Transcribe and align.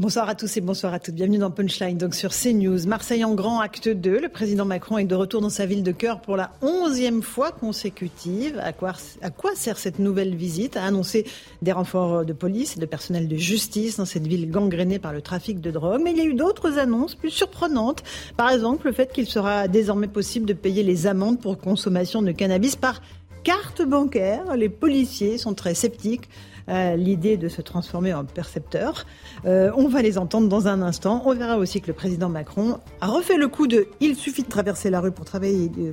Bonsoir 0.00 0.28
à 0.28 0.36
tous 0.36 0.56
et 0.56 0.60
bonsoir 0.60 0.94
à 0.94 1.00
toutes. 1.00 1.16
Bienvenue 1.16 1.38
dans 1.38 1.50
Punchline, 1.50 1.98
donc 1.98 2.14
sur 2.14 2.30
CNews. 2.30 2.86
Marseille 2.86 3.24
en 3.24 3.34
grand, 3.34 3.58
acte 3.58 3.88
2. 3.88 4.20
Le 4.20 4.28
président 4.28 4.64
Macron 4.64 4.96
est 4.98 5.04
de 5.04 5.14
retour 5.16 5.40
dans 5.40 5.50
sa 5.50 5.66
ville 5.66 5.82
de 5.82 5.90
cœur 5.90 6.20
pour 6.20 6.36
la 6.36 6.52
onzième 6.62 7.20
fois 7.20 7.50
consécutive. 7.50 8.60
À 8.62 8.72
quoi, 8.72 8.92
à 9.22 9.30
quoi 9.30 9.56
sert 9.56 9.76
cette 9.76 9.98
nouvelle 9.98 10.36
visite? 10.36 10.76
À 10.76 10.84
annoncer 10.84 11.26
des 11.62 11.72
renforts 11.72 12.24
de 12.24 12.32
police 12.32 12.76
et 12.76 12.80
de 12.80 12.86
personnel 12.86 13.26
de 13.26 13.34
justice 13.34 13.96
dans 13.96 14.04
cette 14.04 14.28
ville 14.28 14.48
gangrénée 14.48 15.00
par 15.00 15.12
le 15.12 15.20
trafic 15.20 15.60
de 15.60 15.72
drogue. 15.72 16.00
Mais 16.00 16.12
il 16.12 16.18
y 16.18 16.20
a 16.20 16.26
eu 16.26 16.34
d'autres 16.34 16.78
annonces 16.78 17.16
plus 17.16 17.32
surprenantes. 17.32 18.04
Par 18.36 18.50
exemple, 18.50 18.86
le 18.86 18.92
fait 18.92 19.12
qu'il 19.12 19.26
sera 19.26 19.66
désormais 19.66 20.06
possible 20.06 20.46
de 20.46 20.52
payer 20.52 20.84
les 20.84 21.08
amendes 21.08 21.40
pour 21.40 21.58
consommation 21.58 22.22
de 22.22 22.30
cannabis 22.30 22.76
par 22.76 23.02
carte 23.42 23.82
bancaire. 23.82 24.56
Les 24.56 24.68
policiers 24.68 25.38
sont 25.38 25.54
très 25.54 25.74
sceptiques 25.74 26.28
à 26.68 26.96
l'idée 26.96 27.36
de 27.36 27.48
se 27.48 27.62
transformer 27.62 28.14
en 28.14 28.24
percepteur. 28.24 29.06
Euh, 29.46 29.70
on 29.76 29.88
va 29.88 30.02
les 30.02 30.18
entendre 30.18 30.48
dans 30.48 30.68
un 30.68 30.82
instant. 30.82 31.22
On 31.26 31.34
verra 31.34 31.58
aussi 31.58 31.80
que 31.80 31.88
le 31.88 31.92
président 31.94 32.28
Macron 32.28 32.78
a 33.00 33.06
refait 33.06 33.36
le 33.36 33.48
coup 33.48 33.66
de 33.66 33.88
il 34.00 34.14
suffit 34.14 34.42
de 34.42 34.48
traverser 34.48 34.90
la 34.90 35.00
rue 35.00 35.12
pour, 35.12 35.24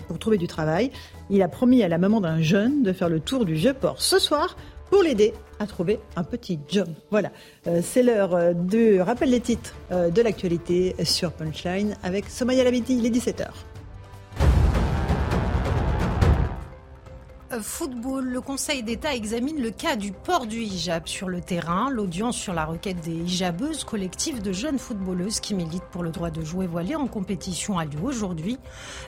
pour 0.07 0.19
trouver 0.19 0.37
du 0.37 0.47
travail. 0.47 0.91
Il 1.29 1.41
a 1.41 1.47
promis 1.47 1.83
à 1.83 1.87
la 1.87 1.97
maman 1.97 2.21
d'un 2.21 2.41
jeune 2.41 2.83
de 2.83 2.93
faire 2.93 3.09
le 3.09 3.19
tour 3.19 3.45
du 3.45 3.53
vieux 3.53 3.73
port 3.73 4.01
ce 4.01 4.19
soir 4.19 4.55
pour 4.89 5.01
l'aider 5.01 5.33
à 5.59 5.67
trouver 5.67 5.99
un 6.15 6.23
petit 6.23 6.59
job. 6.67 6.87
Voilà, 7.09 7.31
Euh, 7.67 7.81
c'est 7.83 8.03
l'heure 8.03 8.35
euh, 8.35 8.53
de 8.53 8.99
rappel 8.99 9.29
les 9.31 9.39
titres 9.39 9.73
euh, 9.91 10.09
de 10.09 10.21
l'actualité 10.21 10.95
sur 11.03 11.31
Punchline 11.31 11.95
avec 12.03 12.29
Somaya 12.29 12.63
Labidi, 12.63 12.95
il 12.97 13.05
est 13.05 13.09
17h. 13.09 13.47
Football, 17.61 18.25
le 18.25 18.41
Conseil 18.41 18.81
d'État 18.81 19.13
examine 19.13 19.61
le 19.61 19.69
cas 19.69 19.95
du 19.95 20.11
port 20.11 20.47
du 20.47 20.61
hijab 20.61 21.07
sur 21.07 21.29
le 21.29 21.41
terrain. 21.41 21.89
L'audience 21.89 22.35
sur 22.35 22.53
la 22.53 22.65
requête 22.65 22.99
des 23.01 23.13
hijabeuses, 23.13 23.83
collectif 23.83 24.41
de 24.41 24.51
jeunes 24.51 24.79
footballeuses 24.79 25.39
qui 25.39 25.53
militent 25.53 25.83
pour 25.91 26.03
le 26.03 26.09
droit 26.09 26.31
de 26.31 26.41
jouer 26.41 26.65
voilé 26.65 26.95
en 26.95 27.07
compétition, 27.07 27.77
a 27.77 27.85
lieu 27.85 28.01
aujourd'hui. 28.03 28.57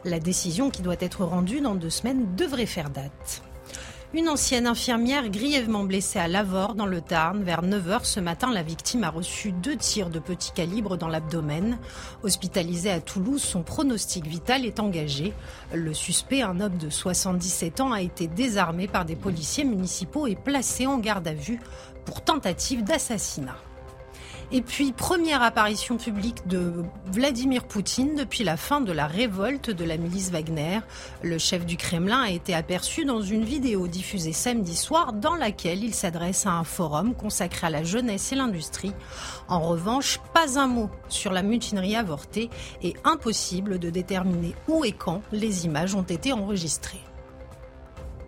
La 0.05 0.19
décision 0.19 0.69
qui 0.69 0.81
doit 0.81 0.95
être 0.99 1.23
rendue 1.25 1.61
dans 1.61 1.75
deux 1.75 1.89
semaines 1.89 2.35
devrait 2.35 2.67
faire 2.67 2.89
date. 2.89 3.41
Une 4.17 4.29
ancienne 4.29 4.65
infirmière 4.65 5.29
grièvement 5.29 5.83
blessée 5.83 6.17
à 6.17 6.27
Lavore 6.27 6.73
dans 6.73 6.87
le 6.87 7.01
Tarn. 7.01 7.43
Vers 7.43 7.61
9h 7.61 7.99
ce 8.03 8.19
matin, 8.19 8.51
la 8.51 8.63
victime 8.63 9.03
a 9.03 9.11
reçu 9.11 9.51
deux 9.51 9.75
tirs 9.75 10.09
de 10.09 10.17
petit 10.17 10.51
calibre 10.51 10.97
dans 10.97 11.07
l'abdomen. 11.07 11.77
Hospitalisée 12.23 12.89
à 12.89 12.99
Toulouse, 12.99 13.43
son 13.43 13.61
pronostic 13.61 14.25
vital 14.25 14.65
est 14.65 14.79
engagé. 14.79 15.33
Le 15.71 15.93
suspect, 15.93 16.41
un 16.41 16.59
homme 16.61 16.79
de 16.79 16.89
77 16.89 17.79
ans, 17.79 17.91
a 17.91 18.01
été 18.01 18.25
désarmé 18.25 18.87
par 18.87 19.05
des 19.05 19.15
policiers 19.15 19.65
municipaux 19.65 20.25
et 20.25 20.35
placé 20.35 20.87
en 20.87 20.97
garde 20.97 21.27
à 21.27 21.35
vue 21.35 21.59
pour 22.03 22.23
tentative 22.23 22.83
d'assassinat. 22.83 23.66
Et 24.49 24.61
puis, 24.61 24.93
première 24.93 25.43
apparition 25.43 25.97
publique 25.97 26.47
de 26.47 26.85
Vladimir 27.07 27.65
Poutine 27.65 28.15
depuis 28.15 28.45
la 28.45 28.55
fin 28.55 28.79
de 28.79 28.93
la 28.93 29.05
révolte 29.05 29.69
de 29.71 29.83
la 29.83 29.97
milice 29.97 30.31
Wagner. 30.31 30.79
Le 31.21 31.37
chef 31.37 31.65
du 31.65 31.75
Kremlin 31.75 32.21
a 32.21 32.29
été 32.29 32.53
aperçu 32.53 33.03
dans 33.03 33.21
une 33.21 33.43
vidéo 33.43 33.89
diffusée 33.89 34.31
samedi 34.31 34.77
soir 34.77 35.11
dans 35.11 35.35
laquelle 35.35 35.83
il 35.83 35.93
s'adresse 35.93 36.45
à 36.45 36.51
un 36.51 36.63
forum 36.63 37.13
consacré 37.13 37.67
à 37.67 37.69
la 37.69 37.83
jeunesse 37.83 38.31
et 38.31 38.35
l'industrie. 38.35 38.93
En 39.49 39.59
revanche, 39.59 40.19
pas 40.33 40.57
un 40.57 40.67
mot 40.67 40.89
sur 41.09 41.33
la 41.33 41.43
mutinerie 41.43 41.97
avortée 41.97 42.49
et 42.81 42.93
impossible 43.03 43.79
de 43.79 43.89
déterminer 43.89 44.55
où 44.69 44.85
et 44.85 44.93
quand 44.93 45.21
les 45.33 45.65
images 45.65 45.93
ont 45.93 46.03
été 46.03 46.31
enregistrées. 46.31 47.06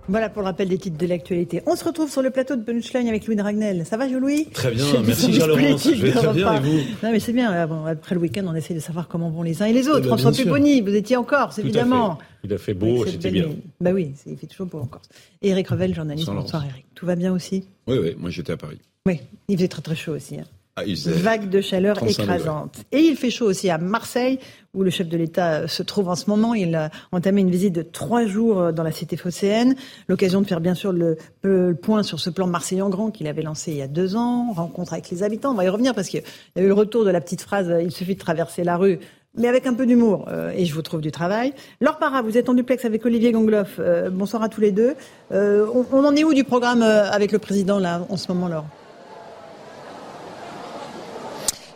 Voilà 0.09 0.29
pour 0.29 0.41
le 0.41 0.47
rappel 0.47 0.67
des 0.69 0.77
titres 0.79 0.97
de 0.97 1.05
l'actualité. 1.05 1.61
On 1.67 1.75
se 1.75 1.85
retrouve 1.85 2.09
sur 2.11 2.23
le 2.23 2.31
plateau 2.31 2.55
de 2.55 2.63
Punchline 2.63 3.07
avec 3.07 3.27
Louis 3.27 3.35
Dragnel. 3.35 3.85
Ça 3.85 3.95
va, 3.95 4.07
Louis 4.07 4.47
Très 4.51 4.71
bien, 4.71 4.83
merci 5.05 5.31
Charles-Laurence. 5.33 5.83
Je 5.83 6.01
vais 6.01 6.11
très 6.11 6.33
bien 6.33 6.53
et 6.55 6.59
vous? 6.59 6.77
Non 7.03 7.11
mais 7.11 7.19
c'est 7.19 7.31
bien, 7.31 7.53
euh, 7.53 7.67
bon, 7.67 7.85
après 7.85 8.15
le 8.15 8.21
week-end 8.21 8.43
on 8.47 8.55
essaie 8.55 8.73
de 8.73 8.79
savoir 8.79 9.07
comment 9.07 9.29
vont 9.29 9.43
les 9.43 9.61
uns 9.61 9.67
et 9.67 9.73
les 9.73 9.87
autres. 9.87 10.07
François 10.07 10.31
Pupponi, 10.31 10.81
vous 10.81 10.95
étiez 10.95 11.15
en 11.15 11.23
Corse, 11.23 11.55
Tout 11.55 11.61
évidemment. 11.61 12.17
Il 12.43 12.51
a 12.53 12.57
fait 12.57 12.73
beau, 12.73 13.05
c'était 13.05 13.29
bien. 13.31 13.49
Bah 13.79 13.91
oui, 13.93 14.13
il 14.25 14.35
fait 14.37 14.47
toujours 14.47 14.65
beau 14.67 14.79
en 14.79 14.85
Corse. 14.87 15.07
Et 15.43 15.49
Eric 15.49 15.67
Revel, 15.67 15.93
journaliste. 15.93 16.27
Bonsoir. 16.27 16.65
Eric. 16.65 16.85
Tout 16.95 17.05
va 17.05 17.15
bien 17.15 17.31
aussi? 17.31 17.65
Oui, 17.87 17.97
oui, 18.01 18.15
moi 18.17 18.29
j'étais 18.31 18.53
à 18.53 18.57
Paris. 18.57 18.79
Oui, 19.05 19.19
il 19.47 19.57
faisait 19.57 19.67
très 19.67 19.81
très 19.81 19.95
chaud 19.95 20.13
aussi. 20.15 20.37
hein. 20.39 20.43
Ah, 20.81 21.11
Vague 21.11 21.49
de 21.49 21.61
chaleur 21.61 21.97
35 21.97 22.23
écrasante. 22.23 22.75
Et 22.91 22.99
il 22.99 23.15
fait 23.15 23.29
chaud 23.29 23.45
aussi 23.45 23.69
à 23.69 23.77
Marseille, 23.77 24.39
où 24.73 24.83
le 24.83 24.89
chef 24.89 25.07
de 25.07 25.17
l'État 25.17 25.61
euh, 25.61 25.67
se 25.67 25.83
trouve 25.83 26.09
en 26.09 26.15
ce 26.15 26.29
moment. 26.29 26.53
Il 26.53 26.75
a 26.75 26.89
entamé 27.11 27.41
une 27.41 27.49
visite 27.49 27.73
de 27.73 27.81
trois 27.81 28.25
jours 28.25 28.59
euh, 28.59 28.71
dans 28.71 28.83
la 28.83 28.91
cité 28.91 29.17
phocéenne. 29.17 29.75
L'occasion 30.07 30.41
de 30.41 30.47
faire 30.47 30.61
bien 30.61 30.75
sûr 30.75 30.91
le, 30.91 31.17
le 31.41 31.75
point 31.75 32.03
sur 32.03 32.19
ce 32.19 32.29
plan 32.29 32.47
Marseille 32.47 32.81
en 32.81 32.89
grand 32.89 33.11
qu'il 33.11 33.27
avait 33.27 33.41
lancé 33.41 33.71
il 33.71 33.77
y 33.77 33.81
a 33.81 33.87
deux 33.87 34.15
ans. 34.15 34.51
Rencontre 34.53 34.93
avec 34.93 35.09
les 35.09 35.23
habitants. 35.23 35.51
On 35.51 35.55
va 35.55 35.65
y 35.65 35.69
revenir 35.69 35.93
parce 35.95 36.09
qu'il 36.09 36.23
y 36.55 36.59
a 36.59 36.63
eu 36.63 36.67
le 36.67 36.73
retour 36.73 37.05
de 37.05 37.09
la 37.11 37.21
petite 37.21 37.41
phrase 37.41 37.69
euh, 37.69 37.81
il 37.81 37.91
suffit 37.91 38.15
de 38.15 38.19
traverser 38.19 38.63
la 38.63 38.77
rue. 38.77 38.99
Mais 39.37 39.47
avec 39.47 39.67
un 39.67 39.73
peu 39.73 39.85
d'humour, 39.85 40.25
euh, 40.27 40.51
et 40.55 40.65
je 40.65 40.73
vous 40.73 40.81
trouve 40.81 41.01
du 41.01 41.11
travail. 41.11 41.53
Laure 41.81 41.97
Parra, 41.97 42.21
vous 42.23 42.37
êtes 42.37 42.49
en 42.49 42.55
duplex 42.55 42.83
avec 42.83 43.05
Olivier 43.05 43.31
Gangloff. 43.31 43.75
Euh, 43.79 44.09
bonsoir 44.09 44.41
à 44.41 44.49
tous 44.49 44.59
les 44.59 44.71
deux. 44.71 44.95
Euh, 45.31 45.67
on, 45.73 45.85
on 45.91 46.03
en 46.03 46.15
est 46.15 46.23
où 46.23 46.33
du 46.33 46.43
programme 46.43 46.81
avec 46.81 47.31
le 47.31 47.39
président 47.39 47.77
là 47.79 48.01
en 48.09 48.17
ce 48.17 48.31
moment, 48.31 48.47
Laure? 48.47 48.65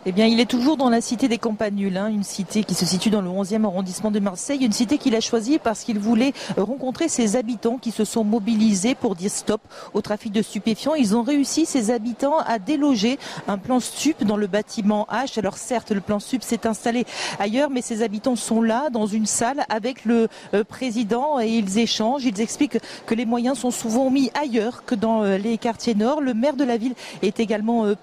Eh 0.06 0.12
bien, 0.12 0.26
il 0.26 0.42
est 0.42 0.50
toujours 0.50 0.76
dans 0.76 0.90
la 0.90 1.00
cité 1.00 1.30
des 1.30 1.38
Campanules, 1.38 1.96
hein, 1.96 2.10
une 2.10 2.24
cité 2.24 2.66
qui 2.66 2.74
se 2.74 2.86
situe 2.86 3.10
dans 3.10 3.22
le 3.22 3.30
11e 3.30 3.64
arrondissement 3.64 4.12
de 4.12 4.20
Marseille, 4.20 4.66
une 4.66 4.74
cité 4.74 4.98
qu'il 4.98 5.16
a 5.16 5.22
choisie 5.22 5.60
parce 5.60 5.86
qu'il 5.86 5.98
voulait 5.98 6.34
rencontrer 6.58 7.08
ses 7.08 7.38
habitants 7.38 7.78
qui 7.78 7.92
se 7.92 8.04
sont 8.04 8.26
mobilisés 8.26 8.96
pour 8.96 9.16
dire 9.16 9.32
stop 9.32 9.62
au 9.94 10.02
trafic 10.02 10.34
de 10.34 10.42
stupéfiants. 10.42 10.96
Ils 10.96 11.16
ont 11.16 11.22
réussi, 11.22 11.66
ces 11.66 11.90
habitants, 11.90 12.40
à 12.40 12.60
déloger 12.60 13.18
un 13.48 13.58
plan 13.58 13.80
stup 13.80 14.26
dans 14.26 14.36
le 14.36 14.48
bâtiment 14.48 15.08
H. 15.10 15.40
Alors 15.40 15.56
certes, 15.56 15.92
le 15.92 16.02
plan 16.02 16.20
stup 16.20 16.44
s'est 16.44 16.68
installé 16.68 17.06
ailleurs, 17.40 17.70
mais 17.70 17.82
ces 17.82 18.04
habitants 18.04 18.36
sont 18.36 18.62
là, 18.62 18.90
dans 18.90 19.06
une 19.06 19.26
salle, 19.26 19.64
avec 19.70 20.04
le 20.04 20.28
euh, 20.54 20.66
président, 20.66 21.40
et 21.40 21.48
ils 21.48 21.80
échangent. 21.80 22.26
Ils 22.26 22.42
expliquent 22.42 22.80
que 23.06 23.16
les 23.16 23.26
moyens 23.26 23.58
sont 23.58 23.72
souvent 23.72 24.10
mis 24.10 24.32
ailleurs 24.34 24.84
que 24.84 24.96
dans 24.96 25.24
euh, 25.24 25.38
les 25.38 25.58
quartiers 25.58 25.96
nord. 25.96 26.20
Le 26.20 26.34
maire 26.34 26.58
de 26.58 26.66
la 26.66 26.76
ville 26.76 26.96
est 27.22 27.40
également 27.40 27.86
euh, 27.86 27.96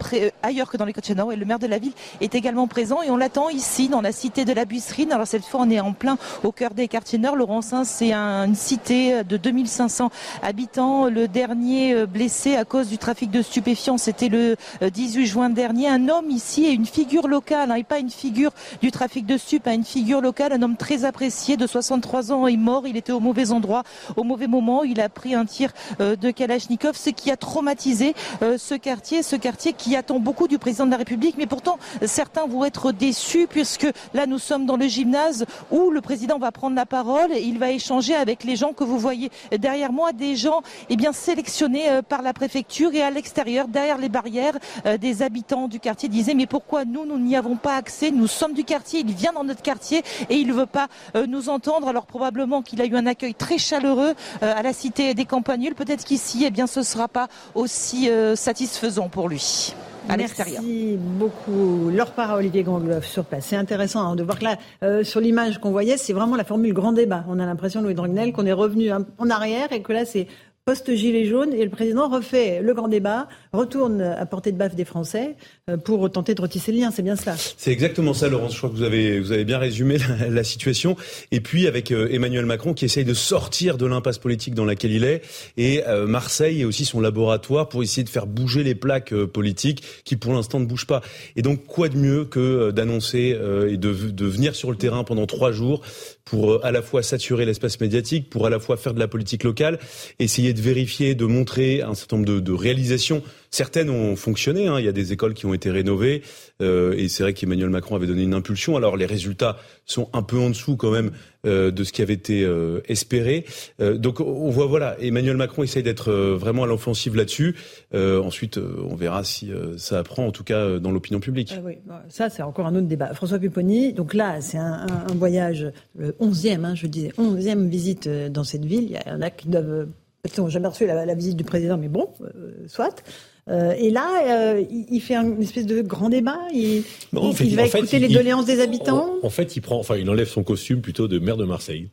ailleurs 0.43 0.71
que 0.71 0.79
dans 0.79 0.87
les 0.87 0.95
quartiers 0.95 1.15
nord, 1.15 1.31
et 1.31 1.37
le 1.37 1.45
maire 1.45 1.59
de 1.59 1.67
la 1.67 1.77
ville 1.77 1.90
est 2.21 2.35
également 2.35 2.67
présent 2.67 3.03
et 3.03 3.11
on 3.11 3.17
l'attend 3.17 3.49
ici 3.49 3.89
dans 3.89 4.01
la 4.01 4.13
cité 4.13 4.45
de 4.45 4.53
la 4.53 4.65
Buisserine. 4.65 5.13
Alors 5.13 5.27
cette 5.27 5.45
fois 5.45 5.61
on 5.63 5.71
est 5.71 5.81
en 5.81 5.93
plein 5.93 6.17
au 6.45 6.53
cœur 6.53 6.71
des 6.75 6.89
quartiers 6.89 7.19
nord. 7.19 7.37
Laurencin 7.37 7.85
c'est 7.85 8.13
un- 8.13 8.47
une 8.47 8.55
cité 8.55 9.25
de 9.25 9.37
2500 9.37 10.11
habitants. 10.43 11.07
Le 11.07 11.29
dernier 11.29 11.95
euh, 11.95 12.07
blessé 12.07 12.57
à 12.57 12.65
cause 12.65 12.89
du 12.89 12.99
trafic 12.99 13.31
de 13.31 13.43
stupéfiants 13.43 13.99
c'était 13.99 14.29
le 14.29 14.57
euh, 14.83 14.91
18 14.91 15.27
juin 15.27 15.51
dernier. 15.51 15.89
Un 15.89 16.09
homme 16.09 16.31
ici 16.31 16.65
et 16.67 16.73
une 16.73 16.87
figure 16.87 17.29
locale 17.29 17.71
hein, 17.71 17.75
et 17.77 17.85
pas 17.85 17.99
une 17.99 18.11
figure 18.11 18.51
du 18.83 18.91
trafic 18.91 19.27
de 19.27 19.37
stup, 19.37 19.67
hein, 19.67 19.75
une 19.75 19.85
figure 19.85 20.21
locale, 20.21 20.53
un 20.53 20.63
homme 20.63 20.77
très 20.77 21.05
apprécié 21.05 21.57
de 21.57 21.67
63 21.67 22.33
ans 22.33 22.47
est 22.47 22.57
mort. 22.57 22.87
Il 22.87 22.97
était 22.97 23.13
au 23.13 23.21
mauvais 23.21 23.53
endroit, 23.53 23.83
au 24.17 24.25
mauvais 24.25 24.47
moment. 24.47 24.83
Il 24.85 25.01
a 25.01 25.09
pris 25.09 25.35
un 25.35 25.45
tir 25.45 25.71
euh, 26.01 26.17
de 26.17 26.31
Kalachnikov, 26.31 26.97
ce 26.97 27.11
qui 27.11 27.31
a 27.31 27.37
traumatisé 27.37 28.15
euh, 28.43 28.57
ce 28.59 28.75
quartier, 28.75 29.23
ce 29.23 29.37
quartier 29.37 29.73
qui 29.73 29.97
attend 29.97 30.19
beaucoup 30.19 30.49
du 30.49 30.59
président 30.59 30.87
de 30.87 30.91
la 30.91 30.97
République. 30.97 31.37
Mais 31.39 31.47
pourtant, 31.47 31.79
certains 32.05 32.47
vont 32.47 32.65
être 32.65 32.93
déçus 32.93 33.47
puisque 33.49 33.87
là, 34.15 34.27
nous 34.27 34.39
sommes 34.39 34.67
dans 34.67 34.77
le 34.77 34.89
gymnase 34.89 35.47
où 35.71 35.91
le 35.91 36.01
président 36.01 36.39
va 36.39 36.53
prendre 36.53 36.77
la 36.77 36.87
parole 36.87 37.33
et 37.33 37.43
il 37.43 37.59
va 37.59 37.71
échanger 37.71 38.15
avec 38.15 38.45
les 38.45 38.57
gens 38.57 38.73
que 38.73 38.85
vous 38.85 38.99
voyez 38.99 39.31
derrière 39.59 39.93
moi, 39.93 40.13
des 40.13 40.37
gens 40.37 40.63
eh 40.89 40.97
bien 40.97 41.13
sélectionnés 41.13 41.91
euh, 41.91 42.03
par 42.03 42.23
la 42.23 42.33
préfecture 42.33 42.95
et 42.95 43.03
à 43.03 43.11
l'extérieur, 43.11 43.69
derrière 43.69 43.99
les 43.99 44.09
barrières, 44.09 44.57
euh, 44.87 44.97
des 44.97 45.23
habitants 45.23 45.69
du 45.69 45.81
quartier 45.81 46.09
disaient 46.09 46.35
mais 46.35 46.47
pourquoi 46.47 46.85
nous, 46.85 47.05
nous 47.07 47.19
n'y 47.19 47.37
avons 47.37 47.57
pas 47.57 47.77
accès? 47.77 48.11
Nous 48.11 48.27
sommes 48.27 48.55
du 48.55 48.65
quartier, 48.65 49.01
il 49.01 49.13
vient 49.13 49.33
dans 49.33 49.45
notre 49.45 49.63
quartier 49.63 50.03
et 50.29 50.37
il 50.37 50.49
ne 50.49 50.53
veut 50.53 50.67
pas 50.67 50.89
euh, 51.17 51.27
nous 51.27 51.49
entendre. 51.49 51.89
Alors 51.89 52.07
probablement 52.07 52.63
qu'il 52.63 52.81
a 52.81 52.87
eu 52.87 52.97
un 52.97 53.07
accueil 53.07 53.35
très 53.35 53.59
chaleureux 53.59 54.15
à 54.41 54.63
la 54.63 54.73
cité 54.73 55.15
des 55.15 55.25
Campagnules. 55.25 55.75
Peut-être 55.75 56.05
qu'ici, 56.05 56.47
eh 56.47 56.67
ce 56.67 56.81
ne 56.81 56.85
sera 56.85 57.09
pas 57.09 57.29
aussi 57.55 58.09
satisfaisant 58.35 59.09
pour 59.09 59.29
lui 59.29 59.75
à 60.11 60.17
l'extérieur. 60.17 60.63
Merci 60.63 60.97
beaucoup. 60.99 61.91
Laure 61.91 62.13
Parra, 62.13 62.37
Olivier 62.37 62.63
Gangloff 62.63 63.07
sur 63.07 63.25
place. 63.25 63.47
C'est 63.47 63.57
intéressant 63.57 64.01
hein, 64.01 64.17
de 64.17 64.23
voir 64.23 64.39
que 64.39 64.45
là, 64.45 64.59
euh, 64.83 65.05
sur 65.05 65.21
l'image 65.21 65.59
qu'on 65.59 65.71
voyait, 65.71 65.97
c'est 65.97 66.13
vraiment 66.13 66.37
la 66.37 66.45
formule 66.45 66.73
grand 66.73 66.93
débat. 66.93 67.25
On 67.29 67.39
a 67.39 67.47
l'impression, 67.47 67.81
Louis 67.83 67.95
Dragnel, 67.95 68.33
qu'on 68.33 68.47
est 68.47 68.53
revenu 68.53 68.91
en 68.93 69.31
arrière 69.31 69.73
et 69.73 69.83
que 69.83 69.93
là, 69.93 70.05
c'est 70.05 70.27
post-gilet 70.65 71.25
jaune 71.25 71.53
et 71.55 71.65
le 71.65 71.71
président 71.71 72.09
refait 72.09 72.61
le 72.61 72.75
grand 72.75 72.89
débat, 72.89 73.29
retourne 73.53 74.03
à 74.03 74.27
portée 74.27 74.53
de 74.53 74.59
baffe 74.59 74.75
des 74.75 74.85
Français 74.85 75.37
euh, 75.69 75.77
pour 75.77 76.11
tenter 76.11 76.35
de 76.35 76.43
retisser 76.43 76.71
le 76.71 76.79
lien. 76.79 76.91
C'est 76.91 77.03
bien 77.03 77.17
cela. 77.17 77.35
C'est 77.37 77.73
exactement 77.73 78.15
ça, 78.15 78.29
Laurence. 78.29 78.53
Je 78.53 78.59
crois 78.59 78.71
que 78.71 78.75
vous 78.75 78.83
avez, 78.83 79.21
vous 79.21 79.33
avez 79.33 79.45
bien 79.45 79.59
résumé 79.59 79.97
la, 80.29 80.45
situation. 80.45 80.97
Et 81.31 81.41
puis 81.41 81.67
avec 81.67 81.91
euh, 81.91 82.09
Emmanuel 82.11 82.47
Macron 82.47 82.75
qui 82.75 82.85
essaye 82.85 83.05
de 83.05 83.15
sortir 83.15 83.79
de 83.79 83.87
l'impasse 83.87 84.19
politique 84.19 84.55
dans 84.55 84.65
laquelle 84.65 84.93
il 84.93 85.05
est. 85.05 85.23
Et 85.57 85.83
euh, 85.87 86.07
Marseille 86.07 86.61
est 86.61 86.65
aussi 86.65 86.85
son 86.85 87.01
laboratoire 87.01 87.69
pour 87.69 87.83
essayer 87.83 88.05
de 88.05 88.09
faire 88.09 88.27
bouger 88.27 88.63
les 88.63 88.75
plaques 88.75 89.15
politiques 89.15 89.83
qui 90.05 90.17
pour 90.17 90.33
l'instant 90.33 90.61
ne 90.61 90.67
bougent 90.67 90.87
pas. 90.87 91.01
Et 91.37 91.43
donc 91.43 91.65
quoi 91.67 91.89
de 91.89 91.97
mieux 91.97 92.25
que 92.25 92.71
d'annoncer 92.71 93.37
et 93.69 93.77
de, 93.77 93.93
de 93.93 94.27
venir 94.27 94.55
sur 94.55 94.71
le 94.71 94.77
terrain 94.77 95.05
pendant 95.05 95.27
trois 95.27 95.53
jours 95.53 95.83
pour 96.25 96.65
à 96.65 96.71
la 96.71 96.81
fois 96.81 97.03
saturer 97.03 97.45
l'espace 97.45 97.81
médiatique, 97.81 98.31
pour 98.31 98.47
à 98.47 98.51
la 98.51 98.61
fois 98.61 98.77
faire 98.77 98.95
de 98.95 99.01
la 99.01 99.09
politique 99.09 99.43
locale, 99.43 99.81
essayer 100.21 100.50
de 100.53 100.61
vérifier, 100.61 101.15
de 101.15 101.25
montrer 101.25 101.83
un 101.83 101.95
certain 101.95 102.17
nombre 102.17 102.41
de, 102.41 102.53
réalisations. 102.53 103.23
Certaines 103.51 103.91
ont 103.91 104.17
fonctionné. 104.17 104.69
Hein. 104.69 104.79
Il 104.79 104.85
y 104.85 104.89
a 104.89 104.93
des 104.93 105.13
écoles 105.13 105.35
qui 105.35 105.47
ont 105.47 105.55
été 105.55 105.71
rénovées. 105.71 106.23
Euh, 106.61 106.95
et 106.97 107.09
c'est 107.09 107.23
vrai 107.23 107.33
qu'Emmanuel 107.33 107.71
Macron 107.71 107.97
avait 107.97 108.07
donné 108.07 108.23
une 108.23 108.35
impulsion. 108.35 108.77
Alors 108.77 108.97
les 108.97 109.07
résultats 109.07 109.57
sont 109.87 110.09
un 110.13 110.23
peu 110.23 110.39
en 110.39 110.51
dessous 110.51 110.77
quand 110.77 110.91
même 110.91 111.11
euh, 111.47 111.71
de 111.71 111.85
ce 111.85 111.93
qui 111.93 112.03
avait 112.03 112.15
été 112.15 112.45
euh, 112.45 112.81
espéré. 112.87 113.45
donc 113.79 114.21
on 114.21 114.51
voit, 114.51 114.67
voilà, 114.67 114.97
Emmanuel 115.01 115.37
Macron 115.37 115.63
essaye 115.63 115.83
d'être 115.83 116.13
vraiment 116.13 116.65
à 116.65 116.67
l'offensive 116.67 117.17
là-dessus. 117.17 117.57
ensuite, 117.95 118.59
on 118.59 118.95
verra 118.95 119.25
si 119.25 119.51
ça 119.77 119.99
apprend, 119.99 120.27
en 120.27 120.33
tout 120.33 120.45
cas 120.45 120.79
dans 120.79 120.91
l'opinion 120.91 121.21
publique. 121.21 121.55
oui, 121.65 121.79
ça 122.09 122.31
c'est 122.31 122.43
encore 122.43 122.67
un 122.67 122.75
autre 122.75 122.87
débat. 122.87 123.15
François 123.15 123.39
Pupponi, 123.39 123.93
donc 123.93 124.15
là 124.15 124.41
c'est 124.41 124.59
un, 124.59 124.87
voyage, 125.15 125.67
le 125.97 126.13
11e, 126.21 126.65
hein, 126.65 126.75
je 126.75 126.87
disais, 126.87 127.13
11e 127.19 127.69
visite 127.69 128.09
dans 128.09 128.45
cette 128.45 128.65
ville. 128.65 128.85
Il 128.91 129.11
y 129.11 129.13
en 129.13 129.23
a 129.23 129.31
qui 129.31 129.49
doivent 129.49 129.87
ils 130.25 130.41
n'ont 130.41 130.49
jamais 130.49 130.69
reçu 130.69 130.87
la, 130.87 131.15
visite 131.15 131.37
du 131.37 131.45
président, 131.45 131.79
mais 131.79 131.89
bon, 131.89 132.09
euh, 132.23 132.53
soit. 132.67 133.03
Euh, 133.49 133.73
et 133.79 133.91
là, 133.91 134.55
euh, 134.55 134.63
il, 134.71 135.01
fait 135.01 135.15
une 135.15 135.43
espèce 135.43 135.67
de 135.67 135.81
grand 135.81 136.09
débat. 136.09 136.39
Il, 136.53 136.85
il, 137.13 137.57
va 137.57 137.67
écouter 137.67 137.99
les 137.99 138.09
doléances 138.09 138.47
des 138.47 138.61
habitants. 138.61 139.17
En, 139.23 139.31
fait, 139.31 139.57
il 139.57 139.61
prend, 139.61 139.79
enfin, 139.79 139.97
il 139.97 140.09
enlève 140.11 140.29
son 140.29 140.43
costume 140.43 140.81
plutôt 140.83 141.09
de 141.09 141.19
maire 141.19 141.37
de 141.37 141.45
Marseille. 141.45 141.89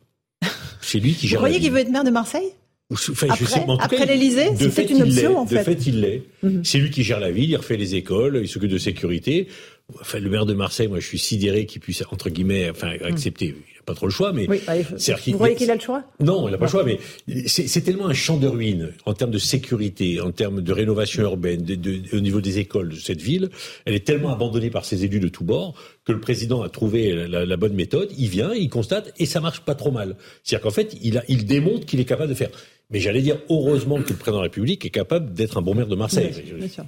C'est 0.80 0.98
lui 0.98 1.14
qui 1.14 1.26
gère. 1.26 1.40
Vous 1.40 1.46
croyez 1.46 1.60
qu'il 1.60 1.72
veut 1.72 1.80
être 1.80 1.90
maire 1.90 2.04
de 2.04 2.10
Marseille 2.10 2.52
après, 3.80 4.06
l'Elysée, 4.06 4.48
c'est 4.70 4.90
une 4.90 5.02
option 5.02 5.38
en 5.38 5.46
fait. 5.46 5.58
De 5.58 5.62
fait, 5.62 5.86
il 5.86 6.00
l'est. 6.00 6.22
Mhm. 6.42 6.64
C'est 6.64 6.78
lui 6.78 6.90
qui 6.90 7.02
gère 7.02 7.20
la 7.20 7.30
ville, 7.30 7.50
il 7.50 7.56
refait 7.56 7.76
les 7.76 7.96
écoles, 7.96 8.40
il 8.42 8.48
s'occupe 8.48 8.70
de 8.70 8.78
sécurité. 8.78 9.48
Enfin, 10.00 10.18
le 10.18 10.28
maire 10.28 10.46
de 10.46 10.54
Marseille, 10.54 10.88
moi, 10.88 11.00
je 11.00 11.06
suis 11.06 11.18
sidéré 11.18 11.64
qu'il 11.66 11.80
puisse 11.80 12.02
entre 12.10 12.28
guillemets, 12.28 12.70
enfin, 12.70 12.94
mhm. 12.94 13.04
accepter 13.04 13.54
pas 13.88 13.94
trop 13.94 14.06
le 14.06 14.12
choix, 14.12 14.32
mais 14.34 14.46
oui, 14.48 14.60
bah, 14.66 14.74
vous 14.76 15.38
voyez 15.38 15.56
qu'il 15.56 15.70
a 15.70 15.74
le 15.74 15.80
choix? 15.80 16.04
Non, 16.20 16.46
il 16.46 16.50
n'a 16.50 16.58
pas 16.58 16.66
le 16.66 16.70
choix, 16.70 16.84
mais 16.84 16.98
c'est 17.46 17.80
tellement 17.80 18.06
un 18.06 18.12
champ 18.12 18.36
de 18.36 18.46
ruines 18.46 18.92
en 19.06 19.14
termes 19.14 19.30
de 19.30 19.38
sécurité, 19.38 20.20
en 20.20 20.30
termes 20.30 20.60
de 20.60 20.72
rénovation 20.72 21.22
urbaine, 21.22 21.62
de, 21.62 22.02
au 22.14 22.20
niveau 22.20 22.42
des 22.42 22.58
écoles 22.58 22.90
de 22.90 22.96
cette 22.96 23.22
ville. 23.22 23.48
Elle 23.86 23.94
est 23.94 24.06
tellement 24.06 24.30
abandonnée 24.30 24.68
par 24.68 24.84
ses 24.84 25.06
élus 25.06 25.20
de 25.20 25.28
tous 25.28 25.44
bords 25.44 25.74
que 26.04 26.12
le 26.12 26.20
président 26.20 26.62
a 26.62 26.68
trouvé 26.68 27.26
la, 27.28 27.56
bonne 27.56 27.72
méthode. 27.74 28.12
Il 28.18 28.28
vient, 28.28 28.52
il 28.52 28.68
constate 28.68 29.14
et 29.18 29.24
ça 29.24 29.40
marche 29.40 29.60
pas 29.60 29.74
trop 29.74 29.90
mal. 29.90 30.16
C'est-à-dire 30.44 30.64
qu'en 30.64 30.74
fait, 30.74 30.94
il, 31.02 31.16
a, 31.16 31.24
il 31.28 31.46
démontre 31.46 31.86
qu'il 31.86 31.98
est 31.98 32.04
capable 32.04 32.28
de 32.28 32.34
faire. 32.34 32.50
Mais 32.90 33.00
j'allais 33.00 33.22
dire 33.22 33.38
heureusement 33.48 34.02
que 34.02 34.10
le 34.10 34.16
président 34.16 34.32
de 34.32 34.42
la 34.42 34.42
République 34.44 34.84
est 34.84 34.90
capable 34.90 35.32
d'être 35.32 35.56
un 35.56 35.62
bon 35.62 35.74
maire 35.74 35.88
de 35.88 35.96
Marseille. 35.96 36.30
bien 36.58 36.68
sûr. 36.68 36.84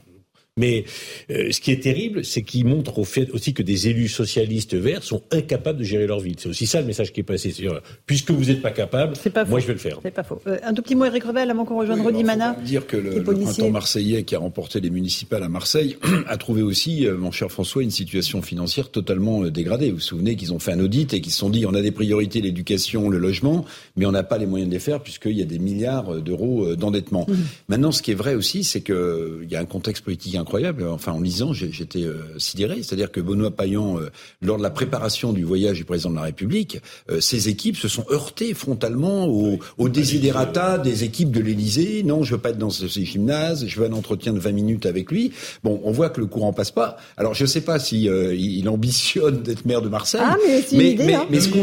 Mais 0.60 0.84
euh, 1.30 1.50
ce 1.50 1.60
qui 1.60 1.72
est 1.72 1.82
terrible, 1.82 2.22
c'est 2.22 2.42
qu'il 2.42 2.66
montre 2.66 2.98
au 2.98 3.04
fait 3.04 3.30
aussi 3.30 3.54
que 3.54 3.62
des 3.62 3.88
élus 3.88 4.08
socialistes 4.08 4.74
verts 4.74 5.02
sont 5.02 5.22
incapables 5.30 5.78
de 5.78 5.84
gérer 5.84 6.06
leur 6.06 6.20
ville. 6.20 6.36
C'est 6.38 6.50
aussi 6.50 6.66
ça 6.66 6.80
le 6.80 6.86
message 6.86 7.12
qui 7.12 7.20
est 7.20 7.24
passé. 7.24 7.50
C'est 7.50 7.66
puisque 8.04 8.30
vous 8.30 8.44
n'êtes 8.44 8.60
pas 8.60 8.70
capable, 8.70 9.14
moi 9.48 9.58
je 9.58 9.66
vais 9.66 9.72
le 9.72 9.78
faire. 9.78 9.98
C'est 10.02 10.10
pas 10.10 10.22
faux. 10.22 10.40
Euh, 10.46 10.58
un 10.62 10.74
tout 10.74 10.82
petit 10.82 10.94
mot, 10.94 11.06
Eric 11.06 11.24
Revel, 11.24 11.50
avant 11.50 11.64
qu'on 11.64 11.78
rejoigne 11.78 12.00
oui, 12.00 12.22
Mana. 12.24 12.54
dire 12.62 12.86
que 12.86 12.96
le, 12.96 13.18
le 13.20 13.70
marseillais 13.70 14.24
qui 14.24 14.34
a 14.34 14.38
remporté 14.38 14.80
les 14.80 14.90
municipales 14.90 15.42
à 15.42 15.48
Marseille 15.48 15.96
a 16.26 16.36
trouvé 16.36 16.60
aussi, 16.60 17.06
euh, 17.06 17.16
mon 17.16 17.30
cher 17.30 17.50
François, 17.50 17.82
une 17.82 17.90
situation 17.90 18.42
financière 18.42 18.90
totalement 18.90 19.44
dégradée. 19.44 19.90
Vous 19.90 19.96
vous 19.96 20.00
souvenez 20.02 20.36
qu'ils 20.36 20.52
ont 20.52 20.58
fait 20.58 20.72
un 20.72 20.80
audit 20.80 21.14
et 21.14 21.22
qu'ils 21.22 21.32
se 21.32 21.38
sont 21.38 21.48
dit 21.48 21.64
on 21.64 21.74
a 21.74 21.80
des 21.80 21.92
priorités, 21.92 22.42
l'éducation, 22.42 23.08
le 23.08 23.18
logement, 23.18 23.64
mais 23.96 24.04
on 24.04 24.12
n'a 24.12 24.24
pas 24.24 24.36
les 24.36 24.46
moyens 24.46 24.68
de 24.68 24.74
les 24.74 24.80
faire 24.80 25.00
puisqu'il 25.00 25.38
y 25.38 25.42
a 25.42 25.46
des 25.46 25.58
milliards 25.58 26.20
d'euros 26.20 26.76
d'endettement. 26.76 27.24
Mmh. 27.28 27.34
Maintenant, 27.68 27.92
ce 27.92 28.02
qui 28.02 28.10
est 28.10 28.14
vrai 28.14 28.34
aussi, 28.34 28.64
c'est 28.64 28.82
qu'il 28.82 29.46
y 29.48 29.56
a 29.56 29.60
un 29.60 29.64
contexte 29.64 30.04
politique 30.04 30.34
incroyable. 30.50 30.88
Enfin, 30.88 31.12
en 31.12 31.20
lisant, 31.20 31.52
j'étais 31.52 32.02
euh, 32.02 32.36
sidéré. 32.36 32.82
C'est-à-dire 32.82 33.12
que 33.12 33.20
Benoît 33.20 33.52
Payan, 33.52 34.00
euh, 34.00 34.10
lors 34.42 34.58
de 34.58 34.64
la 34.64 34.70
préparation 34.70 35.32
du 35.32 35.44
voyage 35.44 35.76
du 35.76 35.84
président 35.84 36.10
de 36.10 36.16
la 36.16 36.22
République, 36.22 36.80
euh, 37.08 37.20
ses 37.20 37.48
équipes 37.48 37.76
se 37.76 37.86
sont 37.86 38.04
heurtées 38.10 38.52
frontalement 38.52 39.28
aux 39.28 39.60
au 39.78 39.88
désiderata 39.88 40.78
des 40.78 41.04
équipes 41.04 41.30
de 41.30 41.38
l'Élysée. 41.38 42.02
Non, 42.02 42.24
je 42.24 42.34
veux 42.34 42.40
pas 42.40 42.50
être 42.50 42.58
dans 42.58 42.70
ce 42.70 42.86
gymnase. 42.88 43.64
Je 43.68 43.80
veux 43.80 43.86
un 43.86 43.92
entretien 43.92 44.32
de 44.32 44.40
20 44.40 44.50
minutes 44.50 44.86
avec 44.86 45.12
lui. 45.12 45.30
Bon, 45.62 45.80
on 45.84 45.92
voit 45.92 46.10
que 46.10 46.20
le 46.20 46.26
courant 46.26 46.52
passe 46.52 46.72
pas. 46.72 46.96
Alors, 47.16 47.34
je 47.34 47.44
ne 47.44 47.48
sais 47.48 47.60
pas 47.60 47.78
si 47.78 48.06
il 48.06 48.68
ambitionne 48.68 49.42
d'être 49.42 49.64
maire 49.66 49.82
de 49.82 49.88
Marseille. 49.88 50.20
Ah, 50.24 50.36
mais 50.44 50.62
c'est 50.62 50.74
une 50.74 50.82
idée. 50.82 51.14
Hein. 51.14 51.26
Mais, 51.30 51.40
ce 51.40 51.48
qu'on 51.48 51.62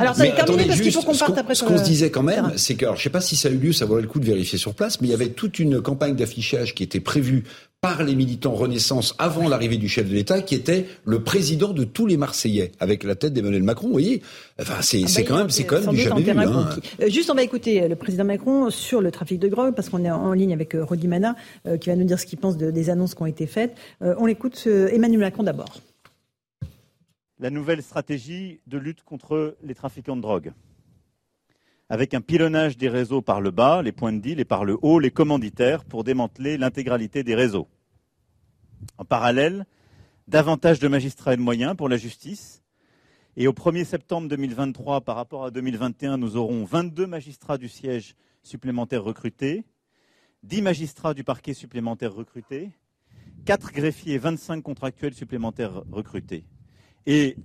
alors, 0.00 0.16
ça 0.16 0.26
terminé 0.26 0.66
parce 0.66 0.80
qu'il 0.80 0.92
faut 0.92 1.02
qu'on 1.02 1.14
parte 1.14 1.38
après. 1.38 1.54
Ce 1.54 1.62
qu'on 1.62 1.78
se 1.78 1.84
disait 1.84 2.10
quand 2.10 2.24
même, 2.24 2.52
c'est 2.56 2.74
que, 2.74 2.84
alors, 2.84 2.96
je 2.96 3.02
sais 3.02 3.10
pas 3.10 3.20
si 3.20 3.36
ça 3.36 3.48
a 3.48 3.52
eu 3.52 3.58
lieu, 3.58 3.72
ça 3.72 3.84
vaudrait 3.84 4.02
le 4.02 4.08
coup 4.08 4.18
de 4.18 4.26
vérifier 4.26 4.58
sur 4.58 4.74
place, 4.74 5.00
mais 5.00 5.06
il 5.06 5.10
y 5.10 5.14
avait 5.14 5.28
toute 5.28 5.60
une 5.60 5.80
campagne 5.80 6.16
d'affichage 6.16 6.74
qui 6.74 6.82
était 6.82 7.00
prévue 7.00 7.44
par 7.82 8.04
les 8.04 8.14
militants 8.14 8.54
Renaissance 8.54 9.12
avant 9.18 9.48
l'arrivée 9.48 9.76
du 9.76 9.88
chef 9.88 10.08
de 10.08 10.14
l'État, 10.14 10.40
qui 10.40 10.54
était 10.54 10.86
le 11.04 11.24
président 11.24 11.72
de 11.72 11.82
tous 11.82 12.06
les 12.06 12.16
Marseillais, 12.16 12.70
avec 12.78 13.02
la 13.02 13.16
tête 13.16 13.32
d'Emmanuel 13.32 13.64
Macron. 13.64 13.88
Vous 13.88 13.92
voyez, 13.92 14.22
enfin, 14.60 14.80
c'est 14.82 15.02
ah 15.02 15.08
bah, 15.16 15.22
quand 15.26 15.36
même, 15.36 15.50
c'est 15.50 15.64
quand 15.64 15.80
même 15.80 15.90
du 15.90 16.00
jamais 16.00 16.22
vu. 16.22 16.30
Hein. 16.30 16.68
Euh, 17.02 17.08
juste, 17.08 17.28
on 17.28 17.34
va 17.34 17.42
écouter 17.42 17.82
euh, 17.82 17.88
le 17.88 17.96
président 17.96 18.22
Macron 18.22 18.70
sur 18.70 19.00
le 19.00 19.10
trafic 19.10 19.40
de 19.40 19.48
drogue, 19.48 19.74
parce 19.74 19.88
qu'on 19.88 20.04
est 20.04 20.10
en 20.12 20.32
ligne 20.32 20.52
avec 20.52 20.76
euh, 20.76 20.84
Rodi 20.84 21.08
Mana, 21.08 21.34
qui 21.80 21.88
va 21.88 21.96
nous 21.96 22.04
dire 22.04 22.20
ce 22.20 22.26
qu'il 22.26 22.38
pense 22.38 22.56
de, 22.56 22.70
des 22.70 22.88
annonces 22.88 23.16
qui 23.16 23.22
ont 23.22 23.26
été 23.26 23.48
faites. 23.48 23.76
on 24.00 24.26
l'écoute, 24.26 24.68
Emmanuel 24.68 25.20
Macron 25.20 25.42
d'abord. 25.42 25.80
La 27.40 27.50
nouvelle 27.50 27.82
stratégie 27.82 28.60
de 28.68 28.78
lutte 28.78 29.02
contre 29.02 29.56
les 29.64 29.74
trafiquants 29.74 30.16
de 30.16 30.22
drogue 30.22 30.52
avec 31.92 32.14
un 32.14 32.22
pilonnage 32.22 32.78
des 32.78 32.88
réseaux 32.88 33.20
par 33.20 33.42
le 33.42 33.50
bas, 33.50 33.82
les 33.82 33.92
points 33.92 34.14
de 34.14 34.18
deal, 34.18 34.40
et 34.40 34.46
par 34.46 34.64
le 34.64 34.78
haut, 34.80 34.98
les 34.98 35.10
commanditaires, 35.10 35.84
pour 35.84 36.04
démanteler 36.04 36.56
l'intégralité 36.56 37.22
des 37.22 37.34
réseaux. 37.34 37.68
En 38.96 39.04
parallèle, 39.04 39.66
davantage 40.26 40.78
de 40.78 40.88
magistrats 40.88 41.34
et 41.34 41.36
de 41.36 41.42
moyens 41.42 41.76
pour 41.76 41.90
la 41.90 41.98
justice. 41.98 42.62
Et 43.36 43.46
au 43.46 43.52
1er 43.52 43.84
septembre 43.84 44.26
2023, 44.28 45.02
par 45.02 45.16
rapport 45.16 45.44
à 45.44 45.50
2021, 45.50 46.16
nous 46.16 46.38
aurons 46.38 46.64
22 46.64 47.06
magistrats 47.06 47.58
du 47.58 47.68
siège 47.68 48.14
supplémentaires 48.42 49.04
recrutés, 49.04 49.66
10 50.44 50.62
magistrats 50.62 51.12
du 51.12 51.24
parquet 51.24 51.52
supplémentaires 51.52 52.14
recrutés, 52.14 52.70
4 53.44 53.70
greffiers 53.70 54.14
et 54.14 54.18
25 54.18 54.62
contractuels 54.62 55.12
supplémentaires 55.12 55.82
recrutés. 55.92 56.46
Et 57.04 57.36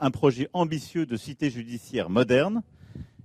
un 0.00 0.10
projet 0.10 0.48
ambitieux 0.54 1.06
de 1.06 1.16
cité 1.16 1.50
judiciaire 1.50 2.10
moderne 2.10 2.64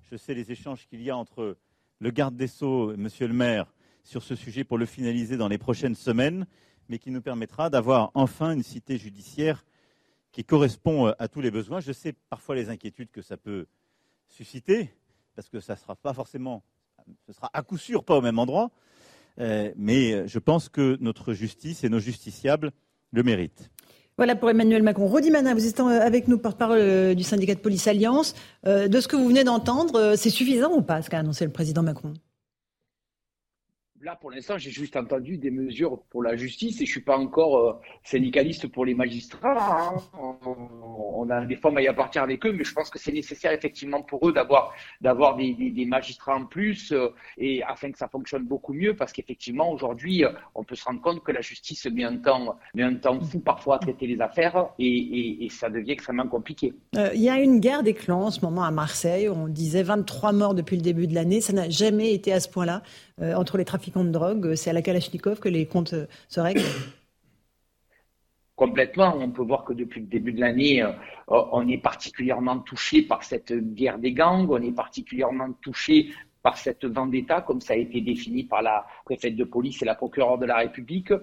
je 0.10 0.16
sais 0.16 0.34
les 0.34 0.52
échanges 0.52 0.88
qu'il 0.88 1.02
y 1.02 1.10
a 1.10 1.18
entre 1.18 1.58
le 2.00 2.12
garde 2.12 2.36
des 2.38 2.48
Sceaux 2.48 2.94
et 2.94 2.98
Monsieur 2.98 3.28
le 3.28 3.34
maire 3.34 3.74
sur 4.04 4.24
ce 4.24 4.36
sujet 4.36 4.64
pour 4.64 4.78
le 4.78 4.86
finaliser 4.86 5.36
dans 5.36 5.50
les 5.50 5.58
prochaines 5.58 5.96
semaines, 5.96 6.48
mais 6.88 6.98
qui 6.98 7.12
nous 7.12 7.22
permettra 7.22 7.70
d'avoir 7.70 8.12
enfin 8.14 8.54
une 8.54 8.64
cité 8.64 8.98
judiciaire 8.98 9.66
qui 10.32 10.46
correspond 10.46 11.08
euh, 11.08 11.12
à 11.20 11.28
tous 11.28 11.42
les 11.42 11.52
besoins. 11.52 11.82
Je 11.82 11.92
sais 11.92 12.14
parfois 12.30 12.56
les 12.56 12.70
inquiétudes 12.70 13.12
que 13.12 13.22
ça 13.22 13.36
peut 13.36 13.66
susciter, 14.30 14.94
parce 15.36 15.50
que 15.50 15.60
ça 15.60 15.74
ne 15.74 15.80
sera 15.80 15.96
pas 15.98 16.14
forcément, 16.14 16.64
ce 17.26 17.34
sera 17.34 17.50
à 17.52 17.62
coup 17.62 17.78
sûr 17.78 18.06
pas 18.06 18.16
au 18.16 18.22
même 18.22 18.40
endroit, 18.40 18.72
euh, 19.40 19.74
mais 19.76 20.26
je 20.26 20.40
pense 20.40 20.70
que 20.70 20.98
notre 21.02 21.34
justice 21.34 21.84
et 21.84 21.90
nos 21.90 22.00
justiciables 22.00 22.72
le 23.12 23.24
méritent. 23.24 23.70
Voilà 24.18 24.36
pour 24.36 24.50
Emmanuel 24.50 24.82
Macron. 24.82 25.06
Rodimana, 25.06 25.54
vous 25.54 25.68
êtes 25.68 25.80
avec 25.80 26.28
nous, 26.28 26.40
porte-parole 26.40 26.80
euh, 26.82 27.14
du 27.14 27.22
syndicat 27.22 27.54
de 27.54 27.60
police 27.60 27.88
Alliance. 27.88 28.34
Euh, 28.66 28.88
de 28.88 29.00
ce 29.00 29.08
que 29.08 29.16
vous 29.16 29.28
venez 29.28 29.44
d'entendre, 29.44 29.96
euh, 29.96 30.16
c'est 30.18 30.32
suffisant 30.32 30.74
ou 30.74 30.82
pas 30.82 31.04
ce 31.04 31.10
qu'a 31.12 31.20
annoncé 31.20 31.46
le 31.46 31.52
président 31.52 31.84
Macron? 31.84 32.14
Là, 34.08 34.16
pour 34.16 34.32
l'instant, 34.32 34.58
j'ai 34.58 34.72
juste 34.72 34.96
entendu 34.96 35.38
des 35.38 35.52
mesures 35.52 36.00
pour 36.10 36.24
la 36.24 36.38
justice 36.38 36.80
et 36.80 36.86
je 36.86 36.92
suis 36.92 37.02
pas 37.02 37.18
encore 37.18 37.58
euh, 37.58 37.74
syndicaliste 38.06 38.68
pour 38.68 38.86
les 38.86 38.94
magistrats. 38.94 39.58
Hein. 39.60 39.98
On, 40.18 41.30
a 41.30 41.46
des 41.46 41.58
formes 41.58 41.76
à 41.76 41.82
y 41.82 41.90
appartenir 41.90 42.24
avec 42.24 42.46
eux, 42.46 42.54
mais 42.54 42.64
je 42.64 42.74
pense 42.74 42.90
que 42.90 43.00
c'est 43.00 43.12
nécessaire 43.12 43.52
effectivement 43.52 44.02
pour 44.02 44.26
eux 44.30 44.32
d'avoir 44.32 44.74
d'avoir 45.02 45.36
des, 45.36 45.86
magistrats 45.86 46.38
en 46.38 46.46
plus 46.46 46.94
euh, 46.94 47.10
et 47.38 47.62
afin 47.64 47.92
que 47.92 47.98
ça 47.98 48.08
fonctionne 48.08 48.46
beaucoup 48.46 48.72
mieux, 48.72 48.96
parce 48.96 49.12
qu'effectivement 49.12 49.70
aujourd'hui, 49.74 50.24
euh, 50.24 50.32
on 50.56 50.64
peut 50.64 50.76
se 50.76 50.86
rendre 50.86 51.02
compte 51.02 51.22
que 51.22 51.34
la 51.34 51.42
justice 51.42 51.86
met 51.88 52.06
un 52.06 52.16
temps 52.16 52.58
met 52.76 52.84
un 52.84 52.96
temps 52.96 53.20
fou 53.20 53.42
parfois 53.42 53.76
à 53.76 53.80
traiter 53.80 54.08
les 54.08 54.22
affaires 54.22 54.70
et 54.80 55.50
ça 55.52 55.70
devient 55.70 55.92
extrêmement 55.92 56.30
compliqué. 56.30 56.74
Il 56.94 57.22
y 57.22 57.30
a 57.30 57.42
une 57.42 57.60
guerre 57.60 57.84
des 57.84 57.94
clans 57.94 58.28
en 58.28 58.32
ce 58.32 58.40
moment 58.40 58.64
à 58.64 58.72
Marseille. 58.72 59.28
On 59.28 59.50
disait 59.50 59.84
23 59.84 60.32
morts 60.32 60.56
depuis 60.56 60.78
le 60.78 60.82
début 60.82 61.08
de 61.08 61.14
l'année. 61.14 61.42
Ça 61.42 61.52
n'a 61.52 61.70
jamais 61.70 62.14
été 62.14 62.32
à 62.32 62.40
ce 62.40 62.48
point-là 62.48 62.84
entre 63.20 63.58
les 63.58 63.66
trafiquants 63.66 64.04
de 64.04 64.12
drogue, 64.12 64.56
c'est 64.56 64.70
à 64.70 64.74
la 64.74 64.82
Kalachnikov 64.82 65.40
que 65.40 65.50
les 65.50 65.66
comptes 65.66 65.96
se 66.28 66.40
règlent 66.40 66.62
Complètement. 68.58 69.16
On 69.20 69.30
peut 69.30 69.44
voir 69.44 69.64
que 69.66 69.74
depuis 69.74 70.02
le 70.02 70.08
début 70.08 70.34
de 70.34 70.40
l'année, 70.42 70.82
euh, 70.82 70.92
on 71.28 71.68
est 71.68 71.78
particulièrement 71.78 72.58
touché 72.58 73.04
par 73.04 73.24
cette 73.24 73.54
guerre 73.54 74.00
des 74.00 74.14
gangs, 74.14 74.50
on 74.50 74.60
est 74.60 74.72
particulièrement 74.72 75.54
touché 75.62 76.12
par 76.42 76.58
cette 76.58 76.86
vendetta, 76.86 77.42
comme 77.42 77.62
ça 77.62 77.74
a 77.74 77.76
été 77.76 78.02
défini 78.02 78.46
par 78.46 78.64
la 78.64 78.88
préfète 79.06 79.36
de 79.36 79.44
police 79.44 79.84
et 79.84 79.86
la 79.86 79.94
procureure 79.94 80.40
de 80.40 80.48
la 80.48 80.58
République. 80.58 81.14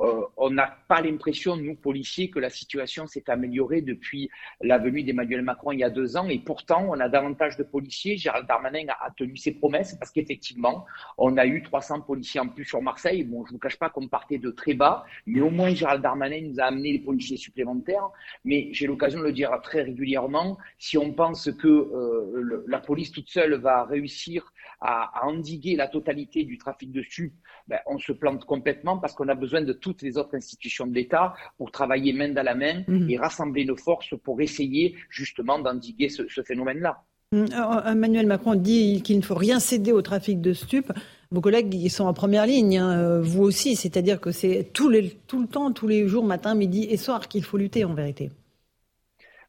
Euh, 0.00 0.22
on 0.36 0.50
n'a 0.50 0.76
pas 0.88 1.00
l'impression, 1.00 1.56
nous, 1.56 1.76
policiers, 1.76 2.28
que 2.28 2.40
la 2.40 2.50
situation 2.50 3.06
s'est 3.06 3.30
améliorée 3.30 3.80
depuis 3.80 4.28
la 4.60 4.78
venue 4.78 5.04
d'Emmanuel 5.04 5.42
Macron 5.42 5.72
il 5.72 5.80
y 5.80 5.84
a 5.84 5.90
deux 5.90 6.16
ans. 6.16 6.28
Et 6.28 6.38
pourtant, 6.38 6.86
on 6.88 6.98
a 7.00 7.08
davantage 7.08 7.56
de 7.56 7.62
policiers. 7.62 8.16
Gérald 8.16 8.46
Darmanin 8.46 8.86
a, 8.88 9.10
tenu 9.16 9.36
ses 9.36 9.52
promesses 9.52 9.94
parce 9.94 10.10
qu'effectivement, 10.10 10.84
on 11.16 11.36
a 11.36 11.46
eu 11.46 11.62
300 11.62 12.00
policiers 12.00 12.40
en 12.40 12.48
plus 12.48 12.64
sur 12.64 12.82
Marseille. 12.82 13.22
Bon, 13.22 13.44
je 13.44 13.50
ne 13.50 13.54
vous 13.54 13.58
cache 13.58 13.78
pas 13.78 13.88
qu'on 13.88 14.08
partait 14.08 14.38
de 14.38 14.50
très 14.50 14.74
bas, 14.74 15.04
mais 15.26 15.40
au 15.40 15.50
moins 15.50 15.72
Gérald 15.74 16.02
Darmanin 16.02 16.40
nous 16.42 16.60
a 16.60 16.64
amené 16.64 16.92
les 16.92 16.98
policiers 16.98 17.36
supplémentaires. 17.36 18.08
Mais 18.44 18.68
j'ai 18.72 18.86
l'occasion 18.86 19.20
de 19.20 19.24
le 19.24 19.32
dire 19.32 19.50
très 19.62 19.82
régulièrement, 19.82 20.58
si 20.78 20.98
on 20.98 21.12
pense 21.12 21.50
que 21.52 21.68
euh, 21.68 22.64
la 22.66 22.80
police 22.80 23.12
toute 23.12 23.28
seule 23.28 23.54
va 23.54 23.84
réussir 23.84 24.52
à, 24.80 25.26
endiguer 25.26 25.76
la 25.76 25.88
totalité 25.88 26.44
du 26.44 26.58
trafic 26.58 26.92
de 26.92 27.02
stup, 27.02 27.32
ben, 27.68 27.78
on 27.86 27.98
se 27.98 28.12
plante 28.12 28.44
complètement 28.44 28.98
parce 28.98 29.14
qu'on 29.14 29.28
a 29.28 29.34
besoin 29.34 29.62
de 29.62 29.72
toutes 29.84 30.00
les 30.00 30.16
autres 30.16 30.34
institutions 30.34 30.86
de 30.86 30.94
l'État 30.94 31.34
pour 31.58 31.70
travailler 31.70 32.14
main 32.14 32.30
dans 32.30 32.42
la 32.42 32.54
main 32.54 32.84
mmh. 32.88 33.10
et 33.10 33.18
rassembler 33.18 33.66
nos 33.66 33.76
forces 33.76 34.14
pour 34.24 34.40
essayer 34.40 34.94
justement 35.10 35.58
d'endiguer 35.58 36.08
ce, 36.08 36.42
phénomène-là. 36.42 37.02
Mmh. 37.32 37.44
Emmanuel 37.86 38.26
Macron 38.26 38.54
dit 38.54 39.02
qu'il 39.02 39.18
ne 39.18 39.22
faut 39.22 39.34
rien 39.34 39.60
céder 39.60 39.92
au 39.92 40.00
trafic 40.00 40.40
de 40.40 40.54
stupes. 40.54 40.90
Vos 41.30 41.42
collègues, 41.42 41.74
ils 41.74 41.90
sont 41.90 42.04
en 42.04 42.14
première 42.14 42.46
ligne, 42.46 42.78
hein, 42.78 42.98
euh, 42.98 43.20
vous 43.20 43.42
aussi. 43.42 43.76
C'est-à-dire 43.76 44.20
que 44.22 44.30
c'est 44.30 44.70
tout, 44.72 44.90
tout 45.26 45.42
le 45.42 45.48
temps, 45.48 45.70
tous 45.70 45.88
les 45.88 46.08
jours, 46.08 46.24
matin, 46.24 46.54
midi 46.54 46.86
et 46.88 46.96
soir 46.96 47.28
qu'il 47.28 47.44
faut 47.44 47.58
lutter 47.58 47.84
en 47.84 47.92
vérité. 47.92 48.30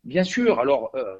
Bien 0.03 0.25
sûr. 0.25 0.59
Alors, 0.59 0.91
euh, 0.95 1.15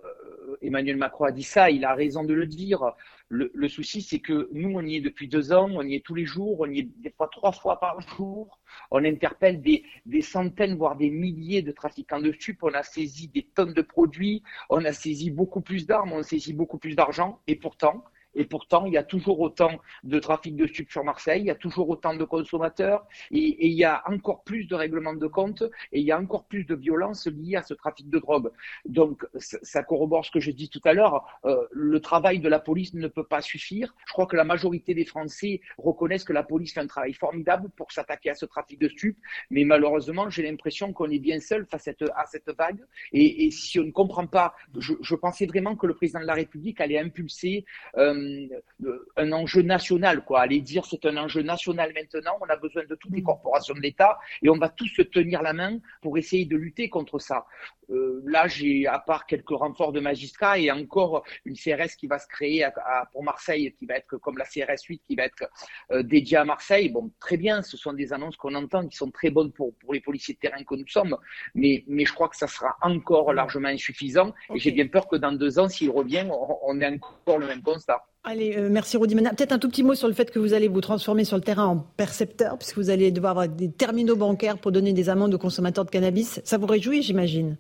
Emmanuel 0.66 0.98
Macron 0.98 1.26
a 1.26 1.32
dit 1.32 1.44
ça, 1.44 1.70
il 1.70 1.86
a 1.86 1.94
raison 1.94 2.24
de 2.24 2.34
le 2.34 2.46
dire. 2.46 2.94
Le, 3.30 3.68
souci, 3.68 4.02
c'est 4.02 4.20
que 4.20 4.50
nous, 4.54 4.72
on 4.76 4.86
y 4.86 4.98
est 4.98 5.02
depuis 5.02 5.28
deux 5.28 5.52
ans, 5.52 5.70
on 5.72 5.82
y 5.82 5.96
est 5.96 6.06
tous 6.06 6.14
les 6.14 6.26
jours, 6.26 6.60
on 6.60 6.70
y 6.70 6.80
est 6.80 6.90
des 7.02 7.10
fois 7.10 7.28
trois 7.32 7.52
fois 7.52 7.80
par 7.80 8.00
jour. 8.02 8.60
On 8.92 9.04
interpelle 9.04 9.62
des, 9.62 9.84
des 10.06 10.22
centaines, 10.22 10.76
voire 10.76 10.96
des 10.96 11.10
milliers 11.10 11.62
de 11.62 11.72
trafiquants 11.72 12.22
de 12.22 12.32
stupes. 12.32 12.64
On 12.64 12.74
a 12.74 12.84
saisi 12.84 13.28
des 13.28 13.44
tonnes 13.44 13.74
de 13.74 13.82
produits, 13.82 14.44
on 14.70 14.86
a 14.86 14.94
saisi 14.94 15.32
beaucoup 15.32 15.62
plus 15.62 15.88
d'armes, 15.88 16.14
on 16.14 16.20
a 16.20 16.24
saisi 16.24 16.54
beaucoup 16.54 16.78
plus 16.78 16.96
d'argent. 16.96 17.40
Et 17.48 17.56
pourtant, 17.56 18.04
et 18.36 18.46
pourtant, 18.46 18.86
il 18.86 18.94
y 18.94 18.98
a 18.98 19.04
toujours 19.04 19.40
autant 19.40 19.80
de 20.04 20.20
trafic 20.20 20.56
de 20.56 20.68
stupes 20.68 20.92
sur 20.92 21.04
Marseille, 21.04 21.42
il 21.42 21.48
y 21.48 21.52
a 21.52 21.56
toujours 21.56 21.90
autant 21.90 22.16
de 22.16 22.24
consommateurs, 22.24 23.06
et, 23.32 23.68
il 23.68 23.74
y 23.74 23.84
a 23.84 24.04
encore 24.08 24.44
plus 24.44 24.66
de 24.66 24.76
règlements 24.76 25.14
de 25.14 25.28
compte, 25.28 25.64
et 25.92 26.00
il 26.00 26.06
y 26.06 26.12
a 26.12 26.20
encore 26.20 26.46
plus 26.46 26.66
de 26.66 26.76
violence 26.76 27.28
liée 27.28 27.56
à 27.56 27.64
ce 27.64 27.74
trafic 27.74 28.10
de 28.10 28.20
drogue. 28.20 28.52
Donc, 28.86 29.26
ça 29.38 29.84
corrobore 29.84 30.26
ce 30.26 30.32
que 30.32 30.40
je 30.40 30.52
dis 30.52 30.70
tout 30.70 30.82
à 30.84 30.94
l'heure. 30.94 31.26
Euh, 31.46 31.66
le 31.72 32.00
travail 32.00 32.40
de 32.40 32.50
la 32.50 32.60
police 32.60 32.94
ne 32.94 33.08
peut 33.08 33.24
pas 33.24 33.42
suffire. 33.42 33.94
Je 34.08 34.14
crois 34.14 34.26
que 34.26 34.36
la 34.36 34.44
majorité 34.44 34.94
des 34.94 35.06
Français 35.06 35.62
reconnaissent 35.78 36.24
que 36.24 36.34
la 36.34 36.44
police 36.44 36.74
fait 36.74 36.82
un 36.82 36.88
travail 36.88 37.14
formidable 37.14 37.70
pour 37.76 37.92
s'attaquer 37.92 38.32
à 38.32 38.36
ce 38.36 38.46
trafic 38.46 38.80
de 38.80 38.90
stupes, 38.90 39.18
mais 39.50 39.64
malheureusement, 39.64 40.30
j'ai 40.30 40.44
l'impression 40.44 40.94
qu'on 40.94 41.10
est 41.10 41.20
bien 41.20 41.40
seul 41.40 41.66
face 41.66 41.88
à 41.88 42.26
cette, 42.26 42.50
vague. 42.58 42.80
Et, 43.12 43.50
si 43.52 43.80
on 43.80 43.84
ne 43.84 43.92
comprend 43.92 44.28
pas, 44.28 44.54
je, 44.78 45.16
pensais 45.16 45.46
vraiment 45.46 45.76
que 45.76 45.88
le 45.88 45.94
président 45.94 46.20
de 46.20 46.26
la 46.26 46.34
République 46.34 46.82
allait 46.82 47.00
impulser 47.00 47.66
euh, 47.98 48.25
euh, 48.84 49.06
un 49.18 49.32
enjeu 49.32 49.62
national, 49.62 50.24
quoi. 50.24 50.42
Aller 50.42 50.62
dire 50.62 50.86
c'est 50.86 51.06
un 51.06 51.18
enjeu 51.18 51.42
national 51.42 51.94
maintenant, 51.94 52.38
on 52.42 52.46
a 52.46 52.56
besoin 52.58 52.84
de 52.86 52.96
toutes 52.96 53.14
les 53.14 53.22
mm. 53.22 53.26
corporations 53.26 53.74
de 53.74 53.82
l'État 53.82 54.18
et 54.42 54.50
on 54.50 54.58
va 54.58 54.70
tous 54.70 54.88
se 54.88 55.02
tenir 55.02 55.42
la 55.42 55.54
main 55.54 55.80
pour 56.02 56.18
essayer 56.18 56.46
de 56.46 56.58
lutter 56.58 56.90
contre 56.90 57.20
ça. 57.20 57.46
Euh, 57.92 58.22
là, 58.26 58.48
j'ai, 58.48 58.88
à 58.88 59.00
part 59.00 59.26
quelques 59.26 59.50
renforts 59.50 59.92
de 59.92 60.00
magistrats 60.00 60.58
et 60.58 60.72
encore 60.72 61.24
une 61.46 61.56
CRS 61.56 61.96
qui 61.98 62.08
va 62.08 62.20
se 62.20 62.28
créer 62.28 62.64
à, 62.64 62.74
pour 63.12 63.24
Marseille, 63.24 63.74
qui 63.78 63.86
va 63.86 63.96
être 63.96 64.18
comme 64.18 64.38
la 64.38 64.46
CRS 64.46 64.84
8, 64.88 65.02
qui 65.06 65.16
va 65.16 65.26
être 65.26 65.50
euh, 65.92 66.04
dédiée 66.04 66.38
à 66.38 66.46
Marseille. 66.46 66.90
Bon, 66.90 67.12
très 67.20 67.38
bien, 67.38 67.62
ce 67.62 67.78
sont 67.78 67.94
des 67.94 68.14
annonces 68.14 68.38
qu'on 68.38 68.56
entend 68.56 68.88
qui 68.88 68.98
sont 68.98 69.12
très 69.12 69.30
bonnes 69.30 69.52
pour, 69.52 69.76
pour 69.76 69.94
les 69.94 70.02
policiers 70.02 70.34
de 70.34 70.40
terrain 70.40 70.64
que 70.64 70.76
nous 70.76 70.88
sommes, 70.88 71.18
mais, 71.54 71.84
mais 71.88 72.06
je 72.06 72.14
crois 72.14 72.30
que 72.30 72.38
ça 72.38 72.48
sera 72.48 72.76
encore 72.82 73.34
largement 73.34 73.70
insuffisant. 73.70 74.34
Et 74.54 74.60
j'ai 74.60 74.72
bien 74.72 74.88
peur 74.88 75.08
que 75.08 75.16
dans 75.16 75.32
deux 75.32 75.60
ans, 75.60 75.70
s'il 75.70 75.90
revient, 75.90 76.28
on, 76.30 76.58
on 76.64 76.82
ait 76.82 76.88
encore 76.88 77.40
le 77.40 77.48
même 77.48 77.62
constat. 77.62 78.04
Allez, 78.28 78.58
euh, 78.58 78.70
merci 78.72 78.98
Rudy 78.98 79.14
Peut-être 79.14 79.52
un 79.52 79.60
tout 79.60 79.70
petit 79.70 79.84
mot 79.84 79.94
sur 79.94 80.08
le 80.08 80.16
fait 80.16 80.32
que 80.32 80.40
vous 80.40 80.54
allez 80.54 80.68
vous 80.68 80.82
transformer 80.82 81.26
sur 81.26 81.38
le 81.38 81.44
terrain 81.44 81.68
en 81.68 81.78
percepteur, 81.78 82.58
puisque 82.58 82.78
vous 82.78 82.90
allez 82.90 83.12
devoir 83.12 83.32
avoir 83.32 83.48
des 83.48 83.72
terminaux 83.72 84.16
bancaires 84.16 84.58
pour 84.58 84.72
donner 84.72 84.94
des 84.94 85.10
amendes 85.10 85.36
aux 85.36 85.38
consommateurs 85.38 85.86
de 85.86 85.92
cannabis. 85.92 86.42
Ça 86.44 86.58
vous 86.58 86.66
réjouit, 86.66 87.04
j'imagine? 87.04 87.56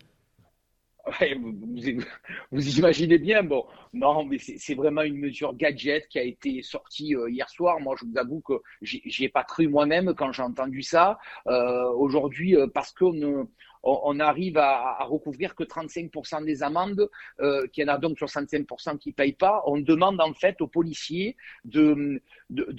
Vous, 2.51 2.79
imaginez 2.79 3.19
bien, 3.19 3.43
bon, 3.43 3.65
non, 3.93 4.25
mais 4.25 4.39
c'est 4.39 4.73
vraiment 4.73 5.03
une 5.03 5.19
mesure 5.19 5.53
gadget 5.53 6.07
qui 6.07 6.17
a 6.17 6.23
été 6.23 6.63
sortie 6.63 7.15
euh, 7.15 7.29
hier 7.29 7.47
soir. 7.47 7.79
Moi, 7.79 7.95
je 7.99 8.05
vous 8.05 8.17
avoue 8.17 8.41
que 8.41 8.53
j'y 8.81 9.23
ai 9.23 9.29
pas 9.29 9.43
cru 9.43 9.67
moi-même 9.67 10.15
quand 10.15 10.31
j'ai 10.31 10.41
entendu 10.41 10.81
ça. 10.81 11.19
Euh, 11.45 11.91
Aujourd'hui, 11.91 12.55
parce 12.73 12.91
qu'on 12.91 13.47
on, 13.85 14.19
arrive 14.19 14.57
à, 14.57 15.03
recouvrir 15.05 15.55
que 15.55 15.63
35% 15.63 16.43
des 16.43 16.63
amendes, 16.63 17.09
euh, 17.39 17.67
qu'il 17.67 17.85
y 17.85 17.89
en 17.89 17.93
a 17.93 17.97
donc 17.97 18.17
65% 18.17 18.97
qui 18.97 19.09
ne 19.09 19.13
payent 19.13 19.33
pas. 19.33 19.61
On 19.65 19.77
demande 19.77 20.19
en 20.19 20.33
fait 20.33 20.59
aux 20.61 20.67
policiers 20.67 21.37
de, 21.63 22.21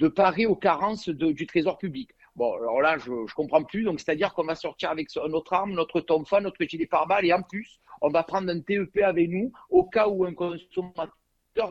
parer 0.09 0.45
aux 0.45 0.55
carences 0.55 1.09
du 1.09 1.47
trésor 1.47 1.77
public. 1.77 2.11
Bon, 2.35 2.53
alors 2.53 2.81
là, 2.81 2.97
je 2.99 3.11
ne 3.11 3.33
comprends 3.33 3.63
plus. 3.63 3.83
Donc, 3.83 3.99
c'est-à-dire 3.99 4.33
qu'on 4.33 4.43
va 4.43 4.55
sortir 4.55 4.91
avec 4.91 5.07
notre 5.15 5.53
arme, 5.53 5.71
notre 5.73 6.01
tonfa, 6.01 6.39
notre 6.39 6.63
gilet 6.65 6.85
pare-balles, 6.85 7.25
et 7.25 7.33
en 7.33 7.41
plus, 7.41 7.79
on 8.01 8.09
va 8.09 8.23
prendre 8.23 8.49
un 8.51 8.59
TEP 8.59 8.99
avec 9.03 9.29
nous 9.29 9.51
au 9.69 9.85
cas 9.85 10.07
où 10.07 10.23
un 10.25 10.33
consommateur 10.33 11.15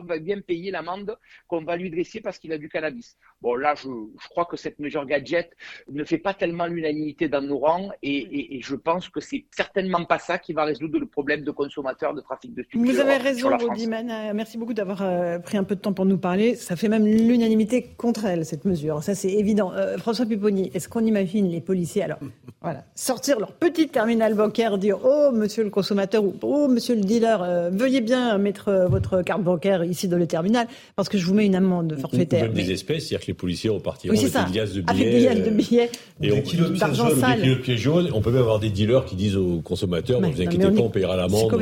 va 0.03 0.19
bien 0.19 0.41
payer 0.41 0.71
l'amende 0.71 1.17
qu'on 1.47 1.63
va 1.63 1.77
lui 1.77 1.89
dresser 1.89 2.19
parce 2.19 2.37
qu'il 2.37 2.51
a 2.51 2.57
du 2.57 2.67
cannabis. 2.67 3.17
Bon, 3.41 3.55
là, 3.55 3.75
je, 3.75 3.87
crois 4.29 4.45
que 4.45 4.57
cette 4.57 4.79
mesure 4.79 5.05
gadget 5.05 5.51
ne 5.91 6.03
fait 6.03 6.17
pas 6.17 6.33
tellement 6.33 6.65
l'unanimité 6.65 7.29
dans 7.29 7.41
nos 7.41 7.59
rangs 7.59 7.91
et, 8.01 8.59
je 8.63 8.75
pense 8.75 9.09
que 9.09 9.19
c'est 9.19 9.45
certainement 9.51 10.03
pas 10.05 10.17
ça 10.17 10.39
qui 10.39 10.53
va 10.53 10.63
résoudre 10.63 10.99
le 10.99 11.05
problème 11.05 11.41
de 11.41 11.51
consommateurs 11.51 12.15
de 12.15 12.21
trafic 12.21 12.55
de 12.55 12.63
stupéfiants. 12.63 12.93
Vous 12.93 12.99
avez 12.99 13.17
raison, 13.17 13.55
Rodiman. 13.55 14.09
Euh, 14.09 14.31
merci 14.33 14.57
beaucoup 14.57 14.73
d'avoir 14.73 15.03
euh, 15.03 15.37
pris 15.37 15.57
un 15.57 15.63
peu 15.63 15.75
de 15.75 15.81
temps 15.81 15.93
pour 15.93 16.05
nous 16.05 16.17
parler. 16.17 16.55
Ça 16.55 16.75
fait 16.75 16.89
même 16.89 17.05
l'unanimité 17.05 17.83
contre 17.83 18.25
elle, 18.25 18.43
cette 18.43 18.65
mesure. 18.65 19.03
Ça, 19.03 19.13
c'est 19.13 19.31
évident. 19.31 19.71
Euh, 19.73 19.97
François 19.97 20.25
Pupponi, 20.25 20.71
est-ce 20.73 20.89
qu'on 20.89 21.05
imagine 21.05 21.47
les 21.47 21.61
policiers, 21.61 22.03
alors, 22.03 22.19
voilà, 22.61 22.85
sortir 22.95 23.39
leur 23.39 23.51
petit 23.51 23.87
terminal 23.87 24.33
bancaire, 24.33 24.79
dire 24.79 24.97
Oh, 25.03 25.29
monsieur 25.31 25.63
le 25.63 25.69
consommateur 25.69 26.23
ou 26.23 26.33
Oh, 26.41 26.67
monsieur 26.67 26.95
le 26.95 27.01
dealer, 27.01 27.69
veuillez 27.71 28.01
bien 28.01 28.35
mettre 28.39 28.87
votre 28.89 29.21
carte 29.21 29.43
bancaire 29.43 29.83
ici 29.83 30.07
dans 30.07 30.17
le 30.17 30.25
terminal 30.25 30.67
parce 30.95 31.07
que 31.07 31.19
je 31.19 31.25
vous 31.25 31.35
mets 31.35 31.45
une 31.45 31.55
amende 31.55 31.97
forfaitaire. 31.99 32.43
Ou 32.43 32.45
même 32.47 32.53
des 32.53 32.71
espèces, 32.71 33.07
c'est-à-dire 33.07 33.26
que 33.27 33.31
les 33.31 33.37
policiers 33.37 33.69
repartiront 33.69 34.17
avec 34.17 34.31
des 34.31 34.57
liasses 34.57 34.73
de 34.73 34.81
billets. 34.81 35.27
Avec 35.27 35.43
des 35.43 35.49
de 35.49 35.55
billets. 35.55 35.91
Et 36.21 36.31
on, 36.31 36.69
d'argent 36.71 37.09
sale. 37.15 37.41
Des 37.41 37.61
kilos 37.61 37.67
de 37.67 37.75
jaunes. 37.75 38.09
On 38.13 38.21
peut 38.21 38.31
même 38.31 38.41
avoir 38.41 38.59
des 38.59 38.69
dealers 38.69 39.05
qui 39.05 39.15
disent 39.15 39.35
aux 39.35 39.59
consommateurs, 39.61 40.21
ne 40.21 40.27
vous 40.29 40.41
inquiétez 40.41 40.71
pas, 40.71 40.81
on 40.81 40.89
payera 40.89 41.15
l'amende. 41.15 41.53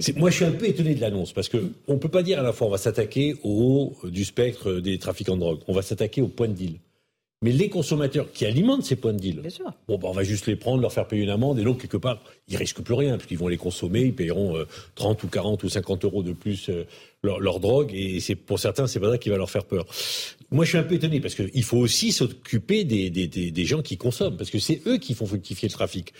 C'est. 0.00 0.16
Moi, 0.16 0.30
je 0.30 0.36
suis 0.36 0.44
un 0.44 0.52
peu 0.52 0.66
étonné 0.66 0.94
de 0.94 1.00
l'annonce 1.00 1.32
parce 1.32 1.48
que 1.48 1.58
on 1.88 1.98
peut 1.98 2.08
pas 2.08 2.22
dire 2.22 2.38
à 2.38 2.42
la 2.42 2.52
fois 2.52 2.66
on 2.68 2.70
va 2.70 2.78
s'attaquer 2.78 3.36
au 3.42 3.94
haut 4.02 4.08
du 4.08 4.24
spectre 4.24 4.74
des 4.74 4.98
trafiquants 4.98 5.34
de 5.34 5.40
drogue. 5.40 5.60
On 5.68 5.72
va 5.72 5.82
s'attaquer 5.82 6.22
au 6.22 6.28
point 6.28 6.48
de 6.48 6.54
deal. 6.54 6.78
Mais 7.44 7.52
les 7.52 7.68
consommateurs 7.68 8.32
qui 8.32 8.46
alimentent 8.46 8.84
ces 8.84 8.96
points 8.96 9.12
de 9.12 9.18
deal, 9.18 9.42
bon, 9.86 9.98
bah, 9.98 10.08
on 10.08 10.12
va 10.12 10.24
juste 10.24 10.46
les 10.46 10.56
prendre, 10.56 10.80
leur 10.80 10.94
faire 10.94 11.06
payer 11.06 11.24
une 11.24 11.28
amende, 11.28 11.58
et 11.58 11.62
donc, 11.62 11.78
quelque 11.78 11.98
part, 11.98 12.18
ils 12.48 12.56
risquent 12.56 12.80
plus 12.80 12.94
rien, 12.94 13.18
puisqu'ils 13.18 13.36
vont 13.36 13.48
les 13.48 13.58
consommer, 13.58 14.00
ils 14.00 14.14
paieront 14.14 14.56
30 14.94 15.18
euh, 15.22 15.26
ou 15.26 15.28
40 15.28 15.62
ou 15.62 15.68
50 15.68 16.06
euros 16.06 16.22
de 16.22 16.32
plus 16.32 16.70
euh, 16.70 16.86
leur, 17.22 17.60
drogue, 17.60 17.90
et 17.92 18.20
c'est 18.20 18.34
pour 18.34 18.58
certains, 18.58 18.86
c'est 18.86 18.98
pas 18.98 19.10
ça 19.10 19.18
qui 19.18 19.28
va 19.28 19.36
leur 19.36 19.50
faire 19.50 19.66
peur. 19.66 19.84
Moi, 20.54 20.64
je 20.64 20.68
suis 20.68 20.78
un 20.78 20.84
peu 20.84 20.94
étonné, 20.94 21.20
parce 21.20 21.34
qu'il 21.34 21.64
faut 21.64 21.78
aussi 21.78 22.12
s'occuper 22.12 22.84
des, 22.84 23.10
des, 23.10 23.26
des, 23.26 23.64
gens 23.64 23.82
qui 23.82 23.96
consomment, 23.96 24.36
parce 24.36 24.50
que 24.50 24.60
c'est 24.60 24.82
eux 24.86 24.98
qui 24.98 25.14
font 25.14 25.26
fructifier 25.26 25.68
le 25.68 25.74
trafic. 25.74 26.14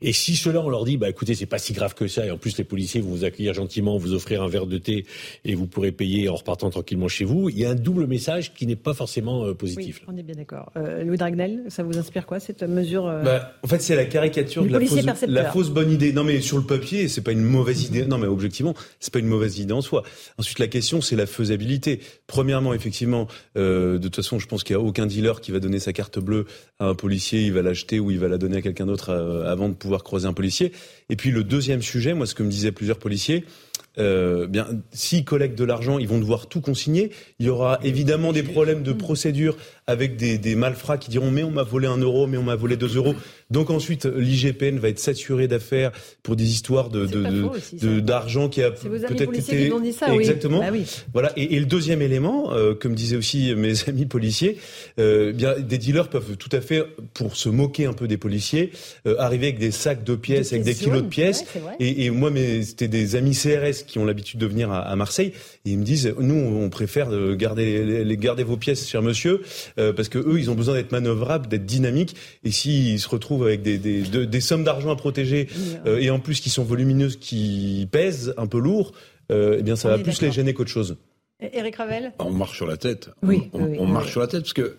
Et 0.00 0.12
si 0.12 0.36
cela, 0.36 0.60
on 0.60 0.68
leur 0.68 0.84
dit, 0.84 0.96
bah 0.96 1.08
écoutez, 1.08 1.34
c'est 1.34 1.46
pas 1.46 1.58
si 1.58 1.72
grave 1.72 1.94
que 1.94 2.06
ça, 2.06 2.26
et 2.26 2.30
en 2.30 2.38
plus 2.38 2.56
les 2.58 2.64
policiers 2.64 3.00
vont 3.00 3.10
vous 3.10 3.24
accueillir 3.24 3.54
gentiment, 3.54 3.96
vous 3.96 4.12
offrir 4.12 4.42
un 4.42 4.48
verre 4.48 4.66
de 4.66 4.78
thé, 4.78 5.06
et 5.44 5.54
vous 5.54 5.66
pourrez 5.66 5.92
payer 5.92 6.28
en 6.28 6.34
repartant 6.34 6.70
tranquillement 6.70 7.08
chez 7.08 7.24
vous, 7.24 7.48
il 7.48 7.58
y 7.58 7.64
a 7.64 7.70
un 7.70 7.74
double 7.74 8.06
message 8.06 8.54
qui 8.54 8.66
n'est 8.66 8.76
pas 8.76 8.94
forcément 8.94 9.44
euh, 9.44 9.54
positif. 9.54 10.02
Oui, 10.02 10.14
on 10.14 10.18
est 10.18 10.22
bien 10.22 10.34
d'accord. 10.34 10.72
Euh, 10.76 11.02
Louis 11.04 11.16
Dragnel, 11.16 11.64
ça 11.68 11.82
vous 11.82 11.98
inspire 11.98 12.26
quoi 12.26 12.40
cette 12.40 12.62
mesure 12.62 13.06
euh, 13.06 13.22
bah, 13.22 13.54
En 13.62 13.68
fait, 13.68 13.80
c'est 13.80 13.96
la 13.96 14.04
caricature 14.04 14.64
de 14.64 14.68
la 14.68 14.80
fausse, 14.80 15.26
la 15.26 15.50
fausse, 15.50 15.70
bonne 15.70 15.90
idée. 15.90 16.12
Non, 16.12 16.24
mais 16.24 16.40
sur 16.40 16.58
le 16.58 16.64
papier, 16.64 17.08
c'est 17.08 17.22
pas 17.22 17.32
une 17.32 17.44
mauvaise 17.44 17.84
idée. 17.84 18.04
Non, 18.04 18.18
mais 18.18 18.26
objectivement, 18.26 18.74
c'est 19.00 19.12
pas 19.12 19.18
une 19.18 19.26
mauvaise 19.26 19.58
idée 19.58 19.72
en 19.72 19.80
soi. 19.80 20.02
Ensuite, 20.38 20.58
la 20.58 20.68
question, 20.68 21.00
c'est 21.00 21.16
la 21.16 21.26
faisabilité. 21.26 22.00
Premièrement, 22.26 22.74
effectivement, 22.74 23.26
de 23.54 23.98
toute 24.00 24.16
façon, 24.16 24.38
je 24.38 24.46
pense 24.46 24.64
qu'il 24.64 24.74
y 24.74 24.78
a 24.78 24.80
aucun 24.80 25.06
dealer 25.06 25.40
qui 25.40 25.52
va 25.52 25.60
donner 25.60 25.78
sa 25.78 25.92
carte 25.92 26.18
bleue 26.18 26.46
à 26.78 26.86
un 26.86 26.94
policier, 26.94 27.42
il 27.42 27.52
va 27.52 27.62
l'acheter 27.62 28.00
ou 28.00 28.10
il 28.10 28.18
va 28.18 28.28
la 28.28 28.38
donner 28.38 28.58
à 28.58 28.62
quelqu'un 28.62 28.86
d'autre 28.86 29.10
avant 29.46 29.68
de 29.68 29.74
pouvoir 29.74 29.85
croiser 30.02 30.26
un 30.26 30.32
policier. 30.32 30.72
Et 31.08 31.16
puis 31.16 31.30
le 31.30 31.44
deuxième 31.44 31.82
sujet, 31.82 32.14
moi 32.14 32.26
ce 32.26 32.34
que 32.34 32.42
me 32.42 32.50
disaient 32.50 32.72
plusieurs 32.72 32.98
policiers, 32.98 33.44
euh, 33.98 34.46
bien, 34.46 34.66
s'ils 34.92 35.24
collectent 35.24 35.58
de 35.58 35.64
l'argent, 35.64 35.98
ils 35.98 36.08
vont 36.08 36.18
devoir 36.18 36.48
tout 36.48 36.60
consigner. 36.60 37.10
Il 37.38 37.46
y 37.46 37.48
aura 37.48 37.78
évidemment 37.82 38.32
des 38.32 38.42
problèmes 38.42 38.82
de 38.82 38.92
procédure 38.92 39.56
avec 39.86 40.16
des, 40.16 40.38
des 40.38 40.56
malfrats 40.56 40.98
qui 40.98 41.10
diront 41.10 41.30
mais 41.30 41.44
on 41.44 41.50
m'a 41.50 41.62
volé 41.62 41.86
un 41.86 41.98
euro, 41.98 42.26
mais 42.26 42.36
on 42.36 42.42
m'a 42.42 42.56
volé 42.56 42.76
deux 42.76 42.96
euros. 42.96 43.14
Donc 43.50 43.70
ensuite, 43.70 44.06
l'IGPN 44.06 44.78
va 44.78 44.88
être 44.88 44.98
saturé 44.98 45.46
d'affaires 45.46 45.92
pour 46.22 46.34
des 46.34 46.50
histoires 46.50 46.88
de 46.90 47.06
d'argent 48.00 48.48
qui 48.48 48.62
a 48.62 48.70
peut-être 48.72 49.34
été 49.34 49.70
qui 49.70 49.92
ça, 49.92 50.12
exactement. 50.14 50.60
Bah 50.60 50.70
oui. 50.72 50.84
Voilà. 51.12 51.32
Et, 51.36 51.54
et, 51.54 51.60
le 51.60 51.66
deuxième 51.66 52.02
élément, 52.02 52.52
euh, 52.52 52.74
comme 52.74 52.94
disaient 52.94 53.16
aussi 53.16 53.54
mes 53.54 53.72
amis 53.88 54.06
policiers, 54.06 54.58
euh, 54.98 55.32
bien 55.32 55.58
des 55.58 55.78
dealers 55.78 56.08
peuvent 56.08 56.36
tout 56.36 56.48
à 56.52 56.60
fait, 56.60 56.84
pour 57.14 57.36
se 57.36 57.48
moquer 57.48 57.86
un 57.86 57.92
peu 57.92 58.08
des 58.08 58.16
policiers, 58.16 58.72
euh, 59.06 59.16
arriver 59.18 59.46
avec 59.48 59.58
des 59.58 59.70
sacs 59.70 60.02
de 60.02 60.16
pièces, 60.16 60.52
avec 60.52 60.64
des 60.64 60.74
kilos 60.74 61.02
de 61.02 61.08
pièces. 61.08 61.44
et, 61.78 62.06
et, 62.06 62.10
moi, 62.10 62.32
c'était 62.62 62.88
des 62.88 63.14
amis 63.14 63.36
CRS 63.36 63.84
qui 63.86 63.98
ont 63.98 64.04
l'habitude 64.04 64.40
de 64.40 64.46
venir 64.46 64.72
à, 64.72 64.80
à, 64.80 64.96
Marseille, 64.96 65.32
et 65.64 65.70
ils 65.70 65.78
me 65.78 65.84
disent, 65.84 66.12
nous, 66.18 66.34
on 66.34 66.68
préfère 66.68 67.10
garder 67.36 67.84
les, 67.84 68.04
les 68.04 68.16
garder 68.16 68.42
vos 68.42 68.56
pièces, 68.56 68.88
cher 68.88 69.02
monsieur, 69.02 69.42
euh, 69.78 69.92
parce 69.92 70.08
que 70.08 70.18
eux, 70.18 70.38
ils 70.38 70.50
ont 70.50 70.54
besoin 70.54 70.74
d'être 70.74 70.92
manœuvrables, 70.92 71.48
d'être 71.48 71.66
dynamiques, 71.66 72.16
et 72.44 72.50
s'ils 72.50 73.00
se 73.00 73.08
retrouvent 73.08 73.44
avec 73.44 73.62
des, 73.62 73.78
des, 73.78 74.26
des 74.26 74.40
sommes 74.40 74.64
d'argent 74.64 74.90
à 74.90 74.96
protéger 74.96 75.48
euh, 75.86 75.98
et 75.98 76.10
en 76.10 76.18
plus 76.18 76.40
qui 76.40 76.50
sont 76.50 76.64
volumineuses, 76.64 77.16
qui 77.16 77.88
pèsent 77.90 78.34
un 78.36 78.46
peu 78.46 78.58
lourd, 78.58 78.92
euh, 79.30 79.56
eh 79.58 79.62
bien 79.62 79.76
ça 79.76 79.88
va 79.88 79.98
plus 79.98 80.20
les 80.22 80.32
gêner 80.32 80.54
qu'autre 80.54 80.70
chose. 80.70 80.96
Eric 81.40 81.76
Ravel? 81.76 82.12
On 82.18 82.30
marche 82.30 82.56
sur 82.56 82.66
la 82.66 82.76
tête. 82.76 83.10
Oui, 83.22 83.50
on, 83.52 83.64
oui, 83.64 83.76
on 83.78 83.86
marche 83.86 84.10
sur 84.12 84.20
la 84.20 84.26
tête 84.26 84.42
parce 84.42 84.54
que 84.54 84.76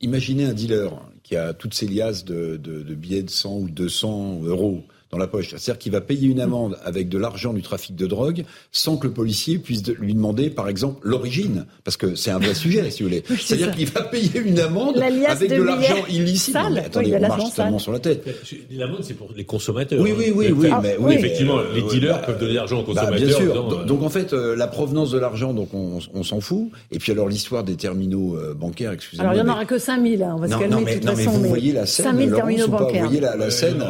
imaginez 0.00 0.44
un 0.44 0.52
dealer 0.52 0.92
qui 1.24 1.34
a 1.36 1.52
toutes 1.54 1.74
ses 1.74 1.88
liasses 1.88 2.24
de, 2.24 2.56
de, 2.56 2.82
de 2.82 2.94
billets 2.94 3.24
de 3.24 3.30
100 3.30 3.58
ou 3.58 3.68
200 3.68 4.42
euros 4.44 4.84
dans 5.10 5.18
la 5.18 5.26
poche. 5.26 5.50
C'est-à-dire 5.50 5.78
qu'il 5.78 5.92
va 5.92 6.00
payer 6.00 6.28
une 6.28 6.40
amende 6.40 6.78
avec 6.84 7.08
de 7.08 7.18
l'argent 7.18 7.52
du 7.52 7.62
trafic 7.62 7.96
de 7.96 8.06
drogue 8.06 8.44
sans 8.72 8.96
que 8.96 9.06
le 9.06 9.12
policier 9.12 9.58
puisse 9.58 9.86
lui 9.86 10.14
demander, 10.14 10.50
par 10.50 10.68
exemple, 10.68 11.00
l'origine. 11.02 11.66
Parce 11.84 11.96
que 11.96 12.14
c'est 12.14 12.30
un 12.30 12.38
vrai 12.38 12.54
sujet, 12.54 12.90
si 12.90 13.02
vous 13.02 13.08
voulez. 13.08 13.22
C'est-à-dire 13.40 13.74
qu'il 13.74 13.88
va 13.88 14.02
payer 14.02 14.40
une 14.40 14.58
amende 14.60 14.98
avec 14.98 15.50
de, 15.50 15.56
de 15.56 15.62
l'argent 15.62 16.04
illicite. 16.08 16.52
Sale. 16.52 16.74
mais 16.74 16.84
attendez, 16.84 17.10
oui, 17.12 17.16
on 17.16 17.28
marche 17.28 17.50
totalement 17.50 17.78
sur 17.78 17.92
la 17.92 17.98
tête. 17.98 18.24
L'amende, 18.70 19.00
c'est 19.02 19.14
pour 19.14 19.30
les 19.34 19.44
consommateurs. 19.44 20.00
Oui, 20.00 20.12
oui, 20.16 20.32
oui, 20.34 20.52
oui. 20.54 20.68
Ah, 20.70 20.80
mais, 20.82 20.96
oui, 20.98 21.14
effectivement, 21.14 21.58
les 21.74 21.82
euh, 21.82 21.88
dealers 21.88 22.16
bah, 22.16 22.22
peuvent 22.26 22.38
donner 22.38 22.52
de 22.52 22.56
l'argent 22.56 22.80
aux 22.80 22.84
consommateurs. 22.84 23.12
Bah, 23.12 23.24
bien 23.24 23.36
sûr. 23.36 23.52
Disant, 23.52 23.68
donc, 23.68 23.86
donc, 23.86 24.02
en 24.02 24.08
fait, 24.08 24.32
euh, 24.32 24.56
la 24.56 24.66
provenance 24.66 25.10
de 25.10 25.18
l'argent, 25.18 25.54
donc 25.54 25.72
on, 25.72 25.98
on 26.14 26.22
s'en 26.22 26.40
fout. 26.40 26.70
Et 26.90 26.98
puis 26.98 27.12
alors 27.12 27.28
l'histoire 27.28 27.64
des 27.64 27.76
terminaux 27.76 28.36
euh, 28.36 28.54
bancaires, 28.54 28.92
excusez-moi. 28.92 29.30
Alors 29.30 29.34
il 29.34 29.44
n'y 29.44 29.50
en 29.50 29.52
mais... 29.52 29.58
aura 29.58 29.64
que 29.64 29.78
5000, 29.78 30.22
hein, 30.22 30.34
on 30.36 30.40
va 30.40 30.48
non, 30.48 30.56
se 30.56 30.60
calmer 30.60 30.74
non, 30.74 30.80
de 30.80 30.84
mais, 30.84 30.94
toute 30.94 31.04
non, 31.04 31.16
façon. 31.16 31.30
mais 31.30 31.36
vous 31.38 31.48
voyez 31.48 31.72
la 31.72 31.86
scène, 31.86 32.06
5000 32.06 32.28
Laurence, 32.28 32.46
terminaux 32.46 32.68
bancaires. 32.68 33.02
Vous 33.02 33.08
voyez 33.08 33.20
la, 33.20 33.36
la 33.36 33.50
scène 33.50 33.84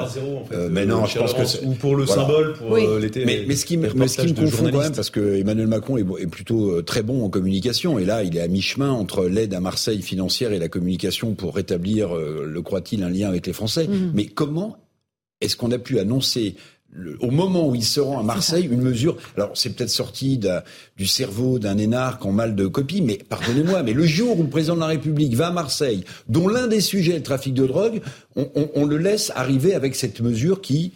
Mais 0.71 0.87
non, 0.87 1.07
je 1.09 1.19
pense 1.19 1.57
que 1.57 1.65
ou 1.65 1.73
pour 1.75 1.97
le 1.97 2.05
voilà. 2.05 2.23
symbole, 2.23 2.53
pour 2.55 2.71
Oui. 2.71 2.85
euh, 2.87 3.01
l'été. 3.01 3.25
mais, 3.25 3.45
mais 3.47 3.57
ce 3.57 3.65
qui 3.65 3.77
me, 3.77 3.93
mais 3.95 4.09
ce 4.09 4.21
qui 4.21 4.29
me 4.29 4.35
confond 4.35 4.71
quand 4.71 4.79
même, 4.81 4.95
parce 4.95 5.11
que 5.11 5.37
Emmanuel 5.37 5.67
Macron 5.67 5.97
est, 5.97 6.07
est 6.23 6.27
plutôt 6.27 6.71
euh, 6.73 6.83
très 6.83 7.03
bon 7.03 7.25
en 7.25 7.31
communication, 7.31 7.99
et 7.99 8.05
là, 8.05 8.23
il 8.23 8.37
est 8.37 8.41
à 8.41 8.49
mi-chemin 8.49 8.91
entre 8.91 9.27
l'aide 9.27 9.55
à 9.55 9.61
Marseille 9.61 10.03
financière 10.03 10.53
et 10.53 10.59
la 10.59 10.69
communication 10.69 11.35
pour 11.35 11.55
rétablir, 11.55 12.15
euh, 12.17 12.45
le 12.47 12.63
croit-il, 12.63 13.03
un 13.03 13.11
lien 13.11 13.29
avec 13.29 13.47
les 13.47 13.53
Français. 13.53 13.89
Mhm. 13.89 14.13
Mais 14.15 14.27
comment 14.27 14.77
est-ce 15.41 15.57
qu'on 15.57 15.71
a 15.73 15.79
pu 15.79 15.99
annoncer 15.99 16.55
le- 16.99 17.17
au 17.21 17.31
moment 17.31 17.69
où 17.69 17.75
il 17.75 17.85
se 17.85 18.01
rend 18.01 18.19
à 18.19 18.23
Marseille, 18.23 18.67
une 18.71 18.81
mesure. 18.83 19.17
Alors, 19.37 19.51
c'est 19.55 19.71
peut-être 19.75 19.89
sorti 19.91 20.39
du 20.97 21.07
cerveau 21.07 21.59
d'un 21.59 21.79
énarque 21.79 22.27
en 22.27 22.33
mal 22.33 22.55
de 22.57 22.67
copie, 22.67 23.01
mais 23.03 23.19
pardonnez-moi, 23.29 23.83
mais 23.85 23.93
le 23.93 24.05
jour 24.05 24.39
où 24.39 24.43
le 24.43 24.49
président 24.49 24.75
de 24.75 24.81
la 24.81 24.87
République 24.87 25.35
va 25.35 25.49
à 25.49 25.53
Marseille, 25.53 26.05
dont 26.29 26.49
l'un 26.49 26.67
des 26.67 26.81
sujets 26.81 27.13
est 27.13 27.19
le 27.19 27.23
trafic 27.23 27.55
de 27.55 27.67
drogue, 27.67 28.01
on, 28.37 28.51
on- 28.55 28.71
on 28.75 28.85
le 28.85 28.99
laisse 28.99 29.31
arriver 29.35 29.75
avec 29.75 29.95
cette 29.95 30.21
mesure 30.21 30.61
qui 30.61 30.93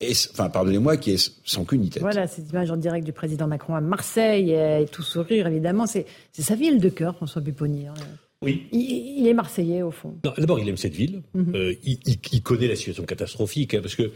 est, 0.00 0.30
enfin, 0.32 0.48
pardonnez-moi, 0.48 0.96
qui 0.96 1.10
est 1.10 1.32
sans 1.44 1.64
queue 1.64 1.76
ni 1.76 1.90
tête. 1.90 2.00
Voilà, 2.02 2.26
cette 2.26 2.48
image 2.50 2.70
en 2.70 2.76
direct 2.76 3.04
du 3.04 3.12
président 3.12 3.46
Macron 3.46 3.74
à 3.74 3.80
Marseille, 3.80 4.52
et 4.52 4.86
tout 4.90 5.02
sourire, 5.02 5.46
évidemment. 5.46 5.86
C'est 5.86 6.06
sa 6.38 6.54
ville 6.54 6.78
de 6.80 6.88
cœur, 6.88 7.16
François 7.16 7.42
Pupponi. 7.42 7.86
hein. 7.88 7.94
Oui. 8.42 8.62
Il, 8.72 9.18
il 9.18 9.26
est 9.26 9.34
marseillais, 9.34 9.82
au 9.82 9.90
fond. 9.90 10.14
D'abord, 10.38 10.58
il 10.58 10.66
aime 10.70 10.78
cette 10.78 10.94
ville. 10.94 11.20
Mhm. 11.34 11.52
Euh, 11.54 11.74
il, 11.84 11.98
il- 12.06 12.16
il 12.32 12.42
connaît 12.42 12.68
la 12.68 12.76
situation 12.76 13.04
catastrophique, 13.04 13.74
hein, 13.74 13.80
parce 13.82 13.94
que 13.96 14.10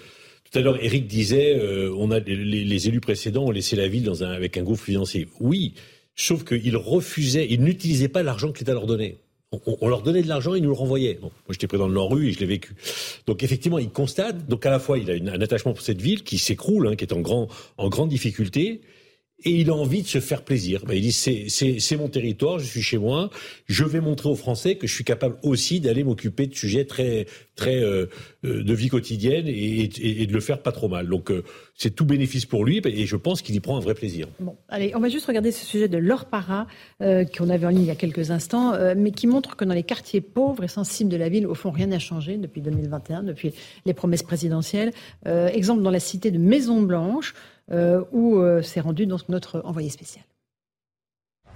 tout 0.54 0.60
à 0.60 0.62
l'heure, 0.62 0.78
Eric 0.80 1.08
disait, 1.08 1.58
euh, 1.58 1.92
on 1.98 2.12
a 2.12 2.20
les, 2.20 2.86
élus 2.86 3.00
précédents 3.00 3.46
ont 3.46 3.50
laissé 3.50 3.74
la 3.74 3.88
ville 3.88 4.04
dans 4.04 4.22
un, 4.22 4.30
avec 4.30 4.56
un 4.56 4.62
gouffre 4.62 4.84
financier. 4.84 5.26
Oui, 5.40 5.74
sauf 6.14 6.44
qu'ils 6.44 6.76
refusaient, 6.76 7.48
ils 7.50 7.60
n'utilisaient 7.60 8.06
pas 8.06 8.22
l'argent 8.22 8.52
que 8.52 8.60
l'État 8.60 8.72
leur 8.72 8.86
donnait. 8.86 9.18
On, 9.66 9.88
leur 9.88 10.02
donnait 10.02 10.22
de 10.22 10.28
l'argent, 10.28 10.54
ils 10.54 10.62
nous 10.62 10.68
le 10.68 10.76
renvoyaient. 10.76 11.14
Bon, 11.14 11.26
moi, 11.28 11.50
j'étais 11.50 11.66
président 11.66 11.88
de 11.88 11.94
l'ANRU 11.94 12.28
et 12.28 12.32
je 12.32 12.38
l'ai 12.38 12.46
vécu. 12.46 12.72
Donc, 13.26 13.42
effectivement, 13.42 13.80
il 13.80 13.90
constate. 13.90 14.46
Donc, 14.46 14.64
à 14.64 14.70
la 14.70 14.78
fois, 14.78 14.96
il 14.96 15.10
a 15.10 15.32
un 15.32 15.40
attachement 15.40 15.72
pour 15.72 15.82
cette 15.82 16.00
ville 16.00 16.22
qui 16.22 16.38
s'écroule, 16.38 16.86
hein, 16.86 16.94
qui 16.94 17.04
est 17.04 17.12
en, 17.12 17.20
grand, 17.20 17.48
en 17.76 17.88
grande 17.88 18.08
difficulté. 18.08 18.80
Et 19.42 19.50
il 19.50 19.68
a 19.68 19.74
envie 19.74 20.02
de 20.02 20.06
se 20.06 20.20
faire 20.20 20.42
plaisir. 20.42 20.84
Ben, 20.86 20.94
il 20.94 21.02
dit 21.02 21.12
c'est 21.12 21.96
mon 21.96 22.08
territoire, 22.08 22.58
je 22.58 22.66
suis 22.66 22.82
chez 22.82 22.98
moi. 22.98 23.30
Je 23.66 23.84
vais 23.84 24.00
montrer 24.00 24.28
aux 24.28 24.36
Français 24.36 24.76
que 24.76 24.86
je 24.86 24.94
suis 24.94 25.04
capable 25.04 25.36
aussi 25.42 25.80
d'aller 25.80 26.04
m'occuper 26.04 26.46
de 26.46 26.54
sujets 26.54 26.84
très 26.84 27.26
très 27.56 27.82
euh, 27.82 28.06
euh, 28.44 28.64
de 28.64 28.74
vie 28.74 28.88
quotidienne 28.88 29.46
et, 29.46 29.86
de 29.88 30.32
le 30.32 30.40
faire 30.40 30.62
pas 30.62 30.72
trop 30.72 30.88
mal. 30.88 31.08
Donc 31.08 31.30
euh, 31.30 31.44
c'est 31.76 31.94
tout 31.94 32.04
bénéfice 32.04 32.46
pour 32.46 32.64
lui 32.64 32.80
et 32.84 33.06
je 33.06 33.16
pense 33.16 33.42
qu'il 33.42 33.54
y 33.54 33.60
prend 33.60 33.76
un 33.76 33.80
vrai 33.80 33.94
plaisir. 33.94 34.28
Bon, 34.38 34.56
allez, 34.68 34.92
on 34.94 35.00
va 35.00 35.08
juste 35.08 35.26
regarder 35.26 35.50
ce 35.50 35.64
sujet 35.64 35.88
de 35.88 35.98
l'or 35.98 36.26
para 36.26 36.66
euh, 37.02 37.24
qu'on 37.24 37.50
avait 37.50 37.66
en 37.66 37.70
ligne 37.70 37.82
il 37.82 37.86
y 37.86 37.90
a 37.90 37.96
quelques 37.96 38.30
instants, 38.30 38.74
euh, 38.74 38.94
mais 38.96 39.10
qui 39.10 39.26
montre 39.26 39.56
que 39.56 39.64
dans 39.64 39.74
les 39.74 39.82
quartiers 39.82 40.20
pauvres 40.20 40.62
et 40.62 40.68
sensibles 40.68 41.10
de 41.10 41.16
la 41.16 41.28
ville, 41.28 41.46
au 41.46 41.54
fond, 41.54 41.70
rien 41.70 41.86
n'a 41.86 41.98
changé 41.98 42.36
depuis 42.36 42.60
2021, 42.60 43.24
depuis 43.24 43.52
les 43.86 43.94
promesses 43.94 44.22
présidentielles. 44.22 44.92
Euh, 45.26 45.48
exemple 45.48 45.82
dans 45.82 45.90
la 45.90 46.00
cité 46.00 46.30
de 46.30 46.38
Maison 46.38 46.80
Blanche, 46.82 47.34
où 47.70 48.36
euh, 48.36 48.62
s'est 48.62 48.80
rendu 48.80 49.06
donc 49.06 49.28
notre 49.28 49.62
envoyé 49.64 49.90
spécial. 49.90 50.24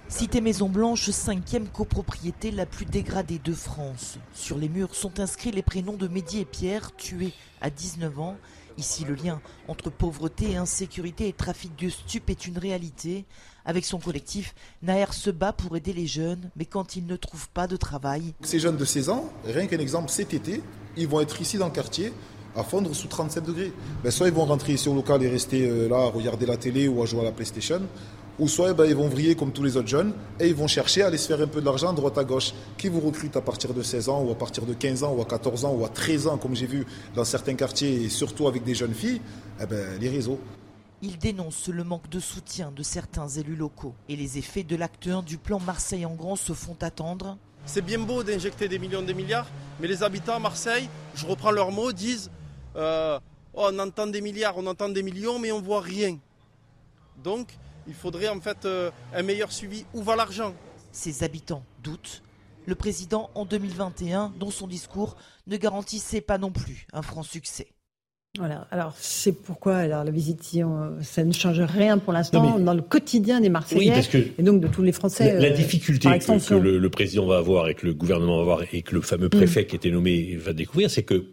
Cité 0.07 0.41
Maison 0.41 0.69
Blanche, 0.69 1.11
cinquième 1.11 1.67
copropriété 1.67 2.49
la 2.49 2.65
plus 2.65 2.85
dégradée 2.85 3.37
de 3.37 3.53
France. 3.53 4.17
Sur 4.33 4.57
les 4.57 4.67
murs 4.67 4.95
sont 4.95 5.19
inscrits 5.19 5.51
les 5.51 5.61
prénoms 5.61 5.97
de 5.97 6.07
Mehdi 6.07 6.39
et 6.39 6.45
Pierre, 6.45 6.95
tués 6.95 7.31
à 7.61 7.69
19 7.69 8.19
ans. 8.19 8.35
Ici, 8.79 9.05
le 9.05 9.13
lien 9.13 9.39
entre 9.67 9.91
pauvreté, 9.91 10.57
insécurité 10.57 11.27
et 11.27 11.33
trafic 11.33 11.75
de 11.75 11.89
stupes 11.89 12.31
est 12.31 12.47
une 12.47 12.57
réalité. 12.57 13.25
Avec 13.65 13.85
son 13.85 13.99
collectif, 13.99 14.55
Naër 14.81 15.13
se 15.13 15.29
bat 15.29 15.53
pour 15.53 15.77
aider 15.77 15.93
les 15.93 16.07
jeunes, 16.07 16.49
mais 16.55 16.65
quand 16.65 16.95
ils 16.95 17.05
ne 17.05 17.15
trouvent 17.15 17.49
pas 17.49 17.67
de 17.67 17.75
travail, 17.77 18.33
Ces 18.41 18.59
jeunes 18.59 18.77
de 18.77 18.85
16 18.85 19.09
ans, 19.09 19.31
rien 19.45 19.67
qu'un 19.67 19.77
exemple, 19.77 20.09
cet 20.09 20.33
été, 20.33 20.63
ils 20.97 21.07
vont 21.07 21.21
être 21.21 21.39
ici 21.39 21.59
dans 21.59 21.67
le 21.67 21.71
quartier 21.71 22.13
à 22.55 22.63
fondre 22.63 22.93
sous 22.95 23.07
37 23.07 23.43
degrés. 23.45 23.73
Ben, 24.03 24.11
soit 24.11 24.27
ils 24.27 24.33
vont 24.33 24.45
rentrer 24.45 24.73
ici 24.73 24.89
au 24.89 24.93
local 24.93 25.23
et 25.23 25.29
rester 25.29 25.67
euh, 25.69 25.87
là 25.87 25.97
à 25.97 26.09
regarder 26.09 26.45
la 26.45 26.57
télé 26.57 26.87
ou 26.87 27.01
à 27.01 27.05
jouer 27.05 27.21
à 27.21 27.23
la 27.23 27.31
PlayStation, 27.31 27.81
ou 28.39 28.47
soit 28.47 28.73
ben, 28.73 28.85
ils 28.85 28.95
vont 28.95 29.09
vriller 29.09 29.35
comme 29.35 29.51
tous 29.51 29.63
les 29.63 29.77
autres 29.77 29.87
jeunes 29.87 30.13
et 30.39 30.47
ils 30.47 30.55
vont 30.55 30.67
chercher 30.67 31.03
à 31.03 31.07
aller 31.07 31.17
se 31.17 31.27
faire 31.27 31.41
un 31.41 31.47
peu 31.47 31.59
de 31.59 31.65
l'argent 31.65 31.89
à 31.89 31.93
droite 31.93 32.17
à 32.17 32.23
gauche. 32.23 32.53
Qui 32.77 32.87
vous 32.87 33.01
recrute 33.01 33.35
à 33.35 33.41
partir 33.41 33.73
de 33.73 33.83
16 33.83 34.09
ans 34.09 34.23
ou 34.23 34.31
à 34.31 34.35
partir 34.35 34.65
de 34.65 34.73
15 34.73 35.03
ans 35.03 35.13
ou 35.13 35.21
à 35.21 35.25
14 35.25 35.65
ans 35.65 35.73
ou 35.73 35.85
à 35.85 35.89
13 35.89 36.27
ans, 36.27 36.37
comme 36.37 36.55
j'ai 36.55 36.67
vu 36.67 36.85
dans 37.15 37.25
certains 37.25 37.55
quartiers 37.55 38.03
et 38.03 38.09
surtout 38.09 38.47
avec 38.47 38.63
des 38.63 38.75
jeunes 38.75 38.93
filles 38.93 39.21
eh 39.61 39.65
ben, 39.65 39.99
Les 39.99 40.09
réseaux. 40.09 40.39
il 41.01 41.17
dénonce 41.17 41.67
le 41.67 41.83
manque 41.83 42.09
de 42.09 42.19
soutien 42.19 42.71
de 42.75 42.83
certains 42.83 43.27
élus 43.27 43.55
locaux. 43.55 43.93
Et 44.07 44.15
les 44.15 44.37
effets 44.37 44.63
de 44.63 44.75
l'acte 44.75 45.07
1 45.07 45.21
du 45.23 45.37
plan 45.37 45.59
Marseille 45.59 46.05
en 46.05 46.15
grand 46.15 46.35
se 46.35 46.53
font 46.53 46.77
attendre. 46.81 47.37
C'est 47.65 47.81
bien 47.83 47.99
beau 47.99 48.23
d'injecter 48.23 48.67
des 48.67 48.79
millions, 48.79 49.01
des 49.01 49.13
milliards, 49.13 49.47
mais 49.79 49.87
les 49.87 50.01
habitants 50.01 50.35
à 50.35 50.39
Marseille, 50.39 50.89
je 51.13 51.25
reprends 51.25 51.51
leurs 51.51 51.71
mots, 51.71 51.91
disent 51.91 52.31
euh, 52.75 53.19
oh, 53.53 53.67
on 53.71 53.79
entend 53.79 54.07
des 54.07 54.21
milliards, 54.21 54.57
on 54.57 54.67
entend 54.67 54.89
des 54.89 55.03
millions, 55.03 55.39
mais 55.39 55.51
on 55.51 55.61
voit 55.61 55.81
rien. 55.81 56.17
Donc, 57.23 57.47
il 57.87 57.93
faudrait 57.93 58.29
en 58.29 58.39
fait 58.39 58.65
euh, 58.65 58.91
un 59.13 59.23
meilleur 59.23 59.51
suivi. 59.51 59.85
Où 59.93 60.01
va 60.03 60.15
l'argent? 60.15 60.53
Ses 60.91 61.23
habitants 61.23 61.63
doutent. 61.83 62.21
Le 62.65 62.75
président, 62.75 63.29
en 63.35 63.45
2021, 63.45 64.33
dans 64.39 64.51
son 64.51 64.67
discours, 64.67 65.15
ne 65.47 65.57
garantissait 65.57 66.21
pas 66.21 66.37
non 66.37 66.51
plus 66.51 66.85
un 66.93 67.01
franc 67.01 67.23
succès. 67.23 67.67
Voilà. 68.37 68.67
Alors, 68.69 68.93
c'est 68.99 69.31
pourquoi 69.31 69.77
alors, 69.77 70.03
la 70.03 70.11
visite, 70.11 70.43
ça 71.01 71.23
ne 71.23 71.33
change 71.33 71.61
rien 71.61 71.97
pour 71.97 72.13
l'instant 72.13 72.59
dans 72.59 72.73
le 72.75 72.83
quotidien 72.83 73.41
des 73.41 73.49
Marseillais 73.49 73.79
Oui, 73.81 73.89
parce 73.89 74.07
que 74.07 74.19
et 74.37 74.43
donc 74.43 74.61
de 74.61 74.67
tous 74.67 74.83
les 74.83 74.91
Français. 74.91 75.33
La, 75.33 75.39
la 75.39 75.47
euh, 75.47 75.51
difficulté 75.51 76.07
par 76.07 76.19
que, 76.19 76.47
que 76.49 76.53
le, 76.53 76.77
le 76.77 76.89
président 76.91 77.25
va 77.25 77.37
avoir 77.39 77.69
et 77.69 77.73
que 77.73 77.87
le 77.87 77.95
gouvernement 77.95 78.35
va 78.35 78.41
avoir 78.43 78.63
et 78.71 78.83
que 78.83 78.93
le 78.93 78.99
Mm. 78.99 79.03
fameux 79.03 79.29
préfet 79.29 79.65
qui 79.65 79.75
était 79.75 79.89
nommé 79.89 80.35
va 80.35 80.53
découvrir, 80.53 80.91
c'est 80.91 81.01
que 81.01 81.25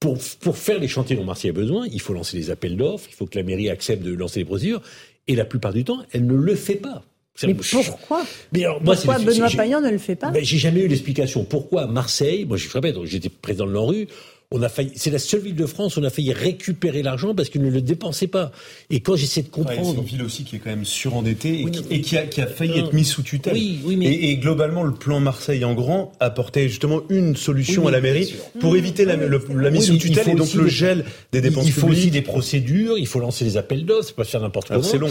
pour, 0.00 0.18
pour 0.40 0.56
faire 0.56 0.78
les 0.78 0.88
chantiers 0.88 1.14
dont 1.14 1.24
Marseille 1.24 1.50
a 1.50 1.54
besoin, 1.54 1.86
il 1.92 2.00
faut 2.00 2.14
lancer 2.14 2.36
des 2.36 2.50
appels 2.50 2.76
d'offres, 2.76 3.06
il 3.10 3.14
faut 3.14 3.26
que 3.26 3.38
la 3.38 3.44
mairie 3.44 3.68
accepte 3.68 4.02
de 4.02 4.14
lancer 4.14 4.40
des 4.40 4.46
procédures, 4.46 4.80
et 5.28 5.36
la 5.36 5.44
plupart 5.44 5.74
du 5.74 5.84
temps, 5.84 6.02
elle 6.12 6.26
ne 6.26 6.34
le 6.34 6.54
fait 6.54 6.76
pas. 6.76 7.04
Mais 7.46 7.54
pourquoi 7.54 8.24
Mais 8.52 8.64
alors, 8.64 8.82
moi, 8.82 8.96
Pourquoi 8.96 9.18
Benoît 9.18 9.48
Payan 9.48 9.80
ne 9.80 9.90
le 9.90 9.98
fait 9.98 10.16
pas 10.16 10.30
Ben, 10.30 10.44
j'ai 10.44 10.58
jamais 10.58 10.80
eu 10.80 10.88
l'explication. 10.88 11.44
Pourquoi 11.44 11.86
Marseille 11.86 12.44
Moi, 12.44 12.56
je 12.56 12.68
répète, 12.68 12.96
j'étais 13.04 13.28
président 13.28 13.66
de 13.66 13.72
l'ANRU. 13.72 14.08
On 14.52 14.62
a 14.62 14.68
failli, 14.68 14.90
c'est 14.96 15.10
la 15.12 15.20
seule 15.20 15.42
ville 15.42 15.54
de 15.54 15.64
France 15.64 15.96
où 15.96 16.00
on 16.00 16.02
a 16.02 16.10
failli 16.10 16.32
récupérer 16.32 17.04
l'argent 17.04 17.36
parce 17.36 17.48
qu'ils 17.50 17.62
ne 17.62 17.70
le 17.70 17.80
dépensaient 17.80 18.26
pas. 18.26 18.50
Et 18.90 18.98
quand 18.98 19.14
j'essaie 19.14 19.42
de 19.42 19.46
Ouais, 19.46 19.52
c'est 19.54 19.76
comprendre, 19.76 20.00
une 20.00 20.04
ville 20.04 20.22
aussi 20.24 20.42
qui 20.42 20.56
est 20.56 20.58
quand 20.58 20.70
même 20.70 20.84
surendettée 20.84 21.60
et, 21.60 21.64
Oui, 21.66 21.70
qui, 21.70 21.84
mais- 21.88 21.96
et 21.96 22.00
qui 22.00 22.16
a, 22.16 22.26
qui 22.26 22.40
a 22.40 22.48
failli 22.48 22.72
Non. 22.80 22.86
être 22.86 22.92
mise 22.92 23.06
sous 23.10 23.22
tutelle. 23.22 23.52
Oui, 23.54 23.78
oui, 23.84 23.94
mais- 23.94 24.06
et, 24.06 24.30
et 24.30 24.36
globalement, 24.38 24.82
le 24.82 24.92
plan 24.92 25.20
Marseille 25.20 25.64
en 25.64 25.74
grand 25.74 26.10
apportait 26.18 26.68
justement 26.68 27.02
une 27.10 27.36
solution 27.36 27.86
à 27.86 27.92
la 27.92 28.00
mairie 28.00 28.34
pour 28.58 28.74
éviter 28.74 29.04
la, 29.04 29.14
le- 29.14 29.40
la 29.56 29.70
mise 29.70 29.86
sous 29.86 29.98
tutelle 29.98 30.30
et 30.30 30.34
donc 30.34 30.52
le 30.52 30.66
gel 30.66 31.04
des 31.30 31.40
dépenses 31.42 31.66
il 31.66 31.72
faut 31.72 31.82
publiques. 31.82 31.98
aussi 32.00 32.10
des 32.10 32.22
procédures, 32.22 32.98
il 32.98 33.06
faut 33.06 33.20
lancer 33.20 33.44
des 33.44 33.56
appels 33.56 33.86
d'offres, 33.86 34.08
c'est 34.08 34.16
pas 34.16 34.24
faire 34.24 34.40
n'importe 34.40 34.66
comment. 34.66 34.82
c'est 34.82 34.98
long. 34.98 35.10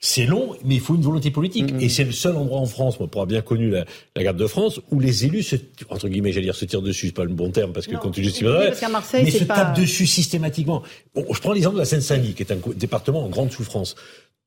C'est 0.00 0.26
long, 0.26 0.54
mais 0.64 0.76
il 0.76 0.80
faut 0.80 0.94
une 0.94 1.02
volonté 1.02 1.30
politique. 1.32 1.72
Mm-hmm. 1.72 1.82
Et 1.82 1.88
c'est 1.88 2.04
le 2.04 2.12
seul 2.12 2.36
endroit 2.36 2.60
en 2.60 2.66
France, 2.66 3.00
moi, 3.00 3.08
pour 3.08 3.20
avoir 3.20 3.26
bien 3.26 3.40
connu 3.40 3.70
la, 3.70 3.84
la 4.14 4.22
garde 4.22 4.36
de 4.36 4.46
France, 4.46 4.80
où 4.92 5.00
les 5.00 5.24
élus 5.24 5.42
se, 5.42 5.56
entre 5.90 6.08
guillemets, 6.08 6.30
j'allais 6.30 6.46
dire, 6.46 6.54
se 6.54 6.64
tirent 6.64 6.82
dessus, 6.82 7.06
c'est 7.08 7.12
pas 7.12 7.24
le 7.24 7.32
bon 7.34 7.50
terme, 7.50 7.72
parce 7.72 7.86
que 7.86 7.94
Non, 7.94 7.98
quand 8.00 8.10
tu 8.10 8.22
justifies, 8.22 8.46
mais 8.46 9.30
se 9.30 9.44
pas- 9.44 9.54
tapent 9.56 9.76
dessus 9.76 10.06
systématiquement. 10.06 10.82
Bon, 11.14 11.26
je 11.32 11.40
prends 11.40 11.52
l'exemple 11.52 11.74
de 11.76 11.80
la 11.80 11.84
Seine-Saint-Denis, 11.84 12.34
qui 12.34 12.42
est 12.44 12.52
un 12.52 12.58
département 12.76 13.24
en 13.24 13.28
grande 13.28 13.50
souffrance. 13.50 13.96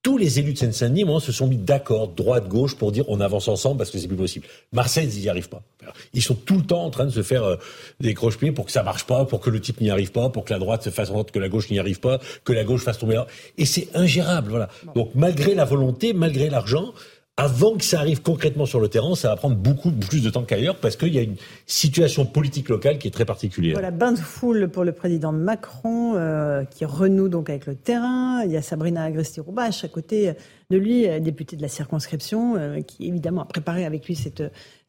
Tous 0.03 0.17
les 0.17 0.39
élus 0.39 0.53
de 0.53 0.57
Seine-Saint-Denis, 0.57 1.05
moi, 1.05 1.21
se 1.21 1.31
sont 1.31 1.45
mis 1.45 1.57
d'accord, 1.57 2.07
droite, 2.07 2.47
gauche, 2.47 2.75
pour 2.75 2.91
dire 2.91 3.05
on 3.07 3.21
avance 3.21 3.47
ensemble 3.47 3.77
parce 3.77 3.91
que 3.91 3.99
c'est 3.99 4.07
plus 4.07 4.17
possible. 4.17 4.47
Marseille, 4.71 5.07
ils 5.13 5.21
n'y 5.21 5.29
arrivent 5.29 5.49
pas. 5.49 5.61
Ils 6.15 6.23
sont 6.23 6.33
tout 6.33 6.55
le 6.55 6.63
temps 6.63 6.83
en 6.83 6.89
train 6.89 7.05
de 7.05 7.11
se 7.11 7.21
faire 7.21 7.43
euh, 7.43 7.55
des 7.99 8.15
croche-pieds 8.15 8.51
pour 8.51 8.65
que 8.65 8.71
ça 8.71 8.81
marche 8.81 9.03
pas, 9.05 9.25
pour 9.25 9.41
que 9.41 9.51
le 9.51 9.61
type 9.61 9.79
n'y 9.79 9.91
arrive 9.91 10.11
pas, 10.11 10.29
pour 10.29 10.43
que 10.43 10.53
la 10.53 10.59
droite 10.59 10.81
se 10.81 10.89
fasse 10.89 11.11
en 11.11 11.13
sorte 11.13 11.29
que 11.29 11.37
la 11.37 11.49
gauche 11.49 11.69
n'y 11.69 11.77
arrive 11.77 11.99
pas, 11.99 12.19
que 12.43 12.51
la 12.51 12.63
gauche 12.63 12.83
fasse 12.83 12.97
tomber 12.97 13.13
là. 13.13 13.27
Et 13.59 13.65
c'est 13.65 13.89
ingérable, 13.93 14.49
voilà. 14.49 14.69
Donc, 14.95 15.11
malgré 15.13 15.53
la 15.53 15.65
volonté, 15.65 16.13
malgré 16.13 16.49
l'argent, 16.49 16.93
avant 17.37 17.77
que 17.77 17.83
ça 17.83 17.99
arrive 17.99 18.21
concrètement 18.21 18.65
sur 18.65 18.79
le 18.79 18.87
terrain, 18.87 19.15
ça 19.15 19.29
va 19.29 19.35
prendre 19.35 19.55
beaucoup 19.55 19.91
plus 19.91 20.21
de 20.21 20.29
temps 20.29 20.43
qu'ailleurs 20.43 20.75
parce 20.75 20.95
qu'il 20.95 21.13
y 21.13 21.17
a 21.17 21.21
une 21.21 21.37
situation 21.65 22.25
politique 22.25 22.69
locale 22.69 22.97
qui 22.97 23.07
est 23.07 23.11
très 23.11 23.25
particulière. 23.25 23.73
Voilà, 23.73 23.91
bain 23.91 24.11
de 24.11 24.19
foule 24.19 24.69
pour 24.69 24.83
le 24.83 24.91
président 24.91 25.31
Macron 25.31 26.15
euh, 26.15 26.65
qui 26.65 26.85
renoue 26.85 27.29
donc 27.29 27.49
avec 27.49 27.65
le 27.65 27.75
terrain. 27.75 28.43
Il 28.43 28.51
y 28.51 28.57
a 28.57 28.61
Sabrina 28.61 29.03
Agresti-Roubache 29.03 29.83
à 29.85 29.87
côté 29.87 30.33
de 30.71 30.77
lui, 30.77 31.07
euh, 31.07 31.19
députée 31.19 31.55
de 31.55 31.61
la 31.61 31.67
circonscription, 31.67 32.55
euh, 32.57 32.81
qui 32.81 33.07
évidemment 33.07 33.41
a 33.41 33.45
préparé 33.45 33.85
avec 33.85 34.05
lui 34.07 34.15
cette, 34.15 34.41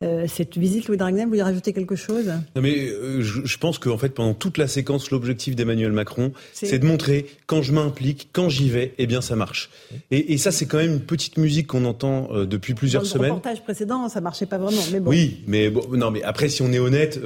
euh, 0.03 0.27
cette 0.27 0.57
visite. 0.57 0.89
Louis 0.89 0.97
Dragnel, 0.97 1.25
vous 1.25 1.31
voulez 1.31 1.43
rajouter 1.43 1.73
quelque 1.75 1.97
chose? 1.97 2.27
Non 2.57 2.63
mais 2.63 2.89
euh, 2.89 3.21
je, 3.21 3.43
je 3.45 3.59
pense 3.59 3.79
qu'en 3.79 3.99
fait 3.99 4.11
pendant 4.11 4.33
toute 4.35 4.57
la 4.59 4.67
séquence 4.69 5.11
l'objectif 5.11 5.55
d'Emmanuel 5.57 5.93
Macron 5.93 6.33
C'est- 6.53 6.79
de 6.79 6.87
montrer 6.87 7.27
quand 7.47 7.61
je 7.63 7.73
m'implique 7.73 8.29
quand 8.33 8.49
j'y 8.49 8.69
vais 8.71 8.95
eh 8.99 9.07
bien 9.07 9.21
ça 9.21 9.37
marche 9.37 9.71
et, 10.11 10.33
et 10.33 10.39
ça 10.39 10.51
c'est 10.53 10.67
quand 10.67 10.79
même 10.79 10.93
une 10.93 11.01
petite 11.01 11.37
musique 11.37 11.67
qu'on 11.67 11.85
entend 11.85 12.29
depuis 12.45 12.75
plusieurs 12.75 13.03
Dans 13.03 13.09
le 13.09 13.13
semaines 13.13 13.31
reportage 13.33 13.63
précédent, 13.63 14.09
ça 14.09 14.21
marchait 14.21 14.47
pas 14.47 14.59
vraiment. 14.59 14.81
Mais 14.93 15.01
bon. 15.01 15.11
Oui, 15.11 15.41
mais 15.47 15.69
bon, 15.71 15.83
non, 15.93 16.11
mais 16.11 16.23
après, 16.23 16.49
si 16.49 16.63
on 16.63 16.73
est 16.73 16.79
honnête, 16.79 17.19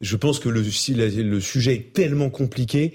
je 0.00 0.16
pense 0.16 0.38
que 0.38 0.48
le, 0.48 0.62
si 0.64 0.94
la- 0.94 1.06
le 1.08 1.40
sujet 1.40 1.74
est 1.74 1.92
tellement 1.92 2.30
compliqué 2.30 2.92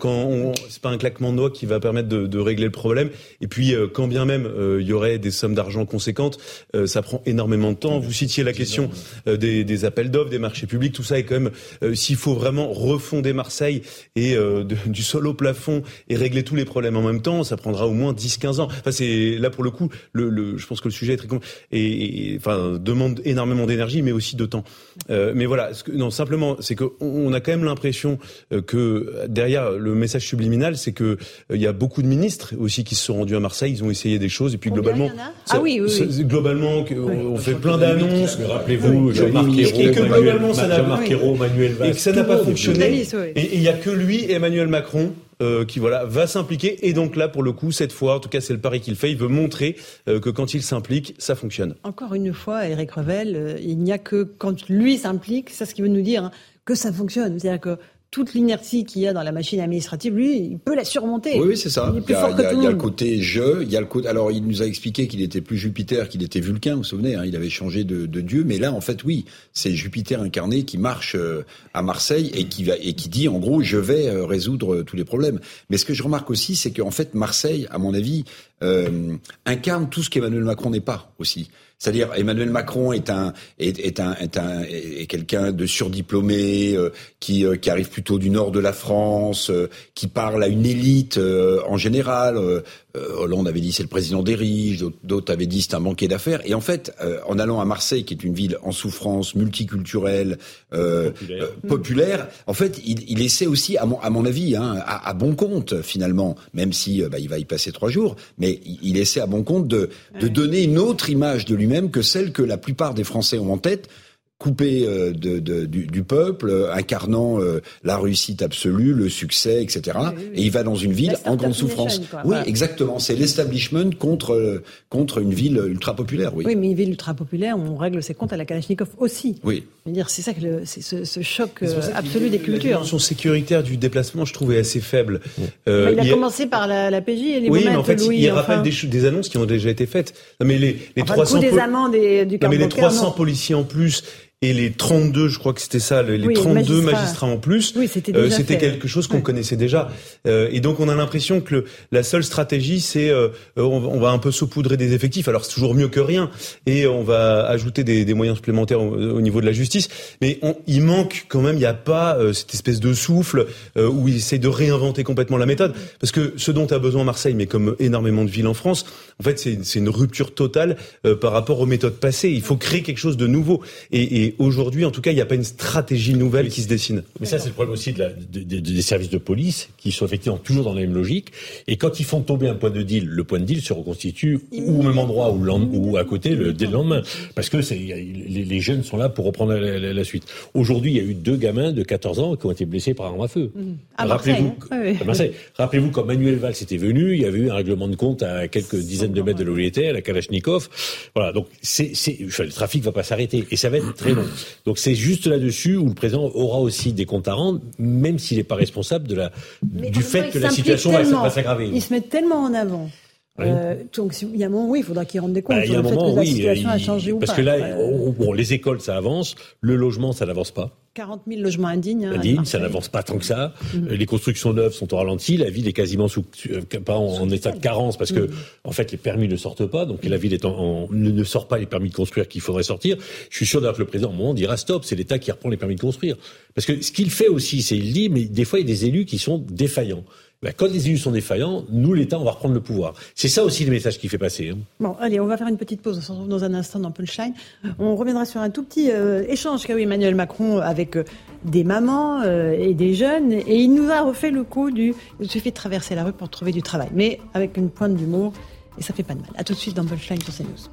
quand 0.00 0.52
c'est 0.68 0.80
pas 0.82 0.90
un 0.90 0.98
claquement 0.98 1.32
de 1.32 1.36
doigts 1.38 1.50
qui 1.50 1.66
va 1.66 1.80
permettre 1.80 2.08
de, 2.08 2.26
de 2.26 2.38
régler 2.38 2.66
le 2.66 2.70
problème. 2.72 3.10
Et 3.40 3.46
puis, 3.46 3.74
quand 3.92 4.08
bien 4.08 4.24
même 4.24 4.33
euh, 4.44 4.78
il 4.80 4.86
y 4.88 4.92
aurait 4.92 5.18
des 5.18 5.30
sommes 5.30 5.54
d'argent 5.54 5.86
conséquentes, 5.86 6.38
euh, 6.74 6.86
ça 6.86 7.02
prend 7.02 7.22
énormément 7.26 7.72
de 7.72 7.76
temps. 7.76 7.98
Vous 7.98 8.12
citiez 8.12 8.42
la 8.42 8.52
question 8.52 8.90
euh, 9.28 9.36
des, 9.36 9.64
des 9.64 9.84
appels 9.84 10.10
d'offres, 10.10 10.30
des 10.30 10.38
marchés 10.38 10.66
publics, 10.66 10.92
tout 10.92 11.02
ça 11.02 11.18
est 11.18 11.24
quand 11.24 11.38
même. 11.40 11.50
S'il 11.94 12.16
faut 12.16 12.34
vraiment 12.34 12.72
refonder 12.72 13.32
Marseille 13.32 13.82
et 14.16 14.34
de- 14.34 14.64
du 14.86 15.02
sol 15.02 15.26
au 15.26 15.34
plafond 15.34 15.82
et 16.08 16.16
régler 16.16 16.42
tous 16.42 16.56
les 16.56 16.64
problèmes 16.64 16.96
en 16.96 17.02
même 17.02 17.22
temps, 17.22 17.44
ça 17.44 17.56
prendra 17.56 17.86
au 17.86 17.92
moins 17.92 18.12
10-15 18.12 18.60
ans. 18.60 18.68
Enfin, 18.70 18.92
c'est 18.92 19.36
là 19.38 19.50
pour 19.50 19.64
le 19.64 19.70
coup, 19.70 19.88
le, 20.12 20.28
le, 20.28 20.56
je 20.58 20.66
pense 20.66 20.80
que 20.80 20.88
le 20.88 20.92
sujet 20.94 21.12
est 21.14 21.16
très 21.16 21.28
et, 21.72 22.32
et, 22.32 22.36
enfin 22.36 22.78
demande 22.80 23.20
énormément 23.24 23.66
d'énergie, 23.66 24.02
mais 24.02 24.12
aussi 24.12 24.36
de 24.36 24.46
temps. 24.46 24.64
Mais 25.08 25.46
voilà, 25.46 25.74
ce 25.74 25.84
que, 25.84 25.92
non 25.92 26.10
simplement, 26.10 26.56
c'est 26.60 26.74
que 26.74 26.84
on, 27.00 27.06
on 27.28 27.32
a 27.32 27.40
quand 27.40 27.52
même 27.52 27.64
l'impression 27.64 28.18
que 28.66 29.24
derrière 29.28 29.70
le 29.72 29.94
message 29.94 30.26
subliminal, 30.26 30.76
c'est 30.76 30.92
que 30.92 31.18
il 31.52 31.60
y 31.60 31.66
a 31.66 31.72
beaucoup 31.72 32.02
de 32.02 32.06
ministres 32.06 32.54
aussi 32.58 32.84
qui 32.84 32.94
se 32.94 33.04
sont 33.04 33.14
rendus 33.14 33.36
à 33.36 33.40
Marseille, 33.40 33.72
ils 33.72 33.84
ont 33.84 33.90
essayé 33.90 34.18
des 34.24 34.30
choses, 34.30 34.54
et 34.54 34.58
puis 34.58 34.70
globalement, 34.70 35.08
ça- 35.44 35.56
Ah 35.56 35.60
oui, 35.62 35.80
oui, 35.80 35.88
oui. 35.88 36.06
c'est- 36.10 36.24
globalement, 36.24 36.84
on 37.30 37.36
fait 37.36 37.54
plein 37.54 37.78
d'annonces. 37.78 38.38
Mais 38.38 38.46
rappelez-vous, 38.46 39.08
Oui. 39.08 39.14
Jean-Marc 39.14 39.46
Et 39.58 39.62
que 39.64 39.78
Ayrault, 39.80 39.92
globalement, 40.08 40.40
Manuel, 40.40 40.54
ça 40.54 40.66
n'a- 40.68 40.82
Valls, 40.82 41.88
et 41.88 41.92
que 41.92 41.98
ça 41.98 42.24
pas 42.24 42.38
fonctionné. 42.38 43.02
Et 43.36 43.40
et 43.40 43.54
il 43.56 43.62
y 43.62 43.68
a 43.68 43.74
que 43.74 43.90
lui, 43.90 44.30
Emmanuel 44.30 44.68
Macron, 44.68 45.12
euh, 45.42 45.64
qui 45.64 45.78
voilà 45.78 46.04
va 46.04 46.26
s'impliquer. 46.26 46.86
Et 46.88 46.92
donc 46.92 47.16
là, 47.16 47.28
pour 47.28 47.42
le 47.42 47.52
coup, 47.52 47.72
cette 47.72 47.92
fois, 47.92 48.16
en 48.16 48.20
tout 48.20 48.28
cas, 48.28 48.40
c'est 48.40 48.52
le 48.52 48.60
pari 48.60 48.80
qu'il 48.80 48.94
fait. 48.96 49.10
Il 49.10 49.16
veut 49.18 49.28
montrer 49.28 49.76
euh, 50.08 50.20
que 50.20 50.30
quand 50.30 50.54
il 50.54 50.62
s'implique, 50.62 51.14
ça 51.18 51.34
fonctionne. 51.34 51.74
Encore 51.82 52.14
une 52.14 52.32
fois, 52.32 52.66
Eric 52.68 52.92
Revel, 52.92 53.34
euh, 53.36 53.56
il 53.60 53.78
n'y 53.78 53.92
a 53.92 53.98
que 53.98 54.22
quand 54.22 54.68
lui 54.68 54.96
s'implique, 54.96 55.50
c'est 55.50 55.66
ce 55.66 55.74
qui 55.74 55.82
veut 55.82 55.88
nous 55.88 56.02
dire, 56.02 56.24
hein, 56.24 56.30
que 56.64 56.74
ça 56.74 56.92
fonctionne. 56.92 57.38
C'est-à-dire 57.38 57.60
que 57.60 57.76
toute 58.14 58.32
l'inertie 58.32 58.84
qu'il 58.84 59.02
y 59.02 59.08
a 59.08 59.12
dans 59.12 59.24
la 59.24 59.32
machine 59.32 59.58
administrative, 59.58 60.14
lui, 60.14 60.36
il 60.52 60.58
peut 60.60 60.76
la 60.76 60.84
surmonter. 60.84 61.32
Oui, 61.40 61.48
oui, 61.48 61.56
c'est 61.56 61.68
ça. 61.68 61.90
Il 61.92 61.96
est 61.96 61.98
Il 61.98 62.04
plus 62.04 62.12
y 62.12 62.16
a, 62.16 62.20
fort 62.20 62.30
il 62.30 62.42
y 62.42 62.44
a- 62.46 62.50
tout 62.50 62.54
il 62.54 62.58
le 62.58 62.62
y 62.62 62.66
a 62.66 62.70
le 62.70 62.76
monde. 62.76 62.80
côté 62.82 63.20
je, 63.20 63.62
il 63.64 63.70
y 63.72 63.76
a 63.76 63.80
le 63.80 63.86
côté. 63.86 64.06
Alors, 64.06 64.30
il 64.30 64.46
nous 64.46 64.62
a 64.62 64.66
expliqué 64.66 65.08
qu'il 65.08 65.20
était 65.20 65.40
plus 65.40 65.56
Jupiter, 65.58 66.08
qu'il 66.08 66.22
était 66.22 66.38
Vulcain. 66.38 66.72
Vous 66.74 66.78
vous 66.78 66.84
souvenez 66.84 67.16
hein, 67.16 67.24
Il 67.26 67.34
avait 67.34 67.50
changé 67.50 67.82
de, 67.82 68.06
de 68.06 68.20
dieu, 68.20 68.44
mais 68.46 68.58
là, 68.58 68.72
en 68.72 68.80
fait, 68.80 69.02
oui, 69.02 69.24
c'est 69.52 69.72
Jupiter 69.72 70.20
incarné 70.22 70.62
qui 70.62 70.78
marche 70.78 71.16
euh, 71.16 71.42
à 71.74 71.82
Marseille 71.82 72.30
et 72.36 72.44
qui 72.44 72.62
va 72.62 72.74
et 72.80 72.92
qui 72.92 73.08
dit, 73.08 73.26
en 73.26 73.40
gros, 73.40 73.62
je 73.62 73.78
vais 73.78 74.06
euh, 74.08 74.24
résoudre 74.24 74.74
euh, 74.76 74.84
tous 74.84 74.94
les 74.94 75.04
problèmes. 75.04 75.40
Mais 75.68 75.76
ce 75.76 75.84
que 75.84 75.92
je 75.94 76.04
remarque 76.04 76.30
aussi, 76.30 76.54
c'est 76.54 76.70
qu'en 76.70 76.92
fait, 76.92 77.14
Marseille, 77.14 77.66
à 77.70 77.78
mon 77.78 77.94
avis, 77.94 78.24
euh, 78.62 79.16
incarne 79.44 79.88
tout 79.90 80.04
ce 80.04 80.10
qu'Emmanuel 80.10 80.44
Macron 80.44 80.70
n'est 80.70 80.80
pas 80.80 81.12
aussi. 81.18 81.50
C'est-à-dire 81.78 82.10
Emmanuel 82.16 82.50
Macron 82.50 82.92
est 82.92 83.10
un 83.10 83.32
est, 83.58 83.78
est 83.78 84.00
un 84.00 84.14
est 84.14 84.38
un 84.38 84.62
est 84.62 85.06
quelqu'un 85.06 85.52
de 85.52 85.66
surdiplômé 85.66 86.74
euh, 86.74 86.90
qui 87.20 87.44
euh, 87.44 87.56
qui 87.56 87.68
arrive 87.70 87.88
plutôt 87.90 88.18
du 88.18 88.30
nord 88.30 88.52
de 88.52 88.60
la 88.60 88.72
France, 88.72 89.50
euh, 89.50 89.68
qui 89.94 90.06
parle 90.06 90.42
à 90.42 90.48
une 90.48 90.64
élite 90.66 91.18
euh, 91.18 91.60
en 91.66 91.76
général. 91.76 92.36
Euh, 92.36 92.60
euh, 92.96 93.08
Hollande 93.18 93.48
avait 93.48 93.60
dit 93.60 93.72
c'est 93.72 93.82
le 93.82 93.88
président 93.88 94.22
des 94.22 94.36
riches, 94.36 94.78
d'autres- 94.78 94.96
d'autres 95.02 95.32
avaient 95.32 95.46
dit 95.46 95.62
c'est 95.62 95.74
un 95.74 95.80
banquier 95.80 96.06
d'affaires. 96.06 96.40
Et 96.44 96.54
en 96.54 96.60
fait, 96.60 96.94
euh, 97.02 97.18
en 97.26 97.40
allant 97.40 97.60
à 97.60 97.64
Marseille, 97.64 98.04
qui 98.04 98.14
est 98.14 98.22
une 98.22 98.34
ville 98.34 98.56
en 98.62 98.70
souffrance, 98.70 99.34
multiculturelle, 99.34 100.38
euh, 100.72 101.10
Populaire. 101.10 101.42
euh, 101.42 101.68
populaire, 101.68 102.28
en 102.46 102.54
fait, 102.54 102.80
il, 102.86 103.00
il 103.10 103.20
essaie 103.20 103.46
aussi, 103.48 103.76
à 103.78 103.86
mon, 103.86 103.98
à 104.00 104.10
mon 104.10 104.24
avis, 104.24 104.54
hein, 104.54 104.76
à, 104.86 105.08
à 105.08 105.12
bon 105.12 105.34
compte 105.34 105.82
finalement, 105.82 106.36
même 106.52 106.72
si 106.72 107.02
euh, 107.02 107.08
bah, 107.08 107.18
il 107.18 107.28
va 107.28 107.38
y 107.38 107.44
passer 107.44 107.72
trois 107.72 107.88
jours, 107.90 108.14
mais 108.38 108.60
il, 108.64 108.78
il 108.82 108.96
essaie 108.96 109.20
à 109.20 109.26
bon 109.26 109.42
compte 109.42 109.66
de, 109.66 109.90
de 110.20 110.28
donner 110.28 110.62
une 110.62 110.78
autre 110.78 111.10
image 111.10 111.46
de 111.46 111.56
lui-même 111.64 111.90
que 111.90 112.02
celle 112.02 112.32
que 112.32 112.42
la 112.42 112.58
plupart 112.58 112.92
des 112.92 113.04
Français 113.04 113.38
ont 113.38 113.52
en 113.52 113.58
tête 113.58 113.88
coupé 114.38 114.84
euh, 114.86 115.12
de, 115.12 115.38
de- 115.38 115.64
du, 115.64 115.86
du 115.86 116.02
peuple, 116.02 116.50
euh, 116.50 116.72
incarnant 116.72 117.40
euh, 117.40 117.60
la 117.84 117.96
réussite 117.96 118.42
absolue, 118.42 118.92
le 118.92 119.08
succès, 119.08 119.62
etc. 119.62 119.96
Oui, 119.96 120.12
oui. 120.16 120.24
Et 120.34 120.42
il 120.42 120.50
va 120.50 120.62
dans 120.64 120.74
une 120.74 120.92
ville 120.92 121.16
La 121.24 121.30
en 121.32 121.36
grande 121.36 121.54
souffrance. 121.54 122.00
quoi. 122.10 122.20
Oui, 122.24 122.28
Voilà. 122.30 122.46
exactement. 122.48 122.98
C'est 122.98 123.14
l'establishment 123.14 123.90
contre 123.98 124.34
euh, 124.34 124.62
contre 124.90 125.18
une 125.18 125.32
ville 125.32 125.62
ultra 125.68 125.94
populaire. 125.94 126.34
Oui. 126.34 126.44
Oui, 126.46 126.56
mais 126.56 126.66
une 126.66 126.74
ville 126.74 126.90
ultra 126.90 127.14
populaire, 127.14 127.56
on 127.58 127.76
règle 127.76 128.02
ses 128.02 128.14
comptes 128.14 128.32
à 128.32 128.36
la 128.36 128.44
Kalachnikov 128.44 128.88
aussi. 128.98 129.36
Oui. 129.44 129.64
Je 129.86 129.90
veux 129.90 129.94
dire, 129.94 130.10
c'est 130.10 130.22
ça 130.22 130.32
que 130.34 130.40
le- 130.40 130.62
c'est 130.64 130.82
ce, 130.82 131.04
ce 131.04 131.22
choc 131.22 131.62
euh, 131.62 131.80
absolu 131.94 132.28
des 132.28 132.38
La 132.38 132.44
cultures. 132.44 132.70
dimension 132.78 132.98
sécuritaire 132.98 133.62
du 133.62 133.76
déplacement, 133.76 134.24
je 134.24 134.34
trouvais 134.34 134.58
assez 134.58 134.80
faible. 134.80 135.20
Euh, 135.68 135.90
il 135.92 136.00
a 136.00 136.04
il 136.04 136.10
commencé 136.10 136.46
par 136.46 136.66
la, 136.66 136.90
la 136.90 137.00
PJ 137.00 137.10
et 137.36 137.40
les 137.40 137.48
Oui, 137.48 137.62
mais 137.64 137.76
en 137.76 137.84
fait, 137.84 137.96
Louis, 138.04 138.18
il 138.18 138.30
enfin. 138.32 138.40
rappelle 138.40 138.62
des, 138.62 138.72
ch- 138.72 138.86
des 138.86 139.04
annonces 139.06 139.28
qui 139.28 139.38
ont 139.38 139.46
déjà 139.46 139.70
été 139.70 139.86
faites. 139.86 140.12
Non, 140.40 140.46
mais 140.46 140.58
les, 140.58 140.76
les 140.96 141.02
Enfin, 141.02 141.14
300 141.14 141.40
le 141.40 141.46
coût 141.48 141.54
des 141.54 141.58
amendes 141.60 141.94
et 141.94 142.24
du 142.26 142.38
Non, 142.42 142.48
mais 142.48 142.56
les 142.56 142.64
bancaire, 142.64 142.88
300 142.88 143.04
non. 143.06 143.10
policiers 143.12 143.54
en 143.54 143.62
plus 143.64 144.02
et 144.50 144.52
les 144.52 144.72
32, 144.72 145.28
je 145.28 145.38
crois 145.38 145.52
que 145.52 145.60
c'était 145.60 145.78
ça, 145.78 146.02
les 146.02 146.24
Oui, 146.26 146.34
32 146.34 146.52
magistrats. 146.80 146.92
magistrats. 147.00 147.26
en 147.26 147.36
plus, 147.38 147.72
Oui, 147.76 147.88
c'était 147.88 148.16
euh, 148.16 148.28
quelque 148.58 148.88
chose 148.88 149.06
qu'on 149.06 149.16
Ouais. 149.16 149.22
connaissait 149.22 149.56
déjà. 149.56 149.90
Euh, 150.26 150.48
et 150.52 150.60
donc 150.60 150.80
on 150.80 150.88
a 150.88 150.94
l'impression 150.94 151.40
que 151.40 151.54
le- 151.56 151.64
la 151.92 152.02
seule 152.02 152.24
stratégie, 152.24 152.80
c'est 152.80 153.08
euh, 153.10 153.28
on, 153.56 153.98
va- 154.00 154.10
un 154.10 154.18
peu 154.18 154.30
saupoudrer 154.30 154.76
des 154.76 154.92
effectifs. 154.92 155.28
Alors 155.28 155.44
c'est 155.44 155.54
toujours 155.54 155.74
mieux 155.74 155.88
que 155.88 156.00
rien, 156.00 156.30
et 156.66 156.86
on 156.86 157.02
va 157.02 157.46
ajouter 157.46 157.84
des, 157.84 158.04
des 158.04 158.14
moyens 158.14 158.36
supplémentaires 158.38 158.80
au, 158.80 158.92
au 158.94 159.20
niveau 159.20 159.40
de 159.40 159.46
la 159.46 159.52
justice. 159.52 159.88
Mais 160.20 160.38
on, 160.42 160.54
il 160.66 160.82
manque 160.82 161.26
quand 161.28 161.40
même, 161.40 161.56
il 161.56 161.60
n'y 161.60 161.64
a 161.64 161.74
pas 161.74 162.16
euh, 162.16 162.32
cette 162.32 162.54
espèce 162.54 162.80
de 162.80 162.92
souffle 162.94 163.46
euh, 163.76 163.88
où 163.88 164.08
il 164.08 164.16
essaie 164.16 164.38
de 164.38 164.48
réinventer 164.48 165.04
complètement 165.04 165.36
la 165.36 165.46
méthode. 165.46 165.74
Parce 166.00 166.12
que 166.12 166.34
ce 166.36 166.50
dont 166.50 166.66
a 166.66 166.78
besoin 166.78 167.04
Marseille, 167.04 167.34
mais 167.34 167.46
comme 167.46 167.76
énormément 167.78 168.24
de 168.24 168.30
villes 168.30 168.46
en 168.46 168.54
France, 168.54 168.84
en 169.20 169.22
fait 169.24 169.38
c'est 169.38 169.78
une 169.78 169.88
rupture 169.88 170.34
totale 170.34 170.76
euh, 171.06 171.14
par 171.16 171.32
rapport 171.32 171.60
aux 171.60 171.66
méthodes 171.66 171.94
passées. 171.98 172.30
Il 172.30 172.42
faut 172.42 172.56
créer 172.56 172.82
quelque 172.82 172.98
chose 172.98 173.16
de 173.16 173.26
nouveau. 173.26 173.62
Et, 173.92 174.24
et 174.24 174.33
aujourd'hui, 174.38 174.84
en 174.84 174.90
tout 174.90 175.00
cas, 175.00 175.10
il 175.10 175.14
n'y 175.14 175.20
a 175.20 175.26
pas 175.26 175.34
une 175.34 175.44
stratégie 175.44 176.14
nouvelle 176.14 176.48
qui 176.48 176.62
se 176.62 176.68
dessine. 176.68 177.02
Mais 177.20 177.26
ça, 177.26 177.38
c'est 177.38 177.48
le 177.48 177.54
problème 177.54 177.72
aussi 177.74 177.92
de 177.92 177.98
la- 178.00 178.10
de- 178.10 178.40
de- 178.42 178.60
des 178.60 178.82
services 178.82 179.10
de 179.10 179.18
police 179.18 179.68
qui 179.78 179.92
sont 179.92 180.06
effectivement 180.06 180.38
toujours 180.38 180.64
dans 180.64 180.74
la 180.74 180.80
même 180.82 180.94
logique. 180.94 181.28
Et 181.68 181.76
quand 181.76 182.00
ils 182.00 182.04
font 182.04 182.20
tomber 182.20 182.48
un 182.48 182.54
point 182.54 182.70
de 182.70 182.82
deal, 182.82 183.06
le 183.06 183.24
point 183.24 183.38
de 183.40 183.44
deal 183.44 183.60
se 183.62 183.72
reconstitue 183.72 184.40
ou 184.52 184.80
au 184.80 184.82
même 184.82 184.98
endroit 184.98 185.30
ou, 185.32 185.96
à 185.96 186.04
côté 186.04 186.30
le, 186.34 186.52
dès 186.52 186.66
le 186.66 186.72
lendemain. 186.72 187.02
Parce 187.34 187.48
que 187.48 187.56
les, 187.58 188.44
les 188.44 188.60
jeunes 188.60 188.82
sont 188.84 188.96
là 188.96 189.08
pour 189.08 189.24
reprendre 189.24 189.52
la, 189.54 189.78
la- 189.78 189.92
la 189.92 190.04
suite. 190.04 190.24
Aujourd'hui, 190.54 190.92
il 190.92 190.96
y 190.96 191.00
a 191.00 191.04
eu 191.04 191.14
deux 191.14 191.36
gamins 191.36 191.72
de 191.72 191.82
14 191.82 192.18
ans 192.20 192.36
qui 192.36 192.46
ont 192.46 192.50
été 192.52 192.64
blessés 192.66 192.94
par 192.94 193.06
arme 193.06 193.20
à 193.22 193.28
feu. 193.28 193.50
À 193.96 194.06
Marseille, 194.06 194.32
Rappelez-vous, 194.34 194.54
hein. 194.60 194.78
Oui, 194.84 194.90
oui. 194.92 194.98
à 195.00 195.04
Marseille. 195.04 195.32
Rappelez-vous 195.56 195.90
quand 195.90 196.04
Manuel 196.04 196.36
Valls 196.36 196.54
était 196.60 196.76
venu, 196.76 197.14
il 197.14 197.22
y 197.22 197.24
avait 197.24 197.38
eu 197.38 197.50
un 197.50 197.54
règlement 197.54 197.88
de 197.88 197.96
compte 197.96 198.22
à 198.22 198.48
quelques 198.48 198.76
dizaines 198.76 199.12
de 199.12 199.22
mètres 199.22 199.38
de 199.42 199.54
était, 199.60 199.88
à 199.88 199.92
la 199.92 200.02
Kalachnikov. 200.02 200.68
Voilà, 201.14 201.32
donc 201.32 201.46
c'est, 201.62 201.92
le 202.18 202.48
trafic 202.50 202.82
va 202.82 202.92
pas 202.92 203.02
s'arrêter 203.04 203.46
et 203.50 203.56
ça 203.56 203.68
va 203.70 203.76
être 203.78 203.94
très 203.94 204.12
long. 204.12 204.23
Donc 204.66 204.78
c'est 204.78 204.94
juste 204.94 205.26
là-dessus 205.26 205.76
où 205.76 205.86
le 205.86 205.94
président 205.94 206.30
aura 206.34 206.58
aussi 206.58 206.92
des 206.92 207.06
comptes 207.06 207.28
à 207.28 207.34
rendre, 207.34 207.60
même 207.78 208.18
s'il 208.18 208.38
n'est 208.38 208.44
pas 208.44 208.54
responsable 208.54 209.06
de 209.08 209.14
la, 209.14 209.32
Mais 209.72 209.88
en 209.88 209.90
du 209.90 210.02
fait 210.02 210.30
que 210.30 210.38
la 210.38 210.50
situation 210.50 210.92
va, 210.92 211.02
va 211.02 211.30
s'aggraver. 211.30 211.70
Il 211.72 211.82
se 211.82 211.92
met 211.92 212.00
tellement 212.00 212.42
en 212.42 212.54
avant 212.54 212.90
Euh, 213.40 213.74
donc, 213.96 214.14
il 214.22 214.36
y 214.36 214.44
a 214.44 214.46
un 214.46 214.50
moment, 214.50 214.68
oui, 214.68 214.80
il 214.80 214.84
faudra 214.84 215.04
qu'ils 215.04 215.20
rendent 215.20 215.32
des 215.32 215.42
comptes 215.42 215.56
bah, 215.56 215.64
sur 215.64 215.82
le 215.82 215.88
fait 215.88 215.96
que 215.96 216.16
la 216.16 216.24
situation 216.24 216.68
a 216.68 216.78
changé 216.78 217.12
ou 217.12 217.18
parce 217.18 217.32
pas. 217.32 217.42
Parce 217.42 217.58
que 217.58 217.64
là, 217.64 218.12
bon, 218.16 218.32
les 218.32 218.52
écoles, 218.52 218.80
ça 218.80 218.96
avance, 218.96 219.34
le 219.60 219.74
logement, 219.74 220.12
ça 220.12 220.24
n'avance 220.24 220.52
pas. 220.52 220.70
40 220.94 221.22
000 221.26 221.40
logements 221.42 221.66
indignes. 221.66 222.06
Hein, 222.06 222.14
indignes, 222.14 222.44
ça 222.44 222.60
n'avance 222.60 222.88
pas 222.88 223.02
tant 223.02 223.18
que 223.18 223.24
ça. 223.24 223.52
Mm. 223.74 223.88
Les 223.88 224.06
constructions 224.06 224.52
neuves 224.52 224.72
sont 224.72 224.94
au 224.94 224.96
ralenti. 224.96 225.36
La 225.36 225.50
ville 225.50 225.66
est 225.66 225.72
quasiment 225.72 226.06
sous, 226.06 226.24
euh, 226.50 226.60
pas 226.84 226.94
en, 226.94 227.28
état 227.30 227.50
de 227.50 227.58
carence 227.58 227.96
parce 227.96 228.12
que, 228.12 228.20
mm. 228.20 228.34
en 228.62 228.70
fait, 228.70 228.92
les 228.92 228.98
permis 228.98 229.26
ne 229.26 229.36
sortent 229.36 229.66
pas. 229.66 229.84
Donc, 229.84 230.04
la 230.04 230.16
ville 230.16 230.32
est 230.32 230.44
en, 230.44 230.86
ne, 230.90 231.24
sort 231.24 231.48
pas 231.48 231.58
les 231.58 231.66
permis 231.66 231.90
de 231.90 231.94
construire 231.94 232.28
qu'il 232.28 232.40
faudrait 232.40 232.62
sortir. 232.62 232.96
Je 233.30 233.36
suis 233.36 233.46
sûr 233.46 233.60
d'ailleurs 233.60 233.74
que 233.74 233.80
le 233.80 233.86
président, 233.86 234.10
au 234.10 234.14
moment, 234.14 234.34
dira 234.34 234.56
stop. 234.56 234.84
C'est 234.84 234.94
l'État 234.94 235.18
qui 235.18 235.32
reprend 235.32 235.48
les 235.48 235.56
permis 235.56 235.74
de 235.74 235.80
construire. 235.80 236.16
Parce 236.54 236.66
que 236.66 236.80
ce 236.80 236.92
qu'il 236.92 237.10
fait 237.10 237.28
aussi, 237.28 237.62
c'est 237.62 237.76
il 237.76 237.92
dit, 237.92 238.08
mais 238.08 238.26
des 238.26 238.44
fois, 238.44 238.60
il 238.60 238.68
y 238.68 238.70
a 238.70 238.72
des 238.72 238.86
élus 238.86 239.04
qui 239.04 239.18
sont 239.18 239.38
défaillants. 239.38 240.04
Ben, 240.44 240.52
quand 240.54 240.70
les 240.70 240.88
élus 240.88 240.98
sont 240.98 241.10
défaillants, 241.10 241.64
nous, 241.70 241.94
l'État, 241.94 242.18
on 242.18 242.22
va 242.22 242.32
reprendre 242.32 242.52
le 242.52 242.60
pouvoir. 242.60 242.92
C'est 243.14 243.28
ça 243.28 243.42
aussi 243.44 243.64
le 243.64 243.70
message 243.70 243.98
qu'il 243.98 244.10
fait 244.10 244.18
passer. 244.18 244.50
Hein. 244.50 244.58
Bon, 244.78 244.94
allez, 245.00 245.18
on 245.18 245.24
va 245.24 245.38
faire 245.38 245.48
une 245.48 245.56
petite 245.56 245.80
pause. 245.80 245.96
On 245.96 246.02
se 246.02 246.12
retrouve 246.12 246.28
dans 246.28 246.44
un 246.44 246.52
instant 246.52 246.78
dans 246.78 246.90
Punchline. 246.90 247.32
On 247.78 247.96
reviendra 247.96 248.26
sur 248.26 248.42
un 248.42 248.50
tout 248.50 248.62
petit 248.62 248.90
euh, 248.90 249.24
échange 249.26 249.66
qu'a 249.66 249.74
eu 249.74 249.80
Emmanuel 249.80 250.14
Macron 250.14 250.58
avec 250.58 250.96
euh, 250.96 251.04
des 251.46 251.64
mamans 251.64 252.20
euh, 252.20 252.52
et 252.52 252.74
des 252.74 252.92
jeunes. 252.92 253.32
Et 253.32 253.62
il 253.62 253.72
nous 253.72 253.90
a 253.90 254.02
refait 254.02 254.30
le 254.30 254.44
coup 254.44 254.70
du 254.70 254.94
il 255.18 255.30
suffit 255.30 255.48
de 255.48 255.54
traverser 255.54 255.94
la 255.94 256.04
rue 256.04 256.12
pour 256.12 256.28
trouver 256.28 256.52
du 256.52 256.60
travail. 256.60 256.88
Mais 256.92 257.20
avec 257.32 257.56
une 257.56 257.70
pointe 257.70 257.94
d'humour. 257.94 258.34
Et 258.76 258.82
ça 258.82 258.92
fait 258.92 259.02
pas 259.02 259.14
de 259.14 259.20
mal. 259.20 259.30
A 259.38 259.44
tout 259.44 259.54
de 259.54 259.58
suite 259.58 259.74
dans 259.74 259.86
Punchline 259.86 260.20
sur 260.20 260.34
CNews. 260.34 260.68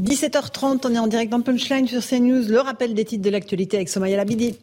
17h30, 0.00 0.82
on 0.84 0.94
est 0.94 0.98
en 0.98 1.08
direct 1.08 1.32
dans 1.32 1.40
Punchline 1.40 1.88
sur 1.88 2.06
CNews. 2.06 2.46
Le 2.48 2.60
rappel 2.60 2.94
des 2.94 3.04
titres 3.04 3.24
de 3.24 3.30
l'actualité 3.30 3.78
avec 3.78 3.88
Somaya 3.88 4.16
Labidi. 4.16 4.54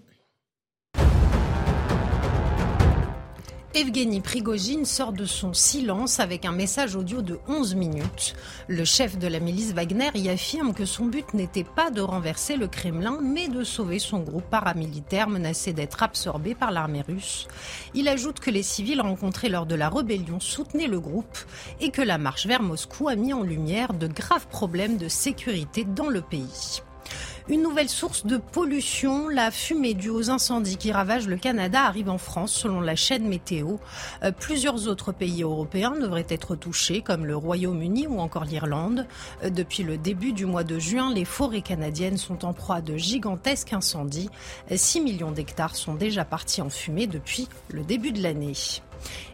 Evgeny 3.75 4.21
Prigogine 4.21 4.86
sort 4.86 5.13
de 5.13 5.25
son 5.25 5.51
silence 5.53 6.19
avec 6.19 6.45
un 6.45 6.51
message 6.51 6.95
audio 6.95 7.23
de 7.23 7.39
11 7.47 7.73
minutes. 7.73 8.36
Le 8.67 8.86
chef 8.86 9.17
de 9.17 9.27
la 9.27 9.39
milice 9.39 9.73
Wagner 9.73 10.12
y 10.13 10.29
affirme 10.29 10.75
que 10.75 10.86
son 10.86 11.07
but 11.07 11.33
n'était 11.33 11.63
pas 11.63 11.89
de 11.89 12.01
renverser 12.01 12.55
le 12.55 12.67
Kremlin, 12.67 13.17
mais 13.19 13.47
de 13.47 13.63
sauver 13.63 13.97
son 13.97 14.19
groupe 14.19 14.43
paramilitaire 14.43 15.27
menacé 15.27 15.73
d'être 15.73 16.03
absorbé 16.03 16.53
par 16.53 16.69
l'armée 16.69 17.01
russe. 17.01 17.47
Il 17.95 18.07
ajoute 18.07 18.39
que 18.39 18.51
les 18.51 18.62
civils 18.62 19.01
rencontrés 19.01 19.49
lors 19.49 19.65
de 19.65 19.73
la 19.73 19.89
rébellion 19.89 20.39
soutenaient 20.39 20.86
le 20.86 20.99
groupe 20.99 21.39
et 21.81 21.89
que 21.89 22.03
la 22.03 22.19
marche 22.19 22.45
vers 22.45 22.62
Moscou 22.62 23.09
a 23.09 23.15
mis 23.15 23.33
en 23.33 23.41
lumière 23.41 23.95
de 23.95 24.05
graves 24.05 24.47
problèmes 24.49 24.97
de 24.97 25.07
sécurité 25.07 25.83
dans 25.83 26.09
le 26.09 26.21
pays. 26.21 26.83
Une 27.49 27.62
nouvelle 27.62 27.89
source 27.89 28.25
de 28.25 28.38
pollution, 28.38 29.27
la 29.27 29.51
fumée 29.51 29.95
due 29.95 30.10
aux 30.10 30.29
incendies 30.29 30.77
qui 30.77 30.93
ravagent 30.93 31.27
le 31.27 31.36
Canada 31.36 31.82
arrive 31.84 32.10
en 32.10 32.17
France 32.17 32.53
selon 32.53 32.79
la 32.79 32.95
chaîne 32.95 33.27
météo. 33.27 33.75
Euh, 34.23 34.32
plusieurs 34.32 34.88
autres 34.88 35.12
pays 35.12 35.43
européens 35.43 35.91
devraient 35.91 36.25
être 36.29 36.56
touchés 36.56 37.01
comme 37.01 37.25
le 37.25 37.36
Royaume-Uni 37.36 38.08
ou 38.08 38.19
encore 38.19 38.45
l'Irlande. 38.45 39.06
Euh, 39.43 39.49
depuis 39.49 39.84
le 39.84 39.97
début 39.97 40.32
du 40.32 40.45
mois 40.45 40.63
de 40.63 40.79
juin, 40.79 41.13
les 41.13 41.25
forêts 41.25 41.62
canadiennes 41.62 42.17
sont 42.17 42.45
en 42.45 42.53
proie 42.53 42.79
de 42.79 42.95
gigantesques 42.95 43.73
incendies. 43.73 44.29
6 44.73 45.01
millions 45.01 45.32
d'hectares 45.32 45.75
sont 45.75 45.95
déjà 45.95 46.23
partis 46.23 46.62
en 46.62 46.69
fumée 46.69 47.08
depuis 47.08 47.49
le 47.67 47.84
début 47.84 48.13
de 48.13 48.23
l'année. 48.23 48.53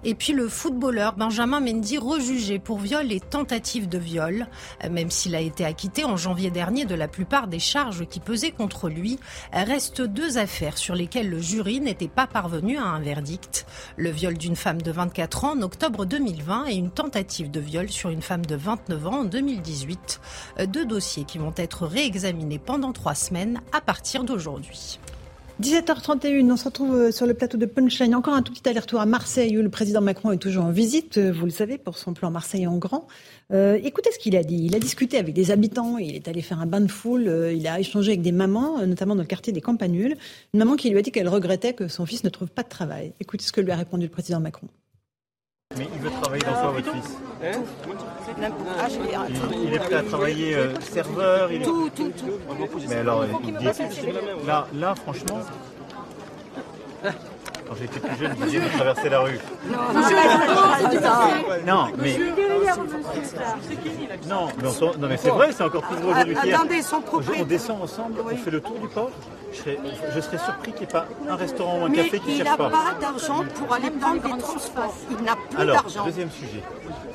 Et 0.03 0.15
puis 0.15 0.33
le 0.33 0.47
footballeur 0.47 1.13
Benjamin 1.13 1.59
Mendy 1.59 1.97
rejugé 1.97 2.59
pour 2.59 2.79
viol 2.79 3.11
et 3.11 3.19
tentative 3.19 3.89
de 3.89 3.97
viol. 3.97 4.47
Même 4.89 5.11
s'il 5.11 5.35
a 5.35 5.41
été 5.41 5.65
acquitté 5.65 6.05
en 6.05 6.17
janvier 6.17 6.51
dernier 6.51 6.85
de 6.85 6.95
la 6.95 7.07
plupart 7.07 7.47
des 7.47 7.59
charges 7.59 8.07
qui 8.07 8.19
pesaient 8.19 8.51
contre 8.51 8.89
lui, 8.89 9.19
restent 9.51 10.01
deux 10.01 10.37
affaires 10.37 10.77
sur 10.77 10.95
lesquelles 10.95 11.29
le 11.29 11.39
jury 11.39 11.79
n'était 11.81 12.07
pas 12.07 12.27
parvenu 12.27 12.77
à 12.77 12.83
un 12.83 12.99
verdict. 12.99 13.65
Le 13.97 14.09
viol 14.09 14.37
d'une 14.37 14.55
femme 14.55 14.81
de 14.81 14.91
24 14.91 15.45
ans 15.45 15.57
en 15.57 15.61
octobre 15.61 16.05
2020 16.05 16.67
et 16.67 16.75
une 16.75 16.91
tentative 16.91 17.51
de 17.51 17.59
viol 17.59 17.89
sur 17.89 18.09
une 18.09 18.21
femme 18.21 18.45
de 18.45 18.55
29 18.55 19.07
ans 19.07 19.19
en 19.19 19.25
2018. 19.25 20.21
Deux 20.67 20.85
dossiers 20.85 21.25
qui 21.25 21.37
vont 21.37 21.53
être 21.57 21.85
réexaminés 21.85 22.59
pendant 22.59 22.93
trois 22.93 23.15
semaines 23.15 23.61
à 23.71 23.81
partir 23.81 24.23
d'aujourd'hui. 24.23 24.99
17h31, 25.61 26.49
on 26.49 26.55
se 26.55 26.63
retrouve 26.63 26.95
euh, 26.95 27.11
sur 27.11 27.25
le 27.25 27.33
plateau 27.33 27.57
de 27.57 27.65
Punchline. 27.65 28.15
Encore 28.15 28.33
un 28.33 28.41
tout 28.41 28.53
petit 28.53 28.69
aller-retour 28.69 29.01
à 29.01 29.05
Marseille 29.05 29.57
où 29.57 29.61
le 29.61 29.67
président 29.67 29.99
Macron 29.99 30.31
est 30.31 30.37
toujours 30.37 30.63
en 30.63 30.71
visite, 30.71 31.17
euh, 31.17 31.33
vous 31.33 31.43
le 31.43 31.51
savez, 31.51 31.77
pour 31.77 31.97
son 31.97 32.13
plan 32.13 32.31
Marseille 32.31 32.65
en 32.65 32.77
grand. 32.77 33.07
Euh, 33.51 33.77
écoutez 33.83 34.09
ce 34.13 34.19
qu'il 34.19 34.37
a 34.37 34.43
dit. 34.43 34.63
Il 34.63 34.73
a 34.73 34.79
discuté 34.79 35.17
avec 35.17 35.33
des 35.33 35.51
habitants, 35.51 35.97
il 35.97 36.15
est 36.15 36.29
allé 36.29 36.41
faire 36.41 36.61
un 36.61 36.65
bain 36.65 36.79
de 36.79 36.89
foule, 36.89 37.51
il 37.53 37.67
a 37.67 37.77
échangé 37.77 38.11
avec 38.11 38.21
des 38.21 38.31
mamans, 38.31 38.85
notamment 38.85 39.15
dans 39.15 39.23
le 39.23 39.27
quartier 39.27 39.51
des 39.51 39.59
Campanules. 39.59 40.15
Une 40.53 40.59
maman 40.59 40.77
qui 40.77 40.89
lui 40.91 40.97
a 40.97 41.01
dit 41.01 41.11
qu'elle 41.11 41.27
regrettait 41.27 41.73
que 41.73 41.89
son 41.89 42.05
fils 42.05 42.23
ne 42.23 42.29
trouve 42.29 42.47
pas 42.47 42.63
de 42.63 42.69
travail. 42.69 43.11
Écoutez 43.19 43.43
ce 43.43 43.51
que 43.51 43.59
lui 43.59 43.71
a 43.71 43.75
répondu 43.75 44.05
le 44.05 44.11
président 44.11 44.39
Macron. 44.39 44.69
Mais 45.77 45.87
il 45.93 46.01
veut 46.01 46.09
travailler 46.09 46.41
dans 46.41 46.53
quoi, 46.53 46.71
votre 46.71 46.91
fils 46.91 47.17
hein 47.43 47.61
il, 49.53 49.71
est 49.71 49.77
prêt 49.77 49.95
à 49.97 50.01
travailler 50.01 50.55
euh, 50.55 50.79
serveur 50.81 51.51
il 51.51 51.61
Tout, 51.61 51.91
tout, 51.95 52.09
tout. 52.09 52.39
Mais 52.89 52.95
alors, 52.95 53.23
il 53.43 53.55
dit... 53.55 53.65
Là, 54.47 54.67
là, 54.73 54.95
franchement... 54.95 55.41
Quand 57.69 57.75
j'étais 57.75 57.99
plus 57.99 58.17
jeune, 58.17 58.35
je 58.39 58.45
disais 58.45 58.59
de 58.59 58.69
traverser 58.69 59.09
la 59.09 59.19
rue. 59.19 59.39
Non, 59.67 59.77
non 61.67 61.87
mais. 61.97 62.17
Non, 64.27 64.47
non, 64.97 65.07
mais 65.07 65.17
c'est 65.17 65.29
vrai, 65.29 65.51
c'est 65.51 65.63
encore 65.63 65.83
plus 65.83 65.97
vrai 65.97 66.11
aujourd'hui 66.11 66.35
Attendez, 66.51 66.81
On 67.39 67.43
descend 67.43 67.81
ensemble, 67.81 68.21
on 68.25 68.35
fait 68.35 68.51
le 68.51 68.61
tour 68.61 68.79
du 68.79 68.87
port. 68.87 69.11
Je 69.51 70.21
serais, 70.21 70.37
surpris 70.37 70.71
qu'il 70.71 70.81
n'y 70.81 70.83
ait 70.83 70.87
pas 70.87 71.07
un 71.27 71.35
restaurant 71.35 71.81
ou 71.81 71.85
un 71.85 71.91
café 71.91 72.19
qui 72.19 72.31
ne 72.31 72.43
cherche 72.43 72.57
pas. 72.57 72.69
Il 72.69 72.71
n'a 72.71 72.77
pas 72.77 72.99
d'argent 72.99 73.43
pour 73.55 73.73
aller 73.73 73.89
prendre 73.91 74.21
des 74.21 74.41
transports. 74.41 74.95
Il 75.09 75.23
n'a 75.23 75.35
plus 75.35 75.65
d'argent. 75.65 76.05
Deuxième 76.05 76.29
sujet. 76.31 76.63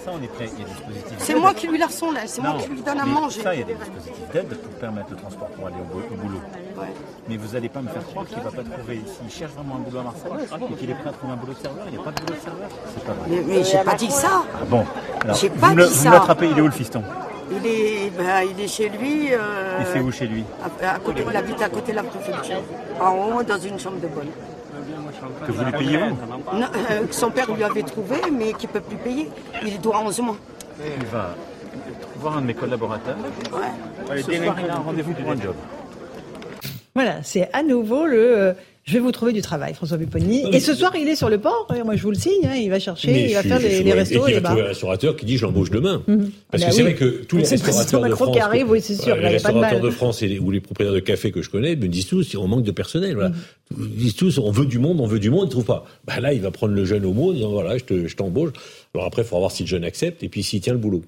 Ça, 0.05 0.11
on 0.13 0.23
est 0.23 0.29
prêt. 0.29 0.51
Il 0.53 0.61
y 0.61 0.65
a 0.65 0.67
des 0.67 0.75
dispositifs. 0.75 1.19
C'est 1.19 1.35
moi 1.35 1.55
qui 1.55 1.69
lui 1.69 1.79
la 1.79 1.87
là. 1.87 2.21
C'est 2.27 2.43
moi 2.43 2.57
qui 2.61 2.69
lui 2.69 2.83
donne 2.83 3.01
à 3.01 3.05
manger. 3.05 3.43
Ça, 3.43 3.55
il 3.55 3.61
y 3.61 3.63
a 3.63 3.67
des 3.67 3.75
dispositifs 3.75 4.29
d'aide 4.33 4.49
pour 4.49 4.73
permettre 4.75 5.11
le 5.11 5.17
transport 5.17 5.49
pour 5.49 5.67
aller 5.67 5.77
au, 5.77 6.17
boulot. 6.17 6.41
Mais 7.29 7.37
vous 7.37 7.55
n'allez 7.55 7.69
pas 7.69 7.83
me 7.83 7.89
faire 7.89 8.05
croire 8.07 8.27
qu'il 8.27 8.39
ne 8.39 8.43
va 8.43 8.51
pas 8.51 8.65
trouver. 8.65 9.03
S'il 9.07 9.31
cherche 9.31 9.53
vraiment 9.53 9.77
un 9.77 9.79
boulot 9.79 10.01
à 10.01 10.03
Marseille 10.03 10.33
et 10.71 10.75
qu'il 10.75 10.91
est 10.91 10.95
prêt 10.95 11.11
à 11.11 11.13
trouver 11.13 11.33
un 11.33 11.37
boulot 11.37 11.53
de 11.53 11.59
serveur, 11.59 11.85
il 11.87 11.93
n'y 11.93 11.99
a 11.99 12.03
pas 12.03 12.11
de 12.11 12.21
boulot 12.21 12.35
de 12.35 12.41
serveur. 12.41 12.69
C'est 12.95 13.05
pas 13.05 13.13
vrai. 13.13 13.27
Mais, 13.29 13.43
mais 13.47 13.65
j'ai 13.65 13.79
pas 13.79 13.95
dit 13.95 14.11
ça. 14.11 14.43
Ah 14.55 14.65
bon. 14.67 14.85
Alors, 15.23 15.37
vous, 15.37 15.49
pas 15.49 15.75
me, 15.75 15.85
vous 15.85 16.11
l'attrapez, 16.11 16.49
il 16.51 16.59
est 16.59 16.61
où 16.61 16.67
le 16.67 16.73
fiston? 16.73 17.03
Il 17.51 17.67
est, 17.67 18.11
ben, 18.17 18.43
il 18.51 18.65
est 18.65 18.69
chez 18.69 18.89
lui. 18.89 19.33
Euh, 19.33 19.79
il 19.81 19.87
fait 19.87 20.01
où 20.01 20.11
chez 20.11 20.27
lui? 20.27 20.45
à, 20.83 20.99
côté, 20.99 21.25
Il 21.29 21.37
habite 21.37 21.63
à 21.63 21.69
côté 21.69 21.93
de 21.93 21.97
la 21.97 22.03
préfecture. 22.03 22.63
En 23.01 23.13
haut, 23.13 23.43
dans 23.43 23.59
une 23.59 23.79
chambre 23.79 24.01
de 24.01 24.09
bonne. 24.09 24.29
Que 25.47 25.53
vous 25.53 25.65
lui 25.65 25.73
payez 25.73 25.99
vous 25.99 26.17
euh, 26.55 27.07
Son 27.11 27.31
père 27.31 27.51
lui 27.53 27.63
avait 27.65 27.83
trouvé, 27.83 28.17
mais 28.33 28.53
qu'il 28.53 28.69
ne 28.69 28.75
peut 28.75 28.81
plus 28.81 28.97
payer. 28.97 29.31
Il 29.65 29.81
doit 29.81 30.01
11 30.01 30.21
mois. 30.21 30.37
Il 30.79 31.07
va 31.07 31.35
voir 32.17 32.39
un 32.39 32.41
de 32.41 32.47
mes 32.47 32.55
collaborateurs. 32.55 33.17
Ouais. 33.53 34.23
Ce 34.23 34.33
soir, 34.33 34.57
il 34.63 34.71
a 34.71 34.77
un 34.77 34.79
rendez-vous 34.79 35.13
pour 35.13 35.31
un 35.31 35.41
job. 35.41 35.55
Voilà, 36.95 37.23
c'est 37.23 37.51
à 37.53 37.63
nouveau 37.63 38.07
le 38.07 38.39
euh, 38.39 38.53
je 38.85 38.93
vais 38.93 38.99
vous 38.99 39.13
trouver 39.13 39.33
du 39.33 39.41
travail, 39.41 39.73
François 39.73 39.97
Pupponi. 39.97 40.45
Et 40.53 40.61
ce 40.61 40.75
soir, 40.75 40.93
il 40.95 41.09
est 41.09 41.17
sur 41.17 41.31
le 41.31 41.39
port. 41.39 41.67
Moi, 41.85 41.97
je 41.97 42.03
vous 42.03 42.11
le 42.11 42.19
signe. 42.19 42.45
Hein, 42.45 42.57
il 42.57 42.69
va 42.69 42.79
chercher, 42.79 43.29
il 43.31 43.35
va 43.35 43.43
faire 43.43 43.59
les, 43.59 43.93
restos 43.93 44.27
et, 44.27 44.35
les 44.35 44.41
bars. 44.41 44.41
Il 44.41 44.41
va 44.41 44.49
trouver 44.49 44.63
un 44.63 44.67
restaurateur 44.67 45.17
qui 45.17 45.25
dit 45.25 45.39
je 45.39 45.43
l'embauche 45.47 45.71
demain. 45.71 46.03
Mhm. 46.07 46.31
Parce 46.51 46.63
ah 46.63 46.67
que 46.67 46.71
bah 46.71 46.77
c'est 46.77 46.83
vrai 46.83 46.95
que 46.95 47.25
tous 47.25 47.39
les 47.39 47.47
restaurateurs 47.47 48.03
de 48.03 48.15
France, 48.15 48.37
arrive, 48.37 48.71
oui, 48.71 48.83
les 49.07 49.29
restaurateurs 49.29 49.81
de 49.81 49.91
France 49.91 50.23
et 50.23 50.39
ou 50.39 50.51
les 50.51 50.61
propriétaires 50.61 50.95
de 50.95 51.01
café 51.01 51.31
que 51.31 51.41
je 51.41 51.49
connais 51.49 51.77
me 51.77 51.89
disent 51.89 52.09
tous 52.09 52.35
on 52.35 52.47
manque 52.47 52.65
de 52.65 52.73
personnel. 52.73 53.15
Voilà. 53.15 53.31
Mhm. 53.31 53.37
Ils 53.79 53.97
disent 53.97 54.17
tous 54.17 54.39
on 54.39 54.51
veut 54.51 54.67
du 54.67 54.79
monde, 54.79 55.01
on 55.01 55.07
veut 55.07 55.19
du 55.19 55.31
monde, 55.31 55.47
ils 55.47 55.51
trouvent 55.51 55.65
pas. 55.65 55.87
Bah 56.05 56.21
là, 56.21 56.35
il 56.35 56.43
va 56.43 56.51
prendre 56.51 56.75
le 56.75 56.85
jeune 56.85 57.07
au 57.07 57.15
mot, 57.15 57.31
en 57.31 57.33
disant 57.33 57.53
voilà, 57.53 57.79
je 57.79 58.15
t'embauche. 58.15 58.53
Alors 58.95 59.07
après, 59.07 59.23
il 59.23 59.25
faudra 59.25 59.41
voir 59.41 59.51
si 59.51 59.63
le 59.63 59.69
jeune 59.69 59.85
accepte 59.85 60.23
et 60.23 60.29
puis 60.29 60.43
s'il 60.43 60.61
tient 60.61 60.75
le 60.75 60.79
boulot. 60.79 61.01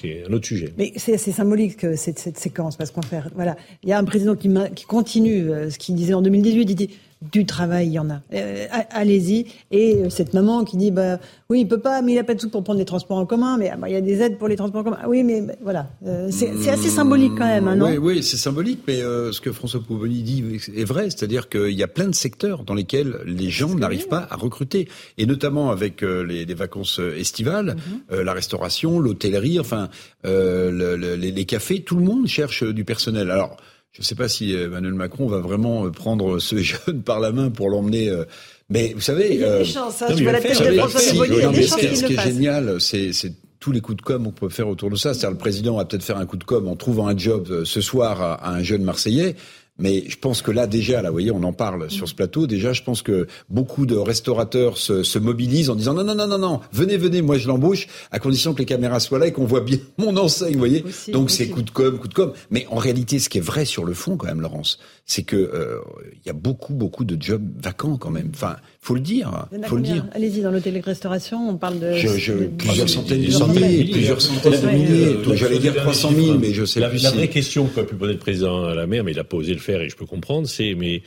C'est 0.00 0.22
un 0.28 0.32
autre 0.32 0.46
sujet. 0.46 0.72
Mais 0.78 0.92
c'est 0.96 1.14
assez 1.14 1.32
symbolique 1.32 1.84
cette, 1.96 2.20
cette 2.20 2.38
séquence 2.38 2.76
parce 2.76 2.92
qu'on 2.92 3.02
fait 3.02 3.20
voilà, 3.34 3.56
il 3.82 3.88
y 3.88 3.92
a 3.92 3.98
un 3.98 4.04
président 4.04 4.36
qui, 4.36 4.48
qui 4.76 4.84
continue 4.84 5.50
euh, 5.50 5.68
ce 5.68 5.78
qu'il 5.78 5.96
disait 5.96 6.14
en 6.14 6.22
2018. 6.22 6.70
Il 6.70 6.74
dit 6.74 6.90
du 7.32 7.46
travail, 7.46 7.88
il 7.88 7.92
y 7.92 7.98
en 7.98 8.10
a. 8.10 8.20
Euh, 8.32 8.66
allez-y. 8.90 9.46
Et 9.70 9.96
euh, 9.96 10.10
cette 10.10 10.34
maman 10.34 10.64
qui 10.64 10.76
dit, 10.76 10.90
bah 10.90 11.18
oui, 11.48 11.60
il 11.60 11.68
peut 11.68 11.80
pas, 11.80 12.02
mais 12.02 12.12
il 12.12 12.18
a 12.18 12.24
pas 12.24 12.34
de 12.34 12.40
sous 12.40 12.50
pour 12.50 12.64
prendre 12.64 12.78
les 12.78 12.84
transports 12.84 13.16
en 13.16 13.26
commun, 13.26 13.56
mais 13.58 13.70
ah, 13.70 13.76
bah, 13.76 13.88
il 13.88 13.92
y 13.92 13.96
a 13.96 14.00
des 14.00 14.20
aides 14.20 14.38
pour 14.38 14.48
les 14.48 14.56
transports 14.56 14.80
en 14.80 14.84
commun. 14.84 14.98
Ah 15.02 15.08
oui, 15.08 15.22
mais 15.22 15.40
bah, 15.40 15.54
voilà, 15.62 15.90
euh, 16.06 16.28
c'est 16.30 16.68
assez 16.68 16.88
symbolique 16.88 17.32
quand 17.36 17.46
même, 17.46 17.68
hein, 17.68 17.76
non 17.76 17.86
Oui, 17.86 17.98
oui 17.98 18.22
c'est 18.22 18.36
symbolique, 18.36 18.80
mais 18.86 19.00
ce 19.00 19.40
que 19.40 19.52
François 19.52 19.80
Pouvoni 19.80 20.22
dit 20.22 20.44
est 20.74 20.84
vrai, 20.84 21.10
c'est-à-dire 21.10 21.48
qu'il 21.48 21.72
y 21.72 21.82
a 21.82 21.88
plein 21.88 22.08
de 22.08 22.14
secteurs 22.14 22.64
dans 22.64 22.74
lesquels 22.74 23.18
les 23.26 23.50
gens 23.50 23.74
n'arrivent 23.74 24.08
pas 24.08 24.26
à 24.30 24.36
recruter, 24.36 24.88
et 25.18 25.26
notamment 25.26 25.70
avec 25.70 26.02
les, 26.02 26.54
vacances 26.54 27.00
estivales, 27.16 27.76
mhm. 28.10 28.20
la 28.20 28.32
restauration, 28.32 29.00
l'hôtellerie, 29.00 29.58
enfin 29.58 29.88
les, 30.24 31.16
les 31.16 31.44
cafés, 31.44 31.82
tout 31.82 31.96
le 31.96 32.04
monde 32.04 32.26
cherche 32.26 32.64
du 32.64 32.84
personnel. 32.84 33.30
Alors 33.30 33.56
je 33.94 34.00
ne 34.00 34.04
sais 34.04 34.16
pas 34.16 34.28
si 34.28 34.52
Emmanuel 34.52 34.94
Macron 34.94 35.28
va 35.28 35.38
vraiment 35.38 35.88
prendre 35.90 36.40
ce 36.40 36.56
jeune 36.62 37.02
par 37.02 37.20
la 37.20 37.32
main 37.32 37.50
pour 37.50 37.70
l'emmener. 37.70 38.08
Euh, 38.08 38.24
mais 38.68 38.92
vous 38.92 39.00
savez, 39.00 39.34
il 39.34 39.40
y 39.40 39.44
a 39.44 39.58
des 39.58 39.64
chances. 39.64 40.02
Hein, 40.02 40.08
je 40.16 40.22
vois 40.22 40.32
la 40.32 40.40
tête 40.40 40.60
de 40.60 40.76
François 40.78 41.00
Ce 41.00 42.04
qui 42.04 42.14
est 42.14 42.22
génial, 42.22 42.80
c'est 42.80 43.12
tous 43.60 43.72
les 43.72 43.80
coups 43.80 43.96
de 43.96 44.02
com' 44.02 44.24
qu'on 44.24 44.32
peut 44.32 44.48
faire 44.48 44.68
autour 44.68 44.90
de 44.90 44.96
ça. 44.96 45.14
C'est-à-dire 45.14 45.30
le 45.30 45.38
président 45.38 45.76
va 45.76 45.84
peut-être 45.84 46.02
faire 46.02 46.18
un 46.18 46.26
coup 46.26 46.36
de 46.36 46.44
com' 46.44 46.68
en 46.68 46.76
trouvant 46.76 47.06
un 47.06 47.16
job 47.16 47.46
euh, 47.50 47.64
ce 47.64 47.80
soir 47.80 48.20
à, 48.20 48.50
un 48.50 48.62
jeune 48.62 48.82
Marseillais. 48.82 49.36
Mais 49.76 50.04
je 50.08 50.16
pense 50.16 50.40
que 50.40 50.52
là, 50.52 50.68
déjà, 50.68 51.02
là, 51.02 51.08
vous 51.08 51.14
voyez, 51.14 51.32
on 51.32 51.42
en 51.42 51.52
parle 51.52 51.90
sur 51.90 52.08
ce 52.08 52.14
plateau. 52.14 52.46
Déjà, 52.46 52.72
je 52.72 52.82
pense 52.82 53.02
que 53.02 53.26
beaucoup 53.48 53.86
de 53.86 53.96
restaurateurs 53.96 54.78
se, 54.78 55.02
se 55.02 55.18
mobilisent 55.18 55.68
en 55.68 55.74
disant 55.74 55.94
non, 55.94 56.04
non, 56.04 56.14
non, 56.14 56.28
non, 56.28 56.38
non, 56.38 56.60
venez, 56.72 56.96
venez, 56.96 57.22
moi 57.22 57.38
je 57.38 57.48
l'embauche, 57.48 57.88
à 58.12 58.20
condition 58.20 58.54
que 58.54 58.60
les 58.60 58.66
caméras 58.66 59.00
soient 59.00 59.18
là 59.18 59.26
et 59.26 59.32
qu'on 59.32 59.46
voit 59.46 59.62
bien 59.62 59.78
mon 59.98 60.16
enseigne, 60.16 60.52
vous 60.52 60.58
voyez. 60.60 60.84
Aussi, 60.84 61.10
Donc 61.10 61.30
c'est 61.30 61.48
coup 61.48 61.62
de 61.62 61.70
com, 61.70 61.98
coup 61.98 62.06
de 62.06 62.14
com. 62.14 62.32
Mais 62.50 62.66
en 62.70 62.76
réalité, 62.76 63.18
ce 63.18 63.28
qui 63.28 63.38
est 63.38 63.44
vrai 63.44 63.64
sur 63.64 63.84
le 63.84 63.94
fond, 63.94 64.16
quand 64.16 64.28
même, 64.28 64.40
Laurence, 64.40 64.78
c'est 65.06 65.22
que 65.22 65.36
euh, 65.36 65.78
il 66.14 66.26
y 66.26 66.30
a 66.30 66.32
beaucoup, 66.32 66.72
beaucoup 66.72 67.04
de 67.04 67.20
jobs 67.20 67.46
vacants 67.62 67.96
quand 67.98 68.10
même. 68.10 68.30
Enfin, 68.34 68.56
faut 68.80 68.94
le 68.94 69.00
dire, 69.00 69.46
Il 69.52 69.56
y 69.56 69.60
en 69.60 69.62
a 69.62 69.66
faut 69.66 69.76
le 69.76 69.82
dire. 69.82 70.06
Allez-y, 70.12 70.40
dans 70.40 70.50
l'hôtellerie-restauration, 70.50 71.48
on 71.50 71.56
parle 71.58 71.78
de... 71.78 71.92
Je, 71.92 72.08
je, 72.16 72.32
de- 72.32 72.46
plusieurs 72.46 72.86
de- 72.86 72.90
centaines 72.90 73.18
de 73.20 73.24
plusieurs 73.24 73.48
milliers, 73.48 73.60
centaines. 73.76 73.90
plusieurs 73.92 74.20
centaines 74.22 74.60
de 74.62 74.66
milliers. 74.68 75.36
J'allais 75.36 75.58
dire 75.58 75.74
le 75.74 75.80
300 75.80 76.08
dernier 76.10 76.24
000, 76.24 76.32
chiffre, 76.34 76.46
mais 76.48 76.54
je 76.54 76.64
sais 76.64 76.80
la, 76.80 76.88
plus 76.88 77.02
La 77.02 77.10
vraie 77.10 77.28
question 77.28 77.66
qu'a 77.66 77.84
pu 77.84 77.94
poser 77.96 78.14
le 78.14 78.18
président 78.18 78.64
à 78.64 78.74
la 78.74 78.86
mer, 78.86 79.04
mais 79.04 79.12
il 79.12 79.18
a 79.18 79.24
pas 79.24 79.36
osé 79.36 79.52
le 79.52 79.60
faire 79.60 79.80
et 79.82 79.88
je 79.90 79.96
peux 79.96 80.06
comprendre, 80.06 80.48
c'est 80.48 80.74
mais 80.74 81.02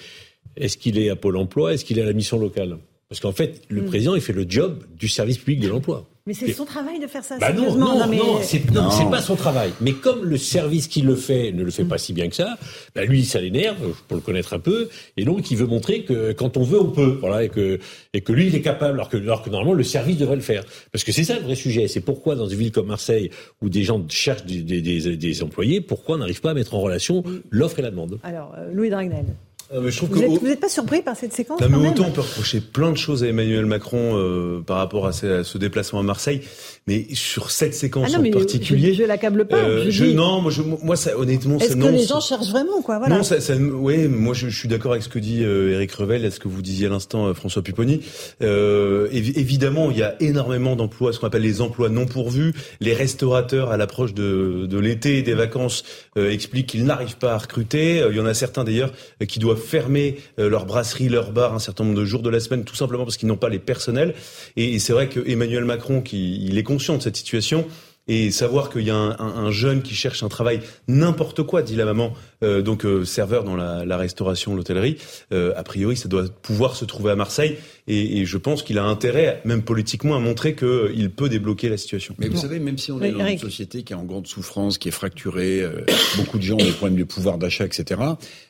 est-ce 0.55 0.77
qu'il 0.77 0.99
est 0.99 1.09
à 1.09 1.15
Pôle 1.15 1.37
emploi, 1.37 1.73
est-ce 1.73 1.83
qu'il 1.85 1.97
est 1.97 2.03
à 2.03 2.05
la 2.05 2.13
mission 2.13 2.37
locale? 2.37 2.77
Parce 3.09 3.19
qu'en 3.21 3.31
fait, 3.31 3.61
le 3.69 3.81
Mm. 3.81 3.85
président, 3.85 4.15
il 4.15 4.21
fait 4.21 4.33
le 4.33 4.45
job 4.47 4.83
du 4.99 5.07
service 5.07 5.37
public 5.39 5.59
de 5.61 5.69
l'emploi. 5.69 6.07
Mais 6.27 6.33
c'est 6.33 6.51
son 6.51 6.65
travail 6.65 6.99
de 6.99 7.07
faire 7.07 7.23
ça, 7.23 7.37
Bah 7.39 7.53
non, 7.53 7.61
sérieusement. 7.63 7.97
non, 7.97 8.07
mais- 8.07 8.17
non, 8.17 8.39
c'est 8.43 8.69
non, 8.71 8.83
Non. 8.83 8.91
c'est 8.91 9.09
pas 9.09 9.21
son 9.21 9.35
travail. 9.37 9.71
Mais 9.81 9.93
comme 9.93 10.25
le 10.25 10.37
service 10.37 10.87
qui 10.87 11.01
le 11.01 11.15
fait 11.15 11.53
ne 11.53 11.63
le 11.63 11.71
fait 11.71 11.85
pas 11.85 11.97
si 11.97 12.11
bien 12.13 12.27
que 12.27 12.35
ça, 12.35 12.57
bah 12.93 13.05
lui, 13.05 13.23
ça 13.23 13.39
l'énerve, 13.39 13.77
pour 14.09 14.17
le 14.17 14.21
connaître 14.21 14.53
un 14.53 14.59
peu, 14.59 14.89
et 15.15 15.23
donc 15.23 15.49
il 15.51 15.57
veut 15.57 15.65
montrer 15.67 16.03
que 16.03 16.33
quand 16.33 16.57
on 16.57 16.63
veut, 16.63 16.79
on 16.81 16.91
peut, 16.91 17.17
voilà, 17.21 17.43
et 17.45 17.49
que 17.49 17.79
et 18.13 18.21
que 18.21 18.33
lui, 18.33 18.47
il 18.47 18.55
est 18.55 18.61
capable, 18.61 18.95
alors 18.95 19.07
que, 19.09 19.15
alors 19.17 19.41
que 19.41 19.49
normalement 19.49 19.73
le 19.73 19.83
service 19.83 20.17
devrait 20.17 20.35
le 20.35 20.41
faire. 20.41 20.63
Parce 20.91 21.03
que 21.05 21.11
c'est 21.13 21.23
ça 21.23 21.35
le 21.35 21.43
vrai 21.45 21.55
sujet. 21.55 21.87
C'est 21.87 22.01
pourquoi 22.01 22.35
dans 22.35 22.47
une 22.47 22.59
ville 22.59 22.71
comme 22.73 22.87
Marseille, 22.87 23.31
où 23.61 23.69
des 23.69 23.83
gens 23.83 24.03
cherchent 24.09 24.43
des, 24.45 24.61
des, 24.63 24.81
des, 24.81 25.15
des 25.15 25.43
employés, 25.43 25.79
pourquoi 25.79 26.15
on 26.15 26.19
n'arrive 26.19 26.41
pas 26.41 26.51
à 26.51 26.53
mettre 26.53 26.75
en 26.75 26.81
relation 26.81 27.23
l'offre 27.51 27.79
et 27.79 27.83
la 27.83 27.89
demande? 27.91 28.19
Alors, 28.23 28.53
euh, 28.57 28.69
Louis 28.73 28.89
Dragnel, 28.89 29.25
Euh, 29.73 29.81
mais 29.81 29.91
je 29.91 29.97
trouve 29.97 30.09
vous 30.11 30.47
n'êtes 30.47 30.61
pas 30.61 30.69
surpris 30.69 31.01
par 31.01 31.17
cette 31.17 31.33
séquence 31.33 31.59
Non, 31.59 31.67
mais 31.69 31.77
même 31.77 31.91
autant 31.91 32.05
on 32.07 32.11
peut 32.11 32.21
reprocher 32.21 32.61
plein 32.61 32.89
de 32.91 32.97
choses 32.97 33.23
à 33.23 33.27
Emmanuel 33.27 33.65
Macron 33.65 34.13
euh, 34.15 34.61
par 34.65 34.77
rapport 34.77 35.05
à 35.07 35.11
ce, 35.11 35.39
à 35.39 35.43
ce 35.43 35.57
déplacement 35.57 35.99
à 35.99 36.03
Marseille, 36.03 36.41
mais 36.87 37.05
sur 37.13 37.51
cette 37.51 37.73
séquence 37.75 38.11
Ah 38.15 38.19
non, 38.19 38.25
en 38.29 38.31
particulier, 38.31 38.93
je, 38.93 38.99
je 38.99 39.03
l'accable 39.03 39.45
pas. 39.45 39.57
euh, 39.57 39.83
je 39.85 39.91
je- 39.91 40.05
dis, 40.05 40.13
non, 40.15 40.39
moi, 40.39 40.51
je, 40.51 40.61
moi, 40.61 40.95
ça, 40.95 41.17
honnêtement, 41.17 41.57
Est-ce 41.59 41.73
que 41.73 41.77
non, 41.79 41.89
les 41.89 42.05
gens 42.05 42.21
cherchent 42.21 42.49
vraiment, 42.49 42.81
quoi 42.81 42.97
Voilà. 42.99 43.17
Non, 43.17 43.23
ça, 43.23 43.41
ça, 43.41 43.55
oui, 43.57 44.07
moi 44.07 44.33
je, 44.33 44.47
je 44.47 44.57
suis 44.57 44.69
d'accord 44.69 44.91
avec 44.93 45.03
ce 45.03 45.09
que 45.09 45.19
dit 45.19 45.43
euh, 45.43 45.73
Eric 45.73 45.91
Revel, 45.91 46.23
et 46.23 46.31
ce 46.31 46.39
que 46.39 46.47
vous 46.47 46.61
disiez 46.61 46.87
à 46.87 46.89
l'instant, 46.89 47.27
euh, 47.27 47.33
François 47.33 47.61
Pupponi. 47.61 47.99
Euh, 48.41 49.09
évi- 49.11 49.37
évidemment, 49.37 49.91
il 49.91 49.97
y 49.97 50.03
a 50.03 50.15
énormément 50.21 50.75
d'emplois, 50.77 51.11
ce 51.11 51.19
qu'on 51.19 51.27
appelle 51.27 51.41
les 51.41 51.59
emplois 51.61 51.89
non 51.89 52.05
pourvus. 52.05 52.53
Les 52.79 52.93
restaurateurs, 52.93 53.71
à 53.71 53.75
l'approche 53.77 54.13
de, 54.13 54.65
de 54.65 54.79
l'été 54.79 55.17
et 55.17 55.21
des 55.23 55.33
vacances, 55.33 55.83
euh, 56.17 56.31
expliquent 56.31 56.67
qu'ils 56.67 56.85
n'arrivent 56.85 57.17
pas 57.17 57.33
à 57.33 57.37
recruter. 57.37 58.01
Euh, 58.01 58.09
il 58.11 58.17
y 58.17 58.19
en 58.21 58.25
a 58.25 58.33
certains 58.33 58.63
d'ailleurs 58.63 58.93
euh, 59.21 59.25
qui 59.25 59.39
doivent 59.39 59.56
fermer 59.57 60.17
euh, 60.39 60.49
leur 60.49 60.65
brasserie, 60.65 61.09
leur 61.09 61.31
bar 61.31 61.53
un 61.53 61.59
certain 61.59 61.83
nombre 61.83 61.97
de 61.97 62.05
jours 62.05 62.21
de 62.21 62.29
la 62.29 62.39
semaine, 62.39 62.63
tout 62.63 62.75
simplement 62.75 63.03
parce 63.03 63.17
qu'ils 63.17 63.27
n'ont 63.27 63.37
pas 63.37 63.49
les 63.49 63.59
personnels. 63.59 64.15
Et, 64.55 64.79
c'est 64.79 64.93
vrai 64.93 65.09
que 65.09 65.19
Emmanuel 65.27 65.65
Macron, 65.65 66.01
qui 66.01 66.45
il 66.45 66.57
est 66.57 66.63
conscient 66.63 66.97
de 66.97 67.01
cette 67.01 67.17
situation, 67.17 67.65
et 68.07 68.31
savoir 68.31 68.69
qu'il 68.69 68.83
y 68.83 68.89
a 68.89 68.95
un 68.95 69.51
jeune 69.51 69.81
qui 69.81 69.93
cherche 69.93 70.23
un 70.23 70.29
travail 70.29 70.61
n'importe 70.87 71.43
quoi, 71.43 71.61
dit 71.61 71.75
la 71.75 71.83
maman, 71.83 72.13
euh, 72.43 72.61
donc 72.61 72.85
euh, 72.85 73.05
serveur 73.05 73.43
dans 73.43 73.55
la, 73.55 73.85
la 73.85 73.97
restauration, 73.97 74.55
l'hôtellerie, 74.55 74.97
euh, 75.31 75.53
a 75.55 75.63
priori 75.63 75.97
ça 75.97 76.07
doit 76.07 76.25
pouvoir 76.41 76.75
se 76.75 76.85
trouver 76.85 77.11
à 77.11 77.15
Marseille 77.15 77.57
et, 77.87 78.19
et 78.19 78.25
je 78.25 78.37
pense 78.37 78.63
qu'il 78.63 78.77
a 78.79 78.83
intérêt, 78.83 79.41
même 79.45 79.61
politiquement, 79.63 80.15
à 80.15 80.19
montrer 80.19 80.55
qu'il 80.55 81.09
peut 81.11 81.29
débloquer 81.29 81.69
la 81.69 81.77
situation. 81.77 82.15
Mais 82.19 82.27
vous 82.27 82.37
savez, 82.37 82.59
même 82.59 82.77
si 82.77 82.91
on 82.91 82.97
Oui, 82.97 83.07
est 83.07 83.11
dans 83.13 83.19
Eric. 83.19 83.41
une 83.43 83.49
société 83.49 83.83
qui 83.83 83.93
est 83.93 83.95
en 83.95 84.03
grande 84.03 84.27
souffrance, 84.27 84.77
qui 84.77 84.89
est 84.89 84.91
fracturée, 84.91 85.61
euh, 85.61 85.85
beaucoup 86.17 86.37
de 86.37 86.43
gens 86.43 86.55
ont 86.55 86.57
des 86.57 86.71
problèmes 86.71 86.99
de 86.99 87.05
pouvoir 87.05 87.37
d'achat, 87.37 87.65
etc. 87.65 88.01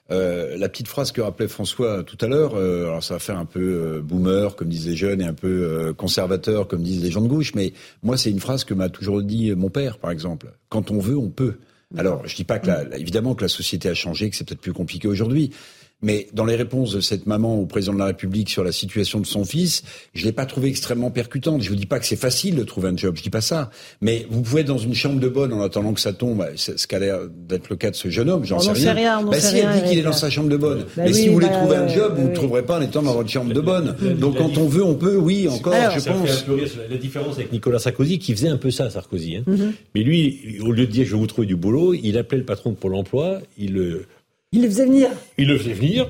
Euh, 0.10 0.58
la 0.58 0.70
petite 0.70 0.88
phrase 0.88 1.12
que 1.12 1.22
rappelait 1.22 1.48
François 1.48 2.04
tout 2.04 2.18
à 2.22 2.28
l'heure, 2.28 2.56
euh, 2.56 2.86
alors 2.88 3.04
ça 3.04 3.14
va 3.16 3.20
faire 3.20 3.38
un 3.38 3.46
peu 3.46 3.60
euh, 3.60 4.02
boomer, 4.02 4.56
comme 4.56 4.70
disent 4.70 4.88
les 4.88 4.96
jeunes, 4.96 5.22
et 5.22 5.26
un 5.26 5.34
peu 5.34 5.48
euh, 5.48 5.94
conservateur, 5.94 6.68
comme 6.68 6.82
disent 6.82 7.04
les 7.04 7.12
gens 7.12 7.22
de 7.22 7.28
gauche, 7.28 7.54
mais 7.56 7.74
moi 8.04 8.18
c'est 8.18 8.32
une 8.32 8.40
phrase 8.40 8.64
que 8.64 8.74
m'a 8.74 8.90
toujours 8.90 9.22
dit 9.22 9.54
mon 9.54 9.70
père, 9.70 9.98
par 10.00 10.10
exemple. 10.12 10.48
Quand 10.70 10.90
on 10.92 11.00
veut, 11.00 11.18
on 11.18 11.30
peut. 11.30 11.56
Alors, 11.96 12.28
je 12.28 12.36
dis 12.36 12.44
pas 12.44 12.60
que 12.60 12.68
la- 12.68 12.98
évidemment 12.98 13.34
que 13.34 13.44
la 13.44 13.48
société 13.48 13.88
a 13.88 13.94
changé, 13.94 14.30
que 14.30 14.36
c'est 14.36 14.46
peut-être 14.46 14.60
plus 14.62 14.74
compliqué 14.74 15.08
aujourd'hui. 15.08 15.52
Mais 16.04 16.28
dans 16.32 16.46
les 16.46 16.56
réponses 16.56 16.94
de 16.94 17.00
cette 17.00 17.26
maman 17.26 17.56
au 17.60 17.66
président 17.66 17.94
de 17.94 17.98
la 17.98 18.06
République 18.06 18.50
sur 18.50 18.64
la 18.64 18.72
situation 18.72 19.20
de 19.20 19.26
son 19.26 19.44
fils, 19.44 19.82
je 20.14 20.26
l'ai 20.26 20.32
pas 20.32 20.46
trouvé 20.46 20.70
extrêmement 20.70 21.10
percutante. 21.10 21.64
Je 21.64 21.70
vous 21.70 21.76
dis 21.76 21.88
pas 21.88 22.00
que 22.00 22.06
c'est 22.06 22.16
facile 22.16 22.56
de 22.56 22.64
trouver 22.64 22.90
un 22.90 22.98
job, 22.98 23.16
je 23.18 23.24
dis 23.24 23.32
pas 23.32 23.42
ça. 23.42 23.72
Mais 24.02 24.28
vous 24.30 24.44
pouvez 24.44 24.62
être 24.62 24.68
dans 24.68 24.78
une 24.78 24.94
chambre 24.94 25.20
de 25.20 25.28
bonne 25.28 25.52
en 25.54 25.62
attendant 25.62 25.94
que 25.94 26.00
ça 26.00 26.14
tombe, 26.14 26.38
bah, 26.38 26.50
ce 26.56 26.86
qu'a 26.86 27.00
l'air 27.00 27.22
d'être 27.28 27.70
le 27.70 27.78
cas 27.78 27.90
de 27.90 27.96
ce 27.96 28.10
jeune 28.10 28.30
homme, 28.30 28.46
j'en 28.46 28.58
On 28.58 28.60
sais 28.60 28.68
n'en 28.68 28.74
rien. 28.74 28.84
sait 28.84 28.92
rien, 28.92 29.20
on 29.20 29.24
n'en 29.24 29.32
bah 29.32 29.40
si, 29.40 29.58
elle 29.58 29.82
dit 29.82 29.90
qu'il 29.90 29.98
est 30.00 30.04
dans 30.04 30.12
sa 30.14 30.30
chambre 30.30 30.50
de 30.50 30.58
bonne. 30.58 30.80
Bah 30.80 30.86
Mais 30.98 31.08
oui, 31.08 31.14
si 31.16 31.28
vous 31.30 31.34
voulez 31.34 31.48
bah, 31.48 31.54
trouver 31.58 31.76
un 31.78 31.88
job, 31.88 32.14
vous 32.16 32.24
ouais. 32.26 32.30
ne 32.30 32.36
trouverez 32.36 32.64
pas 32.64 32.78
en 32.78 32.82
étant 32.82 33.02
dans 33.02 33.14
votre 33.14 33.30
chambre 33.30 33.52
de 33.52 33.62
bonne. 33.62 33.96
Donc 34.20 34.36
la 34.36 34.42
quand 34.42 34.58
on 34.60 34.68
veut, 34.68 34.84
on 34.84 34.94
peut, 34.94 35.18
oui, 35.18 35.48
encore, 35.48 35.74
Alors, 35.74 35.94
je 35.96 36.00
Ça 36.00 36.14
fait 36.14 36.20
pense. 36.20 36.42
un 36.42 36.46
peu 36.46 36.54
rire 36.54 36.68
sur 36.68 36.82
la, 36.88 36.98
différence 36.98 37.36
avec 37.38 37.52
Nicolas 37.52 37.80
Sarkozy, 37.80 38.20
qui 38.20 38.34
faisait 38.34 38.50
un 38.50 38.58
peu 38.58 38.70
ça, 38.70 38.92
Sarkozy. 38.92 39.38
Hein. 39.38 39.44
Mhm. 39.48 39.74
Mais 39.96 40.04
lui, 40.04 40.60
au 40.62 40.72
lieu 40.72 40.86
de 40.86 40.92
dire 40.92 41.06
je 41.08 41.14
vais 41.14 41.18
vous 41.18 41.28
trouver 41.28 41.48
du 41.48 41.56
boulot, 41.56 41.96
il 41.96 42.20
appelait 42.20 42.38
le 42.38 42.46
patron 42.46 42.70
de 42.70 42.76
Pôle 42.76 42.94
emploi, 42.94 43.40
il 43.58 43.74
le, 43.74 44.06
Il 44.54 44.62
les 44.62 44.70
faisait 44.70 44.86
venir. 44.86 45.10
il 45.38 45.48
le 45.48 45.58
faisait 45.58 45.74
venir, 45.74 46.10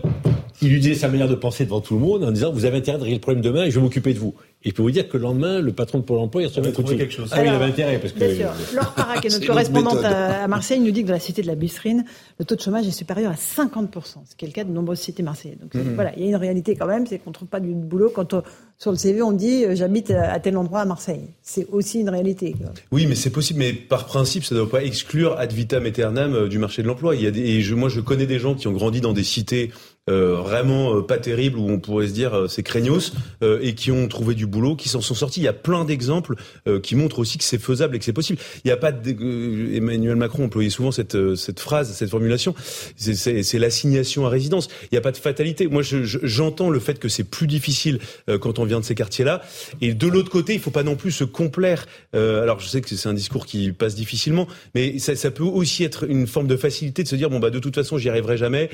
il 0.61 0.69
lui 0.69 0.79
disait 0.79 0.93
sa 0.93 1.07
manière 1.07 1.27
de 1.27 1.33
penser 1.33 1.65
devant 1.65 1.81
tout 1.81 1.95
le 1.95 1.99
monde 2.01 2.23
en 2.23 2.31
disant 2.31 2.51
vous 2.51 2.65
avez 2.65 2.77
intérêt 2.77 2.99
de 2.99 3.03
régler 3.03 3.15
le 3.15 3.21
problème 3.21 3.41
demain 3.43 3.65
et 3.65 3.71
je 3.71 3.75
vais 3.79 3.81
m'occuper 3.83 4.13
de 4.13 4.19
vous. 4.19 4.35
Et 4.63 4.69
je 4.69 4.75
peux 4.75 4.83
vous 4.83 4.91
dire 4.91 5.09
que 5.09 5.17
le 5.17 5.23
lendemain, 5.23 5.59
le 5.59 5.71
patron 5.73 5.97
de 5.99 6.03
Pôle 6.03 6.19
emploi, 6.19 6.43
il 6.43 6.45
recevait 6.47 6.71
trouvé 6.71 6.97
quelque 6.97 7.13
chose. 7.13 7.29
Ah 7.31 7.37
oui, 7.41 7.47
il 7.47 7.49
avait 7.53 7.65
intérêt 7.65 7.97
parce 7.99 8.13
que. 8.13 8.19
Bien 8.19 8.35
sûr. 8.35 8.51
Laure 8.75 8.93
Parac 8.93 9.25
est 9.25 9.29
notre 9.33 9.47
correspondante 9.47 9.95
méthode. 9.95 10.05
à 10.13 10.47
Marseille. 10.47 10.79
nous 10.79 10.91
dit 10.91 11.01
que 11.01 11.07
dans 11.07 11.13
la 11.13 11.19
cité 11.19 11.41
de 11.41 11.47
la 11.47 11.55
Bisserine, 11.55 12.05
le 12.39 12.45
taux 12.45 12.55
de 12.55 12.61
chômage 12.61 12.85
est 12.87 12.91
supérieur 12.91 13.31
à 13.31 13.35
50%, 13.35 13.89
ce 14.29 14.35
qui 14.35 14.45
est 14.45 14.49
le 14.49 14.53
cas 14.53 14.63
de 14.65 14.71
nombreuses 14.71 14.99
cités 14.99 15.23
marseillaises. 15.23 15.57
Donc 15.59 15.73
Mhm. 15.73 15.95
voilà, 15.95 16.11
il 16.15 16.21
y 16.21 16.25
a 16.25 16.29
une 16.29 16.35
réalité 16.35 16.75
quand 16.75 16.87
même, 16.87 17.07
c'est 17.07 17.17
qu'on 17.17 17.31
ne 17.31 17.33
trouve 17.35 17.47
pas 17.47 17.59
du 17.59 17.73
boulot 17.73 18.11
quand 18.13 18.33
on- 18.35 18.43
sur 18.77 18.91
le 18.91 18.97
CV 18.97 19.21
on 19.21 19.31
dit 19.31 19.65
euh, 19.65 19.75
j'habite 19.75 20.11
à 20.11 20.39
tel 20.39 20.57
endroit 20.57 20.81
à 20.81 20.85
Marseille. 20.85 21.29
C'est 21.41 21.67
aussi 21.71 21.99
une 21.99 22.09
réalité. 22.09 22.55
Oui, 22.91 23.07
mais 23.07 23.15
c'est 23.15 23.29
possible, 23.29 23.59
mais 23.59 23.73
par 23.73 24.05
principe, 24.05 24.43
ça 24.43 24.55
ne 24.55 24.59
doit 24.61 24.69
pas 24.69 24.83
exclure 24.83 25.37
ad 25.39 25.51
vitam 25.51 25.85
aeternam 25.85 26.33
euh, 26.33 26.47
du 26.47 26.59
marché 26.59 26.83
de 26.83 26.87
l'emploi. 26.87 27.15
Il 27.15 27.23
y 27.23 27.27
a 27.27 27.31
des, 27.31 27.41
et 27.41 27.61
je, 27.61 27.73
moi, 27.75 27.89
je 27.89 28.01
connais 28.01 28.27
des 28.27 28.39
gens 28.39 28.55
qui 28.55 28.67
ont 28.67 28.73
grandi 28.73 29.01
dans 29.01 29.13
des 29.13 29.23
cités 29.23 29.71
euh, 30.09 30.35
vraiment 30.35 30.95
euh, 30.97 31.01
pas 31.01 31.17
terribles 31.17 31.57
où 31.59 31.69
on 31.69 31.79
pourrait 31.79 32.07
se 32.07 32.13
dire 32.13 32.33
euh, 32.33 32.47
c'est 32.47 32.63
craignos 32.63 33.13
euh, 33.43 33.59
et 33.61 33.73
qui 33.75 33.91
ont 33.91 34.07
trouvé 34.07 34.35
du 34.35 34.45
boulot, 34.45 34.75
qui 34.75 34.89
s'en 34.89 35.01
sont 35.01 35.13
sortis. 35.15 35.41
Il 35.41 35.43
y 35.43 35.47
a 35.47 35.53
plein 35.53 35.85
d'exemples 35.85 36.35
euh, 36.67 36.79
qui 36.79 36.95
montrent 36.95 37.19
aussi 37.19 37.37
que 37.37 37.43
c'est 37.43 37.57
faisable 37.61 37.95
et 37.95 37.99
que 37.99 38.05
c'est 38.05 38.13
possible. 38.13 38.39
Il 38.63 38.67
n'y 38.67 38.71
a 38.71 38.77
pas 38.77 38.91
de, 38.91 39.15
euh, 39.21 39.75
Emmanuel 39.75 40.15
Macron 40.15 40.45
employait 40.45 40.69
souvent 40.69 40.91
cette 40.91 41.35
cette 41.35 41.59
phrase, 41.59 41.91
cette 41.93 42.09
formulation. 42.09 42.55
C'est- 42.95 43.57
l'assignation 43.57 44.25
à 44.25 44.29
résidence. 44.29 44.67
Il 44.83 44.89
n'y 44.93 44.97
a 44.97 45.01
pas 45.01 45.11
de 45.11 45.17
fatalité. 45.17 45.67
Moi, 45.67 45.81
je- 45.81 46.03
je- 46.03 46.19
j'entends 46.23 46.69
le 46.69 46.79
fait 46.79 46.99
que 46.99 47.09
c'est 47.09 47.23
plus 47.23 47.47
difficile 47.47 47.99
quand 48.41 48.59
on 48.59 48.65
vient 48.65 48.79
de 48.79 48.85
ces 48.85 48.95
quartiers-là. 48.95 49.41
Et 49.81 49.93
de 49.93 50.07
l'autre 50.07 50.29
côté, 50.29 50.53
il 50.53 50.59
faut 50.59 50.71
pas 50.71 50.83
non 50.83 50.95
plus 50.95 51.11
se 51.11 51.23
complaire. 51.23 51.85
Alors, 52.13 52.59
je 52.59 52.67
sais 52.67 52.81
que 52.81 52.87
c'est 52.95 53.09
un 53.09 53.13
discours 53.13 53.45
qui 53.45 53.71
passe 53.71 53.95
difficilement, 53.95 54.47
mais 54.75 54.99
ça, 54.99 55.15
ça 55.15 55.31
peut 55.31 55.43
aussi 55.43 55.83
être 55.83 56.03
une 56.09 56.27
forme 56.27 56.47
de 56.47 56.55
facilité 56.55 57.03
de 57.03 57.07
se 57.07 57.15
dire 57.15 57.29
bon 57.29 57.39
bah 57.39 57.49
de 57.49 57.59
toute 57.59 57.75
façon, 57.75 57.97
j'y 57.97 58.09
arriverai 58.09 58.37
jamais 58.37 58.69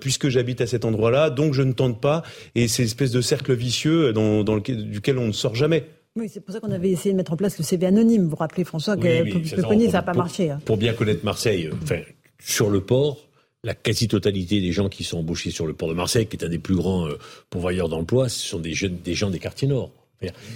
puisque 0.00 0.28
j'habite 0.28 0.60
à 0.64 0.66
cet 0.66 0.84
endroit-là, 0.84 1.30
donc 1.30 1.54
je 1.54 1.62
ne 1.62 1.72
tente 1.72 2.00
pas. 2.00 2.22
Et 2.54 2.66
c'est 2.68 2.82
une 2.82 2.86
espèce 2.88 3.12
de 3.12 3.20
cercle 3.20 3.54
vicieux 3.54 4.12
dans, 4.12 4.42
dans 4.44 4.54
lequel, 4.56 4.90
duquel 4.90 5.18
on 5.18 5.28
ne 5.28 5.32
sort 5.32 5.54
jamais. 5.54 5.84
Oui, 6.16 6.28
c'est 6.32 6.40
pour 6.40 6.52
ça 6.54 6.60
qu'on 6.60 6.70
avait 6.70 6.90
essayé 6.90 7.12
de 7.12 7.16
mettre 7.16 7.32
en 7.32 7.36
place 7.36 7.58
le 7.58 7.64
CV 7.64 7.86
anonyme. 7.86 8.24
Vous 8.24 8.30
vous 8.30 8.36
rappelez 8.36 8.64
François 8.64 8.94
Oui, 8.94 9.02
que 9.02 9.38
pour 9.38 9.46
ça, 9.48 9.56
n'a 9.92 10.02
pas 10.02 10.12
pour- 10.12 10.22
marché. 10.22 10.50
hein. 10.50 10.60
Pour 10.64 10.76
bien 10.76 10.92
connaître 10.92 11.24
Marseille, 11.24 11.66
euh, 11.66 11.74
enfin, 11.82 12.00
sur 12.40 12.70
le 12.70 12.80
port, 12.80 13.28
la 13.64 13.74
quasi-totalité 13.74 14.60
des 14.60 14.72
gens 14.72 14.88
qui 14.88 15.04
sont 15.04 15.18
embauchés 15.18 15.50
sur 15.50 15.66
le 15.66 15.72
port 15.72 15.88
de 15.88 15.94
Marseille, 15.94 16.26
qui 16.26 16.36
est 16.36 16.44
un 16.44 16.48
des 16.48 16.58
plus 16.58 16.76
grands 16.76 17.06
euh, 17.08 17.18
pourvoyeurs 17.50 17.88
d'emploi, 17.88 18.28
ce 18.28 18.46
sont 18.46 18.60
des 18.60 18.74
jeunes, 18.74 18.98
des 19.02 19.14
gens 19.14 19.30
des 19.30 19.38
quartiers 19.38 19.68
nord. 19.68 19.90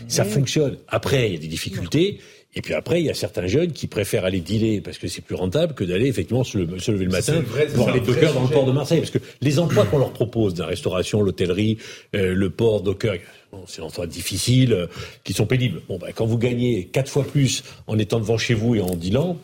Ça 0.06 0.24
fonctionne. 0.24 0.78
Après, 0.88 1.28
il 1.28 1.34
y 1.34 1.36
a 1.36 1.40
des 1.40 1.46
difficultés. 1.46 2.20
Et 2.54 2.62
puis 2.62 2.72
après, 2.74 3.00
il 3.00 3.06
y 3.06 3.10
a 3.10 3.14
certains 3.14 3.46
jeunes 3.46 3.72
qui 3.72 3.86
préfèrent 3.86 4.24
aller 4.24 4.40
dealer 4.40 4.80
parce 4.80 4.96
que 4.98 5.06
c'est 5.06 5.20
plus 5.20 5.34
rentable 5.34 5.74
que 5.74 5.84
d'aller 5.84 6.06
effectivement 6.06 6.44
se, 6.44 6.56
le- 6.58 6.78
se 6.78 6.90
lever 6.90 7.04
le 7.04 7.10
matin 7.10 7.40
vrai- 7.40 7.66
voir 7.66 7.94
les 7.94 8.00
dockers 8.00 8.32
dans 8.32 8.42
le 8.42 8.48
port 8.48 8.64
de 8.64 8.72
Marseille. 8.72 9.00
Parce 9.00 9.10
que 9.10 9.18
les 9.42 9.58
emplois 9.58 9.84
qu'on 9.84 9.98
leur 9.98 10.12
propose, 10.12 10.54
dans 10.54 10.64
la 10.64 10.70
restauration, 10.70 11.20
l'hôtellerie, 11.22 11.76
euh, 12.16 12.34
le 12.34 12.50
port, 12.50 12.80
docker, 12.80 13.18
bon, 13.52 13.64
c'est 13.66 13.82
des 13.82 13.86
emplois 13.86 14.06
difficiles, 14.06 14.72
euh, 14.72 14.86
qui 15.24 15.34
sont 15.34 15.46
pénibles. 15.46 15.82
Bon, 15.88 15.98
bah, 15.98 16.08
quand 16.14 16.24
vous 16.26 16.38
gagnez 16.38 16.86
quatre 16.86 17.10
fois 17.10 17.24
plus 17.24 17.62
en 17.86 17.98
étant 17.98 18.18
devant 18.18 18.38
chez 18.38 18.54
vous 18.54 18.74
et 18.74 18.80
en 18.80 18.96
dealant, 18.96 19.36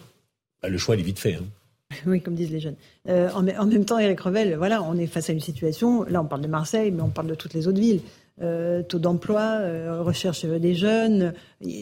bah, 0.62 0.70
le 0.70 0.78
choix 0.78 0.96
il 0.96 1.00
est 1.00 1.04
vite 1.04 1.18
fait. 1.18 1.34
hein. 1.34 1.44
Oui, 2.06 2.22
comme 2.22 2.34
disent 2.34 2.50
les 2.50 2.60
jeunes. 2.60 2.76
Euh, 3.08 3.28
en, 3.34 3.46
en 3.46 3.66
même 3.66 3.84
temps, 3.84 3.98
Eric 3.98 4.18
Revel, 4.20 4.56
voilà, 4.56 4.82
on 4.82 4.96
est 4.96 5.06
face 5.06 5.28
à 5.28 5.34
une 5.34 5.40
situation. 5.40 6.04
Là, 6.04 6.22
on 6.22 6.26
parle 6.26 6.40
de 6.42 6.48
Marseille, 6.48 6.90
mais 6.90 7.02
on 7.02 7.10
parle 7.10 7.28
de 7.28 7.34
toutes 7.34 7.52
les 7.54 7.68
autres 7.68 7.78
villes. 7.80 8.00
Euh, 8.42 8.82
taux 8.82 8.98
d'emploi, 8.98 9.42
euh, 9.60 10.02
recherche 10.02 10.44
des 10.44 10.74
jeunes. 10.74 11.34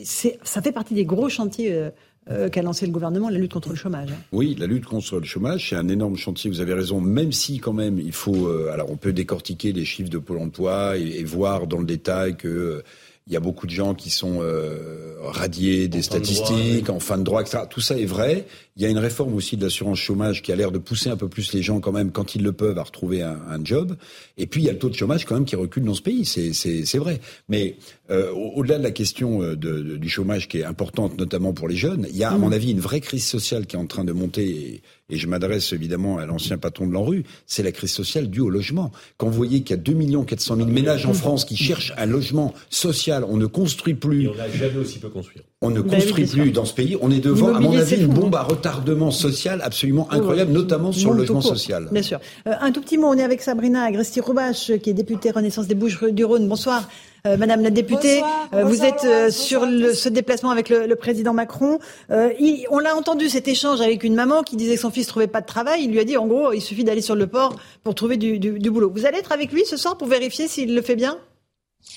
Ça 0.05 0.61
fait 0.61 0.73
partie 0.73 0.93
des 0.93 1.07
gros 1.07 1.31
chantiers 1.31 1.91
euh, 2.31 2.49
qu'a 2.51 2.61
lancé 2.61 2.85
le 2.85 2.93
gouvernement, 2.93 3.31
la 3.31 3.38
lutte 3.38 3.55
contre 3.55 3.71
le 3.71 3.75
chômage. 3.75 4.11
Oui, 4.33 4.55
la 4.59 4.67
lutte 4.67 4.85
contre 4.85 5.19
le 5.19 5.25
chômage, 5.25 5.71
c'est 5.71 5.77
un 5.77 5.88
énorme 5.88 6.17
chantier, 6.17 6.51
vous 6.51 6.61
avez 6.61 6.75
raison, 6.75 7.01
même 7.01 7.33
si 7.33 7.59
quand 7.59 7.73
même 7.73 7.99
il 7.99 8.12
faut... 8.12 8.49
alors 8.69 8.91
on 8.91 8.97
peut 8.97 9.15
décortiquer 9.15 9.73
les 9.73 9.87
chiffres 9.87 10.11
de 10.11 10.19
Pôle 10.19 10.38
emploi 10.38 10.99
et 10.99 11.25
voir 11.25 11.67
dans 11.67 11.79
le 11.79 11.87
détail 11.87 12.37
que... 12.37 12.83
euh, 13.23 13.29
il 13.29 13.33
y 13.33 13.37
a 13.37 13.41
beaucoup 13.41 13.67
de 13.67 13.73
gens 13.73 13.95
qui 13.95 14.11
sont 14.11 14.39
euh, 14.41 15.15
radiés 15.21 15.89
des 15.89 16.03
statistiques, 16.03 16.91
en 16.91 17.01
fin 17.01 17.18
de 17.18 17.23
droit, 17.23 17.41
etc. 17.41 17.64
Tout 17.68 17.81
ça 17.81 17.99
est 17.99 18.05
vrai. 18.05 18.47
Il 18.77 18.83
y 18.83 18.87
a 18.87 18.89
une 18.89 18.99
réforme 18.99 19.35
aussi 19.35 19.57
de 19.57 19.62
l'assurance 19.62 19.99
chômage 19.99 20.43
qui 20.43 20.51
a 20.51 20.57
l'air 20.57 20.73
de 20.73 20.79
pousser 20.79 21.11
un 21.11 21.16
peu 21.16 21.29
plus 21.29 21.53
les 21.53 21.62
gens 21.62 21.81
quand 21.81 21.93
même, 21.93 22.11
quand 22.11 22.35
ils 22.35 22.43
le 22.43 22.53
peuvent, 22.53 22.79
à 22.79 22.83
retrouver 22.83 23.23
un, 23.23 23.39
un 23.49 23.64
job. 23.64 23.97
Et 24.39 24.47
puis 24.47 24.62
il 24.62 24.64
y 24.64 24.68
a 24.68 24.73
le 24.73 24.79
taux 24.79 24.89
de 24.89 24.95
chômage 24.95 25.25
quand 25.25 25.35
même 25.35 25.45
qui 25.45 25.57
recule 25.57 25.85
dans 25.85 25.95
ce 25.95 26.03
pays. 26.03 26.25
C'est 26.25 26.99
vrai. 26.99 27.20
Mais 27.49 27.77
euh, 28.11 28.33
au-delà 28.33 28.79
de 28.79 28.83
la 28.83 28.91
question 28.91 29.41
de, 29.41 29.55
de, 29.55 29.97
du 29.97 30.09
chômage 30.09 30.49
qui 30.49 30.59
est 30.59 30.64
importante, 30.64 31.18
notamment 31.18 31.53
pour 31.53 31.68
les 31.68 31.77
jeunes, 31.77 32.07
il 32.11 32.16
y 32.16 32.25
a 32.25 32.31
à 32.31 32.39
mon 32.39 32.51
mmh. 32.51 32.53
avis 32.55 32.70
une 32.73 32.81
vraie 32.81 33.01
crise 33.01 33.27
sociale 33.27 33.66
qui 33.66 33.77
est 33.77 33.79
en 33.79 33.87
train 33.87 34.05
de 34.05 34.12
monter. 34.12 34.49
Et, 34.49 34.83
et 35.11 35.16
je 35.16 35.26
m'adresse 35.26 35.72
évidemment 35.72 36.18
à 36.18 36.26
l'ancien 36.26 36.59
patron 36.59 36.86
de 36.86 36.92
l'ANRU, 36.92 37.24
c'est 37.46 37.62
la 37.62 37.72
crise 37.72 37.90
sociale 37.90 38.28
due 38.28 38.40
au 38.40 38.48
logement. 38.48 38.92
Quand 39.18 39.28
vous 39.28 39.36
voyez 39.36 39.62
qu'il 39.62 39.76
y 39.76 39.78
a 39.78 39.82
2 39.82 40.24
400 40.24 40.57
000 40.57 40.68
ménages 40.68 41.07
en 41.07 41.12
France 41.12 41.44
qui 41.44 41.57
cherchent 41.57 41.92
un 41.98 42.07
logement 42.07 42.55
social, 42.70 43.24
on 43.28 43.36
ne 43.36 43.46
construit 43.46 43.94
plus. 43.94 44.24
Et 44.24 44.28
on 44.28 44.34
n'a 44.34 44.48
jamais 44.48 44.78
aussi 44.78 44.98
peu 44.98 45.09
construire. 45.09 45.44
On 45.61 45.70
ne 45.70 45.80
ben 45.80 45.96
construit 45.96 46.26
plus 46.26 46.50
dans 46.50 46.64
ce 46.64 46.74
pays. 46.74 46.96
On 47.00 47.11
est 47.11 47.20
devant, 47.20 47.55
à 47.55 47.61
mon 47.61 47.76
avis, 47.76 47.96
une 47.96 48.12
bombe 48.12 48.34
à 48.34 48.42
retardement 48.42 49.11
social 49.11 49.61
absolument 49.62 50.11
incroyable, 50.11 50.53
notamment 50.53 50.92
sur 50.92 51.12
le 51.12 51.18
logement 51.18 51.40
social. 51.40 51.88
Bien 51.92 52.03
sûr. 52.03 52.20
Euh, 52.46 52.53
un 52.61 52.72
tout 52.72 52.80
petit 52.80 52.98
mot, 52.98 53.09
on 53.09 53.18
est 53.18 53.22
avec 53.22 53.42
Sabrina 53.42 53.84
Agresti-Roubache, 53.84 54.78
qui 54.78 54.90
est 54.90 54.94
députée 54.94 55.30
Renaissance 55.30 55.66
des 55.66 55.74
Bouches-du-Rhône. 55.74 56.48
Bonsoir. 56.48 56.88
Euh, 57.25 57.37
Madame 57.37 57.62
la 57.62 57.70
députée, 57.70 58.20
euh, 58.53 58.64
vous 58.64 58.83
êtes 58.83 59.05
euh, 59.05 59.31
sur 59.31 59.64
le, 59.64 59.95
ce 59.95 60.09
déplacement 60.09 60.51
avec 60.51 60.68
le, 60.68 60.87
le 60.87 60.97
président 60.97 61.33
Macron. 61.33 61.79
Il, 62.11 62.66
on 62.70 62.81
l'a 62.81 62.97
entendu 62.97 63.29
cet 63.29 63.47
échange 63.47 63.81
avec 63.81 64.03
une 64.03 64.14
maman 64.14 64.43
qui 64.43 64.57
disait 64.57 64.75
que 64.75 64.81
son 64.81 64.91
fils 64.91 65.07
trouvait 65.07 65.29
pas 65.29 65.41
de 65.41 65.47
travail. 65.47 65.85
Il 65.85 65.93
lui 65.93 66.01
a 66.01 66.05
dit 66.05 66.16
en 66.16 66.27
gros, 66.27 66.53
il 66.53 66.61
suffit 66.61 66.83
d'aller 66.83 67.01
sur 67.01 67.14
le 67.14 67.29
port 67.29 67.55
pour 67.85 67.95
trouver 67.95 68.16
du, 68.16 68.41
du, 68.41 68.59
du 68.59 68.70
boulot. 68.70 68.91
Vous 68.93 69.07
allez 69.07 69.18
être 69.18 69.31
avec 69.31 69.53
lui 69.53 69.64
ce 69.64 69.77
soir 69.77 69.97
pour 69.97 70.09
vérifier 70.09 70.49
s'il 70.49 70.75
le 70.75 70.83
fait 70.83 70.97
bien? 70.97 71.18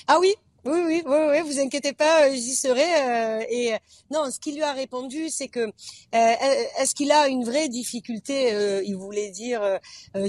Ah 0.06 0.18
oui, 0.20 0.34
oui, 0.66 0.80
oui, 0.84 1.02
oui, 1.06 1.16
oui, 1.30 1.40
vous 1.42 1.60
inquiétez 1.60 1.92
pas, 1.92 2.26
euh, 2.26 2.32
j'y 2.34 2.54
serai. 2.54 2.82
Euh, 2.82 3.44
et 3.48 3.74
euh, 3.74 3.78
non, 4.10 4.30
ce 4.30 4.40
qu'il 4.40 4.56
lui 4.56 4.62
a 4.62 4.72
répondu, 4.72 5.28
c'est 5.30 5.48
que 5.48 5.70
est-ce 6.12 6.94
qu'il 6.94 7.12
a 7.12 7.28
une 7.28 7.44
vraie 7.44 7.68
difficulté 7.68 8.82
Il 8.84 8.96
voulait 8.96 9.30
dire 9.30 9.60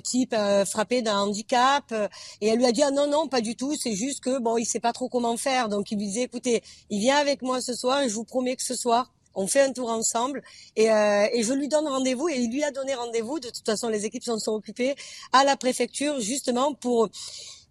type 0.04 0.36
frappé 0.66 1.02
d'un 1.02 1.20
handicap. 1.20 1.94
et 2.42 2.48
elle 2.48 2.60
lui 2.60 2.66
a 2.66 2.72
dit 2.72 2.84
ah 2.84 2.92
non 2.92 3.08
non, 3.08 3.28
pas 3.28 3.42
du 3.42 3.56
tout. 3.56 3.76
C'est 3.76 3.96
juste 3.96 4.24
que 4.24 4.40
bon, 4.40 4.58
il 4.58 4.66
sait 4.66 4.80
pas 4.80 4.94
trop 4.94 5.10
comment 5.10 5.38
faire. 5.38 5.70
Donc 5.70 5.92
il 5.92 5.98
lui 5.98 6.08
disait 6.08 6.24
écoutez, 6.24 6.62
il 6.90 7.00
vient 7.00 7.18
avec 7.18 7.42
moi 7.42 7.62
ce 7.62 7.74
soir 7.74 8.02
et 8.02 8.10
je 8.10 8.14
vous 8.14 8.26
promets 8.26 8.56
que 8.56 8.64
ce 8.64 8.76
soir 8.76 9.12
on 9.40 9.46
fait 9.46 9.62
un 9.62 9.72
tour 9.72 9.92
ensemble 9.92 10.42
et, 10.76 10.86
et 10.86 11.44
je 11.44 11.54
lui 11.54 11.68
donne 11.68 11.88
rendez-vous 11.88 12.28
et 12.30 12.38
il 12.38 12.52
lui 12.52 12.64
a 12.64 12.72
donné 12.72 12.96
rendez-vous. 12.96 13.40
De 13.40 13.50
toute 13.50 13.66
façon, 13.66 13.88
les 13.88 14.06
équipes 14.06 14.24
s'en 14.24 14.40
sont 14.40 14.54
occupées 14.54 14.96
à 15.32 15.44
la 15.44 15.56
préfecture 15.56 16.20
justement 16.20 16.74
pour 16.74 17.10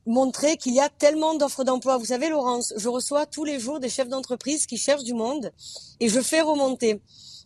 montrer 0.07 0.57
qu'il 0.57 0.74
y 0.74 0.80
a 0.80 0.88
tellement 0.88 1.34
d'offres 1.34 1.64
d'emploi. 1.64 1.98
Vous 1.98 2.07
savez, 2.07 2.28
Laurence, 2.28 2.72
je 2.76 2.88
reçois 2.88 3.26
tous 3.26 3.44
les 3.44 3.59
jours 3.59 3.80
des 3.80 3.88
chefs 3.88 4.09
d'entreprise 4.09 4.66
qui 4.66 4.76
cherchent 4.76 5.04
du 5.04 5.14
monde 5.14 5.52
et 6.00 6.09
je 6.09 6.20
fais 6.20 6.40
remonter. 6.40 7.00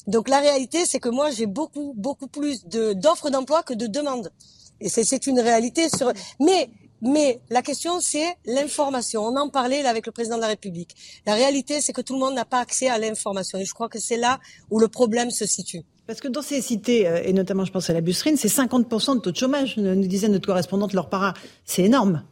Donc 0.07 0.29
la 0.29 0.41
réalité, 0.41 0.87
c'est 0.87 1.01
que 1.01 1.09
moi, 1.09 1.31
j'ai 1.31 1.47
beaucoup, 1.47 1.93
beaucoup 1.97 2.29
plus 2.29 2.65
d'offres 2.67 3.31
d'emploi 3.31 3.63
que 3.63 3.75
de 3.75 3.87
demandes. 3.87 4.31
Et 4.81 4.89
c'est 4.89 5.27
une 5.27 5.41
réalité 5.41 5.89
sur. 5.89 6.13
Mais 6.39 6.71
mais 7.03 7.41
la 7.49 7.63
question, 7.63 8.01
c'est 8.01 8.37
l'information. 8.45 9.23
On 9.23 9.37
en 9.37 9.49
parlait 9.49 9.83
là, 9.83 9.89
avec 9.89 10.07
le 10.07 10.13
président 10.13 10.37
de 10.37 10.43
la 10.43 10.49
République. 10.49 10.95
La 11.27 11.35
réalité, 11.35 11.81
c'est 11.81 11.93
que 11.93 12.03
tout 12.03 12.13
le 12.13 12.21
monde 12.21 12.35
n'a 12.35 12.45
pas 12.45 12.59
accès 12.59 12.89
à 12.89 12.99
l'information. 12.99 13.59
Et 13.59 13.65
je 13.65 13.73
crois 13.73 13.89
que 13.89 13.99
c'est 13.99 14.19
là 14.19 14.39
où 14.71 14.79
le 14.79 14.89
problème 14.89 15.31
se 15.31 15.47
situe. 15.47 15.83
Parce 16.07 16.21
que 16.21 16.29
dans 16.29 16.43
ces 16.43 16.61
cités, 16.61 17.07
euh, 17.07 17.23
et 17.25 17.33
notamment 17.33 17.65
je 17.65 17.73
pense 17.73 17.89
à 17.89 17.93
la 17.93 18.01
Busserine, 18.01 18.37
c'est 18.37 18.49
50% 18.49 19.15
de 19.15 19.21
taux 19.21 19.31
de 19.31 19.37
chômage, 19.37 19.77
nous 19.77 20.07
disait 20.07 20.29
notre 20.29 20.47
correspondante 20.47 20.93
Laure 20.93 21.09
Para. 21.09 21.35
C'est 21.65 21.85
énorme. 21.85 22.25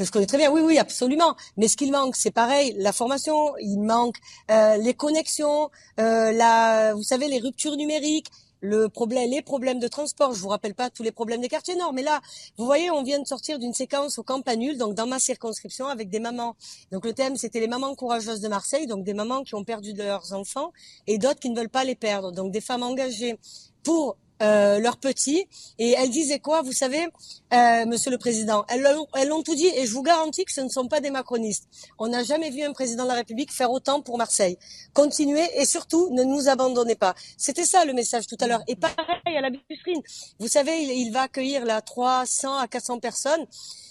Je 0.00 0.12
connais 0.12 0.26
très 0.26 0.38
bien, 0.38 0.52
oui, 0.52 0.60
oui, 0.60 0.78
absolument. 0.78 1.34
Mais 1.56 1.66
ce 1.66 1.76
qu'il 1.76 1.90
manque, 1.90 2.14
c'est 2.14 2.30
pareil, 2.30 2.72
la 2.78 2.92
formation, 2.92 3.56
il 3.58 3.78
manque 3.80 4.16
euh, 4.48 4.76
les 4.76 4.94
connexions, 4.94 5.70
euh, 5.98 6.30
la, 6.30 6.94
vous 6.94 7.02
savez, 7.02 7.26
les 7.26 7.40
ruptures 7.40 7.74
numériques, 7.74 8.28
le 8.60 8.88
problème, 8.88 9.28
les 9.28 9.42
problèmes 9.42 9.80
de 9.80 9.88
transport. 9.88 10.34
Je 10.34 10.40
vous 10.40 10.50
rappelle 10.50 10.74
pas 10.76 10.88
tous 10.88 11.02
les 11.02 11.10
problèmes 11.10 11.40
des 11.40 11.48
quartiers 11.48 11.74
nord, 11.74 11.92
mais 11.92 12.04
là, 12.04 12.20
vous 12.58 12.64
voyez, 12.64 12.92
on 12.92 13.02
vient 13.02 13.18
de 13.18 13.26
sortir 13.26 13.58
d'une 13.58 13.74
séquence 13.74 14.20
au 14.20 14.22
Campanule, 14.22 14.78
donc 14.78 14.94
dans 14.94 15.06
ma 15.08 15.18
circonscription, 15.18 15.88
avec 15.88 16.10
des 16.10 16.20
mamans. 16.20 16.54
Donc 16.92 17.04
le 17.04 17.12
thème, 17.12 17.34
c'était 17.34 17.58
les 17.58 17.66
mamans 17.66 17.96
courageuses 17.96 18.40
de 18.40 18.48
Marseille, 18.48 18.86
donc 18.86 19.02
des 19.02 19.14
mamans 19.14 19.42
qui 19.42 19.56
ont 19.56 19.64
perdu 19.64 19.94
leurs 19.94 20.32
enfants 20.32 20.72
et 21.08 21.18
d'autres 21.18 21.40
qui 21.40 21.50
ne 21.50 21.58
veulent 21.58 21.68
pas 21.68 21.82
les 21.82 21.96
perdre. 21.96 22.30
Donc 22.30 22.52
des 22.52 22.60
femmes 22.60 22.84
engagées 22.84 23.36
pour 23.82 24.16
euh, 24.42 24.78
leurs 24.78 24.98
petits. 24.98 25.46
Et 25.78 25.94
elle 25.98 26.10
disait 26.10 26.38
quoi 26.38 26.62
Vous 26.62 26.72
savez, 26.72 27.06
euh, 27.52 27.86
Monsieur 27.86 28.10
le 28.10 28.18
Président, 28.18 28.64
elles, 28.68 28.86
elles 29.14 29.28
l'ont 29.28 29.42
tout 29.42 29.54
dit 29.54 29.66
et 29.66 29.86
je 29.86 29.92
vous 29.92 30.02
garantis 30.02 30.44
que 30.44 30.52
ce 30.52 30.60
ne 30.60 30.68
sont 30.68 30.88
pas 30.88 31.00
des 31.00 31.10
macronistes. 31.10 31.68
On 31.98 32.08
n'a 32.08 32.22
jamais 32.22 32.50
vu 32.50 32.62
un 32.62 32.72
président 32.72 33.04
de 33.04 33.08
la 33.08 33.14
République 33.14 33.52
faire 33.52 33.70
autant 33.70 34.00
pour 34.00 34.18
Marseille. 34.18 34.58
Continuez 34.94 35.48
et 35.54 35.64
surtout 35.64 36.10
ne 36.10 36.22
nous 36.22 36.48
abandonnez 36.48 36.94
pas. 36.94 37.14
C'était 37.36 37.64
ça 37.64 37.84
le 37.84 37.92
message 37.92 38.26
tout 38.26 38.36
à 38.40 38.46
l'heure. 38.46 38.62
Et 38.68 38.76
pareil 38.76 39.36
à 39.36 39.40
la 39.40 39.50
Busserine. 39.50 40.02
Vous 40.38 40.48
savez, 40.48 40.82
il, 40.82 41.10
va 41.12 41.22
accueillir 41.22 41.64
là 41.64 41.80
300 41.80 42.58
à 42.58 42.68
400 42.68 43.00
personnes. 43.00 43.46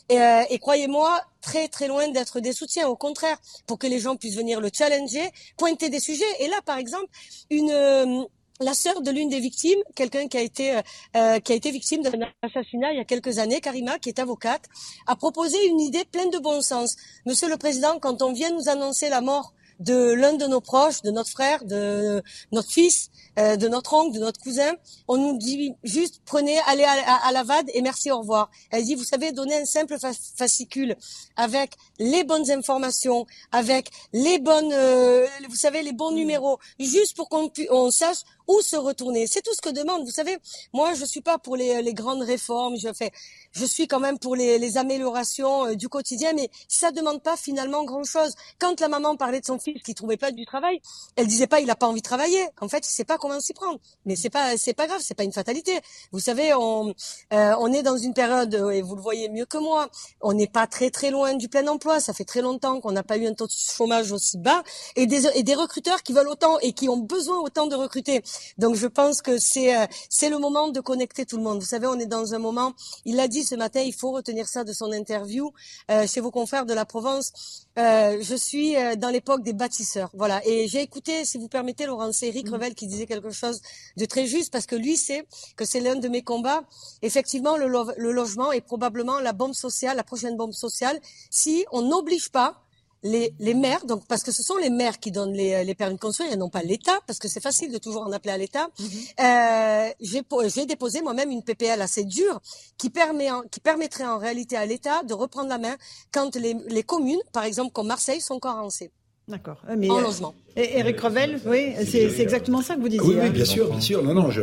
Et, 0.09 0.21
euh, 0.21 0.43
et 0.49 0.59
croyez-moi, 0.59 1.21
très 1.41 1.67
très 1.67 1.87
loin 1.87 2.07
d'être 2.09 2.39
des 2.39 2.53
soutiens. 2.53 2.87
Au 2.87 2.95
contraire, 2.95 3.37
pour 3.65 3.77
que 3.77 3.87
les 3.87 3.99
gens 3.99 4.15
puissent 4.15 4.35
venir 4.35 4.61
le 4.61 4.69
challenger, 4.73 5.29
pointer 5.57 5.89
des 5.89 5.99
sujets. 5.99 6.25
Et 6.39 6.47
là, 6.47 6.57
par 6.65 6.77
exemple, 6.77 7.07
une 7.49 7.71
euh, 7.71 8.23
la 8.59 8.73
sœur 8.73 9.01
de 9.01 9.11
l'une 9.11 9.29
des 9.29 9.39
victimes, 9.39 9.79
quelqu'un 9.95 10.27
qui 10.27 10.37
a 10.37 10.41
été 10.41 10.75
euh, 10.75 10.81
euh, 11.15 11.39
qui 11.39 11.51
a 11.53 11.55
été 11.55 11.71
victime 11.71 12.01
d'un 12.01 12.11
assassinat 12.41 12.91
il 12.93 12.97
y 12.97 12.99
a 12.99 13.05
quelques 13.05 13.39
années, 13.39 13.61
Karima, 13.61 13.99
qui 13.99 14.09
est 14.09 14.19
avocate, 14.19 14.65
a 15.05 15.15
proposé 15.15 15.57
une 15.67 15.79
idée 15.79 16.05
pleine 16.05 16.29
de 16.29 16.39
bon 16.39 16.61
sens. 16.61 16.95
Monsieur 17.25 17.49
le 17.49 17.57
Président, 17.57 17.99
quand 17.99 18.21
on 18.21 18.33
vient 18.33 18.51
nous 18.51 18.69
annoncer 18.69 19.09
la 19.09 19.21
mort 19.21 19.53
de 19.79 20.13
l'un 20.13 20.33
de 20.33 20.47
nos 20.47 20.61
proches, 20.61 21.01
de 21.01 21.11
notre 21.11 21.29
frère, 21.29 21.63
de 21.63 22.23
notre 22.51 22.71
fils, 22.71 23.11
euh, 23.37 23.55
de 23.55 23.67
notre 23.67 23.93
oncle, 23.93 24.15
de 24.15 24.19
notre 24.19 24.41
cousin. 24.41 24.73
On 25.07 25.17
nous 25.17 25.37
dit 25.37 25.73
juste 25.83 26.21
prenez, 26.25 26.57
allez 26.65 26.83
à, 26.83 27.31
la 27.31 27.43
VAD 27.43 27.69
et 27.73 27.81
merci, 27.81 28.11
au 28.11 28.19
revoir. 28.19 28.49
Elle 28.71 28.83
dit, 28.83 28.95
vous 28.95 29.03
savez, 29.03 29.31
donner 29.31 29.55
un 29.55 29.65
simple 29.65 29.97
fascicule 30.35 30.95
avec 31.35 31.73
les 31.99 32.23
bonnes 32.23 32.49
informations, 32.49 33.27
avec 33.51 33.91
les 34.13 34.39
bonnes, 34.39 34.73
euh, 34.73 35.27
vous 35.47 35.55
savez, 35.55 35.83
les 35.83 35.93
bons 35.93 36.11
numéros, 36.11 36.57
juste 36.79 37.15
pour 37.15 37.29
qu'on 37.29 37.51
on 37.69 37.91
sache 37.91 38.23
où 38.47 38.61
se 38.61 38.75
retourner. 38.75 39.27
C'est 39.27 39.41
tout 39.41 39.53
ce 39.53 39.61
que 39.61 39.69
demande. 39.69 40.03
Vous 40.05 40.11
savez, 40.11 40.37
moi, 40.73 40.93
je 40.93 41.05
suis 41.05 41.21
pas 41.21 41.37
pour 41.37 41.55
les, 41.55 41.81
les 41.81 41.93
grandes 41.93 42.21
réformes. 42.21 42.75
Je 42.77 42.91
fais, 42.93 43.11
je 43.51 43.65
suis 43.65 43.87
quand 43.87 43.99
même 43.99 44.19
pour 44.19 44.35
les, 44.35 44.57
les 44.59 44.77
améliorations 44.77 45.65
euh, 45.67 45.75
du 45.75 45.89
quotidien, 45.89 46.33
mais 46.33 46.49
ça 46.67 46.91
demande 46.91 47.21
pas 47.21 47.37
finalement 47.37 47.83
grand 47.83 48.03
chose. 48.03 48.35
Quand 48.59 48.79
la 48.79 48.87
maman 48.87 49.15
parlait 49.15 49.41
de 49.41 49.45
son 49.45 49.59
fils 49.59 49.81
qui 49.83 49.93
trouvait 49.95 50.17
pas 50.17 50.31
du 50.31 50.45
travail, 50.45 50.81
elle 51.15 51.27
disait 51.27 51.47
pas 51.47 51.59
il 51.59 51.69
a 51.69 51.75
pas 51.75 51.87
envie 51.87 52.01
de 52.01 52.07
travailler. 52.07 52.47
En 52.61 52.67
fait, 52.67 52.87
il 52.87 52.91
sait 52.91 53.05
pas 53.05 53.17
comment 53.17 53.39
s'y 53.39 53.53
prendre. 53.53 53.79
Mais 54.05 54.15
c'est 54.15 54.29
pas, 54.29 54.57
c'est 54.57 54.73
pas 54.73 54.87
grave, 54.87 55.01
c'est 55.01 55.15
pas 55.15 55.23
une 55.23 55.33
fatalité. 55.33 55.79
Vous 56.11 56.19
savez, 56.19 56.53
on, 56.53 56.93
euh, 57.33 57.55
on 57.59 57.71
est 57.73 57.83
dans 57.83 57.97
une 57.97 58.13
période 58.13 58.53
et 58.73 58.81
vous 58.81 58.95
le 58.95 59.01
voyez 59.01 59.29
mieux 59.29 59.45
que 59.45 59.57
moi. 59.57 59.89
On 60.21 60.33
n'est 60.33 60.47
pas 60.47 60.67
très 60.67 60.89
très 60.89 61.11
loin 61.11 61.33
du 61.35 61.49
plein 61.49 61.67
emploi. 61.67 61.99
Ça 61.99 62.13
fait 62.13 62.25
très 62.25 62.41
longtemps 62.41 62.79
qu'on 62.81 62.91
n'a 62.91 63.03
pas 63.03 63.17
eu 63.17 63.27
un 63.27 63.33
taux 63.33 63.47
de 63.47 63.51
chômage 63.51 64.11
aussi 64.11 64.37
bas 64.37 64.63
et 64.95 65.05
des, 65.05 65.27
et 65.35 65.43
des 65.43 65.55
recruteurs 65.55 66.03
qui 66.03 66.13
veulent 66.13 66.27
autant 66.29 66.59
et 66.59 66.73
qui 66.73 66.89
ont 66.89 66.97
besoin 66.97 67.39
autant 67.39 67.67
de 67.67 67.75
recruter. 67.75 68.21
Donc 68.57 68.75
je 68.75 68.87
pense 68.87 69.21
que 69.21 69.37
c'est 69.37 69.75
euh, 69.75 69.85
c'est 70.09 70.29
le 70.29 70.39
moment 70.39 70.69
de 70.69 70.79
connecter 70.79 71.25
tout 71.25 71.37
le 71.37 71.43
monde. 71.43 71.59
Vous 71.59 71.65
savez, 71.65 71.87
on 71.87 71.99
est 71.99 72.05
dans 72.05 72.33
un 72.33 72.39
moment. 72.39 72.73
Il 73.05 73.15
l'a 73.15 73.27
dit 73.27 73.43
ce 73.43 73.55
matin. 73.55 73.81
Il 73.81 73.93
faut 73.93 74.11
retenir 74.11 74.47
ça 74.47 74.63
de 74.63 74.73
son 74.73 74.91
interview 74.91 75.51
euh, 75.91 76.07
chez 76.07 76.21
vos 76.21 76.31
confrères 76.31 76.65
de 76.65 76.73
la 76.73 76.85
Provence. 76.85 77.67
Euh, 77.77 78.17
je 78.21 78.35
suis 78.35 78.75
euh, 78.75 78.95
dans 78.95 79.09
l'époque 79.09 79.43
des 79.43 79.53
bâtisseurs, 79.53 80.09
voilà. 80.13 80.41
Et 80.45 80.67
j'ai 80.67 80.81
écouté, 80.81 81.25
si 81.25 81.37
vous 81.37 81.47
permettez, 81.47 81.85
Laurence 81.85 82.23
Eric 82.23 82.49
mmh. 82.49 82.53
Revel 82.53 82.75
qui 82.75 82.87
disait 82.87 83.05
quelque 83.05 83.29
chose 83.29 83.61
de 83.97 84.05
très 84.05 84.25
juste 84.25 84.51
parce 84.51 84.65
que 84.65 84.75
lui 84.75 84.97
sait 84.97 85.27
que 85.55 85.63
c'est 85.63 85.79
l'un 85.79 85.95
de 85.95 86.07
mes 86.07 86.23
combats. 86.23 86.63
Effectivement, 87.03 87.55
le, 87.55 87.67
le 87.67 88.11
logement 88.11 88.51
est 88.51 88.61
probablement 88.61 89.19
la 89.19 89.33
bombe 89.33 89.53
sociale, 89.53 89.95
la 89.97 90.03
prochaine 90.03 90.37
bombe 90.37 90.53
sociale, 90.53 90.99
si 91.29 91.65
on 91.71 91.83
n'oblige 91.83 92.29
pas 92.29 92.66
les, 93.03 93.33
les, 93.39 93.53
maires, 93.53 93.85
donc 93.85 94.05
parce 94.07 94.23
que 94.23 94.31
ce 94.31 94.43
sont 94.43 94.57
les 94.57 94.69
maires 94.69 94.99
qui 94.99 95.11
donnent 95.11 95.33
les, 95.33 95.63
les 95.63 95.75
permis 95.75 95.95
de 95.95 95.99
construire 95.99 96.31
et 96.31 96.35
non 96.35 96.49
pas 96.49 96.63
l'État, 96.63 96.99
parce 97.05 97.19
que 97.19 97.27
c'est 97.27 97.41
facile 97.41 97.71
de 97.71 97.77
toujours 97.77 98.03
en 98.03 98.11
appeler 98.11 98.33
à 98.33 98.37
l'État. 98.37 98.67
Mhm. 98.79 98.87
euh, 99.19 100.47
J'ai 100.47 100.65
déposé 100.65 101.01
moi-même 101.01 101.31
une 101.31 101.43
PPL 101.43 101.81
assez 101.81 102.03
dure 102.03 102.39
qui, 102.77 102.89
permet 102.89 103.29
qui 103.51 103.59
permettrait 103.59 104.05
en 104.05 104.17
réalité 104.17 104.57
à 104.57 104.65
l'État 104.65 105.03
de 105.03 105.13
reprendre 105.13 105.49
la 105.49 105.57
main 105.57 105.75
quand 106.11 106.35
les, 106.35 106.55
les, 106.67 106.83
communes, 106.83 107.21
par 107.33 107.43
exemple 107.43 107.71
comme 107.71 107.87
Marseille, 107.87 108.21
sont 108.21 108.39
carencées. 108.39 108.91
D'accord. 109.27 109.61
Mais 109.77 109.89
en 109.89 109.97
euh, 109.97 110.01
logement. 110.01 110.33
Et 110.59 110.79
Eric 110.79 110.99
Revel, 110.99 111.39
oui, 111.45 111.73
c'est 111.85 112.19
exactement 112.19 112.63
ça 112.63 112.75
que 112.75 112.81
vous 112.81 112.89
disiez. 112.89 113.05
Oui, 113.05 113.15
oui 113.19 113.27
hein. 113.27 113.29
bien 113.29 113.45
sûr, 113.45 113.69
bien 113.69 113.79
sûr. 113.79 114.01
Non, 114.01 114.15
non, 114.15 114.31
je, 114.31 114.41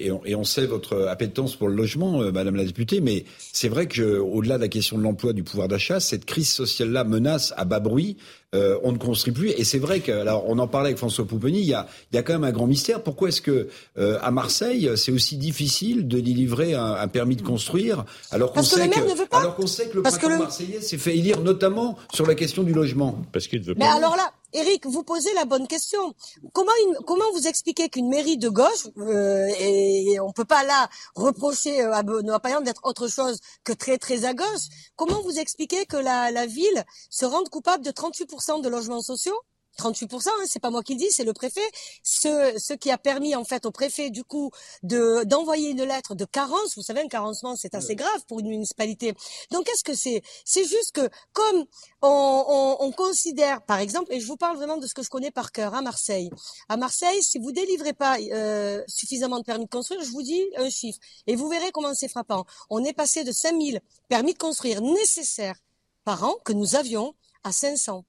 et, 0.00 0.12
on, 0.12 0.20
et 0.24 0.36
on 0.36 0.44
sait 0.44 0.64
votre 0.64 1.08
appétence 1.08 1.56
pour 1.56 1.68
le 1.68 1.74
logement, 1.74 2.22
euh, 2.22 2.30
Madame 2.30 2.54
la 2.54 2.64
députée, 2.64 3.00
mais 3.00 3.24
c'est 3.52 3.68
vrai 3.68 3.86
que 3.86 4.18
au-delà 4.18 4.58
de 4.58 4.62
la 4.62 4.68
question 4.68 4.96
de 4.96 5.02
l'emploi, 5.02 5.32
du 5.32 5.42
pouvoir 5.42 5.66
d'achat, 5.66 5.98
cette 5.98 6.24
crise 6.24 6.50
sociale-là 6.50 7.02
menace 7.02 7.52
à 7.56 7.64
bas 7.64 7.80
bruit 7.80 8.16
euh, 8.54 8.78
on 8.82 8.90
ne 8.90 8.98
construit 8.98 9.32
plus. 9.32 9.50
Et 9.50 9.62
c'est 9.64 9.78
vrai 9.78 10.00
que, 10.00 10.10
alors, 10.10 10.44
on 10.48 10.58
en 10.58 10.66
parlait 10.66 10.88
avec 10.88 10.98
François 10.98 11.24
Pouponi, 11.24 11.60
il 11.60 11.66
y 11.66 11.74
a, 11.74 11.86
il 12.12 12.16
y 12.16 12.18
a 12.18 12.22
quand 12.22 12.32
même 12.32 12.44
un 12.44 12.50
grand 12.50 12.66
mystère. 12.66 13.02
Pourquoi 13.02 13.28
est-ce 13.28 13.40
que 13.40 13.68
euh, 13.96 14.18
à 14.22 14.32
Marseille, 14.32 14.90
c'est 14.96 15.12
aussi 15.12 15.36
difficile 15.36 16.08
de 16.08 16.18
délivrer 16.18 16.74
un, 16.74 16.94
un 16.94 17.08
permis 17.08 17.36
de 17.36 17.42
construire, 17.42 18.04
alors 18.32 18.52
qu'on 18.52 18.62
sait, 18.64 18.88
que, 18.88 19.36
alors 19.36 19.54
qu'on 19.54 19.68
sait 19.68 19.88
que 19.88 19.96
le 19.96 20.02
Parce 20.02 20.18
que 20.18 20.26
le- 20.26 20.38
marseillais 20.38 20.80
s'est 20.80 20.98
fait 20.98 21.16
élire 21.16 21.40
notamment 21.42 21.96
sur 22.12 22.26
la 22.26 22.34
question 22.34 22.64
du 22.64 22.72
logement. 22.72 23.22
Parce 23.32 23.46
qu'il 23.46 23.60
ne 23.60 23.66
veut 23.66 23.74
Mais 23.78 23.86
alors 23.86 24.16
là, 24.16 24.32
Eric, 24.52 24.86
vous 24.86 25.04
posez 25.04 25.32
la 25.34 25.44
bonne 25.44 25.68
question. 25.68 26.14
Comment, 26.52 27.32
vous 27.32 27.46
expliquez 27.46 27.88
qu'une 27.88 28.08
mairie 28.08 28.36
de 28.38 28.48
gauche, 28.48 28.88
euh, 28.98 29.46
et, 29.58 30.12
et 30.12 30.20
on 30.20 30.32
peut 30.32 30.44
pas 30.44 30.64
là 30.64 30.88
reprocher 31.14 31.82
euh, 31.82 31.92
à 31.92 32.02
Benoît 32.02 32.40
Payan 32.40 32.60
d'être 32.60 32.80
autre 32.84 33.08
chose 33.08 33.38
que 33.64 33.72
très 33.72 33.98
très 33.98 34.24
à 34.24 34.34
gauche, 34.34 34.68
comment 34.96 35.22
vous 35.22 35.38
expliquez 35.38 35.86
que 35.86 35.96
la, 35.96 36.30
la 36.32 36.46
ville 36.46 36.84
se 37.10 37.24
rende 37.24 37.48
coupable 37.48 37.84
de 37.84 37.90
38% 37.90 38.62
de 38.62 38.68
logements 38.68 39.02
sociaux? 39.02 39.38
38%, 39.80 40.28
hein, 40.28 40.32
c'est 40.46 40.60
pas 40.60 40.70
moi 40.70 40.82
qui 40.82 40.94
le 40.94 40.98
dis, 40.98 41.10
c'est 41.10 41.24
le 41.24 41.32
préfet. 41.32 41.60
Ce, 42.02 42.54
ce 42.58 42.74
qui 42.74 42.90
a 42.90 42.98
permis 42.98 43.34
en 43.34 43.44
fait 43.44 43.66
au 43.66 43.70
préfet 43.70 44.10
du 44.10 44.24
coup 44.24 44.50
de 44.82 45.24
d'envoyer 45.24 45.70
une 45.70 45.84
lettre 45.84 46.14
de 46.14 46.24
carence. 46.24 46.76
Vous 46.76 46.82
savez, 46.82 47.00
un 47.00 47.08
carencement 47.08 47.56
c'est 47.56 47.74
assez 47.74 47.96
grave 47.96 48.24
pour 48.28 48.40
une 48.40 48.48
municipalité. 48.48 49.14
Donc 49.50 49.68
est-ce 49.68 49.84
que 49.84 49.94
c'est 49.94 50.22
c'est 50.44 50.64
juste 50.64 50.92
que 50.92 51.08
comme 51.32 51.64
on, 52.02 52.44
on, 52.48 52.86
on 52.86 52.92
considère 52.92 53.62
par 53.62 53.78
exemple, 53.78 54.12
et 54.12 54.20
je 54.20 54.26
vous 54.26 54.36
parle 54.36 54.56
vraiment 54.56 54.76
de 54.76 54.86
ce 54.86 54.94
que 54.94 55.02
je 55.02 55.08
connais 55.08 55.30
par 55.30 55.52
cœur 55.52 55.74
à 55.74 55.82
Marseille. 55.82 56.30
À 56.68 56.76
Marseille, 56.76 57.22
si 57.22 57.38
vous 57.38 57.52
délivrez 57.52 57.92
pas 57.92 58.18
euh, 58.18 58.82
suffisamment 58.86 59.38
de 59.38 59.44
permis 59.44 59.64
de 59.64 59.70
construire, 59.70 60.02
je 60.02 60.10
vous 60.10 60.22
dis 60.22 60.42
un 60.56 60.70
chiffre 60.70 60.98
et 61.26 61.36
vous 61.36 61.48
verrez 61.48 61.70
comment 61.72 61.94
c'est 61.94 62.08
frappant. 62.08 62.44
On 62.68 62.84
est 62.84 62.92
passé 62.92 63.24
de 63.24 63.32
5000 63.32 63.80
permis 64.08 64.32
de 64.32 64.38
construire 64.38 64.80
nécessaires 64.82 65.56
par 66.04 66.24
an 66.24 66.36
que 66.44 66.52
nous 66.52 66.76
avions 66.76 67.14
à 67.44 67.52
500. 67.52 68.04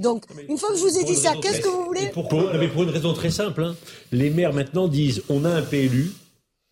Donc, 0.00 0.24
une 0.48 0.58
fois 0.58 0.70
que 0.70 0.76
je 0.76 0.82
vous 0.82 0.98
ai 0.98 1.04
dit 1.04 1.16
ça, 1.16 1.34
qu'est-ce 1.40 1.60
que 1.60 1.68
vous 1.68 1.84
voulez 1.84 2.08
pour, 2.08 2.28
mais 2.58 2.68
pour 2.68 2.82
une 2.82 2.90
raison 2.90 3.12
très 3.14 3.30
simple. 3.30 3.62
hein. 3.62 3.76
Les 4.12 4.30
maires 4.30 4.52
maintenant 4.52 4.88
disent 4.88 5.22
on 5.28 5.44
a 5.44 5.50
un 5.50 5.62
PLU, 5.62 6.12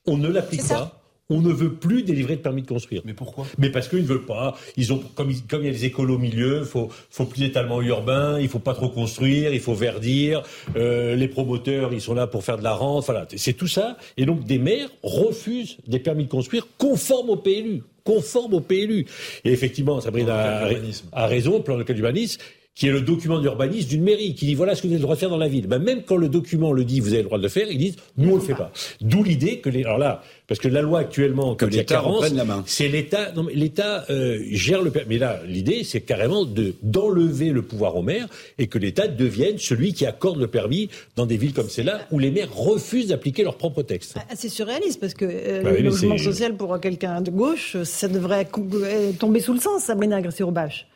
on 0.06 0.16
ne 0.16 0.28
l'applique 0.28 0.66
pas. 0.68 1.00
On 1.30 1.40
ne 1.40 1.50
veut 1.50 1.72
plus 1.72 2.02
délivrer 2.02 2.36
de 2.36 2.42
permis 2.42 2.60
de 2.62 2.66
construire. 2.66 3.00
Mais 3.06 3.14
pourquoi? 3.14 3.46
Mais 3.56 3.70
parce 3.70 3.88
qu'ils 3.88 4.02
ne 4.02 4.06
veulent 4.06 4.26
pas. 4.26 4.56
Ils 4.76 4.92
ont, 4.92 5.02
comme, 5.14 5.30
il 5.30 5.36
y 5.52 5.68
a 5.68 5.70
des 5.70 5.84
écolos 5.86 6.16
au 6.16 6.18
milieu, 6.18 6.58
il 6.60 6.66
faut, 6.66 6.90
faut 7.08 7.24
plus 7.24 7.40
d'étalement 7.40 7.80
urbain, 7.80 8.38
il 8.38 8.48
faut 8.48 8.58
pas 8.58 8.74
trop 8.74 8.90
construire, 8.90 9.54
il 9.54 9.60
faut 9.60 9.72
verdir. 9.74 10.42
euh, 10.76 11.16
les 11.16 11.28
promoteurs, 11.28 11.94
ils 11.94 12.00
sont 12.02 12.12
là 12.14 12.26
pour 12.26 12.44
faire 12.44 12.58
de 12.58 12.62
la 12.64 12.74
rente. 12.74 13.06
Voilà, 13.06 13.26
c'est 13.34 13.54
tout 13.54 13.66
ça. 13.68 13.96
Et 14.18 14.26
donc 14.26 14.44
des 14.44 14.58
maires 14.58 14.90
refusent 15.02 15.78
des 15.86 15.98
permis 15.98 16.24
de 16.24 16.30
construire 16.30 16.66
conformes 16.76 17.30
au 17.30 17.36
PLU, 17.36 17.82
conformes 18.04 18.54
au 18.54 18.60
PLU. 18.60 19.06
Et 19.44 19.52
effectivement, 19.52 20.00
Sabrina 20.02 20.66
a, 20.66 20.70
a 21.12 21.26
raison, 21.26 21.56
le 21.56 21.62
plan 21.62 21.76
local 21.76 21.96
d'urbanisme 21.96 22.40
qui 22.74 22.88
est 22.88 22.90
le 22.90 23.00
document 23.02 23.38
d'urbanisme 23.40 23.88
d'une 23.88 24.02
mairie, 24.02 24.34
qui 24.34 24.46
dit 24.46 24.54
voilà 24.54 24.74
ce 24.74 24.82
que 24.82 24.88
vous 24.88 24.92
avez 24.92 24.98
le 24.98 25.02
droit 25.02 25.14
de 25.14 25.20
faire 25.20 25.30
dans 25.30 25.36
la 25.36 25.48
ville. 25.48 25.66
Ben, 25.68 25.78
même 25.78 26.02
quand 26.02 26.16
le 26.16 26.28
document 26.28 26.72
le 26.72 26.84
dit, 26.84 26.98
vous 27.00 27.08
avez 27.12 27.18
le 27.18 27.24
droit 27.24 27.38
de 27.38 27.44
le 27.44 27.48
faire, 27.48 27.68
ils 27.70 27.78
disent 27.78 27.96
nous 28.16 28.32
on 28.32 28.34
le 28.36 28.40
fait 28.40 28.54
pas. 28.54 28.72
D'où 29.00 29.22
l'idée 29.22 29.58
que 29.60 29.68
les 29.68 29.84
alors 29.84 29.98
là 29.98 30.22
parce 30.46 30.60
que 30.60 30.68
la 30.68 30.82
loi 30.82 30.98
actuellement 30.98 31.54
Que 31.54 31.64
l'État 31.66 31.94
carence, 31.94 32.16
reprenne 32.16 32.36
la 32.36 32.44
main. 32.44 32.64
c'est 32.66 32.88
l'État 32.88 33.32
non 33.32 33.44
mais 33.44 33.54
l'État 33.54 34.04
euh, 34.10 34.40
gère 34.50 34.82
le 34.82 34.92
mais 35.08 35.18
là 35.18 35.40
l'idée 35.46 35.84
c'est 35.84 36.00
carrément 36.00 36.44
de 36.44 36.74
d'enlever 36.82 37.50
le 37.50 37.62
pouvoir 37.62 37.96
au 37.96 38.02
maire 38.02 38.26
et 38.58 38.66
que 38.66 38.78
l'État 38.78 39.08
devienne 39.08 39.58
celui 39.58 39.92
qui 39.94 40.04
accorde 40.06 40.38
le 40.38 40.48
permis 40.48 40.88
dans 41.16 41.26
des 41.26 41.36
villes 41.36 41.54
comme 41.54 41.68
celle-là 41.68 42.00
où 42.10 42.18
les 42.18 42.30
maires 42.30 42.54
refusent 42.54 43.08
d'appliquer 43.08 43.44
leurs 43.44 43.56
propres 43.56 43.82
textes. 43.82 44.16
C'est 44.34 44.48
surréaliste 44.48 45.00
parce 45.00 45.14
que 45.14 45.24
euh, 45.24 45.62
Bah 45.62 45.72
le 45.72 45.80
logement 45.82 46.18
social 46.18 46.56
pour 46.56 46.78
quelqu'un 46.80 47.20
de 47.20 47.30
gauche, 47.30 47.76
ça 47.84 48.08
devrait 48.08 48.48
euh, 48.58 49.12
tomber 49.12 49.40
sous 49.40 49.52
le 49.54 49.60
sens, 49.60 49.84
Sabrina 49.84 50.16
Agressé-Roubache. 50.16 50.86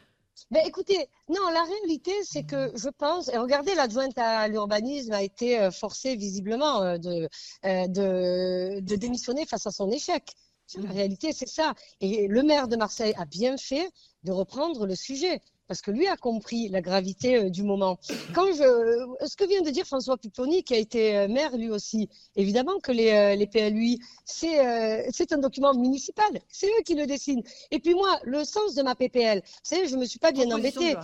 Ben 0.50 0.62
écoutez, 0.66 1.08
non, 1.28 1.50
la 1.52 1.62
réalité, 1.62 2.10
c'est 2.24 2.42
que 2.42 2.72
je 2.74 2.88
pense, 2.88 3.28
et 3.28 3.36
regardez, 3.36 3.74
l'adjointe 3.74 4.16
à 4.16 4.48
l'urbanisme 4.48 5.12
a 5.12 5.22
été 5.22 5.60
euh, 5.60 5.70
forcée 5.70 6.16
visiblement 6.16 6.80
euh, 6.82 6.96
de, 6.96 7.28
euh, 7.66 7.86
de, 7.86 8.80
de 8.80 8.96
démissionner 8.96 9.44
face 9.44 9.66
à 9.66 9.70
son 9.70 9.90
échec. 9.90 10.32
La 10.74 10.90
réalité, 10.90 11.32
c'est 11.32 11.48
ça. 11.48 11.74
Et 12.00 12.28
le 12.28 12.42
maire 12.42 12.68
de 12.68 12.76
Marseille 12.76 13.14
a 13.18 13.26
bien 13.26 13.56
fait 13.58 13.90
de 14.24 14.32
reprendre 14.32 14.86
le 14.86 14.94
sujet. 14.94 15.40
Parce 15.68 15.82
que 15.82 15.90
lui 15.90 16.06
a 16.08 16.16
compris 16.16 16.68
la 16.70 16.80
gravité 16.80 17.36
euh, 17.36 17.50
du 17.50 17.62
moment. 17.62 17.98
Quand 18.34 18.46
je, 18.46 19.26
ce 19.26 19.36
que 19.36 19.44
vient 19.46 19.60
de 19.62 19.70
dire 19.70 19.86
François 19.86 20.16
Pupponi, 20.16 20.64
qui 20.64 20.74
a 20.74 20.78
été 20.78 21.16
euh, 21.16 21.28
maire 21.28 21.56
lui 21.56 21.70
aussi, 21.70 22.08
évidemment 22.36 22.78
que 22.80 22.90
les, 22.90 23.10
euh, 23.12 23.34
les 23.36 23.46
PLUI, 23.46 24.00
c'est 24.24 24.66
euh, 24.66 25.08
c'est 25.12 25.32
un 25.32 25.38
document 25.38 25.74
municipal, 25.74 26.26
c'est 26.50 26.66
eux 26.68 26.82
qui 26.84 26.94
le 26.94 27.06
dessinent. 27.06 27.42
Et 27.70 27.78
puis 27.78 27.94
moi, 27.94 28.18
le 28.24 28.44
sens 28.44 28.74
de 28.74 28.82
ma 28.82 28.94
PPL, 28.94 29.40
vous 29.44 29.52
savez, 29.62 29.86
je 29.88 29.96
me 29.96 30.06
suis 30.06 30.18
pas 30.18 30.32
bien 30.32 30.46
embêtée. 30.56 30.94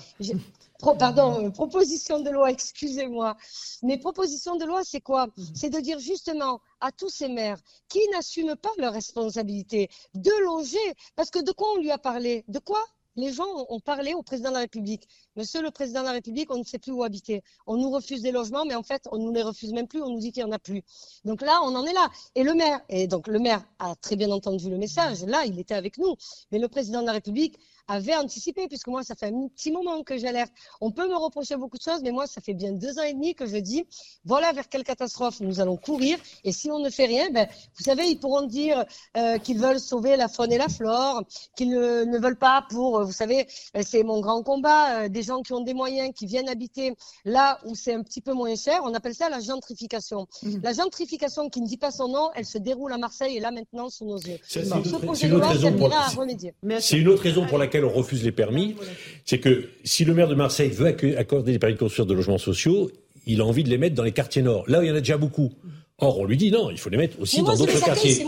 Pro- 0.79 0.95
pardon, 0.97 1.45
euh, 1.47 1.51
proposition 1.51 2.21
de 2.21 2.31
loi, 2.31 2.51
excusez-moi. 2.57 3.37
Mais 3.83 3.97
proposition 3.99 4.57
de 4.57 4.65
loi, 4.65 4.83
c'est 4.85 5.01
quoi? 5.01 5.29
C'est 5.55 5.71
de 5.71 5.79
dire 5.81 5.99
justement 5.99 6.61
à 6.81 6.91
tous 6.91 7.09
ces 7.11 7.29
maires 7.29 7.59
qui 7.89 8.01
n'assument 8.12 8.57
pas 8.57 8.71
leurs 8.79 8.93
responsabilités 8.93 9.89
de 10.15 10.33
loger. 10.45 10.79
Parce 11.17 11.31
que 11.31 11.39
de 11.39 11.53
quoi 11.53 11.69
on 11.75 11.79
lui 11.81 11.91
a 11.91 11.99
parlé? 11.99 12.45
De 12.49 12.59
quoi? 12.59 12.83
Les 13.17 13.33
gens 13.33 13.45
ont 13.69 13.81
parlé 13.81 14.15
au 14.15 14.23
président 14.23 14.51
de 14.51 14.55
la 14.55 14.61
République. 14.61 15.09
Monsieur 15.37 15.62
le 15.62 15.71
président 15.71 16.01
de 16.01 16.07
la 16.07 16.12
République, 16.12 16.51
on 16.53 16.59
ne 16.59 16.65
sait 16.65 16.79
plus 16.79 16.93
où 16.93 17.03
habiter. 17.03 17.43
On 17.67 17.77
nous 17.77 17.91
refuse 17.91 18.23
des 18.23 18.33
logements, 18.33 18.65
mais 18.65 18.75
en 18.75 18.83
fait, 18.83 19.09
on 19.11 19.19
nous 19.19 19.33
les 19.33 19.43
refuse 19.43 19.73
même 19.73 19.89
plus. 19.89 20.03
On 20.03 20.11
nous 20.11 20.21
dit 20.21 20.33
qu'il 20.33 20.45
n'y 20.45 20.51
en 20.51 20.55
a 20.55 20.59
plus. 20.59 20.83
Donc 21.25 21.43
là, 21.43 21.61
on 21.65 21.75
en 21.75 21.85
est 21.85 21.93
là. 21.93 22.09
Et 22.35 22.43
le 22.43 22.55
maire, 22.55 22.81
et 22.89 23.07
donc 23.07 23.27
le 23.27 23.39
maire 23.39 23.65
a 23.79 23.95
très 23.97 24.17
bien 24.17 24.31
entendu 24.31 24.71
le 24.71 24.79
message. 24.79 25.23
Là, 25.25 25.45
il 25.47 25.59
était 25.59 25.75
avec 25.75 25.99
nous. 25.99 26.15
Mais 26.53 26.59
le 26.59 26.69
président 26.69 27.01
de 27.01 27.07
la 27.07 27.12
République 27.12 27.59
avait 27.89 28.17
anticipé, 28.17 28.67
puisque 28.69 28.89
moi, 28.89 29.03
ça 29.03 29.15
fait 29.15 29.27
un 29.27 29.49
petit 29.49 29.71
moment 29.71 30.03
que 30.03 30.17
j'alerte. 30.17 30.53
On 30.81 30.91
peut 30.91 31.09
me 31.09 31.17
reprocher 31.17 31.57
beaucoup 31.57 31.77
de 31.77 31.83
choses, 31.83 32.01
mais 32.03 32.12
moi, 32.12 32.27
ça 32.27 32.41
fait 32.41 32.55
bien 32.55 32.73
deux 32.73 32.99
ans 32.99 33.03
et 33.03 33.12
demi 33.12 33.35
que 33.35 33.47
je 33.47 33.57
dis, 33.57 33.85
voilà 34.25 34.53
vers 34.53 34.69
quelle 34.69 34.85
catastrophe 34.85 35.41
nous 35.41 35.61
allons 35.61 35.77
courir. 35.77 36.19
Et 36.45 36.53
si 36.53 36.71
on 36.71 36.79
ne 36.79 36.91
fait 36.91 37.07
rien, 37.07 37.31
ben, 37.31 37.47
vous 37.77 37.85
savez, 37.85 38.07
ils 38.07 38.19
pourront 38.19 38.47
dire 38.47 38.85
euh, 39.17 39.39
qu'ils 39.39 39.59
veulent 39.59 39.81
sauver 39.81 40.17
la 40.17 40.29
faune 40.29 40.53
et 40.53 40.59
la 40.59 40.69
flore, 40.69 41.23
qu'ils 41.57 41.71
ne, 41.71 42.05
ne 42.05 42.19
veulent 42.19 42.39
pas 42.39 42.65
pour, 42.71 42.99
euh, 42.99 43.04
vous 43.05 43.13
savez, 43.13 43.47
euh, 43.77 43.83
c'est 43.87 44.03
mon 44.03 44.21
grand 44.21 44.43
combat, 44.43 45.05
euh, 45.05 45.09
des 45.09 45.23
gens 45.23 45.43
qui 45.43 45.53
ont 45.53 45.61
des 45.63 45.75
moyens, 45.75 46.13
qui 46.15 46.27
viennent 46.27 46.49
habiter 46.49 46.95
là 47.25 47.59
où 47.65 47.75
c'est 47.75 47.95
un 47.95 48.03
petit 48.03 48.21
peu 48.21 48.33
moins 48.33 48.55
cher. 48.57 48.81
On 48.85 48.93
appelle 48.95 49.15
ça 49.15 49.29
la 49.29 49.41
gentrification. 49.41 50.27
La 50.63 50.73
gentrification 50.73 51.49
qui 51.51 51.61
ne 51.61 51.67
dit 51.67 51.77
pas 51.77 51.91
son 51.91 52.09
nom, 52.09 52.31
elle 52.35 52.45
se 52.45 52.59
déroule 52.59 52.93
à 52.93 52.99
Marseille 52.99 53.37
et 53.37 53.41
là 53.41 53.51
maintenant 53.51 53.89
sous 53.91 54.05
nos 54.07 54.19
yeux. 54.19 54.39
C'est 54.47 54.61
une 54.61 54.67
ce 54.85 54.95
autre- 54.95 55.25
une 55.25 55.35
raison 55.35 55.73
pour- 55.73 55.89
servira 55.91 56.07
à 56.07 56.09
remédier. 56.09 56.55
C'est 56.81 56.99
une 56.99 57.09
autre 57.09 57.23
raison 57.23 57.47
pour 57.47 57.59
laquelle 57.59 57.85
on 57.85 57.93
refuse 57.93 58.23
les 58.25 58.33
permis. 58.33 58.77
C'est 59.25 59.39
que 59.41 59.69
si 59.85 60.05
le 60.05 60.15
maire 60.15 60.29
de 60.29 60.35
Marseille 60.35 60.71
veut 60.71 60.87
accorder 61.19 61.53
des 61.53 61.59
permis 61.59 61.75
de 61.75 61.79
construire 61.81 62.07
de 62.07 62.15
logements 62.15 62.39
sociaux, 62.39 62.91
il 63.27 63.41
a 63.41 63.45
envie 63.45 63.65
de 63.65 63.71
les 63.71 63.79
mettre 63.79 63.95
dans 63.95 64.03
les 64.03 64.13
quartiers 64.13 64.43
nord. 64.43 64.65
Là 64.69 64.81
où 64.81 64.83
il 64.83 64.89
y 64.89 64.91
en 64.91 64.95
a 64.97 65.01
déjà 65.01 65.17
beaucoup. 65.17 65.51
Or, 65.99 66.19
on 66.19 66.25
lui 66.25 66.37
dit 66.37 66.51
non, 66.51 66.71
il 66.71 66.79
faut 66.79 66.91
les 66.91 66.97
mettre 66.97 67.21
aussi 67.21 67.41
moi, 67.41 67.53
dans 67.53 67.59
d'autres 67.59 67.81
quartiers. 67.85 68.25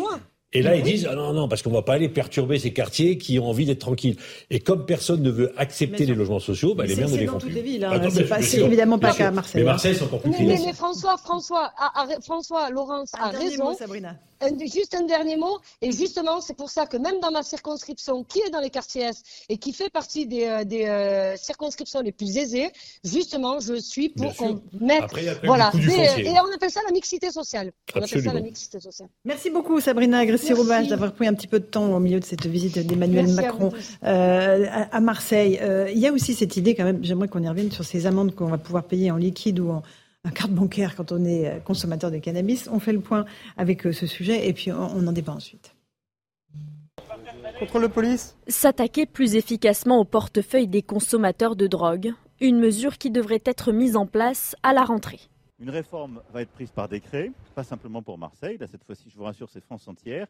C'est. 0.63 0.69
Et 0.69 0.71
là, 0.71 0.77
ils 0.77 0.83
disent 0.83 1.07
ah 1.11 1.15
non, 1.15 1.33
non, 1.33 1.49
parce 1.49 1.63
qu'on 1.63 1.71
va 1.71 1.83
pas 1.83 1.95
aller 1.95 2.09
perturber 2.09 2.59
ces 2.59 2.73
quartiers 2.73 3.19
qui 3.19 3.39
ont 3.39 3.47
envie 3.49 3.65
d'être 3.67 3.79
tranquilles. 3.81 4.17
Et 4.51 4.61
comme 4.61 4.87
personne 4.87 5.23
ne 5.23 5.31
veut 5.31 5.53
accepter 5.57 6.07
les 6.07 6.15
logements 6.15 6.41
sociaux, 6.41 6.75
bah, 6.75 6.85
les 6.85 6.91
c'est- 6.95 7.01
maires 7.01 7.09
ne 7.09 7.15
c'est 7.15 7.21
les 7.21 7.27
dans 7.27 7.33
font 7.33 7.39
toutes 7.39 7.49
plus. 7.51 7.57
les 7.57 7.63
villes, 7.63 7.85
hein. 7.85 7.91
C'est 7.93 7.99
bien 7.99 8.09
pas- 8.09 8.11
sûr, 8.11 8.27
c'est 8.29 8.39
bien 8.41 8.49
sûr. 8.49 8.67
évidemment 8.67 8.99
pas 8.99 9.13
qu'à 9.15 9.31
Marseille, 9.31 9.63
Mais 9.63 9.69
hein. 9.69 9.73
Marseille, 9.73 9.95
c'est 9.97 10.05
encore 10.05 10.21
plus 10.21 10.31
Mais, 10.31 10.39
mais- 10.41 10.59
mais 10.67 10.73
François, 10.73 11.17
François, 11.19 11.73
a- 11.79 12.03
a- 12.03 12.21
François, 12.21 12.71
Laurence 12.71 13.11
a 13.19 13.29
raison. 13.29 13.71
mot, 13.71 13.75
Sabrina. 13.75 14.17
Un- 14.43 14.59
juste 14.67 14.95
un 14.95 15.05
dernier 15.07 15.39
mot, 15.39 15.57
et 15.81 15.93
justement, 15.93 16.43
c'est 16.43 16.55
pour 16.57 16.69
ça 16.69 16.85
que 16.85 16.99
même 16.99 17.21
dans 17.23 17.31
ma 17.31 17.43
circonscription, 17.43 18.23
qui 18.23 18.41
est 18.41 18.51
dans 18.51 18.61
les 18.61 18.69
quartiers 18.69 19.05
Est 19.05 19.23
et 19.49 19.57
qui 19.57 19.73
fait 19.73 19.89
partie 19.89 20.27
des, 20.27 20.45
euh, 20.45 20.63
des 20.65 20.85
euh, 20.85 21.37
circonscriptions 21.39 22.03
les 22.03 22.13
plus 22.13 22.37
aisées, 22.37 22.69
justement, 23.03 23.61
je 23.61 23.77
suis 23.81 24.11
pour 24.11 24.37
qu'on 24.37 24.61
mette, 24.79 25.03
Après, 25.05 25.25
voilà, 25.45 25.71
des- 25.73 25.81
foncier. 25.81 26.27
et 26.27 26.31
on 26.41 26.55
appelle 26.55 26.71
ça 26.71 26.81
la 26.87 26.93
mixité 26.93 27.31
sociale. 27.31 27.73
On 27.95 28.03
appelle 28.03 28.23
ça 28.23 28.33
la 28.35 28.41
mixité 28.43 28.79
sociale. 28.79 29.09
Merci 29.25 29.49
beaucoup 29.49 29.81
Sabrina 29.81 30.19
Agressé-Roubache 30.19 30.46
Merci. 30.55 30.89
d'avoir 30.89 31.13
pris 31.13 31.27
un 31.27 31.35
petit 31.35 31.47
peu 31.47 31.61
de 31.61 31.65
temps 31.65 31.95
au 31.95 32.01
milieu 32.01 32.21
de 32.21 32.25
cette 32.25 32.47
visite 32.47 32.79
d'Emmanuel 32.79 33.31
à 33.31 33.43
Macron 33.43 33.73
euh, 34.05 34.67
à, 34.91 35.01
Marseille. 35.01 35.59
Euh, 35.63 35.91
il 35.93 35.99
y 35.99 36.07
a 36.07 36.13
aussi 36.13 36.35
cette 36.35 36.57
idée 36.57 36.75
quand 36.75 36.85
même, 36.85 37.03
j'aimerais 37.03 37.29
qu'on 37.29 37.43
y 37.43 37.49
revienne 37.49 37.71
sur 37.71 37.85
ces 37.85 38.07
amendes 38.07 38.35
qu'on 38.35 38.47
va 38.47 38.59
pouvoir 38.59 38.85
payer 38.85 39.11
en 39.11 39.17
liquide 39.17 39.61
ou 39.61 39.71
en, 39.71 39.83
en 40.27 40.31
carte 40.31 40.51
bancaire 40.51 40.97
quand 40.97 41.13
on 41.13 41.25
est 41.25 41.47
euh, 41.47 41.59
consommateur 41.61 42.11
de 42.11 42.19
cannabis. 42.19 42.69
On 42.73 42.81
fait 42.81 42.93
le 42.93 43.01
point 43.01 43.25
avec 43.57 43.83
ce 43.83 44.07
sujet 44.07 44.49
et 44.49 44.53
puis 44.53 44.73
on, 44.73 44.97
on 44.97 45.07
en 45.07 45.13
débat 45.13 45.33
ensuite. 45.33 45.75
Contrôle 47.59 47.83
de 47.83 47.89
police? 47.89 48.37
S'attaquer 48.49 49.07
plus 49.07 49.35
efficacement 49.35 49.99
au 49.99 50.05
portefeuille 50.05 50.69
des 50.69 50.83
consommateurs 50.83 51.57
de 51.57 51.67
drogue, 51.67 52.13
une 52.41 52.59
mesure 52.59 52.99
qui 52.99 53.11
devrait 53.11 53.43
être 53.45 53.73
mise 53.73 53.97
en 53.97 54.07
place 54.07 54.57
à 54.63 54.73
la 54.73 54.85
rentrée. 54.85 55.21
Une 55.59 55.71
réforme 55.71 56.21
va 56.33 56.43
être 56.43 56.51
prise 56.51 56.71
par 56.71 56.87
décret, 56.87 57.33
pas 57.55 57.65
simplement 57.65 58.03
pour 58.03 58.19
Marseille, 58.19 58.59
là 58.59 58.67
cette 58.67 58.85
fois-ci 58.85 59.09
je 59.09 59.17
vous 59.17 59.25
rassure 59.25 59.49
c'est 59.49 59.65
France 59.65 59.89
entière, 59.89 60.27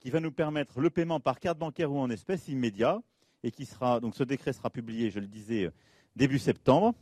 qui 0.00 0.08
va 0.08 0.18
nous 0.18 0.32
permettre 0.32 0.80
le 0.80 0.88
paiement 0.88 1.20
par 1.20 1.40
carte 1.40 1.58
bancaire 1.58 1.92
ou 1.92 1.98
en 1.98 2.08
espèces 2.08 2.48
immédiat 2.48 3.02
et 3.42 3.50
qui 3.50 3.66
sera, 3.66 4.00
donc 4.00 4.14
ce 4.14 4.24
décret 4.24 4.54
sera 4.54 4.70
publié, 4.70 5.10
je 5.10 5.20
le 5.20 5.26
disais, 5.26 5.70
début 6.16 6.38
septembre. 6.38 6.94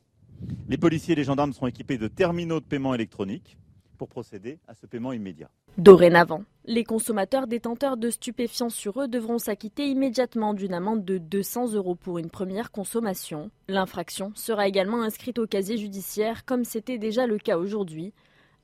Les 0.68 0.76
policiers 0.76 1.12
et 1.12 1.14
les 1.14 1.22
gendarmes 1.22 1.52
seront 1.52 1.68
équipés 1.68 1.96
de 1.96 2.09
terminaux 2.09 2.59
de 2.59 2.64
paiement 2.64 2.92
électronique 2.92 3.57
pour 4.05 4.11
procéder 4.11 4.59
à 4.68 4.74
ce 4.74 4.84
paiement 4.84 5.14
immédiat. 5.14 5.48
Dorénavant, 5.78 6.44
les 6.66 6.84
consommateurs 6.84 7.46
détenteurs 7.46 7.96
de 7.96 8.11
stupéfiants 8.11 8.68
sur 8.68 9.00
eux 9.00 9.09
devront 9.09 9.38
s'acquitter 9.38 9.88
immédiatement 9.88 10.52
d'une 10.52 10.74
amende 10.74 11.07
de 11.07 11.16
200 11.16 11.72
euros 11.72 11.94
pour 11.94 12.18
une 12.18 12.28
première 12.28 12.70
consommation. 12.70 13.50
L'infraction 13.66 14.30
sera 14.34 14.68
également 14.68 15.02
inscrite 15.02 15.38
au 15.38 15.46
casier 15.46 15.78
judiciaire 15.78 16.44
comme 16.44 16.64
c'était 16.64 16.98
déjà 16.98 17.26
le 17.26 17.38
cas 17.38 17.57
aujourd'hui. 17.57 18.12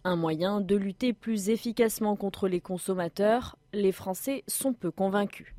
Un 0.04 0.16
moyen 0.16 0.60
de 0.60 0.76
lutter 0.76 1.14
plus 1.14 1.48
efficacement 1.48 2.16
contre 2.16 2.46
les 2.46 2.60
consommateurs, 2.60 3.56
les 3.72 3.92
Français 3.92 4.44
sont 4.46 4.74
peu 4.74 4.90
convaincus. 4.90 5.54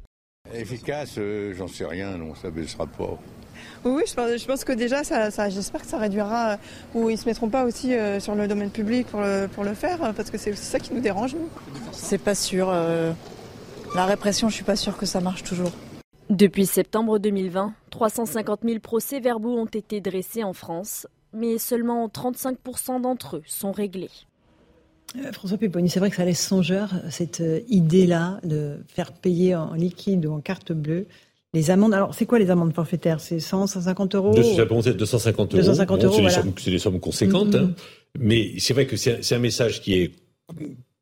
Efficace, 0.53 1.15
euh, 1.17 1.55
j'en 1.55 1.67
sais 1.67 1.86
rien, 1.86 2.19
non, 2.19 2.36
ça 2.36 2.51
baissera 2.51 2.86
pas. 2.86 3.17
Oui, 3.86 4.03
je 4.07 4.14
pense, 4.14 4.30
je 4.38 4.45
pense 4.45 4.64
que 4.64 4.74
déjà, 4.74 5.03
ça, 5.03 5.32
ça- 5.32 5.49
j'espère 5.49 5.82
que 5.82 5.88
ça 5.88 5.97
réduira, 5.97 6.51
euh, 6.51 6.57
ou 6.93 7.09
ils 7.09 7.18
se 7.18 7.26
mettront 7.26 7.49
pas 7.49 7.66
aussi 7.66 7.93
euh, 7.93 8.20
sur 8.20 8.36
le 8.36 8.47
domaine 8.47 8.70
public 8.72 9.07
pour 9.07 9.22
le, 9.22 9.47
pour 9.47 9.64
le 9.64 9.74
faire, 9.74 10.03
euh, 10.03 10.14
parce 10.14 10.30
que 10.30 10.38
c'est 10.38 10.51
aussi 10.51 10.66
ça 10.66 10.80
qui 10.80 10.93
nous 10.93 11.01
dérange, 11.01 11.34
nous. 11.36 11.49
C'est 11.91 12.18
pas 12.18 12.36
sûr. 12.36 12.70
euh, 12.70 13.12
la 13.95 14.05
répression, 14.05 14.47
je 14.49 14.55
suis 14.55 14.64
pas 14.64 14.76
sûre 14.78 14.97
que 14.97 15.05
ça 15.05 15.20
marche 15.20 15.43
toujours. 15.43 15.72
Depuis 16.30 16.66
septembre 16.66 17.20
2020, 17.20 17.74
350 17.89 18.62
000 18.64 18.80
procès-verbaux 18.80 19.57
ont 19.57 19.66
été 19.66 19.99
dressés 19.99 20.43
en 20.45 20.53
France, 20.53 21.07
mais 21.34 21.57
seulement 21.57 22.07
35% 22.07 23.01
d'entre 23.01 23.38
eux 23.38 23.43
sont 23.45 23.72
réglés. 23.74 24.09
François 25.34 25.57
Péponi, 25.57 25.89
c'est 25.89 25.99
vrai 25.99 26.09
que 26.09 26.16
ça 26.16 26.24
laisse 26.24 26.39
songeur, 26.45 26.93
cette 27.09 27.43
idée-là 27.68 28.39
de 28.43 28.78
faire 28.88 29.12
payer 29.12 29.55
en 29.57 29.74
liquide 29.74 30.26
ou 30.26 30.32
en 30.34 30.39
carte 30.39 30.72
bleue 30.72 31.05
les 31.54 31.70
amendes. 31.72 31.93
Alors, 31.93 32.14
c'est 32.16 32.26
quoi 32.26 32.39
les 32.39 32.49
amendes 32.49 32.74
forfaitaires? 32.74 33.20
C'est 33.20 33.39
100, 33.39 33.68
150 33.68 34.16
euros 34.16 34.34
Deux- 34.34 34.43
ça 34.43 34.66
commence 34.66 34.88
à 34.88 34.93
250 34.93 35.54
euros. 35.54 35.62
250 35.62 35.99
Bon, 35.99 36.06
euros, 36.06 36.16
c'est, 36.18 36.24
des 36.24 36.30
sommes, 36.30 36.54
c'est 36.58 36.72
des 36.72 36.80
sommes 36.80 36.99
conséquentes. 36.99 37.56
Mhm. 37.56 37.64
hein. 37.64 37.74
Mais 38.20 38.54
c'est 38.60 38.74
vrai 38.74 38.86
que 38.88 38.95
c'est, 38.97 39.14
un- 39.18 39.22
c'est 39.22 39.36
un 39.36 39.39
message 39.39 39.82
qui 39.82 39.93
est 39.95 40.12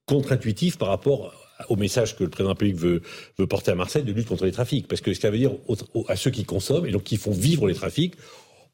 contre-intuitif 0.06 0.78
par 0.78 0.90
rapport 0.90 1.34
au 1.68 1.76
message 1.76 2.16
que 2.16 2.24
le 2.24 2.30
président 2.30 2.50
de 2.50 2.54
la 2.54 2.54
République 2.54 2.78
veut, 2.78 3.02
veut 3.38 3.48
porter 3.48 3.72
à 3.72 3.76
Marseille 3.76 4.04
de 4.04 4.12
lutte 4.14 4.28
contre 4.28 4.46
les 4.46 4.52
trafics. 4.52 4.88
Parce 4.88 5.02
que 5.02 5.14
ça 5.14 5.30
veut 5.30 5.38
dire 5.38 5.52
à 6.08 6.16
ceux 6.16 6.32
qui 6.32 6.46
consomment 6.46 6.86
et 6.88 6.92
donc 6.92 7.04
qui 7.04 7.18
font 7.18 7.32
vivre 7.32 7.68
les 7.68 7.74
trafics, 7.76 8.16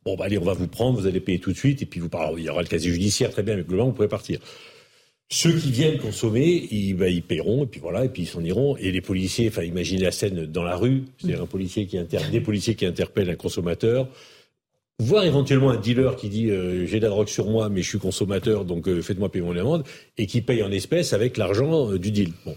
bon, 0.05 0.15
bah, 0.15 0.25
allez, 0.25 0.37
on 0.37 0.43
va 0.45 0.53
vous 0.53 0.67
prendre, 0.67 0.99
vous 0.99 1.07
allez 1.07 1.19
payer 1.19 1.39
tout 1.39 1.51
de 1.51 1.57
suite, 1.57 1.81
et 1.81 1.85
puis 1.85 1.99
vous 1.99 2.09
il 2.37 2.43
y 2.43 2.49
aura 2.49 2.61
le 2.61 2.67
casier 2.67 2.91
judiciaire, 2.91 3.31
très 3.31 3.43
bien, 3.43 3.55
mais 3.55 3.63
globalement, 3.63 3.87
vous 3.87 3.95
pouvez 3.95 4.07
partir. 4.07 4.39
Ceux 5.29 5.53
qui 5.53 5.71
viennent 5.71 5.97
consommer, 5.97 6.67
ils, 6.69 6.93
bah, 6.93 7.07
paieront, 7.27 7.63
et 7.63 7.67
puis 7.67 7.79
voilà, 7.79 8.05
et 8.05 8.09
puis 8.09 8.23
ils 8.23 8.27
s'en 8.27 8.43
iront. 8.43 8.77
Et 8.77 8.91
les 8.91 9.01
policiers, 9.01 9.47
enfin, 9.47 9.63
imaginez 9.63 10.03
la 10.03 10.11
scène 10.11 10.45
dans 10.45 10.63
la 10.63 10.75
rue, 10.75 11.03
c'est-à-dire 11.17 11.41
un 11.41 11.47
policier 11.47 11.87
qui 11.87 11.97
inter... 11.97 12.19
des 12.31 12.41
policiers 12.41 12.75
qui 12.75 12.85
interpellent 12.85 13.31
un 13.31 13.35
consommateur, 13.35 14.07
voire 14.99 15.25
éventuellement 15.25 15.71
un 15.71 15.77
dealer 15.77 16.15
qui 16.15 16.29
dit 16.29 16.51
euh, 16.51 16.85
j'ai 16.85 16.99
de 16.99 17.03
la 17.05 17.09
drogue 17.09 17.27
sur 17.27 17.49
moi, 17.49 17.69
mais 17.69 17.81
je 17.81 17.89
suis 17.89 17.97
consommateur, 17.97 18.65
donc 18.65 18.87
euh, 18.87 19.01
faites-moi 19.01 19.31
payer 19.31 19.43
mon 19.43 19.57
amende, 19.57 19.83
et 20.19 20.27
qui 20.27 20.41
paye 20.41 20.61
en 20.61 20.71
espèces 20.71 21.11
avec 21.11 21.37
l'argent 21.37 21.91
euh, 21.91 21.97
du 21.97 22.11
deal. 22.11 22.31
Bon. 22.45 22.55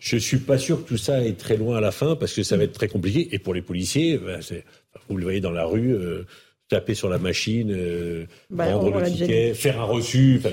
Je 0.00 0.16
suis 0.16 0.38
pas 0.38 0.56
sûr 0.56 0.82
que 0.82 0.88
tout 0.88 0.98
ça 0.98 1.22
est 1.22 1.38
très 1.38 1.58
loin 1.58 1.76
à 1.76 1.80
la 1.80 1.90
fin, 1.90 2.16
parce 2.16 2.32
que 2.32 2.42
ça 2.42 2.56
va 2.56 2.64
être 2.64 2.72
très 2.72 2.88
compliqué. 2.88 3.28
Et 3.32 3.38
pour 3.38 3.52
les 3.52 3.62
policiers, 3.62 4.18
c'est- 4.40 4.64
vous 5.08 5.18
le 5.18 5.22
voyez 5.22 5.40
dans 5.40 5.50
la 5.50 5.66
rue, 5.66 5.94
taper 6.68 6.94
sur 6.94 7.08
la 7.08 7.18
machine, 7.18 7.70
euh, 7.70 8.24
Bah, 8.50 8.74
rendre 8.74 8.98
le 9.00 9.10
ticket, 9.10 9.52
faire 9.54 9.80
un 9.80 9.84
reçu. 9.84 10.36
Enfin, 10.38 10.50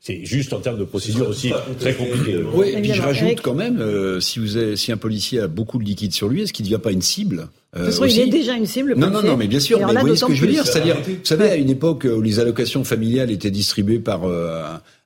c'est- 0.00 0.24
juste 0.24 0.52
en 0.52 0.60
termes 0.60 0.78
de 0.78 0.84
procédure 0.84 1.28
aussi 1.28 1.50
très 1.80 1.94
compliqué. 1.94 2.36
Oui, 2.54 2.74
et 2.76 2.80
puis 2.82 2.92
je 2.92 3.02
rajoute 3.02 3.40
quand 3.40 3.54
même, 3.54 3.80
euh, 3.80 4.20
si, 4.20 4.38
vous 4.38 4.56
avez, 4.56 4.76
si 4.76 4.92
un 4.92 4.96
policier 4.96 5.40
a 5.40 5.48
beaucoup 5.48 5.78
de 5.78 5.84
liquide 5.84 6.12
sur 6.12 6.28
lui, 6.28 6.42
est-ce 6.42 6.52
qu'il 6.52 6.64
ne 6.66 6.70
devient 6.70 6.82
pas 6.82 6.92
une 6.92 7.02
cible 7.02 7.48
De 7.74 7.80
euh, 7.80 7.84
toute 7.86 7.94
façon, 7.94 8.04
il 8.04 8.20
est 8.20 8.26
déjà 8.26 8.52
une 8.54 8.66
cible. 8.66 8.90
le 8.90 8.94
Non, 8.96 9.10
non, 9.10 9.22
non, 9.22 9.36
mais 9.36 9.46
bien 9.48 9.60
sûr, 9.60 9.78
mais 9.78 9.92
vous 9.94 10.00
voyez 10.00 10.16
ce 10.16 10.24
que 10.26 10.34
je 10.34 10.40
veux 10.42 10.46
dire 10.52 10.66
C'est-à-dire, 10.66 10.96
vous 10.96 11.16
savez, 11.24 11.48
à 11.48 11.56
une 11.56 11.70
époque 11.70 12.06
où 12.10 12.20
les 12.20 12.38
allocations 12.38 12.84
familiales 12.84 13.30
étaient 13.30 13.50
distribuées 13.50 13.98
par 13.98 14.24
euh, 14.24 14.62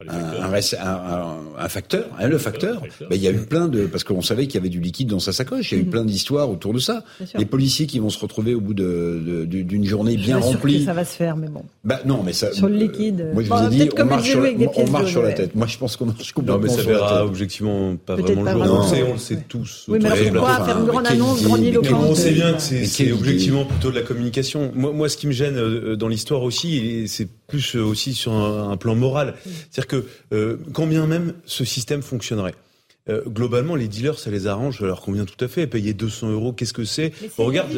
un, 0.09 0.15
un, 0.15 1.39
un- 1.59 1.69
facteur, 1.69 2.07
hein, 2.19 2.27
le 2.29 2.39
facteur, 2.39 2.83
ben, 3.01 3.17
il 3.17 3.23
y 3.23 3.29
a 3.29 3.31
eu 3.31 3.39
plein 3.41 3.69
de... 3.69 3.87
Parce 3.87 4.03
qu'on 4.05 4.23
savait 4.23 4.47
qu'il 4.47 4.55
y 4.55 4.59
avait 4.59 4.69
du 4.71 4.81
liquide 4.81 5.09
dans 5.09 5.19
sa 5.21 5.33
sacoche, 5.33 5.73
il 5.73 5.79
y 5.79 5.81
a 5.81 5.83
eu 5.83 5.87
plein 5.87 6.05
d'histoires 6.05 6.51
autour 6.51 6.73
de 6.73 6.79
ça. 6.79 7.05
Bien 7.19 7.27
sûr. 7.27 7.39
Les 7.39 7.45
policiers 7.45 7.87
qui 7.87 7.99
vont 7.99 8.09
se 8.11 8.19
retrouver 8.19 8.55
au 8.55 8.61
bout 8.61 8.73
de- 8.75 9.23
de- 9.27 9.45
de- 9.45 9.63
d'une 9.63 9.85
journée 9.85 10.17
Je 10.17 10.23
bien 10.25 10.39
remplie... 10.39 10.85
Ça 10.85 10.93
va 10.95 11.05
se 11.05 11.15
faire, 11.17 11.37
mais 11.37 11.49
bon. 11.49 11.63
Bah 11.85 12.01
non, 12.07 12.23
mais 12.25 12.33
ça... 12.33 12.53
Sur 12.53 12.69
le 12.69 12.77
liquide. 12.77 13.27
Moi, 13.35 13.43
je 13.43 13.49
Bon, 13.51 13.57
vous 13.57 13.67
ai 13.67 13.69
dit, 13.71 13.79
peut-être 13.87 14.03
on 14.03 14.07
marche, 14.07 14.31
sur, 14.31 14.43
des 14.43 14.69
on 14.77 14.91
marche 14.91 15.11
sur 15.11 15.23
la 15.23 15.33
tête. 15.33 15.55
Moi, 15.55 15.67
je 15.67 15.77
pense 15.79 15.97
qu'on 15.97 16.07
marche 16.07 16.33
Non, 16.37 16.45
complètement 16.55 16.63
mais 16.63 16.69
ça 16.69 16.83
sur 16.83 16.91
la 16.91 16.97
verra 16.97 17.15
tête. 17.19 17.29
objectivement 17.29 17.97
pas 17.97 18.17
Peut-être 18.17 18.27
vraiment 18.33 18.45
pas 18.45 18.53
le 18.55 18.59
jour. 18.59 18.67
vraiment. 18.67 18.81
On 18.81 18.91
le 18.91 18.95
sait, 18.97 19.01
Non. 19.03 19.09
on 19.11 19.13
le 19.13 19.19
sait 19.19 19.39
tous. 19.49 19.85
Oui, 19.89 19.99
mais 20.03 20.09
la 20.09 20.17
pourquoi 20.31 20.55
table. 20.57 20.65
faire 20.67 20.79
une 20.81 20.87
grande 20.87 21.07
annonce 21.07 21.41
mais 21.43 21.47
grandiloquente 21.49 21.91
Mais 21.91 22.09
on 22.09 22.15
sait 22.15 22.31
bien 22.33 22.53
que 22.55 22.61
c'est 22.63 23.05
Mais 23.05 23.13
objectivement 23.13 23.65
plutôt 23.65 23.91
de 23.91 23.97
la 23.97 24.03
communication. 24.03 24.73
Moi, 24.75 24.93
moi, 24.93 25.09
ce 25.09 25.17
qui 25.17 25.27
me 25.27 25.33
gêne 25.33 25.57
euh, 25.57 25.97
dans 25.97 26.09
l'histoire 26.09 26.43
aussi, 26.43 27.07
c'est 27.09 27.29
plus 27.51 27.77
euh, 27.77 27.83
aussi 27.83 28.15
sur 28.15 28.33
un, 28.33 28.71
un 28.71 28.77
plan 28.77 28.95
moral. 28.95 29.35
C'est-à-dire 29.71 29.87
que 29.89 30.07
euh, 30.33 30.57
quand 30.73 30.87
bien 30.87 31.07
même 31.07 31.35
ce 31.47 31.65
système 31.65 32.03
fonctionnerait. 32.03 32.55
euh, 33.09 33.23
globalement, 33.27 33.75
les 33.77 33.89
dealers, 33.89 34.19
ça 34.19 34.31
les 34.31 34.47
arrange, 34.47 34.79
ça 34.79 34.85
leur 34.87 35.01
convient 35.01 35.25
tout 35.25 35.43
à 35.45 35.49
fait. 35.49 35.67
Payer 35.67 35.95
200 35.95 36.31
euros, 36.31 36.53
qu'est-ce 36.53 36.73
que 36.73 36.85
c'est 36.85 37.13
Regarde, 37.45 37.71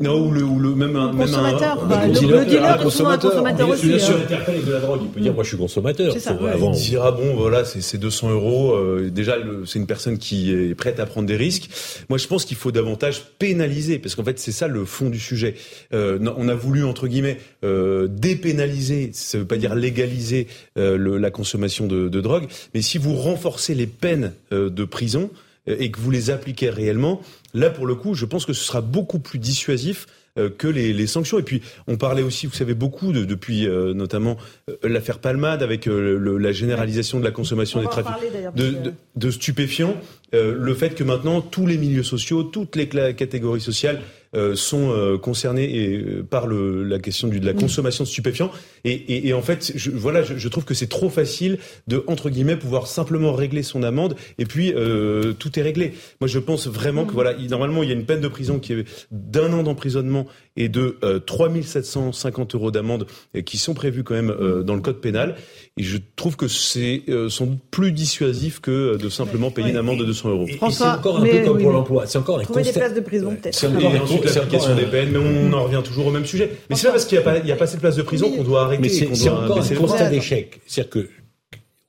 non, 0.00 0.26
ou 0.26 0.30
le, 0.30 0.42
ou 0.42 0.58
le 0.58 0.74
même 0.74 0.96
un, 0.96 1.06
Le 1.10 1.12
même 1.12 1.20
un- 1.22 1.24
consommateur, 1.26 1.82
un- 1.82 1.86
bah, 1.86 2.00
un 2.02 2.06
le- 2.08 2.12
dealer, 2.14 2.40
le 2.40 2.44
dealer, 2.46 2.64
un 2.80 2.86
est 2.86 2.90
souvent 2.90 3.08
un 3.10 3.18
consommateur 3.18 3.68
aussi, 3.68 3.86
Bien 3.88 3.98
sûr, 3.98 4.16
hein. 4.16 4.36
avec 4.46 4.64
de 4.64 4.72
la 4.72 4.80
drogue, 4.80 5.00
il 5.04 5.08
peut 5.10 5.20
dire 5.20 5.34
moi 5.34 5.42
je 5.44 5.48
suis 5.48 5.56
consommateur. 5.58 6.12
C'est 6.12 6.20
ça, 6.20 6.34
ouais. 6.34 6.50
avant- 6.50 6.72
Il 6.72 6.80
dira 6.80 7.12
bon 7.12 7.34
voilà 7.36 7.64
c'est 7.64 7.80
c'est 7.80 7.98
200 7.98 8.30
euros 8.30 8.74
euh, 8.74 9.10
déjà 9.10 9.36
le- 9.36 9.64
c'est 9.66 9.78
une 9.78 9.86
personne 9.86 10.18
qui 10.18 10.52
est 10.52 10.74
prête 10.74 11.00
à 11.00 11.06
prendre 11.06 11.26
des 11.26 11.36
risques. 11.36 11.68
Moi 12.08 12.18
je 12.18 12.26
pense 12.26 12.44
qu'il 12.44 12.56
faut 12.56 12.72
davantage 12.72 13.22
pénaliser 13.38 13.98
parce 13.98 14.14
qu'en 14.14 14.24
fait 14.24 14.38
c'est 14.38 14.52
ça 14.52 14.68
le 14.68 14.84
fond 14.84 15.10
du 15.10 15.18
sujet. 15.18 15.54
Euh, 15.92 16.18
non, 16.18 16.34
on 16.38 16.48
a 16.48 16.54
voulu 16.54 16.84
entre 16.84 17.06
guillemets 17.08 17.38
euh, 17.64 18.08
dépénaliser 18.08 19.10
ça 19.12 19.38
veut 19.38 19.44
pas 19.46 19.56
dire 19.56 19.74
légaliser 19.74 20.48
euh, 20.78 20.96
le- 20.96 21.18
la 21.18 21.30
consommation 21.30 21.86
de, 21.86 22.08
de 22.08 22.20
drogue. 22.20 22.46
Mais 22.74 22.82
si 22.82 22.98
vous 22.98 23.14
renforcez 23.14 23.74
les 23.74 23.86
peines 23.86 24.32
euh, 24.52 24.70
de 24.70 24.84
prison 24.84 25.30
euh, 25.68 25.76
et 25.78 25.90
que 25.90 25.98
vous 26.00 26.10
les 26.10 26.30
appliquez 26.30 26.68
réellement 26.70 27.20
là 27.54 27.70
pour 27.70 27.86
le 27.86 27.94
coup 27.94 28.14
je 28.14 28.26
pense 28.26 28.44
que 28.44 28.52
ce 28.52 28.64
sera 28.64 28.80
beaucoup 28.82 29.18
plus 29.20 29.38
dissuasif 29.38 30.06
euh, 30.36 30.50
que 30.50 30.66
les, 30.66 30.92
les 30.92 31.06
sanctions. 31.06 31.38
Et 31.38 31.44
puis, 31.44 31.62
on 31.86 31.96
parlait 31.96 32.22
aussi, 32.22 32.48
vous 32.48 32.54
savez, 32.54 32.74
beaucoup 32.74 33.12
de, 33.12 33.24
depuis 33.24 33.68
euh, 33.68 33.94
notamment 33.94 34.36
euh, 34.68 34.74
l'affaire 34.82 35.20
Palmade 35.20 35.62
avec 35.62 35.86
euh, 35.86 36.18
le- 36.18 36.38
la 36.38 36.50
généralisation 36.50 37.20
de 37.20 37.24
la 37.24 37.30
consommation 37.30 37.78
On 37.78 37.82
des 37.82 37.88
trafics 37.88 38.32
de, 38.56 38.70
de, 38.72 38.92
de 39.14 39.30
stupéfiants, 39.30 39.96
euh, 40.34 40.52
le 40.58 40.74
fait 40.74 40.96
que 40.96 41.04
maintenant 41.04 41.40
tous 41.40 41.68
les 41.68 41.78
milieux 41.78 42.02
sociaux, 42.02 42.42
toutes 42.42 42.74
les 42.74 42.88
catégories 42.88 43.60
sociales 43.60 44.00
euh, 44.34 44.54
sont 44.56 44.90
euh, 44.90 45.18
concernés 45.18 45.64
et, 45.64 45.96
euh, 45.98 46.22
par 46.28 46.46
le, 46.46 46.82
la 46.84 46.98
question 46.98 47.28
du, 47.28 47.40
de 47.40 47.46
la 47.46 47.52
Mm. 47.52 47.56
consommation 47.60 48.04
de 48.04 48.08
stupéfiants. 48.08 48.50
Et, 48.84 48.92
et, 48.92 49.28
et 49.28 49.32
en 49.34 49.42
fait, 49.42 49.72
je, 49.74 49.90
voilà, 49.90 50.22
je, 50.22 50.36
je 50.36 50.48
trouve 50.48 50.64
que 50.64 50.74
c'est 50.74 50.88
trop 50.88 51.08
facile 51.10 51.58
de 51.88 52.02
entre 52.06 52.30
guillemets 52.30 52.56
pouvoir 52.56 52.86
simplement 52.86 53.32
régler 53.32 53.62
son 53.62 53.82
amende 53.82 54.16
et 54.38 54.44
puis 54.44 54.72
euh, 54.74 55.32
tout 55.32 55.58
est 55.58 55.62
réglé. 55.62 55.94
Moi, 56.20 56.28
je 56.28 56.38
pense 56.38 56.66
vraiment 56.66 57.04
que 57.04 57.12
Mm. 57.12 57.14
voilà, 57.14 57.32
il- 57.38 57.48
normalement, 57.50 57.82
il 57.82 57.88
y 57.88 57.92
a 57.92 57.94
une 57.94 58.04
peine 58.06 58.20
de 58.20 58.28
prison 58.28 58.58
qui 58.58 58.72
est 58.72 58.84
d'un 59.10 59.52
an 59.52 59.62
d'emprisonnement 59.62 60.26
et 60.56 60.68
de 60.68 60.96
euh, 61.02 61.18
3750 61.18 62.54
euros 62.54 62.70
d'amende 62.70 63.06
euh, 63.36 63.40
qui 63.42 63.58
sont 63.58 63.74
prévus 63.74 64.04
quand 64.04 64.14
même 64.14 64.30
euh, 64.30 64.62
dans 64.62 64.74
le 64.74 64.80
code 64.80 65.00
pénal. 65.00 65.36
Et 65.76 65.82
je 65.82 65.98
trouve 66.14 66.36
que 66.36 66.46
c'est 66.46 67.02
euh, 67.08 67.28
sans 67.28 67.46
doute 67.46 67.58
plus 67.72 67.90
dissuasif 67.90 68.60
que 68.60 68.70
euh, 68.70 68.96
de 68.96 69.08
simplement 69.08 69.50
payer 69.50 69.70
une 69.70 69.76
amende 69.76 69.98
de 69.98 70.04
200 70.04 70.28
euros. 70.28 70.46
C'est 70.48 70.62
encore 70.84 71.18
un 71.18 71.22
peu 71.22 71.44
comme 71.44 71.56
oui, 71.56 71.62
pour 71.64 71.72
l'emploi. 71.72 72.06
C'est 72.06 72.18
encore 72.18 72.38
un 72.38 72.42
Trouver 72.44 72.62
des 72.62 72.72
places 72.72 72.94
de 72.94 73.00
prison, 73.00 73.34
peut-être. 73.34 73.56
C'est 73.56 73.66
Et 73.66 73.76
encore 73.76 73.92
un- 73.92 74.00
ensuite 74.00 74.28
c'est 74.28 74.36
l'application 74.38 74.76
des 74.76 74.84
peines, 74.86 75.10
mais 75.10 75.18
on 75.18 75.52
en 75.52 75.64
revient 75.64 75.80
toujours 75.84 76.06
au 76.06 76.10
même 76.12 76.26
sujet. 76.26 76.58
Mais 76.70 76.76
c'est 76.76 76.86
pas 76.86 76.92
parce 76.92 77.04
qu'il 77.06 77.18
n'y 77.18 77.24
a, 77.24 77.24
pas- 77.24 77.38
il 77.38 77.46
y 77.46 77.50
a 77.52 77.56
pas 77.56 77.64
assez 77.64 77.74
de 77.74 77.80
places 77.80 77.96
de 77.96 78.02
prison 78.02 78.30
qu'on 78.30 78.44
doit 78.44 78.62
arrêter. 78.66 78.82
Mais 78.82 78.88
c'est 78.88 79.28
encore 79.28 79.58
un 79.58 79.74
constat 79.74 80.10
d'échec. 80.10 80.60
C'est-à-dire 80.66 80.90
que 80.90 81.08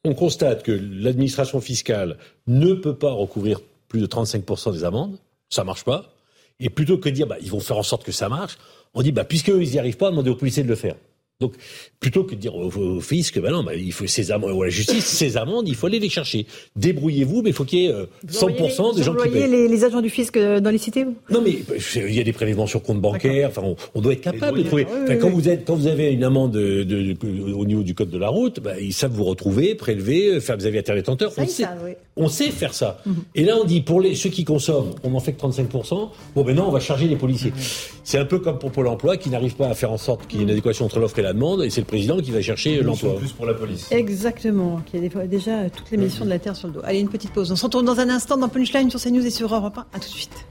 on 0.04 0.14
constate 0.16 0.64
que 0.64 0.72
l'administration 0.72 1.62
fiscale 1.62 2.18
ne 2.48 2.74
peut 2.74 2.96
pas 2.96 3.12
recouvrir 3.12 3.60
plus 3.88 4.02
de 4.02 4.08
35% 4.08 4.72
des 4.74 4.84
amendes, 4.84 5.18
ça 5.50 5.64
marche 5.64 5.84
pas. 5.84 6.12
Et 6.60 6.70
plutôt 6.72 6.98
que 6.98 7.10
de 7.10 7.14
dire 7.14 7.28
bah, 7.28 7.38
ils 7.42 7.52
vont 7.52 7.60
faire 7.60 7.78
en 7.78 7.84
sorte 7.84 8.04
que 8.04 8.12
ça 8.12 8.30
marche, 8.30 8.58
on 8.96 9.04
dit 9.04 9.12
bah 9.12 9.26
puisqu'eux 9.26 9.62
ils 9.62 9.70
n'y 9.72 9.78
arrivent 9.80 9.98
pas, 9.98 10.10
demandez 10.10 10.32
aux 10.32 10.36
policiers 10.36 10.64
de 10.64 10.68
le 10.70 10.76
faire. 10.76 10.96
Donc 11.42 11.54
plutôt 12.00 12.24
que 12.24 12.34
de 12.34 12.40
dire 12.40 12.56
au, 12.56 12.68
au 12.72 13.02
fisc 13.02 13.40
bah 13.42 13.52
non, 13.52 13.66
il 13.76 13.92
faut 13.92 14.08
ces 14.08 14.32
amendes 14.32 14.52
ou 14.52 14.62
à 14.64 14.68
la 14.68 14.72
justice 14.72 15.04
ces 15.06 15.36
amendes, 15.36 15.68
il 15.68 15.76
faut 15.76 15.88
aller 15.88 16.00
les 16.00 16.08
chercher. 16.08 16.46
Débrouillez-vous, 16.78 17.42
mais 17.42 17.50
il 17.50 17.54
faut 17.54 17.66
qu'il 17.66 17.80
y 17.80 17.86
ait 17.88 17.92
euh, 17.92 18.06
100% 18.32 18.96
des 18.96 19.04
gens 19.04 19.14
qui 19.16 19.28
payent. 19.30 19.50
les, 19.50 19.68
les 19.68 19.84
agents 19.84 20.02
du 20.02 20.10
fisc 20.10 20.38
euh, 20.38 20.62
dans 20.62 20.70
les 20.70 20.78
cités 20.78 21.04
Non 21.30 21.42
mais 21.44 21.58
euh, 21.72 22.08
il 22.08 22.14
y 22.16 22.22
a 22.22 22.24
des 22.24 22.32
prélèvements 22.32 22.68
sur 22.68 22.82
compte 22.82 23.02
bancaire. 23.02 23.50
Enfin, 23.50 23.64
on, 23.66 23.76
on 23.96 24.02
doit 24.02 24.14
être 24.14 24.22
capable 24.22 24.60
de 24.60 24.64
trouver. 24.64 24.86
Oui, 24.90 24.98
Enfin, 25.04 25.14
oui, 25.14 25.20
quand 25.20 25.28
oui. 25.28 25.34
vous 25.34 25.50
êtes, 25.50 25.66
quand 25.66 25.76
vous 25.76 25.88
avez 25.88 26.12
une 26.14 26.24
amende 26.24 26.52
de, 26.54 26.84
de- 26.84 27.12
de- 27.14 27.54
au 27.54 27.66
niveau 27.66 27.84
du 27.84 27.94
code 27.96 28.10
de 28.10 28.18
la 28.18 28.30
route, 28.30 28.62
bah, 28.62 28.80
ils 28.80 28.94
savent 28.94 29.12
vous 29.12 29.26
retrouver, 29.26 29.76
prélever, 29.76 30.40
faire 30.40 30.58
des. 30.58 30.72
Ça, 30.86 30.94
On 31.38 31.48
sait, 31.48 31.66
on 32.16 32.28
sait 32.30 32.50
faire 32.50 32.74
ça. 32.74 33.02
Et 33.36 33.44
là, 33.44 33.58
on 33.62 33.66
dit 33.66 33.82
pour 33.82 34.00
les 34.00 34.16
ceux 34.16 34.30
qui 34.30 34.46
consomment, 34.46 34.92
on 35.04 35.10
n'en 35.10 35.20
fait 35.20 35.34
que 35.34 35.40
35 35.40 35.68
Bon, 35.70 36.44
ben 36.44 36.56
non, 36.56 36.68
on 36.68 36.72
va 36.72 36.80
charger 36.80 37.08
les 37.08 37.16
policiers. 37.18 37.52
C'est 38.06 38.18
un 38.18 38.26
peu 38.26 38.40
comme 38.40 38.58
pour 38.60 38.72
Pôle 38.72 38.88
Emploi 38.88 39.18
qui 39.18 39.30
n'arrive 39.30 39.56
pas 39.56 39.68
à 39.68 39.74
faire 39.74 39.92
en 39.92 39.98
sorte 39.98 40.28
qu'il 40.28 40.40
y 40.40 40.42
ait 40.42 40.46
une 40.46 40.52
adéquation 40.52 40.86
entre 40.86 41.00
l'offre 41.00 41.18
et 41.20 41.25
la 41.26 41.34
demande, 41.34 41.64
et 41.64 41.70
c'est 41.70 41.82
le 41.82 41.88
président 41.88 42.20
qui 42.20 42.32
va 42.32 42.42
chercher 42.42 42.82
l'emploi. 42.82 43.18
plus 43.18 43.32
pour 43.32 43.46
la 43.46 43.54
police. 43.54 43.92
Exactement, 43.92 44.82
qui 44.86 44.98
a 44.98 45.28
déjà 45.28 45.70
toutes 45.70 45.92
les 45.92 45.98
missions 45.98 46.26
de 46.26 46.30
la 46.30 46.40
Terre 46.40 46.56
sur 46.56 46.68
le 46.68 46.74
dos. 46.76 46.82
Allez, 46.84 47.00
une 47.00 47.10
petite 47.10 47.32
pause. 47.32 47.52
On 47.52 47.56
se 47.56 47.66
retrouve 47.66 47.84
dans 47.84 48.00
un 48.00 48.10
instant 48.10 48.38
dans 48.38 48.50
Punchline 48.50 48.90
sur 48.90 49.02
CNews 49.02 49.26
et 49.26 49.32
sur 49.32 49.54
Europe 49.54 49.78
1. 49.78 49.82
À 49.94 50.00
tout 50.00 50.08
de 50.08 50.14
suite. 50.14 50.46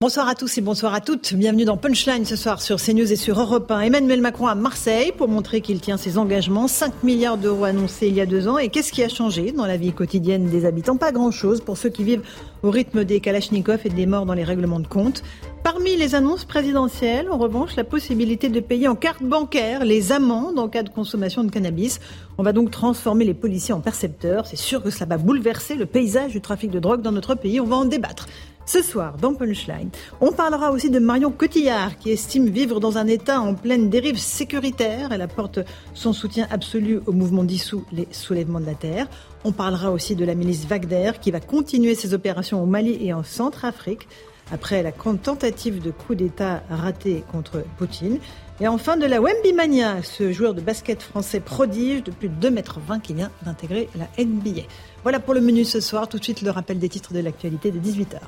Bonsoir 0.00 0.28
à 0.28 0.34
tous 0.34 0.58
et 0.58 0.60
bonsoir 0.60 0.92
à 0.92 1.00
toutes. 1.00 1.32
Bienvenue 1.34 1.64
dans 1.64 1.78
Punchline 1.78 2.26
ce 2.26 2.34
soir 2.36 2.60
sur 2.60 2.76
CNews 2.76 3.10
et 3.10 3.16
sur 3.16 3.40
Europe 3.40 3.70
1. 3.70 3.80
Emmanuel 3.80 4.20
Macron 4.20 4.48
à 4.48 4.54
Marseille 4.54 5.12
pour 5.16 5.28
montrer 5.28 5.60
qu'il 5.60 5.80
tient 5.80 5.96
ses 5.96 6.18
engagements. 6.18 6.68
5 6.68 7.04
milliards 7.04 7.38
d'euros 7.38 7.64
annoncés 7.64 8.08
il 8.08 8.14
y 8.14 8.20
a 8.20 8.26
deux 8.26 8.48
ans. 8.48 8.58
Et 8.58 8.68
qu'est-ce 8.68 8.92
qui 8.92 9.02
a 9.02 9.08
changé 9.08 9.52
dans 9.52 9.64
la 9.64 9.78
vie 9.78 9.92
quotidienne 9.92 10.46
des 10.50 10.66
habitants? 10.66 10.96
Pas 10.96 11.12
grand-chose 11.12 11.62
pour 11.62 11.78
ceux 11.78 11.88
qui 11.88 12.02
vivent 12.02 12.22
au 12.62 12.70
rythme 12.70 13.04
des 13.04 13.20
Kalachnikov 13.20 13.80
et 13.84 13.88
des 13.88 14.04
morts 14.04 14.26
dans 14.26 14.34
les 14.34 14.44
règlements 14.44 14.80
de 14.80 14.86
compte. 14.88 15.22
Parmi 15.62 15.96
les 15.96 16.14
annonces 16.14 16.44
présidentielles, 16.44 17.30
en 17.30 17.38
revanche, 17.38 17.74
la 17.76 17.84
possibilité 17.84 18.50
de 18.50 18.60
payer 18.60 18.88
en 18.88 18.96
carte 18.96 19.22
bancaire 19.22 19.86
les 19.86 20.12
amendes 20.12 20.58
en 20.58 20.68
cas 20.68 20.82
de 20.82 20.90
consommation 20.90 21.44
de 21.44 21.50
cannabis. 21.50 22.00
On 22.36 22.42
va 22.42 22.52
donc 22.52 22.70
transformer 22.70 23.24
les 23.24 23.32
policiers 23.32 23.72
en 23.72 23.80
percepteurs. 23.80 24.46
C'est 24.46 24.56
sûr 24.56 24.82
que 24.82 24.90
cela 24.90 25.06
va 25.06 25.16
bouleverser 25.16 25.76
le 25.76 25.86
paysage 25.86 26.32
du 26.32 26.42
trafic 26.42 26.70
de 26.70 26.80
drogue 26.80 27.00
dans 27.00 27.12
notre 27.12 27.34
pays. 27.36 27.60
On 27.60 27.66
va 27.66 27.76
en 27.76 27.86
débattre. 27.86 28.26
Ce 28.66 28.80
soir, 28.80 29.18
dans 29.18 29.34
Punchline, 29.34 29.90
on 30.22 30.32
parlera 30.32 30.70
aussi 30.70 30.88
de 30.88 30.98
Marion 30.98 31.30
Cotillard, 31.30 31.98
qui 31.98 32.10
estime 32.10 32.48
vivre 32.48 32.80
dans 32.80 32.96
un 32.96 33.06
État 33.06 33.38
en 33.38 33.54
pleine 33.54 33.90
dérive 33.90 34.18
sécuritaire. 34.18 35.12
Elle 35.12 35.20
apporte 35.20 35.58
son 35.92 36.14
soutien 36.14 36.46
absolu 36.50 37.00
au 37.06 37.12
mouvement 37.12 37.44
dissous, 37.44 37.84
les 37.92 38.08
soulèvements 38.10 38.60
de 38.60 38.66
la 38.66 38.74
Terre. 38.74 39.06
On 39.44 39.52
parlera 39.52 39.92
aussi 39.92 40.16
de 40.16 40.24
la 40.24 40.34
milice 40.34 40.66
Wagner, 40.66 41.12
qui 41.20 41.30
va 41.30 41.40
continuer 41.40 41.94
ses 41.94 42.14
opérations 42.14 42.62
au 42.62 42.66
Mali 42.66 42.96
et 43.06 43.12
en 43.12 43.22
Centrafrique, 43.22 44.08
après 44.50 44.82
la 44.82 44.92
tentative 44.92 45.82
de 45.82 45.90
coup 45.90 46.14
d'État 46.14 46.62
raté 46.70 47.22
contre 47.30 47.62
Poutine. 47.76 48.18
Et 48.60 48.68
enfin 48.68 48.96
de 48.96 49.04
la 49.04 49.20
Wembimania, 49.20 50.02
ce 50.02 50.32
joueur 50.32 50.54
de 50.54 50.62
basket 50.62 51.02
français 51.02 51.40
prodige 51.40 52.02
de 52.02 52.10
plus 52.10 52.30
de 52.30 52.48
2,20 52.48 52.94
m 52.94 53.00
qui 53.02 53.12
vient 53.12 53.30
d'intégrer 53.44 53.90
la 53.94 54.08
NBA. 54.24 54.62
Voilà 55.02 55.20
pour 55.20 55.34
le 55.34 55.42
menu 55.42 55.66
ce 55.66 55.80
soir. 55.80 56.08
Tout 56.08 56.18
de 56.18 56.24
suite 56.24 56.40
le 56.40 56.50
rappel 56.50 56.78
des 56.78 56.88
titres 56.88 57.12
de 57.12 57.20
l'actualité 57.20 57.70
de 57.70 57.78
18h. 57.78 58.20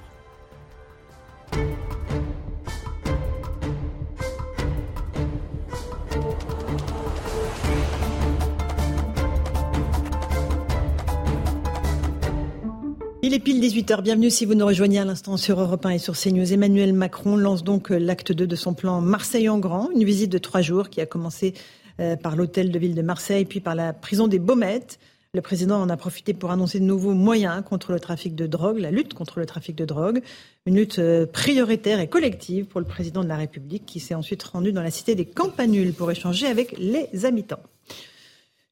Il 13.27 13.35
est 13.35 13.41
pile 13.41 13.61
18h. 13.61 14.03
Bienvenue 14.03 14.31
si 14.31 14.45
vous 14.45 14.55
nous 14.55 14.65
rejoignez 14.65 15.01
à 15.01 15.05
l'instant 15.05 15.37
sur 15.37 15.61
Europe 15.61 15.85
1 15.85 15.91
et 15.91 15.99
sur 15.99 16.17
CNews. 16.17 16.53
Emmanuel 16.53 16.93
Macron 16.93 17.37
lance 17.37 17.65
donc 17.65 17.91
l'acte 17.91 18.31
2 18.31 18.47
de 18.47 18.55
son 18.55 18.73
plan 18.73 19.01
Marseille 19.01 19.49
en 19.49 19.59
grand, 19.59 19.91
une 19.91 20.05
visite 20.05 20.31
de 20.31 20.39
trois 20.39 20.61
jours 20.61 20.91
qui 20.91 21.01
a 21.01 21.07
commencé 21.07 21.53
euh, 21.99 22.15
par 22.15 22.37
l'hôtel 22.37 22.71
de 22.71 22.79
ville 22.79 22.95
de 22.95 23.03
Marseille, 23.03 23.45
puis 23.45 23.59
par 23.59 23.75
la 23.75 23.93
prison 23.93 24.29
des 24.29 24.39
Baumettes. 24.39 25.01
Le 25.37 25.43
président 25.43 25.83
en 25.83 25.91
a 25.91 25.99
profité 25.99 26.33
pour 26.33 26.51
annoncer 26.51 26.81
de 26.81 26.87
nouveaux 26.87 27.13
moyens 27.13 27.63
contre 27.63 27.93
le 27.93 28.01
trafic 28.01 28.35
de 28.35 28.47
drogue, 28.47 28.79
la 28.79 28.91
lutte 28.91 29.13
contre 29.13 29.39
le 29.39 29.45
trafic 29.45 29.77
de 29.77 29.85
drogue, 29.85 30.23
une 30.65 30.77
lutte 30.77 30.99
euh, 30.99 31.27
prioritaire 31.27 32.01
et 32.01 32.09
collective 32.09 32.65
pour 32.65 32.81
le 32.81 32.87
président 32.87 33.23
de 33.23 33.29
la 33.29 33.37
République 33.37 33.85
qui 33.85 34.01
s'est 34.01 34.15
ensuite 34.15 34.43
rendu 34.43 34.73
dans 34.73 34.81
la 34.81 34.91
cité 34.91 35.15
des 35.15 35.27
Campanules 35.27 35.93
pour 35.93 36.11
échanger 36.11 36.47
avec 36.47 36.75
les 36.79 37.27
habitants. 37.27 37.61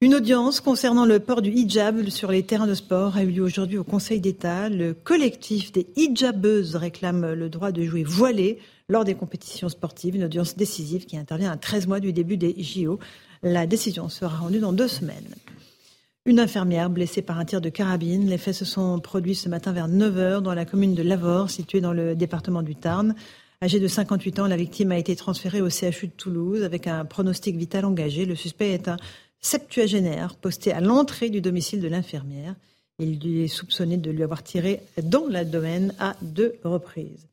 Une 0.00 0.14
audience 0.14 0.62
concernant 0.62 1.04
le 1.04 1.20
port 1.20 1.42
du 1.42 1.50
hijab 1.50 2.08
sur 2.08 2.32
les 2.32 2.42
terrains 2.42 2.66
de 2.66 2.72
sport 2.72 3.18
a 3.18 3.24
eu 3.24 3.30
lieu 3.30 3.42
aujourd'hui 3.42 3.76
au 3.76 3.84
Conseil 3.84 4.20
d'État. 4.22 4.70
Le 4.70 4.94
collectif 4.94 5.70
des 5.70 5.86
hijabeuses 5.96 6.76
réclame 6.76 7.34
le 7.34 7.50
droit 7.50 7.72
de 7.72 7.82
jouer 7.82 8.04
voilé 8.04 8.58
lors 8.88 9.04
des 9.04 9.14
compétitions 9.14 9.68
sportives, 9.68 10.16
une 10.16 10.24
audience 10.24 10.56
décisive 10.56 11.04
qui 11.04 11.18
intervient 11.18 11.52
à 11.52 11.58
13 11.58 11.88
mois 11.88 12.00
du 12.00 12.14
début 12.14 12.38
des 12.38 12.54
JO. 12.56 12.98
La 13.42 13.66
décision 13.66 14.08
sera 14.08 14.38
rendue 14.38 14.60
dans 14.60 14.72
deux 14.72 14.88
semaines. 14.88 15.34
Une 16.26 16.40
infirmière 16.40 16.88
blessée 16.88 17.20
par 17.20 17.38
un 17.38 17.44
tir 17.44 17.60
de 17.60 17.68
carabine. 17.68 18.30
Les 18.30 18.38
faits 18.38 18.54
se 18.54 18.64
sont 18.64 18.98
produits 18.98 19.34
ce 19.34 19.50
matin 19.50 19.72
vers 19.72 19.90
9h 19.90 20.40
dans 20.40 20.54
la 20.54 20.64
commune 20.64 20.94
de 20.94 21.02
Lavore, 21.02 21.50
située 21.50 21.82
dans 21.82 21.92
le 21.92 22.16
département 22.16 22.62
du 22.62 22.74
Tarn. 22.74 23.14
Âgée 23.62 23.78
de 23.78 23.86
58 23.86 24.38
ans, 24.38 24.46
la 24.46 24.56
victime 24.56 24.90
a 24.92 24.96
été 24.96 25.16
transférée 25.16 25.60
au 25.60 25.68
CHU 25.68 26.06
de 26.06 26.12
Toulouse 26.16 26.62
avec 26.62 26.86
un 26.86 27.04
pronostic 27.04 27.56
vital 27.56 27.84
engagé. 27.84 28.24
Le 28.24 28.36
suspect 28.36 28.70
est 28.70 28.88
un 28.88 28.96
septuagénaire 29.40 30.36
posté 30.36 30.72
à 30.72 30.80
l'entrée 30.80 31.28
du 31.28 31.42
domicile 31.42 31.82
de 31.82 31.88
l'infirmière. 31.88 32.54
Il 32.98 33.20
lui 33.20 33.42
est 33.42 33.48
soupçonné 33.48 33.98
de 33.98 34.10
lui 34.10 34.22
avoir 34.22 34.42
tiré 34.42 34.80
dans 35.02 35.26
l'abdomen 35.28 35.92
à 35.98 36.16
deux 36.22 36.54
reprises. 36.64 37.28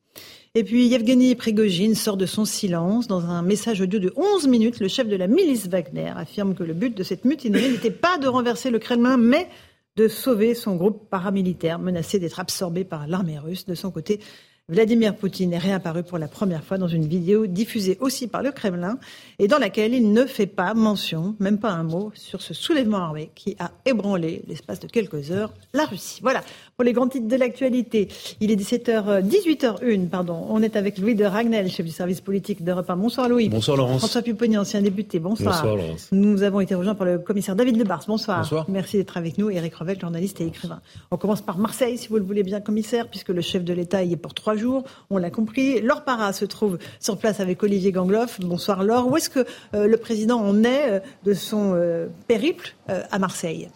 Et 0.54 0.64
puis 0.64 0.86
Yevgeny 0.86 1.34
Prigogine 1.34 1.94
sort 1.94 2.18
de 2.18 2.26
son 2.26 2.44
silence. 2.44 3.06
Dans 3.06 3.24
un 3.24 3.40
message 3.40 3.80
audio 3.80 3.98
de 3.98 4.12
11 4.16 4.48
minutes, 4.48 4.80
le 4.80 4.88
chef 4.88 5.08
de 5.08 5.16
la 5.16 5.26
milice 5.26 5.66
Wagner 5.66 6.12
affirme 6.14 6.54
que 6.54 6.62
le 6.62 6.74
but 6.74 6.94
de 6.94 7.02
cette 7.02 7.24
mutinerie 7.24 7.70
n'était 7.70 7.90
pas 7.90 8.18
de 8.18 8.28
renverser 8.28 8.68
le 8.68 8.78
Kremlin, 8.78 9.16
mais 9.16 9.48
de 9.96 10.08
sauver 10.08 10.54
son 10.54 10.76
groupe 10.76 11.08
paramilitaire 11.08 11.78
menacé 11.78 12.18
d'être 12.18 12.38
absorbé 12.38 12.84
par 12.84 13.06
l'armée 13.06 13.38
russe. 13.38 13.64
De 13.64 13.74
son 13.74 13.90
côté, 13.90 14.20
Vladimir 14.68 15.16
Poutine 15.16 15.52
est 15.54 15.58
réapparu 15.58 16.02
pour 16.02 16.18
la 16.18 16.28
première 16.28 16.62
fois 16.62 16.78
dans 16.78 16.86
une 16.86 17.06
vidéo 17.06 17.46
diffusée 17.46 17.96
aussi 18.00 18.28
par 18.28 18.42
le 18.42 18.52
Kremlin 18.52 18.98
et 19.38 19.48
dans 19.48 19.58
laquelle 19.58 19.92
il 19.92 20.12
ne 20.12 20.24
fait 20.24 20.46
pas 20.46 20.72
mention, 20.72 21.34
même 21.40 21.58
pas 21.58 21.70
un 21.70 21.82
mot, 21.82 22.12
sur 22.14 22.42
ce 22.42 22.54
soulèvement 22.54 22.98
armé 22.98 23.30
qui 23.34 23.56
a 23.58 23.72
ébranlé 23.84 24.44
l'espace 24.46 24.80
de 24.80 24.86
quelques 24.86 25.30
heures 25.30 25.52
la 25.72 25.84
Russie. 25.84 26.20
Voilà 26.22 26.42
pour 26.76 26.84
les 26.84 26.92
grands 26.92 27.08
titres 27.08 27.28
de 27.28 27.36
l'actualité. 27.36 28.08
Il 28.40 28.50
est 28.50 28.56
17h, 28.56 29.22
18h01, 29.22 30.08
pardon. 30.08 30.46
On 30.48 30.62
est 30.62 30.76
avec 30.76 30.98
Louis 30.98 31.14
de 31.14 31.24
Ragnel, 31.24 31.70
chef 31.70 31.86
du 31.86 31.92
service 31.92 32.20
politique 32.20 32.64
d'Europe 32.64 32.88
1. 32.88 32.96
Bonsoir 32.96 33.28
Louis. 33.28 33.48
Bonsoir 33.48 33.76
Laurence. 33.76 33.98
François 33.98 34.22
Pupponi, 34.22 34.56
ancien 34.58 34.80
député. 34.80 35.18
Bonsoir. 35.18 35.54
Bonsoir 35.54 35.76
Laurence. 35.76 36.08
Nous 36.12 36.42
avons 36.42 36.60
été 36.60 36.74
rejoints 36.74 36.94
par 36.94 37.06
le 37.06 37.18
commissaire 37.18 37.56
David 37.56 37.76
Lebars. 37.76 38.04
Bonsoir. 38.06 38.38
Bonsoir. 38.38 38.66
Merci 38.68 38.96
d'être 38.96 39.16
avec 39.16 39.38
nous. 39.38 39.50
Eric 39.50 39.74
Revel, 39.74 40.00
journaliste 40.00 40.40
et 40.40 40.46
écrivain. 40.46 40.80
On 41.10 41.16
commence 41.16 41.42
par 41.42 41.58
Marseille, 41.58 41.98
si 41.98 42.08
vous 42.08 42.16
le 42.16 42.24
voulez 42.24 42.42
bien, 42.42 42.60
commissaire, 42.60 43.08
puisque 43.08 43.28
le 43.28 43.40
chef 43.40 43.64
de 43.64 43.72
l'État 43.72 44.02
y 44.02 44.14
est 44.14 44.16
pour 44.16 44.34
trois 44.34 44.56
jours. 44.56 44.84
On 45.10 45.18
l'a 45.18 45.30
compris. 45.30 45.80
Laure 45.80 46.04
Parra 46.04 46.32
se 46.32 46.44
trouve 46.44 46.78
sur 47.00 47.18
place 47.18 47.40
avec 47.40 47.62
Olivier 47.62 47.92
Gangloff. 47.92 48.40
Bonsoir 48.40 48.82
Laure. 48.82 49.08
Où 49.08 49.16
est-ce 49.16 49.30
que 49.30 49.44
euh, 49.74 49.86
le 49.86 49.96
président 49.96 50.40
en 50.40 50.64
est 50.64 50.90
euh, 50.90 51.00
de 51.24 51.34
son 51.34 51.72
euh, 51.74 52.08
périple 52.28 52.74
à 52.88 53.18
Marseille? 53.18 53.68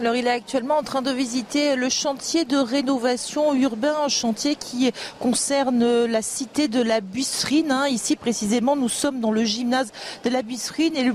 Alors 0.00 0.16
il 0.16 0.26
est 0.26 0.30
actuellement 0.30 0.78
en 0.78 0.82
train 0.82 1.02
de 1.02 1.12
visiter 1.12 1.76
le 1.76 1.88
chantier 1.88 2.44
de 2.44 2.56
rénovation 2.56 3.54
urbain, 3.54 3.94
un 4.04 4.08
chantier 4.08 4.56
qui 4.56 4.90
concerne 5.20 6.04
la 6.06 6.20
cité 6.20 6.66
de 6.66 6.82
la 6.82 7.00
Busserine. 7.00 7.70
Hein. 7.70 7.86
Ici 7.86 8.16
précisément, 8.16 8.74
nous 8.74 8.88
sommes 8.88 9.20
dans 9.20 9.30
le 9.30 9.44
gymnase 9.44 9.92
de 10.24 10.30
la 10.30 10.42
Busserine 10.42 10.96
et 10.96 11.12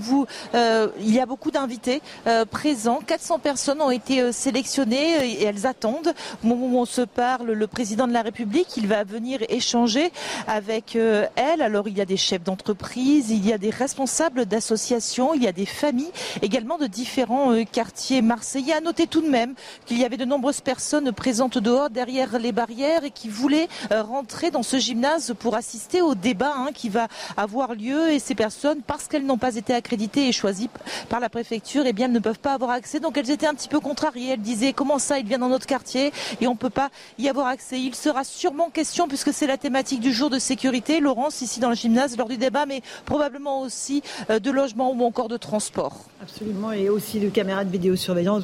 euh, 0.55 0.87
il 1.01 1.13
y 1.13 1.19
a 1.19 1.25
beaucoup 1.25 1.51
d'invités 1.51 2.01
euh, 2.25 2.45
présents. 2.45 3.01
400 3.05 3.39
personnes 3.39 3.81
ont 3.81 3.91
été 3.91 4.21
euh, 4.21 4.31
sélectionnées 4.31 5.27
et 5.29 5.43
elles 5.43 5.67
attendent. 5.67 6.13
Au 6.41 6.47
moment 6.47 6.67
où 6.67 6.79
on 6.79 6.85
se 6.85 7.01
parle, 7.01 7.51
le 7.51 7.67
président 7.67 8.07
de 8.07 8.13
la 8.13 8.21
République, 8.21 8.77
il 8.77 8.87
va 8.87 9.03
venir 9.03 9.41
échanger 9.49 10.11
avec 10.47 10.95
elle. 10.95 11.61
Alors 11.61 11.89
il 11.89 11.97
y 11.97 12.01
a 12.01 12.05
des 12.05 12.17
chefs 12.17 12.43
d'entreprise, 12.43 13.29
il 13.29 13.45
y 13.45 13.51
a 13.51 13.57
des 13.57 13.71
responsables 13.71 14.45
d'associations, 14.45 15.33
il 15.33 15.43
y 15.43 15.47
a 15.47 15.51
des 15.51 15.65
familles, 15.65 16.11
également 16.41 16.77
de 16.77 16.87
différents 16.87 17.53
quartiers 17.65 18.21
marseillais 18.21 18.68
à 18.73 18.81
noter 18.81 19.07
tout 19.07 19.21
de 19.21 19.29
même 19.29 19.53
qu'il 19.85 19.99
y 19.99 20.05
avait 20.05 20.17
de 20.17 20.25
nombreuses 20.25 20.61
personnes 20.61 21.11
présentes 21.11 21.57
dehors, 21.57 21.89
derrière 21.89 22.37
les 22.39 22.51
barrières, 22.51 23.03
et 23.03 23.11
qui 23.11 23.29
voulaient 23.29 23.67
euh, 23.91 24.03
rentrer 24.03 24.51
dans 24.51 24.63
ce 24.63 24.77
gymnase 24.77 25.33
pour 25.37 25.55
assister 25.55 26.01
au 26.01 26.15
débat 26.15 26.53
hein, 26.55 26.69
qui 26.73 26.89
va 26.89 27.07
avoir 27.37 27.73
lieu. 27.73 28.11
Et 28.11 28.19
ces 28.19 28.35
personnes, 28.35 28.81
parce 28.85 29.07
qu'elles 29.07 29.25
n'ont 29.25 29.37
pas 29.37 29.55
été 29.55 29.73
accréditées 29.73 30.27
et 30.27 30.31
choisies 30.31 30.69
par 31.09 31.19
la 31.19 31.29
préfecture, 31.29 31.83
eh 31.85 31.93
bien, 31.93 32.05
elles 32.05 32.11
ne 32.11 32.19
peuvent 32.19 32.39
pas 32.39 32.53
avoir 32.53 32.71
accès. 32.71 32.99
Donc 32.99 33.17
elles 33.17 33.31
étaient 33.31 33.47
un 33.47 33.53
petit 33.53 33.69
peu 33.69 33.79
contrariées. 33.79 34.33
Elles 34.33 34.41
disaient 34.41 34.73
comment 34.73 34.99
ça, 34.99 35.19
il 35.19 35.25
vient 35.25 35.39
dans 35.39 35.49
notre 35.49 35.65
quartier 35.65 36.11
et 36.41 36.47
on 36.47 36.53
ne 36.53 36.57
peut 36.57 36.69
pas 36.69 36.89
y 37.17 37.29
avoir 37.29 37.47
accès. 37.47 37.79
Il 37.79 37.95
sera 37.95 38.23
sûrement 38.23 38.69
question, 38.69 39.07
puisque 39.07 39.33
c'est 39.33 39.47
la 39.47 39.57
thématique 39.57 39.99
du 39.99 40.13
jour 40.13 40.29
de 40.29 40.39
sécurité, 40.39 40.99
Laurence, 40.99 41.41
ici 41.41 41.59
dans 41.59 41.69
le 41.69 41.75
gymnase, 41.75 42.17
lors 42.17 42.27
du 42.27 42.37
débat, 42.37 42.65
mais 42.65 42.81
probablement 43.05 43.61
aussi 43.61 44.01
euh, 44.29 44.39
de 44.39 44.51
logement 44.51 44.91
ou 44.91 45.03
encore 45.03 45.27
de 45.27 45.37
transport. 45.37 46.05
Absolument, 46.21 46.71
et 46.71 46.89
aussi 46.89 47.19
de 47.19 47.29
caméras 47.29 47.63
de 47.63 47.71
vidéosurveillance 47.71 48.43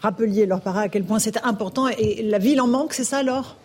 rappeliez, 0.00 0.46
leur 0.46 0.60
para, 0.60 0.80
à 0.80 0.88
quel 0.88 1.04
point 1.04 1.18
c'était 1.18 1.42
important. 1.42 1.88
Et 1.88 2.22
la 2.22 2.38
ville 2.38 2.60
en 2.60 2.66
manque, 2.66 2.92
c'est 2.92 3.04
ça, 3.04 3.18
alors 3.18 3.56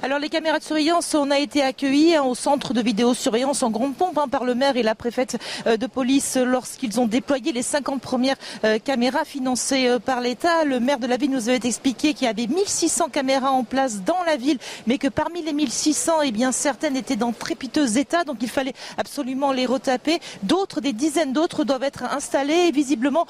alors 0.00 0.20
les 0.20 0.28
caméras 0.28 0.60
de 0.60 0.64
surveillance, 0.64 1.12
on 1.14 1.30
a 1.32 1.38
été 1.40 1.60
accueillis 1.60 2.14
hein, 2.14 2.22
au 2.22 2.36
centre 2.36 2.72
de 2.72 2.80
vidéosurveillance 2.80 3.64
en 3.64 3.70
grande 3.70 3.96
pompe 3.96 4.16
hein, 4.18 4.28
par 4.28 4.44
le 4.44 4.54
maire 4.54 4.76
et 4.76 4.84
la 4.84 4.94
préfète 4.94 5.38
euh, 5.66 5.76
de 5.76 5.86
police 5.88 6.36
lorsqu'ils 6.36 7.00
ont 7.00 7.06
déployé 7.06 7.50
les 7.50 7.62
50 7.62 8.00
premières 8.00 8.36
euh, 8.64 8.78
caméras 8.78 9.24
financées 9.24 9.88
euh, 9.88 9.98
par 9.98 10.20
l'État. 10.20 10.64
Le 10.64 10.78
maire 10.78 11.00
de 11.00 11.08
la 11.08 11.16
ville 11.16 11.32
nous 11.32 11.48
avait 11.48 11.60
expliqué 11.64 12.14
qu'il 12.14 12.26
y 12.26 12.30
avait 12.30 12.46
1600 12.46 13.08
caméras 13.08 13.50
en 13.50 13.64
place 13.64 14.02
dans 14.02 14.22
la 14.24 14.36
ville, 14.36 14.58
mais 14.86 14.98
que 14.98 15.08
parmi 15.08 15.42
les 15.42 15.52
1600, 15.52 16.22
eh 16.22 16.30
bien 16.30 16.52
certaines 16.52 16.96
étaient 16.96 17.16
dans 17.16 17.32
très 17.32 17.56
piteux 17.56 17.98
état, 17.98 18.22
donc 18.22 18.36
il 18.40 18.48
fallait 18.48 18.74
absolument 18.98 19.50
les 19.50 19.66
retaper. 19.66 20.20
D'autres, 20.44 20.80
des 20.80 20.92
dizaines 20.92 21.32
d'autres, 21.32 21.64
doivent 21.64 21.82
être 21.82 22.04
installées. 22.04 22.68
Et 22.68 22.70
visiblement, 22.70 23.26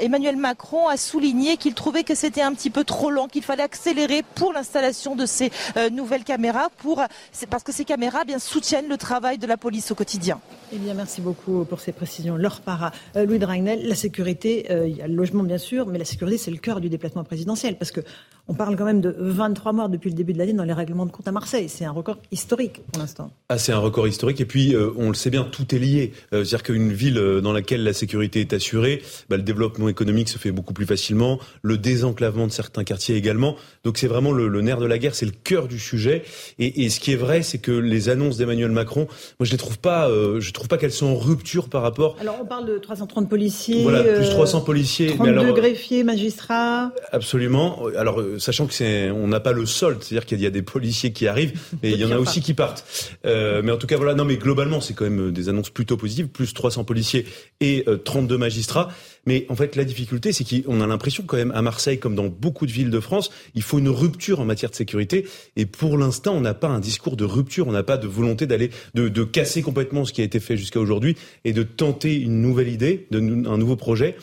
Emmanuel 0.00 0.36
Macron 0.36 0.88
a 0.88 0.96
souligné 0.96 1.56
qu'il 1.56 1.74
trouvait 1.74 2.04
que 2.04 2.14
c'était 2.14 2.42
un 2.42 2.54
petit 2.54 2.70
peu 2.70 2.84
trop 2.84 3.10
lent, 3.10 3.28
qu'il 3.28 3.42
fallait 3.42 3.62
accélérer 3.62 4.22
pour 4.34 4.52
l'installation 4.52 5.16
de 5.16 5.26
ces 5.26 5.50
nouvelles 5.90 6.24
caméras 6.24 6.68
pour, 6.78 7.02
parce 7.50 7.62
que 7.62 7.72
ces 7.72 7.84
caméras 7.84 8.20
eh 8.22 8.26
bien 8.26 8.38
soutiennent 8.38 8.88
le 8.88 8.96
travail 8.96 9.38
de 9.38 9.46
la 9.46 9.56
police 9.56 9.90
au 9.90 9.94
quotidien. 9.94 10.40
Eh 10.72 10.78
bien, 10.78 10.94
merci 10.94 11.20
beaucoup 11.20 11.64
pour 11.64 11.80
ces 11.80 11.92
précisions. 11.92 12.36
Laure 12.36 12.60
Para, 12.60 12.92
euh, 13.16 13.26
Louis 13.26 13.38
Dragnel, 13.38 13.86
la 13.86 13.94
sécurité, 13.94 14.66
euh, 14.70 14.88
il 14.88 14.96
y 14.96 15.02
a 15.02 15.08
le 15.08 15.14
logement 15.14 15.42
bien 15.42 15.58
sûr, 15.58 15.86
mais 15.86 15.98
la 15.98 16.04
sécurité 16.04 16.38
c'est 16.38 16.50
le 16.50 16.56
cœur 16.56 16.80
du 16.80 16.88
déplacement 16.88 17.24
présidentiel 17.24 17.76
parce 17.76 17.90
que 17.90 18.00
on 18.48 18.54
parle 18.54 18.76
quand 18.76 18.84
même 18.84 19.00
de 19.00 19.14
23 19.18 19.72
morts 19.72 19.88
depuis 19.88 20.10
le 20.10 20.16
début 20.16 20.32
de 20.32 20.38
l'année 20.38 20.52
dans 20.52 20.64
les 20.64 20.72
règlements 20.72 21.06
de 21.06 21.12
compte 21.12 21.28
à 21.28 21.32
Marseille. 21.32 21.68
C'est 21.68 21.84
un 21.84 21.92
record 21.92 22.18
historique 22.32 22.80
pour 22.92 23.00
l'instant. 23.00 23.30
Ah, 23.48 23.56
c'est 23.56 23.72
un 23.72 23.78
record 23.78 24.08
historique 24.08 24.40
et 24.40 24.46
puis 24.46 24.74
on 24.96 25.08
le 25.08 25.14
sait 25.14 25.30
bien, 25.30 25.44
tout 25.44 25.72
est 25.72 25.78
lié. 25.78 26.12
C'est-à-dire 26.32 26.64
qu'une 26.64 26.92
ville 26.92 27.14
dans 27.40 27.52
laquelle 27.52 27.84
la 27.84 27.92
sécurité 27.92 28.40
est 28.40 28.52
assurée, 28.52 29.00
bah, 29.28 29.36
le 29.36 29.44
développement 29.44 29.88
économique 29.88 30.28
se 30.28 30.38
fait 30.38 30.50
beaucoup 30.50 30.72
plus 30.72 30.86
facilement, 30.86 31.38
le 31.62 31.78
désenclavement 31.78 32.48
de 32.48 32.52
certains 32.52 32.84
quartiers 32.84 33.14
également. 33.14 33.56
Donc 33.84 33.98
c'est 33.98 34.08
vraiment 34.08 34.32
le, 34.32 34.60
nerf 34.60 34.80
de 34.80 34.86
la 34.86 34.98
guerre, 34.98 35.14
c'est 35.14 35.26
le 35.26 35.32
cœur 35.32 35.68
du 35.68 35.71
sujet. 35.78 36.22
Et, 36.58 36.84
et 36.84 36.90
ce 36.90 37.00
qui 37.00 37.12
est 37.12 37.16
vrai, 37.16 37.42
c'est 37.42 37.58
que 37.58 37.72
les 37.72 38.08
annonces 38.08 38.36
d'Emmanuel 38.36 38.70
Macron, 38.70 39.06
moi 39.38 39.46
je 39.46 39.52
les 39.52 39.58
trouve 39.58 39.78
pas, 39.78 40.08
euh, 40.08 40.40
je 40.40 40.52
trouve 40.52 40.68
pas 40.68 40.78
qu'elles 40.78 40.92
sont 40.92 41.06
en 41.06 41.16
rupture 41.16 41.68
par 41.68 41.82
rapport. 41.82 42.16
Alors 42.20 42.38
on 42.40 42.44
parle 42.44 42.66
de 42.66 42.78
330 42.78 43.28
policiers. 43.28 43.82
Voilà, 43.82 44.02
plus 44.02 44.28
300 44.28 44.58
euh, 44.58 44.64
policiers. 44.64 45.06
32 45.14 45.32
mais 45.32 45.38
alors, 45.38 45.54
greffiers, 45.54 46.04
magistrats. 46.04 46.92
Absolument. 47.10 47.82
Alors 47.96 48.20
euh, 48.20 48.38
sachant 48.38 48.66
que 48.66 48.74
c'est, 48.74 49.10
on 49.10 49.28
n'a 49.28 49.40
pas 49.40 49.52
le 49.52 49.66
solde, 49.66 50.02
c'est-à-dire 50.02 50.26
qu'il 50.26 50.40
y 50.40 50.46
a 50.46 50.50
des 50.50 50.62
policiers 50.62 51.12
qui 51.12 51.26
arrivent, 51.26 51.58
mais 51.82 51.90
il 51.90 51.98
y 51.98 52.04
en 52.04 52.10
a 52.10 52.18
aussi 52.18 52.40
qui 52.40 52.54
partent. 52.54 52.84
Euh, 53.24 53.62
mais 53.64 53.72
en 53.72 53.76
tout 53.76 53.86
cas 53.86 53.96
voilà, 53.96 54.14
non 54.14 54.24
mais 54.24 54.36
globalement 54.36 54.80
c'est 54.80 54.94
quand 54.94 55.04
même 55.04 55.32
des 55.32 55.48
annonces 55.48 55.70
plutôt 55.70 55.96
positives, 55.96 56.28
plus 56.28 56.52
300 56.54 56.84
policiers 56.84 57.26
et 57.60 57.84
32 58.04 58.38
magistrats. 58.38 58.88
Mais 59.26 59.46
en 59.48 59.54
fait, 59.54 59.76
la 59.76 59.84
difficulté, 59.84 60.32
c'est 60.32 60.44
qu'on 60.44 60.80
a 60.80 60.86
l'impression 60.86 61.24
quand 61.26 61.36
même 61.36 61.52
à 61.52 61.62
Marseille, 61.62 61.98
comme 61.98 62.14
dans 62.14 62.26
beaucoup 62.26 62.66
de 62.66 62.72
villes 62.72 62.90
de 62.90 63.00
France, 63.00 63.30
il 63.54 63.62
faut 63.62 63.78
une 63.78 63.88
rupture 63.88 64.40
en 64.40 64.44
matière 64.44 64.70
de 64.70 64.74
sécurité. 64.76 65.26
Et 65.56 65.66
pour 65.66 65.96
l'instant, 65.96 66.34
on 66.34 66.40
n'a 66.40 66.54
pas 66.54 66.68
un 66.68 66.80
discours 66.80 67.16
de 67.16 67.24
rupture, 67.24 67.68
on 67.68 67.72
n'a 67.72 67.84
pas 67.84 67.98
de 67.98 68.08
volonté 68.08 68.46
d'aller, 68.46 68.70
de, 68.94 69.24
casser 69.24 69.62
complètement 69.62 70.04
ce 70.04 70.12
qui 70.12 70.20
a 70.20 70.24
été 70.24 70.40
fait 70.40 70.56
jusqu'à 70.56 70.80
aujourd'hui 70.80 71.16
et 71.44 71.52
de 71.52 71.62
tenter 71.62 72.16
une 72.16 72.42
nouvelle 72.42 72.68
idée, 72.68 73.06
un 73.12 73.58
nouveau 73.58 73.76
projet. 73.76 74.16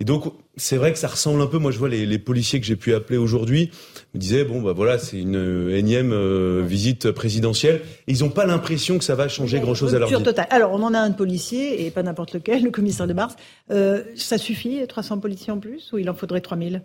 Et 0.00 0.04
donc, 0.04 0.24
c'est 0.56 0.76
vrai 0.76 0.92
que 0.92 0.98
ça 0.98 1.06
ressemble 1.06 1.40
un 1.40 1.46
peu. 1.46 1.58
Moi, 1.58 1.70
je 1.70 1.78
vois 1.78 1.88
les, 1.88 2.04
les 2.04 2.18
policiers 2.18 2.60
que 2.60 2.66
j'ai 2.66 2.74
pu 2.76 2.94
appeler 2.94 3.16
aujourd'hui 3.16 3.70
me 4.12 4.18
disaient 4.18 4.44
bon, 4.44 4.60
bah 4.60 4.72
voilà, 4.72 4.98
c'est 4.98 5.18
une 5.18 5.36
euh, 5.36 5.76
énième 5.76 6.12
euh, 6.12 6.62
visite 6.66 7.12
présidentielle. 7.12 7.80
ils 8.08 8.20
n'ont 8.20 8.30
pas 8.30 8.44
l'impression 8.44 8.98
que 8.98 9.04
ça 9.04 9.14
va 9.14 9.28
changer 9.28 9.60
grand-chose 9.60 9.94
à 9.94 10.00
leur 10.00 10.08
vie. 10.08 10.22
Totale. 10.22 10.46
Alors, 10.50 10.72
on 10.72 10.82
en 10.82 10.94
a 10.94 10.98
un 10.98 11.10
de 11.10 11.16
policier 11.16 11.86
et 11.86 11.90
pas 11.90 12.02
n'importe 12.02 12.34
lequel, 12.34 12.64
le 12.64 12.70
commissaire 12.70 13.06
de 13.06 13.12
Mars. 13.12 13.36
Euh, 13.70 14.02
ça 14.16 14.36
suffit, 14.36 14.84
300 14.86 15.18
policiers 15.18 15.52
en 15.52 15.58
plus, 15.58 15.92
ou 15.92 15.98
il 15.98 16.10
en 16.10 16.14
faudrait 16.14 16.40
3000 16.40 16.82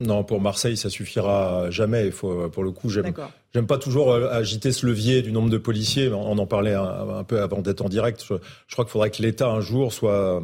non, 0.00 0.24
pour 0.24 0.40
Marseille, 0.40 0.76
ça 0.76 0.90
suffira 0.90 1.70
jamais. 1.70 2.06
Il 2.06 2.12
faut, 2.12 2.48
pour 2.48 2.64
le 2.64 2.72
coup, 2.72 2.88
j'aime, 2.88 3.12
j'aime 3.54 3.68
pas 3.68 3.78
toujours 3.78 4.12
agiter 4.12 4.72
ce 4.72 4.84
levier 4.84 5.22
du 5.22 5.30
nombre 5.30 5.48
de 5.48 5.58
policiers. 5.58 6.08
On 6.08 6.38
en 6.38 6.46
parlait 6.46 6.74
un, 6.74 7.22
peu 7.22 7.40
avant 7.40 7.60
d'être 7.60 7.82
en 7.82 7.88
direct. 7.88 8.20
Je, 8.28 8.34
je 8.66 8.74
crois 8.74 8.84
qu'il 8.84 8.90
faudrait 8.90 9.10
que 9.10 9.22
l'État 9.22 9.46
un 9.46 9.60
jour 9.60 9.92
soit 9.92 10.42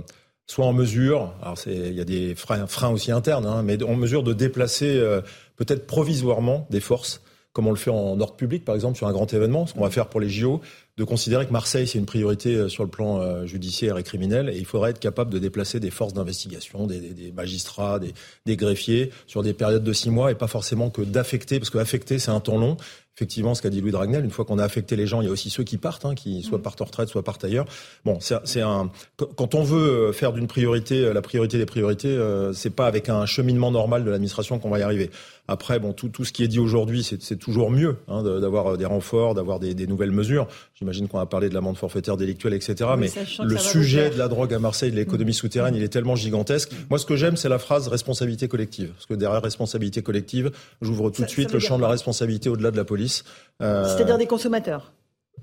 soit 0.48 0.64
en 0.64 0.72
mesure, 0.72 1.34
alors 1.42 1.58
il 1.66 1.92
y 1.92 2.00
a 2.00 2.04
des 2.04 2.34
freins, 2.34 2.66
freins 2.66 2.88
aussi 2.88 3.12
internes, 3.12 3.46
hein, 3.46 3.62
mais 3.62 3.80
en 3.82 3.94
mesure 3.94 4.22
de 4.22 4.32
déplacer 4.32 4.96
euh, 4.96 5.20
peut-être 5.56 5.86
provisoirement 5.86 6.66
des 6.70 6.80
forces, 6.80 7.20
comme 7.52 7.66
on 7.66 7.70
le 7.70 7.76
fait 7.76 7.90
en 7.90 8.18
ordre 8.18 8.34
public, 8.34 8.64
par 8.64 8.74
exemple, 8.74 8.96
sur 8.96 9.06
un 9.06 9.12
grand 9.12 9.32
événement, 9.32 9.66
ce 9.66 9.74
qu'on 9.74 9.82
va 9.82 9.90
faire 9.90 10.08
pour 10.08 10.20
les 10.20 10.30
JO, 10.30 10.62
de 10.96 11.04
considérer 11.04 11.46
que 11.46 11.52
Marseille, 11.52 11.86
c'est 11.86 11.98
une 11.98 12.06
priorité 12.06 12.54
euh, 12.54 12.68
sur 12.68 12.82
le 12.82 12.88
plan 12.88 13.20
euh, 13.20 13.44
judiciaire 13.44 13.98
et 13.98 14.02
criminel, 14.02 14.48
et 14.48 14.56
il 14.56 14.64
faudrait 14.64 14.90
être 14.90 15.00
capable 15.00 15.30
de 15.30 15.38
déplacer 15.38 15.80
des 15.80 15.90
forces 15.90 16.14
d'investigation, 16.14 16.86
des 16.86 17.32
magistrats, 17.36 17.98
des, 17.98 18.14
des, 18.46 18.56
greffiers, 18.56 19.10
sur 19.26 19.42
des 19.42 19.52
périodes 19.52 19.84
de 19.84 19.92
six 19.92 20.08
mois, 20.08 20.30
et 20.30 20.34
pas 20.34 20.48
forcément 20.48 20.88
que 20.88 21.02
d'affecter, 21.02 21.58
parce 21.58 21.68
que 21.68 21.78
affecter, 21.78 22.18
c'est 22.18 22.30
un 22.30 22.40
temps 22.40 22.58
long, 22.58 22.78
effectivement 23.18 23.56
ce 23.56 23.62
qu'a 23.62 23.70
dit 23.70 23.80
Louis 23.80 23.90
Dragnel, 23.90 24.24
une 24.24 24.30
fois 24.30 24.44
qu'on 24.44 24.60
a 24.60 24.64
affecté 24.64 24.94
les 24.94 25.08
gens, 25.08 25.20
il 25.20 25.24
y 25.24 25.28
a 25.28 25.32
aussi 25.32 25.50
ceux 25.50 25.64
qui 25.64 25.76
partent, 25.76 26.04
hein, 26.04 26.14
qui 26.14 26.44
soit 26.44 26.58
mm. 26.58 26.62
partent 26.62 26.82
en 26.82 26.84
retraite, 26.84 27.08
soit 27.08 27.24
partent 27.24 27.44
ailleurs. 27.44 27.66
Bon, 28.04 28.18
c'est 28.20 28.60
un 28.60 28.90
quand 29.36 29.56
on 29.56 29.64
veut 29.64 30.12
faire 30.12 30.32
d'une 30.32 30.46
priorité 30.46 31.04
euh, 31.04 31.12
la 31.12 31.20
priorité 31.20 31.58
des 31.58 31.66
priorités, 31.66 32.08
euh, 32.08 32.52
c'est 32.52 32.70
pas 32.70 32.86
avec 32.86 33.08
un 33.08 33.26
cheminement 33.26 33.72
normal 33.72 34.04
de 34.04 34.10
l'administration 34.10 34.60
qu'on 34.60 34.70
va 34.70 34.78
y 34.78 34.82
arriver. 34.82 35.10
Après, 35.48 35.78
bon, 35.78 35.94
tout, 35.94 36.10
tout 36.10 36.24
ce 36.24 36.32
qui 36.32 36.44
est 36.44 36.48
dit 36.48 36.58
aujourd'hui, 36.58 37.02
c'est 37.02 37.36
toujours 37.36 37.70
mieux 37.70 37.96
hein, 38.06 38.22
d'avoir 38.22 38.74
euh, 38.74 38.76
des 38.76 38.84
renforts, 38.84 39.34
d'avoir 39.34 39.58
des, 39.58 39.74
des, 39.74 39.86
nouvelles 39.86 40.10
mesures. 40.10 40.46
J'imagine 40.78 41.08
qu'on 41.08 41.18
va 41.18 41.26
parler 41.26 41.48
de 41.48 41.54
l'amende 41.54 41.78
forfaitaire 41.78 42.18
délictuelle, 42.18 42.52
etc. 42.52 42.90
mais 42.98 43.10
le 43.42 43.56
sujet 43.56 44.10
de 44.10 44.18
la 44.18 44.28
drogue 44.28 44.52
à 44.52 44.58
Marseille, 44.58 44.90
de 44.90 44.96
l'économie 44.96 45.30
mm. 45.30 45.34
souterraine, 45.34 45.74
il 45.74 45.82
est 45.82 45.88
tellement 45.88 46.16
gigantesque. 46.16 46.72
Moi, 46.90 46.98
ce 46.98 47.06
que 47.06 47.16
j'aime, 47.16 47.36
c'est 47.36 47.48
la 47.48 47.58
phrase 47.58 47.88
responsabilité 47.88 48.46
collective. 48.46 48.90
Parce 48.92 49.06
que 49.06 49.14
derrière 49.14 49.42
responsabilité 49.42 50.02
collective, 50.02 50.50
j'ouvre 50.82 51.10
tout 51.10 51.22
de 51.22 51.28
suite 51.28 51.52
le 51.52 51.58
champ 51.58 51.78
de 51.78 51.82
la 51.82 51.88
responsabilité 51.88 52.50
au-delà 52.50 52.70
de 52.70 52.76
la 52.76 52.84
police. 52.84 53.24
Euh, 53.62 53.84
C'est-à-dire 53.84 54.18
des 54.18 54.26
consommateurs? 54.26 54.92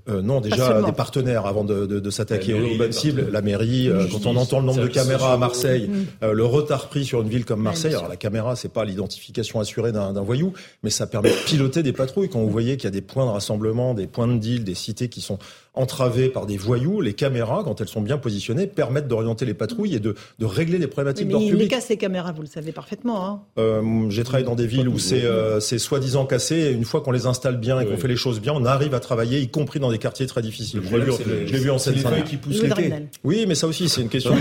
Euh, 0.08 0.22
non, 0.22 0.40
déjà 0.40 0.82
des 0.82 0.92
partenaires 0.92 1.46
avant 1.46 1.64
de, 1.64 1.86
de, 1.86 2.00
de 2.00 2.10
s'attaquer 2.10 2.54
aux 2.54 2.78
bonnes 2.78 2.92
cibles. 2.92 3.28
La 3.32 3.42
mairie, 3.42 3.90
euh, 3.90 4.06
quand 4.12 4.26
on 4.28 4.36
entend 4.36 4.60
le 4.60 4.66
nombre 4.66 4.82
de 4.82 4.88
caméras 4.88 5.34
à 5.34 5.38
Marseille, 5.38 5.90
euh, 6.24 6.34
le 6.34 6.46
retard 6.46 6.90
pris 6.90 7.06
sur 7.06 7.22
une 7.22 7.30
ville 7.30 7.46
comme 7.46 7.62
Marseille. 7.62 7.96
Alors 7.96 8.10
la 8.10 8.18
caméra, 8.18 8.56
c'est 8.56 8.72
pas 8.72 8.86
l'identification 8.86 9.60
assurée 9.60 9.92
d'un 9.92 10.22
voyou, 10.22 10.54
mais 10.84 10.90
ça 10.90 11.08
permet 11.08 11.30
de 11.30 11.46
piloter 11.46 11.82
des 11.84 11.94
patrouilles. 11.94 12.30
Quand 12.30 12.40
vous 12.40 12.50
voyez 12.50 12.78
qu'il 12.78 12.86
y 12.86 12.88
a 12.88 12.92
des 12.92 13.02
points 13.02 13.26
de 13.26 13.32
rassemblement, 13.32 13.94
des 13.94 14.08
points 14.08 14.28
de 14.28 14.38
deal, 14.38 14.64
des 14.64 14.76
cités 14.76 15.10
qui 15.10 15.22
sont 15.22 15.40
entravées 15.76 16.30
par 16.30 16.46
des 16.46 16.58
voyous, 16.58 17.02
les 17.02 17.14
caméras, 17.14 17.62
quand 17.64 17.82
elles 17.82 17.88
sont 17.88 18.02
bien 18.02 18.18
positionnées, 18.18 18.68
permettent 18.68 19.08
d'orienter 19.08 19.46
les 19.46 19.54
patrouilles 19.54 19.96
et 19.96 20.00
de, 20.00 20.16
de 20.40 20.46
régler 20.46 20.80
des 20.80 20.88
problématiques 20.88 21.28
d'ordre 21.28 21.46
public. 21.48 21.70
Mais 21.70 21.76
cassent 21.76 21.88
ces 21.88 21.98
caméras, 21.98 22.32
vous 22.32 22.42
le 22.42 22.48
savez 22.48 22.72
parfaitement. 22.72 23.26
Hein. 23.28 23.42
Euh, 23.58 24.10
J'ai 24.10 24.24
travaillé 24.24 24.46
dans 24.46 24.56
des 24.56 24.68
villes 24.68 24.90
où 24.90 25.00
c'est 25.00 25.24
euh, 25.24 25.60
soi-disant 25.60 26.26
cassé, 26.26 26.56
et 26.56 26.72
une 26.72 26.86
fois 26.86 27.02
qu'on 27.02 27.12
les 27.12 27.26
installe 27.26 27.58
bien 27.58 27.80
et 27.80 27.86
qu'on 27.86 27.98
fait 27.98 28.08
les 28.08 28.16
choses 28.16 28.40
bien, 28.40 28.54
on 28.54 28.66
arrive 28.66 28.94
à 28.94 29.00
travailler, 29.00 29.40
y 29.40 29.50
compris 29.50 29.80
dans 29.80 29.92
des 29.92 29.98
quartiers 29.98 30.26
très 30.26 30.42
difficiles. 30.42 30.82
Je 30.84 30.96
l'ai 30.96 31.60
vu, 31.60 31.70
en 31.70 31.78
seine 31.78 31.96
feuilles 31.96 32.24
qui 32.24 32.38
poussent 32.38 32.62
l'été. 32.62 32.94
Oui, 33.24 33.46
mais 33.48 33.56
ça 33.56 33.68
aussi, 33.68 33.90
c'est 33.90 34.02
une 34.02 34.10
question 34.10 34.32
de 34.32 34.38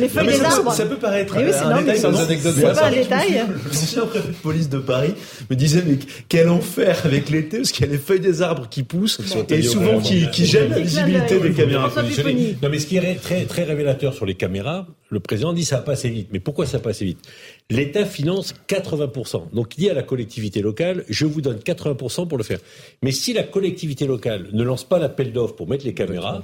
Les 0.00 0.08
feuilles 0.08 0.26
des 0.26 0.42
arbres. 0.42 0.72
Ça 0.72 0.86
peut 0.86 0.96
paraître 0.96 1.36
un 1.36 1.42
détail 1.42 2.00
dans 2.00 2.14
C'est 2.16 2.62
pas 2.62 2.86
un 2.86 2.90
détail. 2.90 3.44
L'ancien 3.66 4.06
préfet 4.06 4.28
de 4.28 4.34
police 4.34 4.68
de 4.68 4.78
Paris 4.78 5.14
me 5.50 5.56
disait, 5.56 5.82
mais 5.86 5.98
quel 6.28 6.48
enfer 6.48 7.00
avec 7.04 7.30
l'été, 7.30 7.58
parce 7.58 7.72
qu'il 7.72 7.86
y 7.86 7.88
a 7.88 7.92
les 7.92 7.98
feuilles 7.98 8.20
des 8.20 8.42
arbres 8.42 8.68
qui 8.68 8.82
poussent, 8.82 9.20
et 9.48 9.62
souvent 9.62 10.00
qui 10.00 10.46
la 10.66 10.78
visibilité 10.78 11.40
des 11.40 11.52
caméras. 11.52 11.92
Non, 12.62 12.68
mais 12.70 12.78
ce 12.78 12.86
qui 12.86 12.96
est 12.96 13.14
très, 13.16 13.44
très 13.44 13.64
révélateur 13.64 14.14
sur 14.14 14.26
les 14.26 14.34
caméras, 14.34 14.86
le 15.10 15.20
président 15.20 15.52
dit 15.52 15.64
ça 15.64 15.76
va 15.76 15.82
pas 15.82 15.92
assez 15.92 16.08
vite. 16.08 16.28
Mais 16.32 16.40
pourquoi 16.40 16.66
ça 16.66 16.78
pas 16.78 16.90
assez 16.90 17.04
vite? 17.04 17.18
L'État 17.70 18.04
finance 18.04 18.54
80%. 18.68 19.50
Donc 19.52 19.76
il 19.76 19.80
dit 19.80 19.90
à 19.90 19.94
la 19.94 20.02
collectivité 20.02 20.60
locale, 20.60 21.04
je 21.08 21.26
vous 21.26 21.40
donne 21.40 21.58
80% 21.58 22.28
pour 22.28 22.38
le 22.38 22.44
faire. 22.44 22.58
Mais 23.02 23.12
si 23.12 23.32
la 23.32 23.42
collectivité 23.42 24.06
locale 24.06 24.48
ne 24.52 24.62
lance 24.62 24.84
pas 24.84 24.98
l'appel 24.98 25.32
d'offres 25.32 25.54
pour 25.54 25.68
mettre 25.68 25.84
les 25.84 25.94
caméras, 25.94 26.42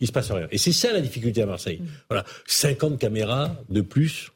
il 0.00 0.06
se 0.06 0.12
passe 0.12 0.30
rien. 0.30 0.46
Et 0.50 0.58
c'est 0.58 0.72
ça 0.72 0.92
la 0.92 1.00
difficulté 1.00 1.42
à 1.42 1.46
Marseille. 1.46 1.80
Voilà, 2.08 2.24
50 2.46 2.98
caméras 2.98 3.56
de 3.68 3.80
plus 3.80 4.30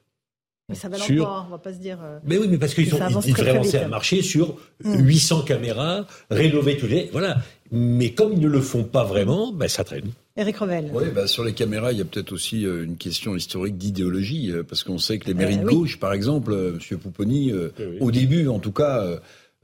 mais 0.72 0.78
ça 0.78 0.88
va 0.88 0.96
sur... 0.96 1.44
on 1.46 1.50
va 1.50 1.58
pas 1.58 1.72
se 1.72 1.78
dire. 1.78 1.98
Euh, 2.02 2.18
mais 2.24 2.38
oui, 2.38 2.46
mais 2.48 2.56
parce 2.56 2.72
qu'ils 2.74 2.86
ils 2.86 2.90
devraient 2.90 3.54
lancer 3.54 3.78
un 3.78 3.88
marché 3.88 4.22
sur 4.22 4.56
800 4.84 5.40
mm. 5.40 5.44
caméras, 5.44 6.06
rénover 6.30 6.78
tous 6.78 6.86
les. 6.86 7.10
Voilà. 7.12 7.36
Mais 7.70 8.12
comme 8.12 8.32
ils 8.32 8.40
ne 8.40 8.48
le 8.48 8.60
font 8.60 8.84
pas 8.84 9.04
vraiment, 9.04 9.52
ben 9.52 9.68
ça 9.68 9.84
traîne. 9.84 10.10
Eric 10.36 10.56
Revel. 10.56 10.90
Oui, 10.94 11.04
bah, 11.14 11.26
sur 11.26 11.44
les 11.44 11.52
caméras, 11.52 11.92
il 11.92 11.98
y 11.98 12.00
a 12.00 12.04
peut-être 12.04 12.32
aussi 12.32 12.64
euh, 12.64 12.84
une 12.84 12.96
question 12.96 13.36
historique 13.36 13.76
d'idéologie, 13.76 14.50
euh, 14.50 14.62
parce 14.62 14.82
qu'on 14.82 14.98
sait 14.98 15.18
que 15.18 15.26
les 15.26 15.34
mairies 15.34 15.58
de 15.58 15.66
gauche, 15.66 15.98
par 15.98 16.14
exemple, 16.14 16.54
M. 16.54 16.98
Pouponi, 16.98 17.52
au 18.00 18.10
début, 18.10 18.48
en 18.48 18.58
tout 18.58 18.72
cas, 18.72 19.06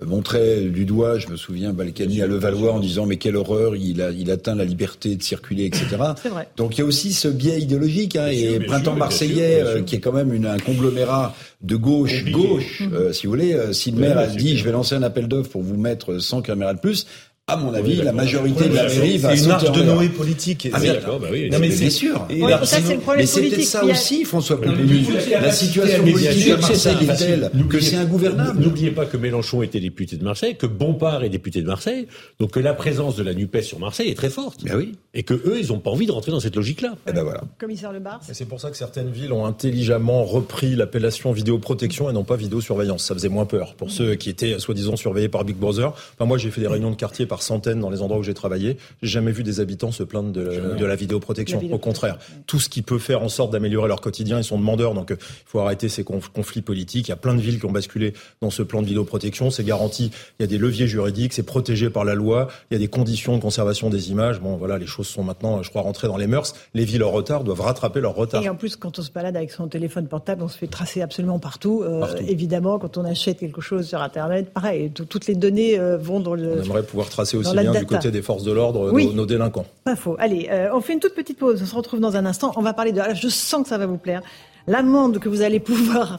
montrait 0.07 0.61
du 0.63 0.85
doigt, 0.85 1.19
je 1.19 1.29
me 1.29 1.37
souviens, 1.37 1.73
Balkany 1.73 2.23
à 2.23 2.27
Levallois 2.27 2.73
en 2.73 2.79
disant 2.79 3.05
mais 3.05 3.17
quelle 3.17 3.37
horreur, 3.37 3.75
il, 3.75 4.01
a, 4.01 4.11
il 4.11 4.31
atteint 4.31 4.55
la 4.55 4.65
liberté 4.65 5.17
de 5.17 5.23
circuler, 5.23 5.65
etc. 5.65 5.87
Vrai. 6.31 6.49
Donc 6.57 6.77
il 6.77 6.81
y 6.81 6.85
a 6.85 6.87
aussi 6.87 7.13
ce 7.13 7.27
biais 7.27 7.61
idéologique. 7.61 8.15
Hein, 8.17 8.29
et 8.29 8.61
Printemps 8.61 8.95
Marseillais, 8.95 9.61
euh, 9.61 9.83
qui 9.83 9.97
est 9.97 10.01
quand 10.01 10.13
même 10.13 10.33
une, 10.33 10.47
un 10.47 10.59
conglomérat 10.59 11.35
de 11.63 11.75
gauche, 11.75 12.25
gauche, 12.31 12.83
euh, 12.93 13.13
si 13.13 13.27
vous 13.27 13.33
voulez, 13.33 13.55
euh, 13.55 13.73
si 13.73 13.91
le 13.91 13.99
maire 13.99 14.19
a 14.19 14.29
dit 14.29 14.57
je 14.57 14.65
vais 14.65 14.71
lancer 14.71 14.95
un 14.95 15.03
appel 15.03 15.27
d'offres 15.27 15.51
pour 15.51 15.63
vous 15.63 15.77
mettre 15.77 16.19
100 16.19 16.43
caméras 16.43 16.75
de 16.75 16.81
plus, 16.81 17.07
à 17.49 17.57
mon 17.57 17.73
avis, 17.73 17.97
la 17.97 18.13
majorité 18.13 18.69
de 18.69 18.75
la 18.75 18.85
mairie 18.85 19.17
va 19.17 19.35
C'est 19.35 19.45
une 19.45 19.51
arche 19.51 19.73
de 19.73 19.83
Noé 19.83 20.09
politique. 20.11 20.69
Ah, 20.73 20.81
d'accord, 20.81 21.19
bah 21.19 21.29
oui. 21.33 21.49
Non, 21.51 21.59
mais 21.59 21.71
c'est 21.71 21.91
sûr. 21.91 22.27
Et 22.29 22.43
oui, 22.43 22.53
ça, 22.63 22.79
c'est 22.85 22.95
le 22.95 23.01
problème 23.01 23.23
mais 23.23 23.27
c'est 23.27 23.41
peut-être 23.41 23.65
ça 23.65 23.85
aussi, 23.85 24.25
François 24.25 24.61
Pompili. 24.61 25.07
La 25.31 25.51
situation 25.51 26.05
politique 26.05 26.51
à 26.51 26.57
Marseille 26.59 26.97
est 27.01 27.17
telle 27.17 27.51
que 27.69 27.81
c'est 27.81 27.97
ingouvernable. 27.97 28.61
N'oubliez 28.61 28.91
pas 28.91 29.07
que 29.07 29.17
Mélenchon 29.17 29.63
était 29.63 29.81
député 29.81 30.17
de 30.17 30.25
Marseille, 30.25 30.57
que 30.57 30.67
Bompard 30.67 31.25
est 31.25 31.29
député 31.29 31.63
de 31.63 31.67
Marseille, 31.67 32.07
donc 32.39 32.53
que 32.53 32.61
la 32.61 32.75
présence 32.75 33.17
de 33.17 33.23
la 33.23 33.35
NUPES 33.35 33.63
sur 33.63 33.79
Marseille 33.79 34.11
est 34.11 34.15
très 34.15 34.31
forte. 34.31 34.65
Ben 34.65 34.77
oui. 34.77 34.95
Et 35.15 35.23
que 35.23 35.35
eux, 35.35 35.59
ils 35.61 35.69
n'ont 35.69 35.79
pas 35.79 35.91
envie 35.91 36.07
de 36.07 36.13
rentrer 36.13 36.31
dans 36.31 36.41
cette 36.41 36.57
logique-là. 36.57 36.91
Et 37.07 37.11
eh 37.11 37.13
ben 37.13 37.23
voilà. 37.23 37.43
Commissaire 37.59 37.93
Le 37.93 38.01
Bar. 38.01 38.21
Et 38.29 38.35
c'est 38.35 38.45
pour 38.45 38.61
ça 38.61 38.71
que 38.71 38.77
certaines 38.77 39.11
villes 39.11 39.33
ont 39.33 39.47
intelligemment 39.47 40.25
repris 40.25 40.77
l'appellation 40.77 41.33
vidéoprotection 41.33 42.11
et 42.11 42.13
non 42.13 42.25
pas 42.25 42.37
vidéosurveillance. 42.37 43.05
Ça 43.05 43.15
faisait 43.15 43.29
moins 43.29 43.47
peur 43.47 43.75
pour 43.75 43.91
ceux 43.91 44.15
qui 44.17 44.31
étaient 44.31 44.59
soi-disant 44.59 44.97
surveillés 44.97 45.29
par 45.29 45.45
Big 45.45 45.57
Brother. 45.57 45.93
Enfin, 46.15 46.27
moi, 46.27 46.39
j'ai 46.39 46.51
fait 46.51 46.61
des 46.61 46.69
réunions 46.69 46.91
de 46.91 46.97
quartier 46.97 47.27
par 47.27 47.38
par 47.39 47.43
centaines 47.43 47.81
dans 47.81 47.91
les 47.91 48.03
endroits 48.03 48.19
où 48.19 48.23
j'ai 48.23 48.35
travaillé. 48.35 48.77
J'ai 49.03 49.11
jamais 49.11 49.31
vu 49.33 49.43
des 49.45 49.61
habitants 49.61 49.93
se 49.93 50.03
plaindre 50.03 50.33
de, 50.33 50.75
de 50.77 50.85
la 50.85 50.97
vidéoprotection. 50.97 51.63
Au 51.71 51.79
contraire, 51.79 52.19
tout 52.47 52.59
ce 52.59 52.69
qui 52.69 52.83
peut 52.83 52.99
faire 52.99 53.23
en 53.23 53.29
sorte 53.29 53.53
d'améliorer 53.53 53.89
leur 53.89 54.01
quotidien, 54.01 54.39
ils 54.39 54.45
sont 54.45 54.59
demandeurs. 54.59 54.95
Donc, 54.95 55.11
il 55.11 55.17
faut 55.47 55.61
arrêter 55.61 55.89
ces 55.89 56.05
conflits 56.05 56.63
politiques. 56.63 57.09
Il 57.09 57.11
y 57.11 57.13
a 57.13 57.17
plein 57.17 57.35
de 57.35 57.41
villes 57.41 57.61
qui 57.61 57.67
ont 57.67 57.73
basculé 57.73 58.15
dans 58.41 58.51
ce 58.51 58.63
plan 58.63 58.83
de 58.83 58.87
vidéoprotection. 58.87 59.51
C'est 59.51 59.65
garanti. 59.65 60.11
Il 60.39 60.43
y 60.43 60.45
a 60.45 60.47
des 60.47 60.59
leviers 60.59 60.89
juridiques. 60.89 61.33
C'est 61.33 61.45
protégé 61.45 61.91
par 61.91 62.05
la 62.05 62.15
loi. 62.15 62.49
Il 62.71 62.75
y 62.75 62.77
a 62.77 62.81
des 62.81 62.89
conditions 62.89 63.37
de 63.37 63.43
conservation 63.43 63.89
des 63.89 64.11
images. 64.11 64.41
Bon, 64.41 64.57
voilà, 64.57 64.79
les 64.79 64.87
choses 64.87 65.07
sont 65.07 65.23
maintenant, 65.23 65.63
je 65.63 65.71
crois, 65.71 65.83
rentrées 65.83 66.09
dans 66.09 66.17
les 66.17 66.27
mœurs. 66.27 66.55
Les 66.75 66.85
villes 66.85 67.05
en 67.05 67.11
retard 67.11 67.45
doivent 67.45 67.61
rattraper 67.61 68.01
leur 68.01 68.15
retard. 68.15 68.43
Et 68.43 68.49
en 68.49 68.57
plus, 68.57 68.75
quand 68.77 68.99
on 68.99 69.03
se 69.03 69.13
balade 69.13 69.37
avec 69.37 69.53
son 69.53 69.69
téléphone 69.69 70.09
portable, 70.09 70.43
on 70.43 70.49
se 70.49 70.59
fait 70.59 70.67
tracer 70.67 71.03
absolument 71.03 71.39
partout. 71.39 71.83
Euh, 71.85 72.05
évidemment, 72.27 72.79
quand 72.79 72.97
on 72.97 73.05
achète 73.05 73.39
quelque 73.39 73.61
chose 73.61 73.87
sur 73.87 74.03
Internet, 74.03 74.51
pareil, 74.53 74.91
toutes 74.91 75.27
les 75.27 75.35
données 75.35 75.79
euh, 75.79 75.97
vont 75.97 76.21
dans 76.21 76.35
le. 76.35 76.61
On 76.61 76.65
aimerait 76.65 76.83
pouvoir 76.83 77.09
tracer 77.09 77.28
aussi 77.37 77.57
bien 77.57 77.73
du 77.73 77.87
côté 77.87 78.11
des 78.11 78.23
forces 78.23 78.45
de 78.45 78.53
l'ordre 78.53 78.91
nos, 78.93 79.27
délinquants. 79.27 79.67
Pas 79.85 79.97
faux. 79.97 80.17
Allez, 80.19 80.49
euh, 80.51 80.71
on 80.73 80.81
fait 80.81 80.93
une 80.93 81.01
toute 81.01 81.15
petite 81.15 81.39
pause. 81.39 81.61
On 81.63 81.67
se 81.67 81.75
retrouve 81.75 82.01
dans 82.01 82.17
un 82.17 82.27
instant. 82.27 82.53
On 82.57 82.63
va 82.63 82.73
parler 82.73 82.93
de. 82.93 83.01
je 83.15 83.29
sens 83.29 83.63
que 83.63 83.69
ça 83.69 83.79
va 83.79 83.87
vous 83.87 83.99
plaire. 83.99 84.23
L'amende 84.67 85.19
que 85.19 85.29
vous 85.29 85.43
allez 85.43 85.61
pouvoir 85.61 86.19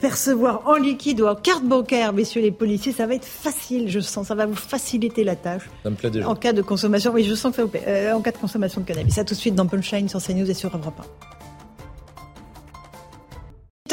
percevoir 0.00 0.62
en 0.66 0.76
liquide 0.76 1.20
ou 1.22 1.26
en 1.26 1.34
carte 1.34 1.64
bancaire, 1.64 2.12
messieurs 2.12 2.40
les 2.40 2.52
policiers, 2.52 2.92
ça 2.92 3.04
va 3.04 3.16
être 3.16 3.24
facile, 3.24 3.88
je 3.88 3.98
sens, 3.98 4.28
ça 4.28 4.36
va 4.36 4.46
vous 4.46 4.54
faciliter 4.54 5.24
la 5.24 5.34
tâche. 5.34 5.68
Ça 5.82 5.90
me 5.90 5.96
plaît 5.96 6.10
déjà. 6.10 6.28
En 6.28 6.36
cas 6.36 6.52
de 6.52 6.62
consommation, 6.62 7.12
oui, 7.12 7.24
je 7.24 7.34
sens 7.34 7.50
que 7.50 7.56
ça 7.56 7.62
vous 7.64 7.68
plaît. 7.68 8.12
en 8.12 8.20
cas 8.20 8.30
de 8.30 8.36
consommation 8.36 8.80
de 8.80 8.86
cannabis. 8.86 9.18
À 9.18 9.24
tout 9.24 9.34
de 9.34 9.38
suite 9.40 9.56
dans 9.56 9.66
Punchline 9.66 10.08
sur 10.08 10.22
CNews 10.22 10.48
et 10.48 10.54
sur 10.54 10.70
Europe 10.70 11.02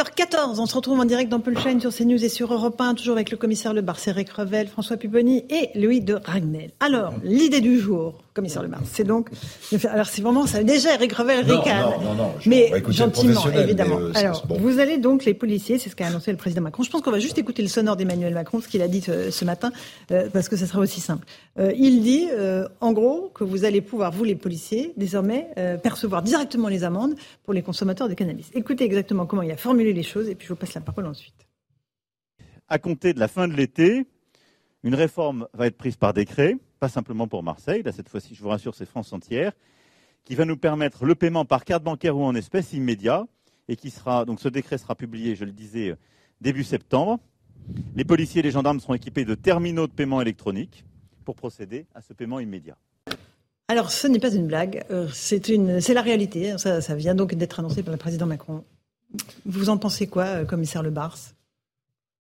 14 0.08 0.60
on 0.60 0.66
se 0.66 0.76
retrouve 0.76 1.00
en 1.00 1.06
direct 1.06 1.30
dans 1.30 1.42
Punchline 1.42 1.82
sur 1.82 1.94
CNews 1.94 2.24
et 2.24 2.30
sur 2.30 2.54
Europe 2.54 2.80
1, 2.80 2.96
toujours 2.96 3.16
avec 3.16 3.32
le 3.32 3.38
commissaire 3.38 3.74
Le 3.74 3.84
Eric 4.08 4.30
Revel, 4.30 4.68
François 4.68 4.96
Pupponi 4.96 5.44
et 5.50 5.78
Louis 5.78 6.00
de 6.00 6.18
Ragnel. 6.24 6.72
Alors, 6.80 7.14
l'idée 7.24 7.60
du 7.60 7.80
jour, 7.80 8.14
commissaire 8.40 8.64
Le 8.64 8.70
c'est 8.86 9.04
donc... 9.04 9.30
Alors, 9.90 10.06
c'est 10.06 10.22
vraiment 10.22 10.48
ça. 10.48 10.64
Déjà, 10.64 10.94
Eric 10.94 11.14
Revel 11.14 11.40
ricane. 11.40 11.82
Non, 11.82 12.02
non, 12.02 12.16
non, 12.16 12.34
mais 12.46 12.72
gentiment, 12.90 13.50
évidemment. 13.52 14.00
Euh, 14.00 14.12
Alors, 14.16 14.46
vous 14.48 14.80
allez 14.80 14.98
donc, 14.98 15.26
les 15.26 15.34
policiers, 15.34 15.78
c'est 15.78 15.90
ce 15.90 15.96
qu'a 15.96 16.08
annoncé 16.08 16.32
le 16.32 16.38
président 16.38 16.62
Macron. 16.62 16.84
Je 16.84 16.90
pense 16.90 17.02
qu'on 17.02 17.12
va 17.12 17.20
juste 17.20 17.38
écouter 17.38 17.62
le 17.62 17.68
sonore 17.68 17.98
d'Emmanuel 17.98 18.34
Macron, 18.34 18.62
ce 18.62 18.68
qu'il 18.68 18.82
a 18.82 18.88
dit 18.88 19.04
euh, 19.10 19.30
ce, 19.30 19.44
matin, 19.44 19.72
euh, 20.12 20.30
parce 20.32 20.48
que 20.48 20.56
ça 20.56 20.68
sera 20.68 20.80
aussi 20.80 21.02
simple. 21.02 21.26
il 21.58 22.02
dit, 22.02 22.28
en 22.80 22.94
gros, 22.94 23.32
que 23.34 23.44
vous 23.44 23.66
allez 23.66 23.82
pouvoir, 23.82 24.12
vous 24.12 24.24
les 24.24 24.36
policiers, 24.36 24.94
désormais, 24.96 25.50
percevoir 25.84 26.22
directement 26.22 26.70
les 26.70 26.84
amendes 26.84 27.16
pour 27.44 27.54
les 27.54 27.62
consommateurs 27.62 28.08
de 28.08 28.14
cannabis. 28.14 28.50
Écoutez 28.54 28.86
exactement 28.86 29.26
comment 29.26 29.42
il 29.42 29.52
a 29.52 29.58
formulé 29.58 29.92
les 29.94 30.04
choses 30.04 30.30
et 30.30 30.36
puis 30.36 30.48
je 30.48 30.54
vous 30.54 30.60
passe 30.60 30.74
la 30.74 30.82
parole 30.82 31.06
ensuite. 31.06 31.36
À 32.70 32.80
compter 32.80 33.14
de 33.14 33.20
la 33.20 33.28
fin 33.28 33.48
de 33.48 33.54
l'été, 33.54 34.06
une 34.84 34.96
réforme 34.96 35.48
va 35.54 35.68
être 35.68 35.78
prise 35.78 35.98
par 35.98 36.14
décret, 36.14 36.56
pas 36.80 36.90
simplement 36.90 37.28
pour 37.28 37.44
Marseille, 37.44 37.84
là 37.84 37.92
cette 37.92 38.10
fois-ci 38.10 38.36
je 38.36 38.42
vous 38.42 38.50
rassure 38.50 38.76
c'est 38.76 38.86
France 38.86 39.14
entière, 39.14 39.52
qui 40.24 40.36
va 40.36 40.46
nous 40.46 40.58
permettre 40.58 41.06
le 41.06 41.16
paiement 41.16 41.46
par 41.46 41.66
carte 41.66 41.84
bancaire 41.84 42.18
ou 42.18 42.24
en 42.24 42.36
espèces 42.36 42.74
immédiat 42.74 43.26
et 43.68 43.76
qui 43.76 43.90
sera 43.90 44.26
donc 44.26 44.40
ce 44.40 44.50
décret 44.50 44.78
sera 44.78 44.96
publié, 44.96 45.36
je 45.36 45.46
le 45.46 45.52
disais, 45.52 45.96
début 46.42 46.64
septembre. 46.64 47.20
Les 47.96 48.04
policiers 48.04 48.40
et 48.40 48.44
les 48.44 48.52
gendarmes 48.52 48.80
seront 48.80 48.96
équipés 48.96 49.26
de 49.26 49.36
terminaux 49.36 49.88
de 49.88 49.92
paiement 49.92 50.22
électronique 50.22 50.86
pour 51.24 51.36
procéder 51.36 51.86
à 51.94 52.02
ce 52.02 52.14
paiement 52.14 52.40
immédiat. 52.40 52.78
Alors, 53.68 53.92
ce 53.92 54.08
n'est 54.08 54.20
pas 54.20 54.34
une 54.34 54.48
blague, 54.48 54.84
euh, 54.90 55.08
c'est 55.14 55.94
la 55.94 56.02
réalité. 56.02 56.58
Ça, 56.58 56.82
ça 56.82 56.96
vient 56.96 57.14
donc 57.14 57.36
d'être 57.36 57.60
annoncé 57.60 57.84
par 57.84 57.92
le 57.92 58.00
président 58.00 58.26
Macron. 58.26 58.64
Vous 59.46 59.70
en 59.70 59.78
pensez 59.78 60.08
quoi, 60.08 60.24
euh, 60.26 60.46
commissaire 60.46 60.82
Le 60.82 60.90
Bars 60.90 61.18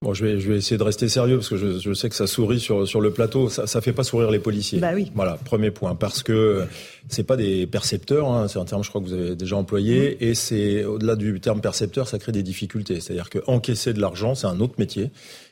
Bon, 0.01 0.13
je 0.13 0.25
vais, 0.25 0.39
je 0.39 0.49
vais 0.49 0.57
essayer 0.59 0.77
de 0.77 0.83
rester 0.83 1.09
sérieux 1.09 1.35
parce 1.35 1.49
que 1.49 1.57
je, 1.57 1.77
je 1.77 1.93
sais 1.93 2.07
que 2.07 2.15
ça 2.15 2.25
sourit 2.25 2.61
sur, 2.61 2.87
sur 2.87 3.01
le 3.01 3.11
plateau. 3.11 3.49
Ça, 3.49 3.67
ça 3.67 3.81
fait 3.81 3.91
pas 3.91 4.05
sourire 4.05 4.31
les 4.31 4.39
policiers. 4.39 4.79
Bah 4.79 4.91
oui. 4.95 5.11
Voilà, 5.13 5.33
premier 5.33 5.71
point. 5.71 5.93
Parce 5.93 6.23
que 6.23 6.63
c'est 7.09 7.25
pas 7.25 7.35
des 7.35 7.67
percepteurs, 7.67 8.31
hein, 8.31 8.47
c'est 8.47 8.59
un 8.59 8.63
terme, 8.63 8.81
je 8.81 8.87
crois 8.87 9.01
que 9.01 9.07
vous 9.07 9.13
avez 9.13 9.35
déjà 9.35 9.57
employé, 9.57 10.29
et 10.29 10.35
c'est 10.35 10.85
au-delà 10.85 11.17
du 11.17 11.41
terme 11.41 11.59
percepteur, 11.59 12.07
ça 12.07 12.17
crée 12.17 12.31
des 12.31 12.43
difficultés. 12.43 13.01
C'est-à-dire 13.01 13.29
que 13.29 13.39
encaisser 13.45 13.91
de 13.91 13.99
l'argent, 13.99 14.35
c'est 14.35 14.47
un 14.47 14.61
autre 14.61 14.75
métier. 14.77 15.11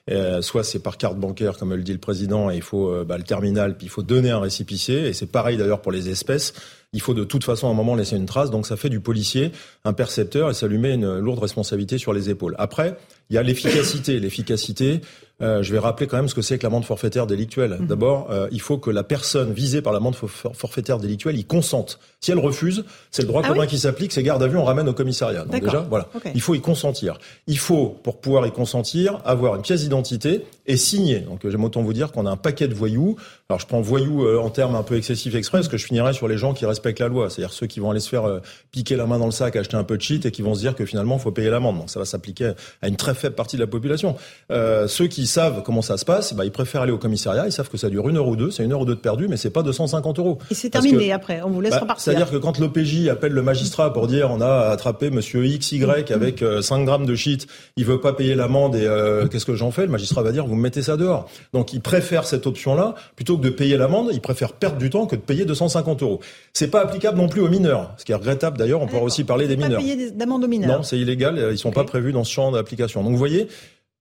Euh, 0.09 0.41
soit 0.41 0.63
c'est 0.63 0.79
par 0.79 0.95
carte 0.95 1.17
bancaire, 1.17 1.57
comme 1.57 1.73
le 1.73 1.83
dit 1.83 1.91
le 1.91 1.99
président, 1.99 2.49
et 2.49 2.55
il 2.55 2.61
faut 2.61 2.87
euh, 2.87 3.03
bah, 3.03 3.17
le 3.17 3.25
terminal, 3.25 3.75
puis 3.75 3.87
il 3.87 3.89
faut 3.89 4.03
donner 4.03 4.29
un 4.29 4.39
récipicier. 4.39 5.07
Et 5.07 5.11
c'est 5.13 5.29
pareil 5.29 5.57
d'ailleurs 5.57 5.81
pour 5.81 5.91
les 5.91 6.07
espèces 6.07 6.53
il 6.93 7.01
faut 7.01 7.13
de 7.13 7.23
toute 7.23 7.43
façon 7.43 7.67
à 7.67 7.71
un 7.71 7.73
moment 7.73 7.95
laisser 7.95 8.15
une 8.15 8.25
trace. 8.25 8.49
Donc 8.49 8.65
ça 8.65 8.77
fait 8.77 8.89
du 8.89 8.99
policier 8.99 9.51
un 9.83 9.93
percepteur 9.93 10.49
et 10.49 10.53
ça 10.53 10.67
lui 10.67 10.77
met 10.77 10.93
une 10.93 11.19
lourde 11.19 11.39
responsabilité 11.39 11.97
sur 11.97 12.13
les 12.13 12.29
épaules. 12.29 12.55
Après, 12.57 12.97
il 13.29 13.35
y 13.35 13.37
a 13.37 13.43
l'efficacité. 13.43 14.19
L'efficacité, 14.19 15.01
euh, 15.39 15.61
je 15.61 15.71
vais 15.71 15.77
rappeler 15.77 16.07
quand 16.07 16.17
même 16.17 16.27
ce 16.27 16.33
que 16.33 16.41
c'est 16.41 16.57
que 16.57 16.63
l'amende 16.63 16.83
forfaitaire 16.83 17.27
délictuelle. 17.27 17.77
Mhm. 17.79 17.87
D'abord, 17.87 18.27
euh, 18.31 18.47
il 18.51 18.61
faut 18.61 18.79
que 18.79 18.89
la 18.89 19.03
personne 19.03 19.53
visée 19.53 19.81
par 19.83 19.93
l'amende 19.93 20.15
forfaitaire 20.15 20.97
délictuelle 20.97 21.37
y 21.37 21.45
consente. 21.45 21.99
Si 22.19 22.31
elle 22.31 22.39
refuse, 22.39 22.85
c'est 23.11 23.21
le 23.21 23.27
droit 23.27 23.43
ah 23.45 23.49
commun 23.49 23.67
qui 23.67 23.77
s'applique, 23.77 24.11
c'est 24.11 24.23
garde 24.23 24.41
à 24.41 24.47
vue, 24.47 24.57
on 24.57 24.63
ramène 24.63 24.89
au 24.89 24.93
commissariat. 24.93 25.45
Donc 25.45 25.61
déjà, 25.61 25.85
voilà, 25.89 26.09
il 26.33 26.41
faut 26.41 26.55
y 26.55 26.61
consentir. 26.61 27.19
Il 27.45 27.59
faut, 27.59 27.95
pour 28.01 28.19
pouvoir 28.19 28.47
y 28.47 28.51
consentir, 28.51 29.19
avoir 29.25 29.55
une 29.55 29.61
pièce 29.61 29.81
d'identité 29.81 30.43
et 30.65 30.75
signer. 30.75 31.19
Donc 31.19 31.47
j'aime 31.47 31.63
autant 31.63 31.83
vous 31.83 31.93
dire 31.93 32.11
qu'on 32.11 32.25
a 32.25 32.31
un 32.31 32.37
paquet 32.37 32.67
de 32.67 32.73
voyous. 32.73 33.15
Alors 33.49 33.59
je 33.59 33.67
prends 33.67 33.81
voyous 33.81 34.25
euh, 34.25 34.39
en 34.39 34.49
termes 34.49 34.75
un 34.75 34.83
peu 34.83 34.97
excessifs 34.97 35.35
exprès, 35.35 35.59
parce 35.59 35.67
que 35.67 35.77
je 35.77 35.85
finirai 35.85 36.13
sur 36.13 36.27
les 36.27 36.37
gens 36.37 36.55
qui 36.55 36.65
respectent 36.65 36.99
la 36.99 37.07
loi, 37.07 37.29
c'est-à-dire 37.29 37.53
ceux 37.53 37.67
qui 37.67 37.79
vont 37.79 37.91
aller 37.91 37.99
se 37.99 38.09
faire 38.09 38.41
piquer 38.71 38.95
la 38.95 39.05
main 39.05 39.19
dans 39.19 39.27
le 39.27 39.31
sac, 39.31 39.55
acheter 39.55 39.77
un 39.77 39.83
peu 39.83 39.97
de 39.97 40.01
shit 40.01 40.25
et 40.25 40.31
qui 40.31 40.41
vont 40.41 40.55
se 40.55 40.59
dire 40.59 40.75
que 40.75 40.85
finalement 40.85 41.17
il 41.17 41.21
faut 41.21 41.31
payer 41.31 41.51
l'amende. 41.51 41.77
Donc 41.77 41.91
ça 41.91 41.99
va 41.99 42.05
s'appliquer 42.05 42.53
à 42.81 42.87
une 42.87 42.95
très 42.95 43.13
faible 43.13 43.35
partie 43.35 43.55
de 43.55 43.61
la 43.61 43.67
population. 43.67 44.15
ceux 44.49 45.07
qui 45.07 45.26
savent 45.27 45.63
comment 45.63 45.81
ça 45.81 45.97
se 45.97 46.05
passe, 46.05 46.33
bah, 46.33 46.45
ils 46.45 46.51
préfèrent 46.51 46.81
aller 46.81 46.91
au 46.91 46.97
commissariat, 46.97 47.45
ils 47.45 47.51
savent 47.51 47.69
que 47.69 47.77
ça 47.77 47.89
dure 47.89 48.09
une 48.09 48.17
heure 48.17 48.27
ou 48.27 48.35
deux, 48.35 48.51
c'est 48.51 48.63
une 48.63 48.73
heure 48.73 48.81
ou 48.81 48.85
deux 48.85 48.95
de 48.95 48.99
perdu, 48.99 49.27
mais 49.27 49.37
c'est 49.37 49.49
pas 49.49 49.63
250 49.63 50.19
euros. 50.19 50.37
Et 50.51 50.55
c'est 50.55 50.69
terminé 50.69 51.11
après, 51.11 51.41
on 51.43 51.49
vous 51.49 51.61
laisse 51.61 51.71
bah, 51.71 51.79
repartir. 51.81 52.03
C'est-à-dire 52.03 52.29
que 52.29 52.37
quand 52.37 52.59
l'OPJ 52.59 53.07
appelle 53.07 53.33
le 53.33 53.41
magistrat 53.41 53.93
pour 53.93 54.07
dire 54.07 54.29
on 54.31 54.41
a 54.41 54.69
attrapé 54.69 55.09
monsieur 55.09 55.41
XY 55.41 55.79
mm-hmm. 55.79 56.13
avec 56.13 56.39
5 56.39 56.43
euh, 56.43 56.83
grammes 56.83 57.05
de 57.05 57.15
shit, 57.15 57.47
il 57.75 57.85
veut 57.85 57.99
pas 57.99 58.13
payer 58.13 58.35
l'amende 58.35 58.75
et 58.75 58.85
euh, 58.85 59.27
qu'est-ce 59.27 59.45
que 59.45 59.55
j'en 59.55 59.71
fais? 59.71 59.85
Le 59.85 59.91
magistrat 59.91 60.21
va 60.23 60.31
dire 60.31 60.45
vous 60.45 60.55
me 60.55 60.61
mettez 60.61 60.81
ça 60.81 60.97
dehors. 60.97 61.29
Donc 61.53 61.73
ils 61.73 61.81
préfèrent 61.81 62.25
cette 62.25 62.47
option-là 62.47 62.95
plutôt 63.15 63.37
que 63.37 63.43
de 63.43 63.49
payer 63.49 63.77
l'amende, 63.77 64.09
ils 64.13 64.21
préfèrent 64.21 64.53
perdre 64.53 64.77
du 64.77 64.89
temps 64.89 65.05
que 65.05 65.15
de 65.15 65.21
payer 65.21 65.45
250 65.45 66.03
euros. 66.03 66.19
C'est 66.53 66.69
pas 66.69 66.81
applicable 66.81 67.17
non 67.17 67.27
plus 67.27 67.41
aux 67.41 67.49
mineurs, 67.49 67.93
ce 67.97 68.05
qui 68.05 68.11
est 68.11 68.15
regrettable 68.15 68.57
d'ailleurs. 68.57 68.81
On 68.81 68.87
pourra 68.87 69.03
aussi 69.03 69.23
parler 69.23 69.47
des 69.47 69.57
mineurs. 69.57 69.79
Pas 69.79 69.85
payer 69.85 70.11
d'amende 70.11 70.43
aux 70.43 70.47
mineurs. 70.47 70.77
Non, 70.77 70.83
c'est 70.83 70.97
illégal. 70.97 71.49
Ils 71.51 71.57
sont 71.57 71.71
pas 71.71 71.83
prévus 71.83 72.11
dans 72.11 72.23
ce 72.23 72.31
champ 72.31 72.51
d'application. 72.51 73.03
Donc 73.03 73.11
vous 73.11 73.17
voyez, 73.17 73.47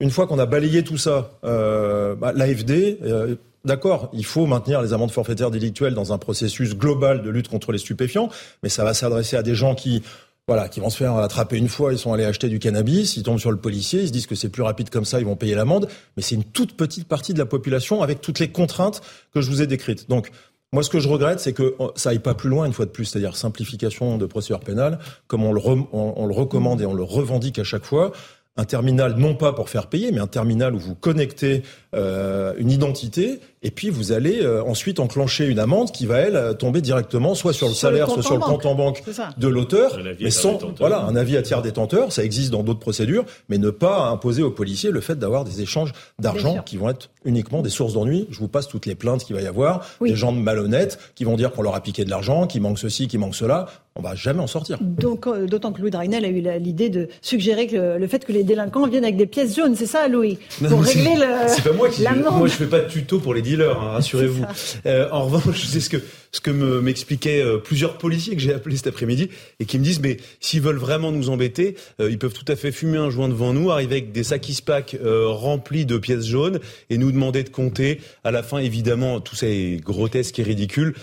une 0.01 0.11
fois 0.11 0.27
qu'on 0.27 0.39
a 0.39 0.47
balayé 0.47 0.85
tout 0.85 0.99
ça, 0.99 1.31
euh, 1.45 2.15
bah, 2.15 2.33
l'AFD, 2.35 2.99
euh, 3.03 3.37
d'accord, 3.65 4.11
il 4.13 4.25
faut 4.25 4.47
maintenir 4.47 4.83
les 4.83 4.93
amendes 4.93 5.11
forfaitaires 5.11 5.51
délictuelles 5.51 5.95
dans 5.95 6.13
un 6.13 6.19
processus 6.19 6.75
global 6.75 7.23
de 7.23 7.31
lutte 7.31 7.49
contre 7.49 7.73
les 7.73 7.79
stupéfiants, 7.79 8.29
mais 8.63 8.69
ça 8.69 8.85
va 8.85 8.95
s'adresser 8.95 9.37
à 9.37 9.43
des 9.43 9.55
gens 9.55 9.75
qui 9.75 10.03
voilà, 10.49 10.69
qui 10.69 10.79
vont 10.79 10.91
se 10.91 10.99
faire 10.99 11.17
attraper 11.17 11.57
une 11.57 11.69
fois, 11.69 11.93
ils 11.93 11.99
sont 11.99 12.13
allés 12.13 12.25
acheter 12.25 12.49
du 12.49 12.61
cannabis, 12.61 13.17
ils 13.17 13.25
tombent 13.25 13.41
sur 13.41 13.51
le 13.51 13.57
policier, 13.57 14.03
ils 14.03 14.07
se 14.07 14.13
disent 14.13 14.29
que 14.29 14.37
c'est 14.37 14.49
plus 14.49 14.63
rapide 14.63 14.91
comme 14.91 15.05
ça, 15.05 15.19
ils 15.19 15.27
vont 15.27 15.35
payer 15.35 15.57
l'amende, 15.57 15.89
mais 16.17 16.23
c'est 16.23 16.37
une 16.37 16.45
toute 16.45 16.77
petite 16.77 17.09
partie 17.09 17.35
de 17.35 17.39
la 17.41 17.47
population 17.47 18.01
avec 18.01 18.21
toutes 18.21 18.39
les 18.39 18.47
contraintes 18.47 19.03
que 19.35 19.41
je 19.41 19.51
vous 19.51 19.61
ai 19.61 19.67
décrites. 19.67 20.09
Donc, 20.09 20.31
moi, 20.73 20.85
ce 20.85 20.91
que 20.91 21.01
je 21.01 21.09
regrette, 21.09 21.41
c'est 21.41 21.53
que 21.53 21.75
oh, 21.81 21.91
ça 21.97 22.11
aille 22.11 22.21
pas 22.21 22.35
plus 22.35 22.49
loin 22.49 22.65
une 22.65 22.73
fois 22.73 22.85
de 22.85 22.91
plus, 22.91 23.07
c'est-à-dire 23.07 23.37
simplification 23.37 24.19
de 24.19 24.27
procédure 24.27 24.61
pénale, 24.61 25.01
comme 25.27 25.43
on 25.43 25.53
le, 25.53 25.61
on 25.93 26.27
le 26.27 26.35
recommande 26.35 26.81
et 26.81 26.87
on 26.87 26.95
le 26.95 27.03
revendique 27.03 27.59
à 27.59 27.65
chaque 27.65 27.85
fois 27.85 28.13
un 28.57 28.65
terminal 28.65 29.15
non 29.17 29.35
pas 29.35 29.53
pour 29.53 29.69
faire 29.69 29.87
payer, 29.87 30.13
mais 30.13 30.21
un 30.21 30.27
terminal 30.27 30.75
où 30.75 30.79
vous 30.79 30.95
connectez 30.95 31.63
euh, 31.95 32.55
une 32.59 32.71
identité 32.71 33.41
et 33.63 33.71
puis 33.71 33.91
vous 33.91 34.13
allez 34.13 34.43
euh, 34.43 34.63
ensuite 34.65 35.01
enclencher 35.01 35.47
une 35.47 35.59
amende 35.59 35.91
qui 35.93 36.07
va 36.07 36.19
elle 36.19 36.57
tomber 36.59 36.81
directement 36.81 37.35
soit 37.35 37.53
sur 37.53 37.69
le 37.69 37.75
salaire, 37.75 38.11
soit 38.11 38.23
sur 38.23 38.35
le 38.35 38.41
compte 38.41 38.67
en 38.67 38.75
banque 38.75 39.03
de 39.37 39.49
l'auteur, 39.49 39.99
mais 40.21 40.31
sans 40.31 40.59
voilà 40.79 41.05
un 41.05 41.17
avis 41.17 41.37
à 41.37 41.43
tiers 41.43 41.63
détenteur. 41.63 42.13
Ça 42.13 42.25
existe 42.25 42.51
dans 42.51 42.63
d'autres 42.63 42.81
procédures, 42.81 43.25
mais 43.49 43.59
ne 43.59 43.71
pas 43.71 44.09
imposer 44.09 44.43
aux 44.43 44.51
policiers 44.51 44.91
le 44.91 45.01
fait 45.01 45.19
d'avoir 45.19 45.45
des 45.45 45.61
échanges 45.61 45.93
d'argent 46.19 46.63
qui 46.65 46.77
vont 46.77 46.91
être 46.91 47.11
uniquement 47.25 47.63
des 47.63 47.71
sources 47.71 47.95
d'ennui. 47.95 48.27
Je 48.31 48.39
vous 48.39 48.49
passe 48.49 48.69
toutes 48.69 48.87
les 48.87 48.95
plaintes 48.95 49.25
qu'il 49.25 49.37
va 49.37 49.43
y 49.43 49.47
avoir, 49.47 49.87
des 50.01 50.17
gens 50.17 50.33
malhonnêtes 50.33 50.99
qui 51.15 51.25
vont 51.25 51.37
dire 51.37 51.53
qu'on 51.53 51.63
leur 51.63 51.75
a 51.75 51.81
piqué 51.81 52.05
de 52.05 52.11
l'argent, 52.11 52.47
qui 52.47 52.61
manque 52.61 52.79
ceci, 52.79 53.09
qui 53.09 53.19
manque 53.19 53.35
cela. 53.35 53.67
On 53.99 54.03
va 54.03 54.15
jamais 54.15 54.41
en 54.41 54.47
sortir. 54.47 54.77
Donc, 54.81 55.27
euh, 55.27 55.47
d'autant 55.47 55.73
que 55.73 55.81
Louis 55.81 55.91
Dragnel 55.91 56.25
a 56.25 56.29
eu 56.29 56.43
l'idée 56.61 56.91
de 56.91 57.09
suggérer 57.23 57.67
que 57.67 57.97
le 57.97 58.07
fait 58.07 58.25
que 58.25 58.33
les 58.33 58.45
délinquants 58.45 58.87
viennent 58.87 59.05
avec 59.05 59.17
des 59.17 59.27
pièces 59.27 59.57
jaunes, 59.57 59.75
c'est 59.75 59.87
ça, 59.87 60.07
Louis 60.07 60.39
Pour 60.69 60.83
régler 60.83 61.15
le. 61.17 61.49
C'est 61.49 61.65
pas 61.65 61.73
moi 61.73 61.89
qui. 61.89 62.03
Moi, 62.03 62.47
je 62.47 62.53
fais 62.53 62.67
pas 62.67 62.81
de 62.81 62.89
tuto 62.89 63.19
pour 63.19 63.33
les 63.33 63.41
dealers, 63.41 63.81
hein, 63.81 63.91
rassurez-vous. 63.93 64.45
Euh, 64.85 65.09
en 65.11 65.25
revanche, 65.25 65.65
c'est 65.67 65.81
ce 65.81 65.89
que 65.89 65.97
ce 66.33 66.41
que 66.41 66.51
m'expliquaient 66.51 67.43
euh, 67.43 67.59
plusieurs 67.59 67.99
policiers 67.99 68.35
que 68.35 68.43
j'ai 68.43 68.53
appelés 68.53 68.77
cet 68.77 68.89
après-midi 68.89 69.31
et 69.61 69.65
qui 69.65 69.79
me 69.79 69.85
disent 69.85 70.01
mais 70.01 70.19
s'ils 70.41 70.61
veulent 70.61 70.77
vraiment 70.77 71.13
nous 71.13 71.31
embêter, 71.31 71.77
euh, 72.01 72.11
ils 72.11 72.19
peuvent 72.19 72.35
tout 72.35 72.51
à 72.51 72.57
fait 72.57 72.73
fumer 72.73 72.99
un 72.99 73.11
joint 73.11 73.29
devant 73.29 73.53
nous, 73.53 73.71
arriver 73.71 73.97
avec 73.97 74.13
des 74.13 74.25
sacs 74.25 74.49
ispac 74.49 74.97
euh, 75.03 75.29
remplis 75.29 75.87
de 75.87 75.99
pièces 75.99 76.27
jaunes 76.27 76.61
et 76.91 76.99
nous 76.99 77.13
demander 77.13 77.43
de 77.43 77.49
compter. 77.49 78.01
À 78.25 78.31
la 78.31 78.43
fin, 78.43 78.59
évidemment, 78.59 79.21
tout 79.21 79.37
ça 79.37 79.47
est 79.47 79.83
grotesque 79.83 80.39
et 80.39 80.43
ridicule, 80.43 80.95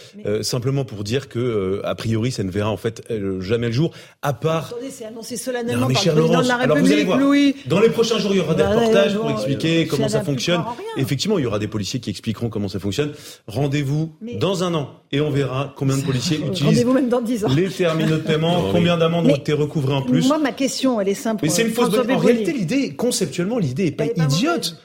simplement 0.41 0.85
pour 0.85 1.03
dire 1.03 1.29
que 1.29 1.81
a 1.83 1.95
priori, 1.95 2.31
ça 2.31 2.43
ne 2.43 2.51
verra 2.51 2.73
fait 2.77 3.03
euh, 3.11 3.41
jamais 3.41 3.67
le 3.67 3.73
jour, 3.73 3.91
à 4.21 4.33
part. 4.33 4.67
Attendez, 4.67 4.91
c'est 4.91 5.05
annoncé 5.05 5.37
solennellement 5.37 5.87
par 5.87 6.05
le 6.05 6.11
président 6.11 6.41
de 6.41 6.47
la 6.47 6.55
alors 6.55 6.77
vous 6.77 6.85
allez 6.85 6.95
République, 6.95 7.05
voir, 7.05 7.19
Louis. 7.19 7.55
Dans 7.65 7.79
les 7.79 7.89
prochains 7.89 8.19
jours, 8.19 8.31
il 8.33 8.37
y 8.37 8.41
aura 8.41 8.55
des 8.55 8.63
Bah, 8.63 8.69
reportages 8.75 9.15
pour 9.15 9.27
euh, 9.27 9.33
expliquer 9.33 9.87
comment 9.87 10.09
ça 10.09 10.23
fonctionne. 10.23 10.61
en. 10.61 10.75
Effectivement, 10.97 11.37
il 11.37 11.43
y 11.43 11.47
aura 11.47 11.59
des 11.59 11.67
policiers 11.67 11.99
qui 11.99 12.09
expliqueront 12.09 12.49
comment 12.49 12.67
ça 12.67 12.79
fonctionne. 12.79 13.13
Rendez-vous 13.47 14.15
dans 14.39 14.63
un 14.63 14.73
an 14.73 15.03
et 15.13 15.21
on 15.21 15.29
verra 15.29 15.71
combien 15.77 15.95
de 15.95 16.01
policiers 16.01 16.37
utilisent 16.39 16.63
Rendez-vous 16.63 16.93
même 16.93 17.07
dans 17.07 17.21
10 17.21 17.45
ans. 17.45 17.49
les 17.55 17.69
terminaux 17.69 18.17
de 18.17 18.21
paiement, 18.23 18.63
Non, 18.63 18.71
combien 18.71 18.97
d'amendes 18.97 19.27
ont 19.27 19.35
été 19.35 19.53
recouvrées 19.53 19.93
en 19.93 20.01
plus. 20.01 20.27
Moi, 20.27 20.39
ma 20.39 20.51
question, 20.51 20.99
elle 20.99 21.07
est 21.07 21.13
simple. 21.13 21.43
Mais 21.43 21.49
c'est 21.49 21.61
une 21.61 21.69
fausse 21.71 21.91
bonne. 21.91 22.11
En 22.11 22.17
réalité, 22.17 22.51
l'idée, 22.51 22.95
conceptuellement, 22.95 23.59
l'idée 23.59 23.85
est 23.85 23.91
pas 23.91 24.07
idiote. 24.07 24.75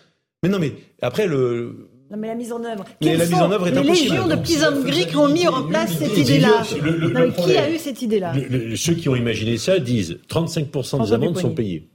Mais 0.42 0.50
non, 0.50 0.58
mais 0.58 0.74
après 1.00 1.26
le. 1.26 1.88
Non, 2.10 2.16
mais 2.18 2.28
la 2.28 2.34
mise 2.34 2.52
en 2.52 2.62
œuvre. 2.62 2.84
Mais 3.00 3.06
Quelles 3.08 3.18
la 3.18 3.24
mise 3.24 3.34
en 3.34 3.50
œuvre 3.50 3.68
est 3.68 3.70
les 3.70 3.78
impossible. 3.78 4.10
légions 4.10 4.28
de 4.28 4.36
petits 4.36 4.62
hommes 4.62 4.84
gris 4.84 5.06
qui 5.06 5.16
ont 5.16 5.28
mis 5.28 5.48
en 5.48 5.62
place 5.66 5.92
cette 5.98 6.16
idée-là. 6.16 6.62
Qui 7.36 7.56
a 7.56 7.70
eu 7.70 7.78
cette 7.78 8.02
idée-là 8.02 8.34
ceux 8.76 8.94
qui 8.94 9.08
ont 9.08 9.16
imaginé 9.16 9.56
ça 9.58 9.78
disent 9.78 10.18
35% 10.30 11.04
des 11.06 11.12
amendes 11.12 11.38
sont 11.38 11.50
payées. 11.54 11.88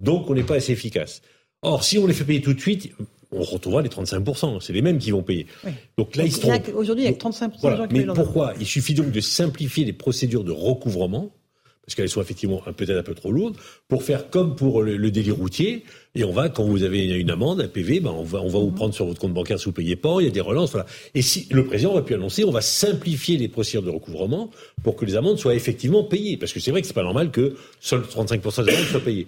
Donc 0.00 0.28
on 0.28 0.34
n'est 0.34 0.42
pas 0.42 0.56
assez 0.56 0.72
efficace. 0.72 1.22
Or, 1.62 1.82
si 1.84 1.98
on 1.98 2.06
les 2.06 2.12
fait 2.14 2.24
payer 2.24 2.40
tout 2.40 2.54
de 2.54 2.60
suite, 2.60 2.92
on 3.36 3.42
retrouvera 3.42 3.82
les 3.82 3.88
35%. 3.88 4.60
C'est 4.60 4.72
les 4.72 4.82
mêmes 4.82 4.98
qui 4.98 5.10
vont 5.10 5.22
payer. 5.22 5.46
Oui. 5.64 5.70
Donc 5.98 6.16
là, 6.16 6.24
ils 6.24 6.32
Donc, 6.40 6.62
que- 6.64 6.72
Aujourd'hui, 6.72 7.04
il 7.04 7.06
y 7.06 7.10
a 7.10 7.12
que 7.12 7.18
35% 7.18 7.60
Voilà. 7.60 7.76
des 7.76 7.82
gens 7.82 7.88
qui 7.88 7.94
Mais 7.94 8.04
payent 8.06 8.14
pourquoi 8.14 8.54
Il 8.60 8.66
suffit 8.66 8.94
donc 8.94 9.10
de 9.10 9.20
simplifier 9.20 9.84
les 9.84 9.92
procédures 9.92 10.44
de 10.44 10.52
recouvrement, 10.52 11.30
parce 11.84 11.94
qu'elles 11.94 12.08
sont 12.08 12.20
effectivement 12.20 12.60
peut-être 12.76 12.98
un 12.98 13.02
peu 13.04 13.14
trop 13.14 13.30
lourdes, 13.30 13.56
pour 13.86 14.02
faire 14.02 14.28
comme 14.30 14.56
pour 14.56 14.82
le, 14.82 14.96
le 14.96 15.10
délit 15.12 15.30
routier. 15.30 15.84
Et 16.16 16.24
on 16.24 16.32
va, 16.32 16.48
quand 16.48 16.64
vous 16.64 16.82
avez 16.82 17.04
une 17.04 17.30
amende, 17.30 17.60
un 17.60 17.68
PV, 17.68 18.00
ben 18.00 18.10
on 18.10 18.24
va, 18.24 18.40
on 18.40 18.48
va 18.48 18.58
Mhm. 18.58 18.64
vous 18.64 18.70
prendre 18.72 18.92
sur 18.94 19.06
votre 19.06 19.20
compte 19.20 19.34
bancaire 19.34 19.58
si 19.60 19.66
vous 19.66 19.72
payez 19.72 19.94
pas. 19.94 20.16
Il 20.20 20.24
y 20.24 20.26
a 20.26 20.30
des 20.30 20.40
relances. 20.40 20.72
Voilà. 20.72 20.86
Et 21.14 21.22
si 21.22 21.46
le 21.52 21.64
président 21.64 21.94
va 21.94 22.02
pu 22.02 22.14
annoncer, 22.14 22.42
on 22.44 22.50
va 22.50 22.60
simplifier 22.62 23.36
les 23.36 23.46
procédures 23.48 23.82
de 23.82 23.90
recouvrement 23.90 24.50
pour 24.82 24.96
que 24.96 25.04
les 25.04 25.14
amendes 25.14 25.38
soient 25.38 25.54
effectivement 25.54 26.02
payées. 26.02 26.36
Parce 26.36 26.52
que 26.52 26.58
c'est 26.58 26.70
vrai 26.72 26.80
que 26.80 26.88
c'est 26.88 26.92
pas 26.94 27.02
normal 27.04 27.30
que 27.30 27.54
seuls 27.80 28.02
35% 28.02 28.64
des 28.64 28.72
amendes 28.74 28.86
soient 28.86 29.00
payées. 29.00 29.26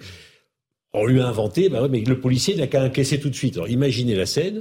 On 0.93 1.05
lui 1.07 1.21
a 1.21 1.27
inventé, 1.27 1.69
bah 1.69 1.83
ouais, 1.83 1.89
mais 1.89 2.01
le 2.01 2.19
policier 2.19 2.57
n'a 2.57 2.67
qu'à 2.67 2.83
encaisser 2.83 3.21
tout 3.21 3.29
de 3.29 3.35
suite. 3.35 3.57
Alors 3.57 3.69
imaginez 3.69 4.15
la 4.15 4.27
scène. 4.27 4.61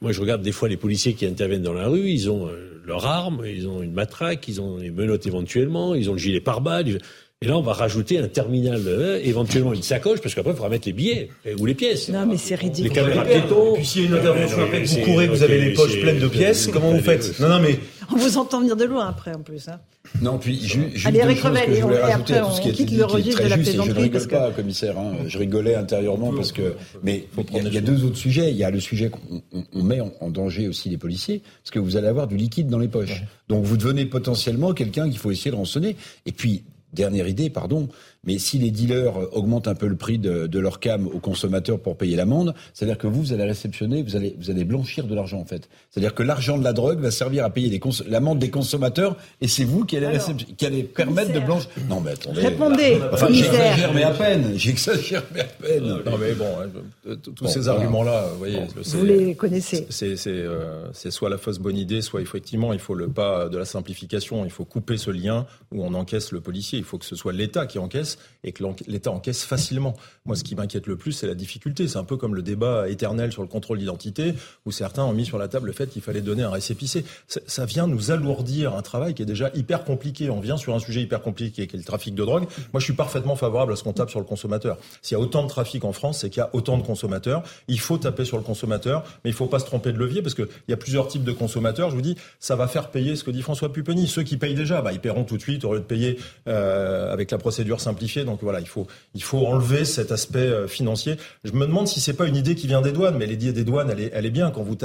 Moi, 0.00 0.12
je 0.12 0.20
regarde 0.20 0.42
des 0.42 0.52
fois 0.52 0.68
les 0.68 0.76
policiers 0.76 1.14
qui 1.14 1.26
interviennent 1.26 1.62
dans 1.62 1.72
la 1.72 1.88
rue, 1.88 2.10
ils 2.10 2.30
ont 2.30 2.48
euh, 2.48 2.82
leur 2.84 3.06
arme, 3.06 3.44
ils 3.46 3.66
ont 3.68 3.82
une 3.82 3.92
matraque, 3.92 4.48
ils 4.48 4.60
ont 4.60 4.78
des 4.78 4.90
menottes 4.90 5.26
éventuellement, 5.26 5.94
ils 5.94 6.10
ont 6.10 6.12
le 6.12 6.18
gilet 6.18 6.40
pare-balles. 6.40 6.98
Et 7.44 7.46
là, 7.46 7.58
on 7.58 7.62
va 7.62 7.74
rajouter 7.74 8.18
un 8.18 8.26
terminal, 8.26 8.80
euh, 8.86 9.20
éventuellement 9.22 9.74
une 9.74 9.82
sacoche, 9.82 10.20
parce 10.22 10.34
qu'après, 10.34 10.52
il 10.52 10.56
faudra 10.56 10.70
mettre 10.70 10.86
les 10.88 10.94
billets 10.94 11.28
euh, 11.46 11.54
ou 11.58 11.66
les 11.66 11.74
pièces. 11.74 12.08
Non, 12.08 12.24
mais 12.26 12.38
c'est 12.38 12.50
Les 12.56 12.68
ridicule. 12.68 12.90
caméras 12.92 13.24
Et 13.30 13.40
piétons. 13.40 13.74
puis 13.74 13.84
s'il 13.84 14.02
y 14.02 14.04
a 14.06 14.08
une 14.08 14.14
intervention 14.14 14.62
après 14.62 14.82
vous 14.82 15.00
courez, 15.00 15.26
vous 15.28 15.42
avez 15.42 15.60
les 15.60 15.74
poches 15.74 16.00
pleines 16.00 16.20
de 16.20 16.28
pièces, 16.28 16.68
comment 16.72 16.90
vous 16.90 17.02
faites? 17.02 17.38
Non, 17.40 17.48
non, 17.50 17.60
mais 17.60 17.78
On 18.12 18.16
vous 18.16 18.36
entend 18.38 18.60
venir 18.60 18.76
de 18.76 18.84
loin 18.84 19.06
après, 19.08 19.34
en 19.34 19.40
plus. 19.40 19.68
hein. 19.68 19.78
Non, 20.20 20.36
puis 20.38 20.58
ju- 20.62 20.90
juste 20.92 21.06
Allez, 21.06 21.18
deux 21.18 21.24
Eric 21.24 21.38
choses 21.38 21.50
Revel, 21.50 21.66
que 21.66 21.74
je 21.74 21.80
voulais 21.82 21.98
rajouter 22.00 22.34
après, 22.34 22.38
à 22.38 22.44
tout 22.50 22.56
ce 22.56 22.60
qui 22.60 22.66
on 22.66 22.70
a 22.70 22.72
été 22.72 22.76
quitte 22.76 22.86
dit, 22.88 22.96
le 22.96 23.04
qui 23.04 23.10
est 23.10 23.14
registre 23.14 23.34
très 23.40 23.44
de 23.44 23.48
la 23.50 23.56
juste, 23.56 23.68
et 23.68 23.72
je 23.72 23.78
ne 23.78 23.94
rigole 23.94 24.22
que- 24.26 24.30
pas, 24.30 24.50
commissaire, 24.50 24.98
hein, 24.98 25.12
je 25.26 25.38
rigolais 25.38 25.74
intérieurement 25.74 26.32
parce 26.34 26.52
que, 26.52 26.74
mais 27.02 27.24
il 27.50 27.56
y, 27.56 27.60
a- 27.60 27.62
y 27.62 27.70
les 27.70 27.80
deux 27.80 28.04
autres 28.04 28.16
sujets. 28.18 28.50
Il 28.50 28.56
y 28.58 28.64
a 28.64 28.70
le 28.70 28.80
sujet 28.80 29.08
qu'on 29.10 29.42
on- 29.54 29.64
on 29.72 29.82
met 29.82 30.00
en, 30.02 30.12
en 30.20 30.28
danger 30.30 30.68
aussi 30.68 30.90
les 30.90 30.98
policiers, 30.98 31.40
parce 31.62 31.70
que 31.70 31.78
vous 31.78 31.96
allez 31.96 32.08
avoir 32.08 32.26
du 32.26 32.36
liquide 32.36 32.68
dans 32.68 32.78
les 32.78 32.88
poches. 32.88 33.22
Donc 33.48 33.64
vous 33.64 33.76
devenez 33.78 34.04
potentiellement 34.04 34.74
quelqu'un 34.74 35.08
qu'il 35.08 35.18
faut 35.18 35.30
essayer 35.30 35.50
de 35.50 35.56
rançonner. 35.56 35.96
Et 36.26 36.32
puis, 36.32 36.62
dernière 36.94 37.28
idée, 37.28 37.50
pardon, 37.50 37.88
mais 38.26 38.38
si 38.38 38.58
les 38.58 38.70
dealers 38.70 39.16
euh, 39.18 39.28
augmentent 39.32 39.68
un 39.68 39.74
peu 39.74 39.86
le 39.86 39.96
prix 39.96 40.18
de, 40.18 40.46
de 40.46 40.58
leur 40.58 40.80
cam 40.80 41.06
aux 41.06 41.18
consommateurs 41.18 41.78
pour 41.80 41.96
payer 41.96 42.16
l'amende, 42.16 42.54
c'est-à-dire 42.72 42.98
que 42.98 43.06
vous, 43.06 43.22
vous 43.22 43.32
allez 43.32 43.44
réceptionner, 43.44 44.02
vous 44.02 44.16
allez, 44.16 44.36
vous 44.38 44.50
allez 44.50 44.64
blanchir 44.64 45.04
de 45.06 45.14
l'argent 45.14 45.38
en 45.40 45.44
fait. 45.44 45.68
C'est-à-dire 45.90 46.14
que 46.14 46.22
l'argent 46.22 46.58
de 46.58 46.64
la 46.64 46.72
drogue 46.72 47.00
va 47.00 47.10
servir 47.10 47.44
à 47.44 47.50
payer 47.50 47.78
cons- 47.78 47.90
l'amende 48.08 48.38
des 48.38 48.50
consommateurs, 48.50 49.16
et 49.40 49.48
c'est 49.48 49.64
vous 49.64 49.84
qui 49.84 49.96
allez, 49.96 50.06
Alors, 50.06 50.18
récep- 50.18 50.54
qui 50.56 50.66
allez 50.66 50.82
permettre 50.84 51.32
de 51.32 51.40
blanchir. 51.40 51.70
Non, 51.88 52.00
mais 52.00 52.12
attendez. 52.12 52.40
Répondez, 52.40 52.98
Enfin, 53.12 53.28
j'exagère, 53.30 53.92
mais 53.94 54.02
à 54.02 54.10
peine. 54.12 54.52
J'exagère, 54.56 55.22
mais 55.34 55.40
à 55.40 55.44
peine. 55.44 55.84
Non 55.84 56.18
mais 56.18 56.32
bon, 56.34 56.46
hein, 56.60 57.14
tous 57.22 57.32
Bon, 57.44 57.48
ces 57.48 57.60
voilà. 57.60 57.78
arguments-là, 57.80 58.28
vous 58.32 58.38
voyez, 58.38 58.60
c'est- 58.82 58.96
Vous 58.96 59.04
les 59.04 59.34
connaissez. 59.34 59.86
c'est 59.90 60.16
c'est 60.16 60.30
euh, 60.30 60.86
c'est 60.92 61.10
soit 61.10 61.28
la 61.30 61.38
fausse 61.38 61.58
bonne 61.58 61.76
idée, 61.76 62.02
soit 62.02 62.20
effectivement 62.22 62.72
il 62.72 62.78
faut 62.78 62.94
le 62.94 63.08
pas 63.08 63.48
de 63.48 63.58
la 63.58 63.64
simplification, 63.64 64.44
il 64.44 64.50
faut 64.50 64.64
couper 64.64 64.96
ce 64.96 65.10
lien 65.10 65.46
où 65.72 65.84
on 65.84 65.94
encaisse 65.94 66.32
le 66.32 66.40
policier. 66.40 66.78
Il 66.78 66.84
faut 66.84 66.98
que 66.98 67.04
ce 67.04 67.16
soit 67.16 67.32
l'État 67.32 67.66
qui 67.66 67.78
encaisse 67.78 68.13
et 68.44 68.52
que 68.52 68.62
l'État 68.86 69.10
encaisse 69.10 69.44
facilement. 69.44 69.94
Moi, 70.26 70.36
ce 70.36 70.44
qui 70.44 70.54
m'inquiète 70.54 70.86
le 70.86 70.96
plus, 70.96 71.12
c'est 71.12 71.26
la 71.26 71.34
difficulté. 71.34 71.88
C'est 71.88 71.98
un 71.98 72.04
peu 72.04 72.16
comme 72.16 72.34
le 72.34 72.42
débat 72.42 72.88
éternel 72.88 73.32
sur 73.32 73.42
le 73.42 73.48
contrôle 73.48 73.78
d'identité, 73.78 74.34
où 74.66 74.72
certains 74.72 75.04
ont 75.04 75.12
mis 75.12 75.24
sur 75.24 75.38
la 75.38 75.48
table 75.48 75.66
le 75.66 75.72
fait 75.72 75.86
qu'il 75.88 76.02
fallait 76.02 76.20
donner 76.20 76.42
un 76.42 76.50
récépissé. 76.50 77.04
Ça, 77.26 77.64
vient 77.64 77.86
nous 77.86 78.10
alourdir 78.10 78.74
un 78.74 78.82
travail 78.82 79.14
qui 79.14 79.22
est 79.22 79.26
déjà 79.26 79.50
hyper 79.54 79.84
compliqué. 79.84 80.28
On 80.30 80.40
vient 80.40 80.56
sur 80.56 80.74
un 80.74 80.78
sujet 80.78 81.00
hyper 81.00 81.22
compliqué 81.22 81.66
qui 81.66 81.76
est 81.76 81.78
le 81.78 81.84
trafic 81.84 82.14
de 82.14 82.24
drogue. 82.24 82.44
Moi, 82.72 82.80
je 82.80 82.84
suis 82.84 82.92
parfaitement 82.92 83.36
favorable 83.36 83.72
à 83.72 83.76
ce 83.76 83.82
qu'on 83.82 83.92
tape 83.92 84.10
sur 84.10 84.20
le 84.20 84.26
consommateur. 84.26 84.76
S'il 85.00 85.16
y 85.16 85.20
a 85.20 85.22
autant 85.22 85.42
de 85.42 85.48
trafic 85.48 85.84
en 85.84 85.92
France, 85.92 86.20
c'est 86.20 86.30
qu'il 86.30 86.40
y 86.40 86.42
a 86.42 86.50
autant 86.52 86.76
de 86.76 86.82
consommateurs. 86.82 87.42
Il 87.68 87.80
faut 87.80 87.98
taper 87.98 88.24
sur 88.24 88.36
le 88.36 88.42
consommateur, 88.42 89.04
mais 89.24 89.30
il 89.30 89.34
faut 89.34 89.46
pas 89.46 89.58
se 89.58 89.64
tromper 89.64 89.92
de 89.92 89.98
levier 89.98 90.22
parce 90.22 90.34
qu'il 90.34 90.48
y 90.68 90.72
a 90.72 90.76
plusieurs 90.76 91.08
types 91.08 91.24
de 91.24 91.32
consommateurs. 91.32 91.90
Je 91.90 91.96
vous 91.96 92.02
dis, 92.02 92.16
ça 92.40 92.56
va 92.56 92.68
faire 92.68 92.90
payer 92.90 93.16
ce 93.16 93.24
que 93.24 93.30
dit 93.30 93.42
François 93.42 93.72
Pupponi. 93.72 94.06
Ceux 94.06 94.22
qui 94.22 94.36
payent 94.36 94.54
déjà, 94.54 94.82
bah, 94.82 94.92
ils 94.92 95.00
paieront 95.00 95.24
tout 95.24 95.36
de 95.36 95.42
suite 95.42 95.64
au 95.64 95.72
lieu 95.72 95.80
de 95.80 95.84
payer 95.84 96.18
euh, 96.48 97.12
avec 97.12 97.30
la 97.30 97.38
procédure 97.38 97.80
simplifiée. 97.80 98.03
Donc 98.24 98.40
voilà, 98.42 98.60
il 98.60 98.68
faut, 98.68 98.86
il 99.14 99.22
faut 99.22 99.46
enlever 99.46 99.84
cet 99.84 100.12
aspect 100.12 100.38
euh, 100.38 100.66
financier. 100.68 101.16
Je 101.44 101.52
me 101.52 101.66
demande 101.66 101.88
si 101.88 102.00
c'est 102.00 102.12
pas 102.14 102.26
une 102.26 102.36
idée 102.36 102.54
qui 102.54 102.66
vient 102.66 102.82
des 102.82 102.92
douanes, 102.92 103.16
mais 103.16 103.26
l'idée 103.26 103.52
des 103.52 103.64
douanes, 103.64 103.90
elle 103.90 104.00
est, 104.00 104.10
elle 104.14 104.26
est 104.26 104.30
bien 104.30 104.50
quand 104.50 104.62
vous 104.62 104.76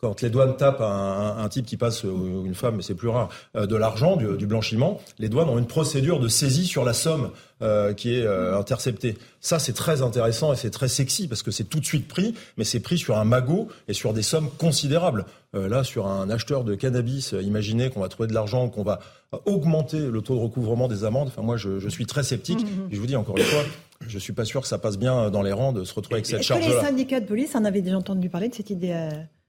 quand 0.00 0.20
les 0.22 0.30
douanes 0.30 0.56
tapent 0.56 0.80
un, 0.80 1.36
un- 1.38 1.48
type 1.48 1.66
qui 1.66 1.76
passe 1.76 2.04
euh, 2.04 2.44
une 2.44 2.54
femme, 2.54 2.76
mais 2.76 2.82
c'est 2.82 2.94
plus 2.94 3.08
rare, 3.08 3.28
euh, 3.56 3.66
de 3.66 3.74
l'argent, 3.76 4.16
du 4.16 4.46
blanchiment. 4.46 5.00
Les 5.18 5.28
douanes 5.28 5.48
ont 5.48 5.58
une 5.58 5.66
procédure 5.66 6.20
de 6.20 6.28
saisie 6.28 6.66
sur 6.66 6.84
la 6.84 6.92
somme 6.92 7.30
euh, 7.60 7.92
qui 7.92 8.14
est 8.14 8.22
euh, 8.22 8.56
interceptée. 8.56 9.18
Ça, 9.40 9.58
c'est 9.58 9.72
très 9.72 10.00
intéressant 10.02 10.52
et 10.52 10.56
c'est 10.56 10.70
très 10.70 10.86
sexy 10.86 11.26
parce 11.26 11.42
que 11.42 11.50
c'est 11.50 11.64
tout 11.64 11.80
de 11.80 11.84
suite 11.84 12.06
pris, 12.06 12.34
mais 12.56 12.64
c'est 12.64 12.78
pris 12.78 12.98
sur 12.98 13.18
un 13.18 13.24
magot 13.24 13.68
et 13.88 13.94
sur 13.94 14.12
des 14.12 14.22
sommes 14.22 14.48
considérables. 14.58 15.26
Euh, 15.56 15.68
là, 15.68 15.82
sur 15.82 16.06
un 16.06 16.30
acheteur 16.30 16.62
de 16.62 16.74
cannabis, 16.74 17.34
imaginez 17.40 17.90
qu'on 17.90 18.00
va 18.00 18.08
trouver 18.08 18.28
de 18.28 18.34
l'argent, 18.34 18.68
qu'on 18.68 18.84
va 18.84 19.00
augmenter 19.44 19.98
le 19.98 20.22
taux 20.22 20.36
de 20.36 20.40
recouvrement 20.40 20.86
des 20.86 21.04
amendes. 21.04 21.28
Enfin, 21.28 21.42
moi, 21.42 21.56
je, 21.56 21.80
je 21.80 21.88
suis 21.88 22.06
très 22.06 22.22
sceptique. 22.22 22.64
Et 22.90 22.94
je 22.94 23.00
vous 23.00 23.06
dis 23.06 23.16
encore 23.16 23.36
une 23.36 23.44
fois, 23.44 23.64
je 24.06 24.18
suis 24.18 24.32
pas 24.32 24.44
sûr 24.44 24.60
que 24.60 24.68
ça 24.68 24.78
passe 24.78 24.96
bien 24.96 25.30
dans 25.30 25.42
les 25.42 25.52
rangs 25.52 25.72
de 25.72 25.84
se 25.84 25.94
retrouver 25.94 26.16
avec 26.16 26.26
cette 26.26 26.36
que 26.36 26.40
les 26.40 26.46
charge-là. 26.46 26.80
syndicats 26.80 27.20
de 27.20 27.26
police 27.26 27.54
en 27.56 27.64
avaient 27.64 27.82
déjà 27.82 27.96
entendu 27.96 28.28
parler 28.28 28.48
de 28.48 28.54
cette 28.54 28.70
idée 28.70 28.92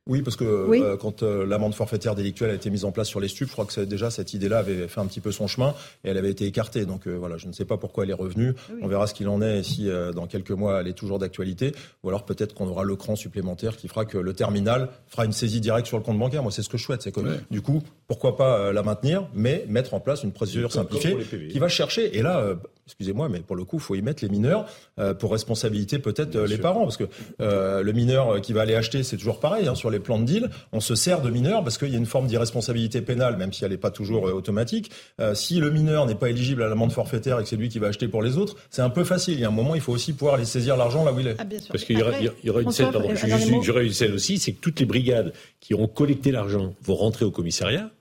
Oui, 0.09 0.21
parce 0.23 0.35
que 0.35 0.65
Oui. 0.67 0.81
euh, 0.81 0.97
quand 0.97 1.23
euh, 1.23 1.45
l'amende 1.45 1.73
forfaitaire 1.75 2.15
délictuelle 2.15 2.49
a 2.49 2.53
été 2.55 2.69
mise 2.69 2.83
en 2.83 2.91
place 2.91 3.07
sur 3.07 3.19
les 3.19 3.27
stupes, 3.27 3.47
je 3.47 3.53
crois 3.53 3.65
que 3.65 3.79
déjà 3.81 4.09
cette 4.09 4.33
idée-là 4.33 4.57
avait 4.57 4.87
fait 4.87 4.99
un 4.99 5.05
petit 5.05 5.21
peu 5.21 5.31
son 5.31 5.47
chemin 5.47 5.75
et 6.03 6.09
elle 6.09 6.17
avait 6.17 6.31
été 6.31 6.45
écartée. 6.45 6.85
Donc 6.85 7.07
euh, 7.07 7.13
voilà, 7.15 7.37
je 7.37 7.47
ne 7.47 7.53
sais 7.53 7.63
pas 7.63 7.77
pourquoi 7.77 8.03
elle 8.03 8.09
est 8.09 8.13
revenue. 8.13 8.53
Oui. 8.73 8.79
On 8.81 8.87
verra 8.87 9.05
ce 9.07 9.13
qu'il 9.13 9.27
en 9.29 9.41
est 9.41 9.59
et 9.59 9.63
si 9.63 9.87
euh, 9.87 10.11
dans 10.11 10.25
quelques 10.27 10.51
mois 10.51 10.81
elle 10.81 10.87
est 10.87 10.93
toujours 10.93 11.19
d'actualité. 11.19 11.73
Ou 12.03 12.09
alors 12.09 12.25
peut-être 12.25 12.55
qu'on 12.55 12.67
aura 12.67 12.83
le 12.83 12.95
cran 12.95 13.15
supplémentaire 13.15 13.77
qui 13.77 13.87
fera 13.87 14.03
que 14.05 14.17
le 14.17 14.33
terminal 14.33 14.89
fera 15.07 15.25
une 15.25 15.31
saisie 15.31 15.61
directe 15.61 15.85
sur 15.87 15.97
le 15.97 16.03
compte 16.03 16.17
bancaire. 16.17 16.41
Moi, 16.41 16.51
c'est 16.51 16.63
ce 16.63 16.69
que 16.69 16.77
je 16.79 16.83
souhaite. 16.83 17.03
C'est 17.03 17.11
que 17.11 17.21
du 17.51 17.61
coup, 17.61 17.83
pourquoi 18.09 18.35
pas 18.35 18.57
euh, 18.59 18.73
la 18.73 18.83
maintenir, 18.83 19.27
mais 19.33 19.63
mettre 19.69 19.93
en 19.93 19.99
place 20.01 20.23
une 20.23 20.33
procédure 20.33 20.73
simplifiée 20.73 21.15
qui 21.49 21.59
va 21.59 21.69
chercher. 21.69 22.17
Et 22.17 22.21
là, 22.23 22.39
euh, 22.39 22.55
excusez-moi, 22.87 23.29
mais 23.29 23.39
pour 23.39 23.55
le 23.55 23.63
coup, 23.65 23.77
il 23.77 23.81
faut 23.83 23.93
y 23.93 24.01
mettre 24.01 24.23
les 24.23 24.29
mineurs 24.29 24.65
euh, 24.99 25.13
pour 25.13 25.31
responsabilité 25.31 25.99
peut-être 25.99 26.35
euh, 26.35 26.47
les 26.47 26.57
parents, 26.57 26.83
parce 26.83 26.97
que 26.97 27.03
euh, 27.39 27.83
le 27.83 27.91
mineur 27.93 28.41
qui 28.41 28.51
va 28.51 28.61
aller 28.63 28.73
acheter, 28.73 29.03
c'est 29.03 29.15
toujours 29.15 29.39
pareil 29.39 29.67
hein, 29.67 29.75
sur 29.75 29.91
les 29.91 29.99
plans 29.99 30.17
de 30.19 30.25
deal. 30.25 30.49
On 30.73 30.79
se 30.79 30.95
sert 30.95 31.21
de 31.21 31.29
mineurs 31.29 31.63
parce 31.63 31.77
qu'il 31.77 31.89
y 31.89 31.93
a 31.95 31.97
une 31.99 32.07
forme 32.07 32.25
d'irresponsabilité 32.25 33.01
pénale, 33.01 33.37
même 33.37 33.53
si 33.53 33.63
elle 33.63 33.69
n'est 33.71 33.77
pas 33.77 33.91
toujours 33.91 34.27
euh, 34.27 34.31
automatique. 34.33 34.89
Euh, 35.21 35.35
si 35.35 35.59
le 35.59 35.69
mineur 35.69 36.07
n'est 36.07 36.15
pas 36.15 36.31
éligible 36.31 36.63
à 36.63 36.67
l'amende 36.67 36.91
forfaitaire 36.91 37.39
et 37.39 37.43
que 37.43 37.49
c'est 37.49 37.57
lui 37.57 37.69
qui 37.69 37.77
va 37.77 37.87
acheter 37.89 38.07
pour 38.07 38.23
les 38.23 38.37
autres, 38.37 38.55
c'est 38.71 38.81
un 38.81 38.89
peu 38.89 39.03
facile. 39.03 39.35
Il 39.35 39.41
y 39.41 39.45
a 39.45 39.49
un 39.49 39.51
moment, 39.51 39.75
il 39.75 39.81
faut 39.81 39.93
aussi 39.93 40.13
pouvoir 40.13 40.33
aller 40.33 40.45
saisir 40.45 40.75
l'argent 40.77 41.05
là 41.05 41.13
où 41.13 41.19
il 41.19 41.27
est. 41.27 41.35
Ah, 41.37 41.43
bien 41.43 41.59
sûr. 41.59 41.71
Parce 41.71 41.83
qu'il 41.85 41.99
y 41.99 42.01
aura, 42.01 42.19
y 42.19 42.63
une 42.63 42.71
scène, 42.71 42.91
pardon, 42.91 43.07
un 43.11 43.13
je- 43.15 43.27
dernier 43.27 43.45
je- 43.45 43.51
mot. 43.51 43.61
j'aurai 43.61 43.85
une 43.85 43.93
scène 43.93 44.13
aussi, 44.13 44.39
c'est 44.39 44.53
que 44.53 44.59
toutes 44.59 44.79
les 44.79 44.87
brigades 44.87 45.31
qui 45.59 45.75
auront 45.75 45.87
collecté 45.87 46.31
l'argent 46.31 46.73
vont 46.81 46.95
rentrer 46.95 47.23
au 47.25 47.29
commissariat, 47.31 47.91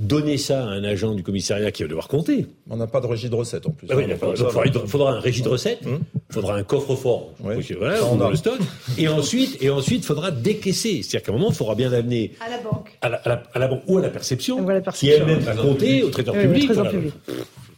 donner 0.00 0.38
ça 0.38 0.64
à 0.64 0.66
un 0.66 0.82
agent 0.82 1.14
du 1.14 1.22
commissariat 1.22 1.70
qui 1.70 1.82
va 1.82 1.88
devoir 1.88 2.08
compter. 2.08 2.46
On 2.68 2.76
n'a 2.76 2.86
pas 2.88 3.00
de 3.00 3.06
régie 3.06 3.28
de 3.30 3.34
recettes 3.34 3.66
en 3.66 3.70
plus. 3.70 3.86
Ah 3.90 3.94
oui, 3.96 4.04
il 4.08 4.86
faudra, 4.88 5.12
un 5.12 5.20
régime 5.20 5.44
de 5.44 5.48
recettes, 5.50 5.78
il 5.82 5.88
Hum. 5.88 6.00
faudra 6.30 6.56
un 6.56 6.64
coffre-fort, 6.64 7.32
voilà, 7.38 8.04
on 8.06 8.20
a. 8.20 8.30
le 8.30 8.36
stock, 8.36 8.58
et 8.98 9.06
ensuite, 9.06 9.56
et 9.62 9.70
ensuite, 9.70 10.02
il 10.02 10.06
faudra 10.06 10.32
décaisser. 10.32 11.02
C'est-à-dire 11.02 11.22
qu'à 11.26 11.32
un 11.32 11.36
moment, 11.36 11.50
il 11.50 11.54
faudra 11.54 11.76
bien 11.76 11.90
l'amener 11.90 12.32
À 12.44 12.50
la 12.50 12.58
banque. 12.58 12.90
à 13.02 13.08
la, 13.08 13.16
à 13.18 13.28
la- 13.28 13.42
à 13.54 13.58
la 13.60 13.68
banque 13.68 13.82
ou 13.86 13.98
à 13.98 14.02
la 14.02 14.08
perception, 14.10 14.58
Ou 14.60 14.68
à 14.68 14.74
la 14.74 14.80
qui 14.80 15.08
elle-même 15.10 15.38
va 15.40 15.54
compter 15.54 16.02
au 16.02 16.10
trésor 16.10 16.34
Oui, 16.34 16.42
public. 16.42 16.62
au 16.64 16.66
trésor 16.66 16.84
voilà. 16.84 16.98
public. 16.98 17.14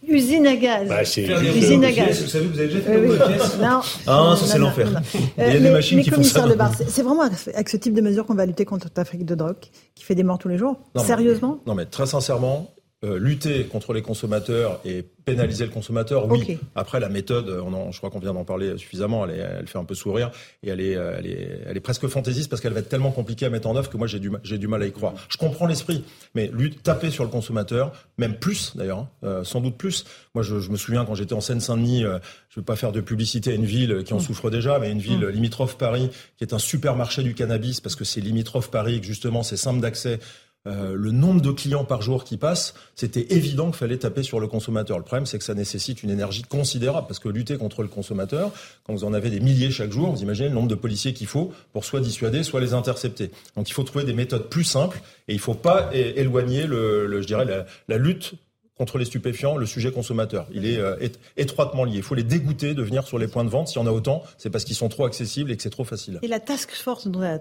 Usine 0.08 0.46
à 0.46 0.56
gaz. 0.56 0.88
Bah, 0.88 1.04
c'est- 1.04 1.22
Usine 1.56 1.84
à 1.84 1.90
gaz. 1.92 2.22
Vous 2.22 2.28
savez, 2.28 2.46
vous 2.46 2.58
avez 2.58 2.68
déjà 2.68 2.80
fait 2.80 2.96
Oui, 2.96 3.06
le 3.08 3.12
oui. 3.12 3.18
pièces 3.26 3.58
Non. 3.60 3.80
Ah, 4.06 4.34
ça, 4.38 4.46
c'est 4.46 4.58
l'enfer. 4.58 4.88
Il 5.14 5.20
y 5.20 5.46
a 5.46 5.48
Euh, 5.48 5.52
des 5.52 5.60
mais- 5.60 5.70
machines 5.70 5.96
mais 5.98 6.02
qui 6.04 6.10
font 6.10 6.22
ça. 6.22 6.44
C'est 6.88 7.02
vraiment 7.02 7.22
avec 7.22 7.68
ce 7.68 7.76
type 7.76 7.94
de 7.94 8.00
mesures 8.00 8.24
qu'on 8.26 8.34
va 8.34 8.46
lutter 8.46 8.64
contre 8.64 8.86
le 8.86 8.90
trafic 8.90 9.24
de 9.24 9.34
drogue 9.34 9.56
qui 9.94 10.04
fait 10.04 10.14
des 10.14 10.22
morts 10.22 10.38
tous 10.38 10.48
les 10.48 10.58
jours 10.58 10.76
Non, 10.94 11.02
mais- 11.02 11.06
Sérieusement 11.06 11.58
Non, 11.66 11.74
mais 11.74 11.86
très 11.86 12.06
sincèrement, 12.06 12.70
euh, 13.06 13.18
lutter 13.18 13.64
contre 13.64 13.92
les 13.92 14.02
consommateurs 14.02 14.80
et 14.84 15.02
pénaliser 15.24 15.64
le 15.64 15.70
consommateur, 15.70 16.30
oui. 16.30 16.58
Après, 16.74 17.00
la 17.00 17.08
méthode, 17.08 17.48
on 17.48 17.90
je 17.90 17.98
crois 17.98 18.10
qu'on 18.10 18.20
vient 18.20 18.34
d'en 18.34 18.44
parler 18.44 18.76
suffisamment, 18.78 19.26
elle, 19.26 19.40
elle, 19.60 19.66
fait 19.66 19.78
un 19.78 19.84
peu 19.84 19.94
sourire 19.94 20.30
et 20.62 20.68
elle 20.68 20.80
est, 20.80 20.92
elle 20.92 21.26
est, 21.26 21.60
elle 21.66 21.76
est 21.76 21.80
presque 21.80 22.06
fantaisiste 22.06 22.48
parce 22.48 22.62
qu'elle 22.62 22.72
va 22.72 22.80
être 22.80 22.88
tellement 22.88 23.10
compliquée 23.10 23.46
à 23.46 23.50
mettre 23.50 23.68
en 23.68 23.76
œuvre 23.76 23.90
que 23.90 23.96
moi 23.96 24.06
j'ai 24.06 24.20
du, 24.20 24.30
j'ai 24.44 24.58
du 24.58 24.68
mal 24.68 24.82
à 24.82 24.86
y 24.86 24.92
croire. 24.92 25.14
Je 25.28 25.36
comprends 25.36 25.66
l'esprit, 25.66 26.04
mais 26.34 26.48
lui, 26.52 26.70
taper 26.76 27.10
sur 27.10 27.24
le 27.24 27.30
consommateur, 27.30 27.92
même 28.18 28.36
plus 28.36 28.76
d'ailleurs, 28.76 28.98
hein, 28.98 29.08
euh, 29.24 29.44
sans 29.44 29.60
doute 29.60 29.76
plus. 29.76 30.04
Moi, 30.34 30.42
je, 30.42 30.60
je 30.60 30.70
me 30.70 30.76
souviens 30.76 31.04
quand 31.04 31.14
j'étais 31.14 31.34
en 31.34 31.40
Seine-Saint-Denis, 31.40 32.04
euh, 32.04 32.18
je 32.48 32.58
ne 32.58 32.62
veux 32.62 32.64
pas 32.64 32.76
faire 32.76 32.92
de 32.92 33.00
publicité 33.00 33.52
à 33.52 33.54
une 33.54 33.64
ville 33.64 34.04
qui 34.04 34.14
en 34.14 34.18
mm. 34.18 34.20
souffre 34.20 34.50
déjà, 34.50 34.78
mais 34.78 34.90
une 34.90 34.98
ville 34.98 35.26
mm. 35.26 35.30
limitrophe 35.30 35.76
Paris, 35.76 36.10
qui 36.36 36.44
est 36.44 36.54
un 36.54 36.58
supermarché 36.58 37.22
du 37.22 37.34
cannabis 37.34 37.80
parce 37.80 37.96
que 37.96 38.04
c'est 38.04 38.20
limitrophe 38.20 38.70
Paris, 38.70 39.00
que 39.00 39.06
justement 39.06 39.42
c'est 39.42 39.56
simple 39.56 39.80
d'accès 39.80 40.18
euh, 40.66 40.94
le 40.96 41.12
nombre 41.12 41.40
de 41.40 41.50
clients 41.50 41.84
par 41.84 42.02
jour 42.02 42.24
qui 42.24 42.36
passent, 42.36 42.74
c'était 42.94 43.34
évident 43.34 43.66
qu'il 43.66 43.76
fallait 43.76 43.98
taper 43.98 44.22
sur 44.22 44.40
le 44.40 44.48
consommateur. 44.48 44.98
Le 44.98 45.04
problème, 45.04 45.26
c'est 45.26 45.38
que 45.38 45.44
ça 45.44 45.54
nécessite 45.54 46.02
une 46.02 46.10
énergie 46.10 46.42
considérable, 46.42 47.06
parce 47.06 47.18
que 47.18 47.28
lutter 47.28 47.56
contre 47.56 47.82
le 47.82 47.88
consommateur, 47.88 48.52
quand 48.84 48.92
vous 48.92 49.04
en 49.04 49.12
avez 49.14 49.30
des 49.30 49.40
milliers 49.40 49.70
chaque 49.70 49.92
jour, 49.92 50.10
vous 50.10 50.22
imaginez 50.22 50.48
le 50.48 50.54
nombre 50.54 50.68
de 50.68 50.74
policiers 50.74 51.12
qu'il 51.12 51.26
faut 51.26 51.52
pour 51.72 51.84
soit 51.84 52.00
dissuader, 52.00 52.42
soit 52.42 52.60
les 52.60 52.74
intercepter. 52.74 53.30
Donc 53.56 53.68
il 53.68 53.72
faut 53.72 53.84
trouver 53.84 54.04
des 54.04 54.12
méthodes 54.12 54.48
plus 54.48 54.64
simples, 54.64 55.00
et 55.28 55.32
il 55.32 55.36
ne 55.36 55.40
faut 55.40 55.54
pas 55.54 55.90
éloigner, 55.92 56.66
le, 56.66 57.20
je 57.20 57.26
dirais, 57.26 57.46
la 57.88 57.98
lutte 57.98 58.34
contre 58.78 58.98
les 58.98 59.06
stupéfiants, 59.06 59.56
le 59.56 59.64
sujet 59.66 59.90
consommateur. 59.90 60.46
Il 60.52 60.66
est 60.66 60.78
euh, 60.78 60.96
étroitement 61.36 61.84
lié. 61.84 61.96
Il 61.96 62.02
faut 62.02 62.14
les 62.14 62.22
dégoûter 62.22 62.74
de 62.74 62.82
venir 62.82 63.06
sur 63.06 63.18
les 63.18 63.26
points 63.26 63.44
de 63.44 63.48
vente. 63.48 63.68
S'il 63.68 63.80
y 63.80 63.82
en 63.82 63.86
a 63.86 63.90
autant, 63.90 64.22
c'est 64.36 64.50
parce 64.50 64.64
qu'ils 64.64 64.76
sont 64.76 64.88
trop 64.88 65.06
accessibles 65.06 65.50
et 65.50 65.56
que 65.56 65.62
c'est 65.62 65.70
trop 65.70 65.84
facile. 65.84 66.18
Et 66.22 66.28
la 66.28 66.40
task 66.40 66.70
force 66.72 67.08
dont 67.08 67.22
a 67.22 67.38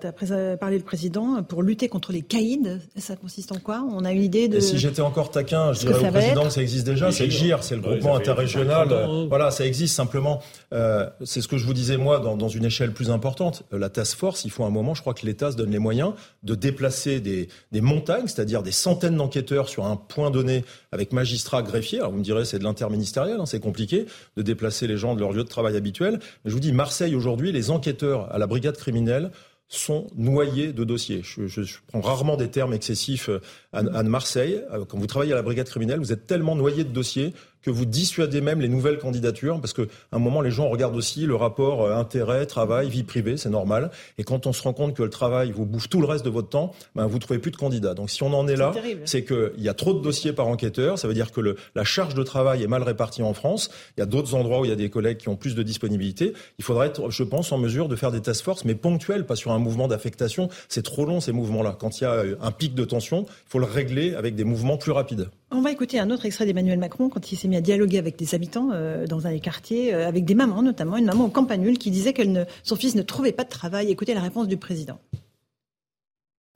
parlé 0.57 0.77
le 0.77 0.83
président 0.83 1.43
pour 1.43 1.61
lutter 1.61 1.89
contre 1.89 2.13
les 2.13 2.21
caïds, 2.21 2.79
ça 2.97 3.15
consiste 3.15 3.51
en 3.51 3.59
quoi? 3.59 3.85
On 3.91 4.05
a 4.05 4.11
une 4.11 4.23
idée 4.23 4.47
de. 4.47 4.57
Et 4.57 4.61
si 4.61 4.77
j'étais 4.77 5.01
encore 5.01 5.29
taquin, 5.29 5.73
je 5.73 5.79
dirais 5.79 6.07
au 6.07 6.11
président 6.11 6.43
que 6.45 6.49
ça 6.51 6.61
existe 6.61 6.85
déjà. 6.85 7.11
C'est 7.11 7.25
le 7.25 7.31
GIR, 7.31 7.63
c'est 7.63 7.75
le 7.75 7.81
groupement 7.81 8.15
interrégional. 8.15 8.87
Voilà, 9.27 9.51
ça 9.51 9.65
existe 9.65 9.95
simplement. 9.95 10.41
Euh, 10.73 11.09
c'est 11.23 11.41
ce 11.41 11.47
que 11.47 11.57
je 11.57 11.65
vous 11.65 11.73
disais 11.73 11.97
moi 11.97 12.19
dans, 12.19 12.37
dans, 12.37 12.47
une 12.47 12.65
échelle 12.65 12.93
plus 12.93 13.09
importante. 13.09 13.63
Euh, 13.73 13.79
la 13.79 13.89
task 13.89 14.17
force, 14.17 14.45
il 14.45 14.51
faut 14.51 14.63
un 14.63 14.69
moment. 14.69 14.93
Je 14.93 15.01
crois 15.01 15.13
que 15.13 15.25
l'État 15.25 15.51
se 15.51 15.57
donne 15.57 15.71
les 15.71 15.79
moyens 15.79 16.13
de 16.43 16.55
déplacer 16.55 17.19
des, 17.19 17.47
des 17.71 17.81
montagnes, 17.81 18.27
c'est-à-dire 18.27 18.63
des 18.63 18.71
centaines 18.71 19.17
d'enquêteurs 19.17 19.69
sur 19.69 19.85
un 19.85 19.95
point 19.95 20.31
donné 20.31 20.63
avec 20.91 21.11
magistrat, 21.25 21.63
greffier. 21.63 21.99
Alors 21.99 22.11
vous 22.11 22.19
me 22.19 22.23
direz, 22.23 22.45
c'est 22.45 22.59
de 22.59 22.63
l'interministériel, 22.63 23.39
hein, 23.39 23.47
c'est 23.47 23.59
compliqué 23.59 24.05
de 24.37 24.43
déplacer 24.43 24.85
les 24.85 24.95
gens 24.95 25.15
de 25.15 25.21
leur 25.21 25.33
lieu 25.33 25.43
de 25.43 25.49
travail 25.49 25.75
habituel. 25.75 26.19
Je 26.45 26.51
vous 26.51 26.59
dis, 26.59 26.71
Marseille 26.71 27.15
aujourd'hui, 27.15 27.51
les 27.51 27.71
enquêteurs 27.71 28.31
à 28.31 28.37
la 28.37 28.45
brigade 28.45 28.77
criminelle 28.77 29.31
sont 29.67 30.05
noyés 30.15 30.71
de 30.71 30.83
dossiers. 30.83 31.23
Je, 31.23 31.77
prends 31.87 32.01
rarement 32.01 32.37
des 32.37 32.49
termes 32.49 32.73
excessifs 32.73 33.29
euh, 33.29 33.39
à, 33.73 33.79
à 33.79 34.03
Marseille. 34.03 34.61
Euh, 34.71 34.85
quand 34.85 34.99
vous 34.99 35.07
travaillez 35.07 35.33
à 35.33 35.35
la 35.35 35.41
brigade 35.41 35.67
criminelle, 35.67 35.97
vous 35.97 36.13
êtes 36.13 36.27
tellement 36.27 36.55
noyé 36.55 36.83
de 36.83 36.91
dossiers 36.91 37.33
que 37.65 37.71
vous 37.71 37.85
dissuadez 37.85 38.41
même 38.41 38.61
les 38.61 38.67
nouvelles 38.67 38.99
candidatures, 38.99 39.59
parce 39.59 39.73
qu'à 39.73 39.83
un 40.11 40.19
moment, 40.19 40.41
les 40.41 40.51
gens 40.51 40.69
regardent 40.69 40.95
aussi 40.95 41.25
le 41.25 41.35
rapport 41.35 41.83
euh, 41.83 41.95
intérêt, 41.95 42.45
travail, 42.45 42.89
vie 42.89 43.03
privée, 43.03 43.37
c'est 43.37 43.49
normal. 43.49 43.89
Et 44.19 44.23
quand 44.23 44.45
on 44.45 44.53
se 44.53 44.61
rend 44.61 44.73
compte 44.73 44.95
que 44.95 45.01
le 45.01 45.09
travail 45.09 45.51
vous 45.51 45.65
bouffe 45.65 45.89
tout 45.89 45.99
le 45.99 46.05
reste 46.05 46.23
de 46.23 46.29
votre 46.29 46.49
temps, 46.49 46.73
ben, 46.93 47.07
vous 47.07 47.17
trouvez 47.17 47.39
plus 47.39 47.49
de 47.49 47.55
candidats. 47.55 47.95
Donc 47.95 48.11
si 48.11 48.21
on 48.21 48.33
en 48.33 48.47
est, 48.47 48.55
là, 48.55 48.71
c'est 49.05 49.23
qu'il 49.23 49.53
y 49.57 49.69
a 49.69 49.73
trop 49.73 49.93
de 49.93 49.99
dossiers 49.99 50.31
par 50.31 50.47
enquêteur. 50.47 50.99
Ça 50.99 51.07
veut 51.07 51.15
dire 51.15 51.31
que 51.31 51.41
le, 51.41 51.55
la 51.73 51.83
charge 51.83 52.13
de 52.13 52.21
travail 52.21 52.61
est 52.61 52.67
mal 52.67 52.83
répartie 52.83 53.23
en 53.23 53.33
France. 53.33 53.71
Il 53.97 54.01
y 54.01 54.03
a 54.03 54.05
d'autres 54.05 54.35
endroits 54.35 54.59
où 54.59 54.65
il 54.65 54.69
y 54.69 54.73
a 54.73 54.77
des 54.77 54.91
collègues 54.91 55.17
qui 55.17 55.29
ont 55.29 55.35
plus 55.35 55.55
de 55.55 55.63
disponibilité. 55.63 56.33
Il 56.59 56.63
faudrait 56.63 56.87
être, 56.87 57.09
je 57.09 57.23
pense, 57.23 57.51
en 57.51 57.57
mesure 57.57 57.87
de 57.87 57.95
faire 57.95 58.11
des 58.11 58.21
task 58.21 58.43
force, 58.43 58.63
mais 58.63 58.75
ponctuelles, 58.75 59.25
pas 59.25 59.35
sur 59.35 59.51
un 59.51 59.59
mouvement 59.59 59.87
d'affectation. 59.87 60.49
C'est 60.69 60.83
trop 60.83 61.05
long 61.05 61.19
ces 61.19 61.31
mouvements-là. 61.31 61.75
Quand 61.79 61.99
il 61.99 62.03
y 62.03 62.07
a 62.07 62.23
un 62.41 62.51
pic 62.51 62.75
de 62.75 62.85
tension, 62.85 63.25
il 63.27 63.49
faut 63.49 63.59
le 63.59 63.65
régler 63.65 64.13
avec 64.13 64.35
des 64.35 64.43
mouvements 64.43 64.77
plus 64.77 64.91
rapides. 64.91 65.29
On 65.57 65.61
va 65.61 65.71
écouter 65.71 66.01
un 66.01 66.11
autre 66.11 66.25
extrait 66.25 66.45
d'Emmanuel 66.45 66.77
Macron 66.77 67.07
quand 67.07 67.31
il 67.31 67.37
s'est 67.37 67.47
mis 67.47 67.55
à 67.55 67.61
dialoguer 67.61 67.97
avec 67.97 68.17
des 68.17 68.35
habitants 68.35 68.71
euh, 68.73 69.07
dans 69.07 69.25
un 69.25 69.31
des 69.31 69.39
quartiers, 69.39 69.93
euh, 69.93 70.05
avec 70.05 70.25
des 70.25 70.35
mamans 70.35 70.61
notamment, 70.61 70.97
une 70.97 71.05
maman 71.05 71.23
au 71.23 71.29
Campanule 71.29 71.77
qui 71.77 71.91
disait 71.91 72.11
que 72.11 72.23
son 72.63 72.75
fils 72.75 72.93
ne 72.93 73.01
trouvait 73.01 73.31
pas 73.31 73.45
de 73.45 73.49
travail. 73.49 73.89
Écoutez 73.89 74.13
la 74.13 74.19
réponse 74.19 74.49
du 74.49 74.57
président. 74.57 74.99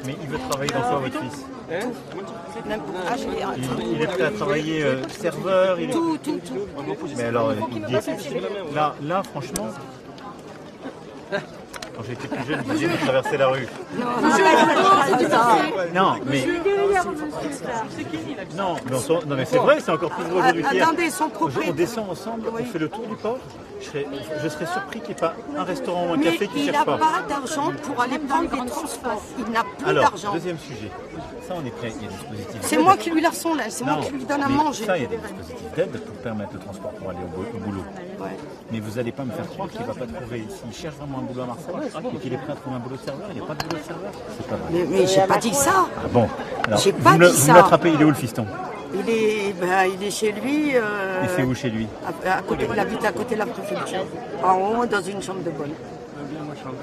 Mais 0.05 0.17
il 0.21 0.27
veut 0.27 0.37
travailler 0.49 0.71
dans 0.71 0.81
quoi, 0.81 0.99
votre 0.99 1.17
fils 1.17 1.45
hein 1.71 1.91
il, 3.95 4.01
est 4.01 4.07
prêt 4.07 4.23
à 4.23 4.31
travailler 4.31 4.83
euh, 4.83 5.01
serveur 5.07 5.79
il 5.79 5.91
est... 5.91 5.93
Tout, 5.93 6.17
tout, 6.21 6.39
tout. 6.45 6.67
Mais 7.15 7.23
alors, 7.23 7.53
il 7.71 7.85
dit... 7.85 7.93
là, 8.75 8.95
là, 9.01 9.23
franchement, 9.23 9.69
quand 11.31 12.03
j'étais 12.05 12.27
plus 12.27 12.45
jeune, 12.45 12.63
je 12.67 12.73
disais 12.73 12.87
de 12.89 12.97
traverser 12.97 13.37
la 13.37 13.47
rue. 13.47 13.67
Non, 15.95 16.15
mais. 16.25 16.45
Non, 18.55 18.75
non, 19.27 19.35
mais 19.35 19.45
c'est 19.45 19.57
vrai, 19.57 19.79
c'est 19.79 19.91
encore 19.91 20.11
plus 20.11 20.23
vrai 20.25 20.39
aujourd'hui 20.39 20.63
Attendez, 20.65 21.09
son 21.09 21.29
On 21.67 21.73
descend 21.73 22.09
ensemble, 22.09 22.47
on 22.51 22.63
fait 22.63 22.79
le 22.79 22.89
tour 22.89 23.07
du 23.07 23.15
port. 23.15 23.39
Je 23.79 23.85
serais, 23.85 24.07
je 24.43 24.49
serais 24.49 24.65
surpris 24.65 24.99
qu'il 24.99 25.09
n'y 25.09 25.15
ait 25.15 25.21
pas 25.21 25.33
un 25.55 25.63
restaurant 25.63 26.09
ou 26.09 26.13
un 26.13 26.19
café 26.19 26.47
qui 26.47 26.65
cherche 26.65 26.85
pas. 26.85 26.95
Il 26.95 26.99
n'a 26.99 27.05
pas 27.05 27.27
d'argent 27.29 27.71
pour 27.83 28.01
aller 28.01 28.19
prendre 28.19 28.49
des 28.49 28.69
transports. 28.69 29.23
Il 29.37 29.51
n'a 29.51 29.63
plus 29.63 29.93
d'argent. 29.93 30.29
Alors, 30.29 30.33
deuxième 30.33 30.59
sujet. 30.59 30.91
Ça, 31.47 31.55
on 31.55 31.65
est 31.65 31.71
prêt. 31.71 31.91
Il 31.95 32.03
y 32.03 32.07
a 32.07 32.09
des 32.09 32.15
dispositifs. 32.15 32.61
C'est 32.61 32.77
moi 32.77 32.97
qui 32.97 33.09
lui 33.09 33.21
la 33.21 33.29
là. 33.29 33.63
C'est 33.69 33.85
moi 33.85 33.99
qui 34.03 34.11
lui 34.11 34.25
donne 34.25 34.43
à 34.43 34.49
manger. 34.49 34.85
Ça, 34.85 34.97
il 34.97 35.03
y 35.03 35.05
a 35.05 35.09
des 35.09 35.17
dispositifs 35.17 35.71
d'aide 35.75 35.99
pour 36.01 36.15
permettre 36.17 36.53
le 36.53 36.59
transport 36.59 36.91
pour 36.91 37.09
aller 37.09 37.19
au, 37.19 37.59
boulot. 37.59 37.83
Mais 38.71 38.79
vous 38.79 38.97
n'allez 38.97 39.11
pas 39.11 39.23
me 39.23 39.31
faire 39.31 39.47
croire 39.47 39.69
qu'il 39.69 39.81
ne 39.81 39.85
va 39.87 39.93
pas 39.93 40.05
trouver. 40.05 40.45
S'il 40.49 40.73
cherche 40.81 40.95
vraiment 40.95 41.19
un 41.19 41.21
boulot 41.21 41.41
à 41.43 41.45
Marseille 41.47 42.13
et 42.13 42.17
qu'il 42.17 42.33
est 42.33 42.37
prêt 42.37 42.53
à 42.53 42.55
trouver 42.55 42.75
un 42.75 42.79
boulot 42.79 42.95
de 42.95 43.01
serveur, 43.01 43.27
il 43.29 43.35
n'y 43.35 43.41
a 43.41 43.45
pas 43.45 43.55
de 43.55 43.63
boulot 43.63 43.77
de 43.77 43.85
serveur. 43.85 44.11
Pas 44.49 44.55
mais, 44.71 44.85
mais 44.89 45.07
j'ai 45.07 45.21
pas 45.21 45.37
dit 45.37 45.53
ça. 45.53 45.87
Ah 45.97 46.07
bon 46.11 46.27
J'ai 46.77 46.93
pas 46.93 47.17
dit 47.17 47.33
ça. 47.37 47.51
Vous 47.51 47.57
l'attrapez, 47.57 47.91
il 47.93 48.01
est 48.01 48.05
où 48.05 48.09
le 48.09 48.15
fiston? 48.15 48.45
Il 48.93 49.07
est, 49.09 49.53
ben, 49.59 49.85
il 49.93 50.03
est 50.07 50.11
chez 50.11 50.31
lui. 50.31 50.75
Euh, 50.75 51.21
il 51.23 51.29
fait 51.29 51.43
où 51.43 51.53
chez 51.53 51.69
lui? 51.69 51.87
à, 52.25 52.41
côté, 52.41 52.67
Il 52.71 52.79
habite 52.79 53.05
à 53.05 53.11
côté 53.11 53.35
de 53.35 53.39
la 53.39 53.45
préfecture. 53.45 54.05
En 54.43 54.55
haut, 54.55 54.85
dans 54.85 55.01
une 55.01 55.21
chambre 55.21 55.43
de 55.43 55.51
bonne. 55.51 55.71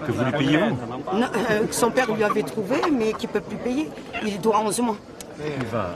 Que 0.06 0.12
vous 0.12 0.24
lui 0.24 0.32
payez 0.32 0.56
vous? 0.58 0.76
Euh, 1.14 1.66
Son 1.70 1.90
père 1.90 2.12
lui 2.12 2.22
avait 2.24 2.42
trouvé, 2.42 2.76
mais 2.92 3.12
qu'il 3.12 3.28
ne 3.28 3.34
peut 3.34 3.40
plus 3.40 3.56
payer. 3.56 3.90
Il 4.24 4.40
doit 4.40 4.60
11 4.60 4.80
mois. 4.80 4.96
Il 5.38 5.66
va 5.66 5.94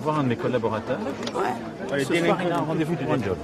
voir 0.00 0.18
un 0.20 0.22
de 0.24 0.28
mes 0.28 0.36
collaborateurs. 0.36 0.98
Ouais. 1.34 1.98
Ce 2.04 2.14
soir, 2.14 2.38
il 2.44 2.52
a 2.52 2.56
un 2.58 2.60
rendez-vous 2.62 2.96
pour 2.96 3.12
un 3.12 3.22
job. 3.22 3.36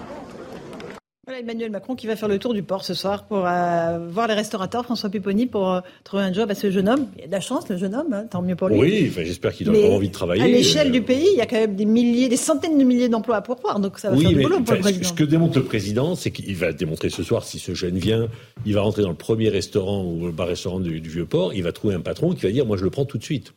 Voilà 1.27 1.41
Emmanuel 1.41 1.71
Macron 1.71 1.95
qui 1.95 2.07
va 2.07 2.17
faire 2.17 2.29
le 2.29 2.39
tour 2.39 2.53
du 2.53 2.63
port 2.63 2.85
ce 2.85 2.93
soir 2.93 3.25
pour 3.25 3.47
euh, 3.47 4.09
voir 4.11 4.29
les 4.29 4.35
restaurateurs, 4.35 4.85
François 4.85 5.09
Pupponi, 5.09 5.47
pour 5.47 5.73
euh, 5.73 5.81
trouver 6.03 6.23
un 6.23 6.33
job 6.33 6.51
à 6.51 6.55
ce 6.55 6.71
jeune 6.71 6.87
homme. 6.87 7.07
Il 7.17 7.25
a 7.25 7.27
de 7.29 7.33
la 7.33 7.41
chance, 7.41 7.67
le 7.71 7.79
jeune 7.79 7.95
homme, 7.95 8.13
hein, 8.13 8.27
tant 8.31 8.43
mieux 8.43 8.57
pour 8.57 8.69
lui. 8.69 8.79
Oui, 8.79 9.13
j'espère 9.17 9.55
qu'il 9.55 9.71
a 9.71 9.73
encore 9.73 9.95
envie 9.95 10.09
de 10.09 10.13
travailler. 10.13 10.43
À 10.43 10.47
l'échelle 10.47 10.93
du 10.93 11.01
pays, 11.01 11.29
il 11.33 11.39
y 11.39 11.41
a 11.41 11.47
quand 11.47 11.57
même 11.57 11.77
des 11.77 11.87
milliers, 11.87 12.29
des 12.29 12.37
centaines 12.37 12.77
de 12.77 12.85
milliers 12.85 13.09
d'emplois 13.09 13.37
à 13.37 13.41
pourvoir, 13.41 13.81
donc 13.81 13.99
ça 13.99 14.11
va 14.11 14.19
faire 14.19 14.29
du 14.29 14.37
boulot 14.37 14.61
pour 14.61 14.75
le 14.75 14.81
président. 14.81 15.09
Ce 15.09 15.15
que 15.15 15.25
démontre 15.25 15.57
le 15.57 15.65
président, 15.65 16.15
c'est 16.15 16.31
qu'il 16.31 16.57
va 16.57 16.75
démontrer 16.75 17.09
ce 17.09 17.23
soir, 17.23 17.45
si 17.45 17.59
ce 17.59 17.73
jeune 17.73 17.97
vient, 17.97 18.29
il 18.67 18.75
va 18.75 18.83
rentrer 18.83 19.01
dans 19.01 19.09
le 19.09 19.15
premier 19.15 19.49
restaurant 19.49 20.05
ou 20.05 20.27
le 20.27 20.33
bar-restaurant 20.33 20.81
du, 20.81 21.01
du 21.01 21.09
Vieux-Port, 21.09 21.55
il 21.55 21.63
va 21.63 21.73
trouver 21.73 21.95
un 21.95 22.01
patron 22.01 22.35
qui 22.35 22.43
va 22.43 22.53
dire, 22.53 22.67
moi 22.67 22.77
je 22.77 22.85
le 22.85 22.91
prends 22.91 23.07
tout 23.07 23.17
de 23.17 23.25
suite. 23.25 23.55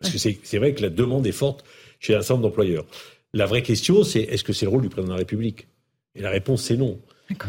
Parce 0.00 0.12
que 0.12 0.18
c'est 0.18 0.58
vrai 0.58 0.72
que 0.72 0.80
la 0.80 0.90
demande 0.90 1.26
est 1.26 1.32
forte 1.32 1.64
chez 2.00 2.14
un 2.14 2.22
certain 2.22 2.40
d'employeurs. 2.40 2.86
La 3.34 3.44
vraie 3.44 3.62
question, 3.62 4.04
c'est 4.04 4.20
est-ce 4.20 4.42
que 4.42 4.54
c'est 4.54 4.64
le 4.64 4.70
rôle 4.70 4.80
du 4.80 4.88
président 4.88 5.08
de 5.08 5.12
la 5.12 5.18
République? 5.18 5.66
Et 6.18 6.22
la 6.22 6.30
réponse, 6.30 6.62
c'est 6.62 6.76
non. 6.76 6.98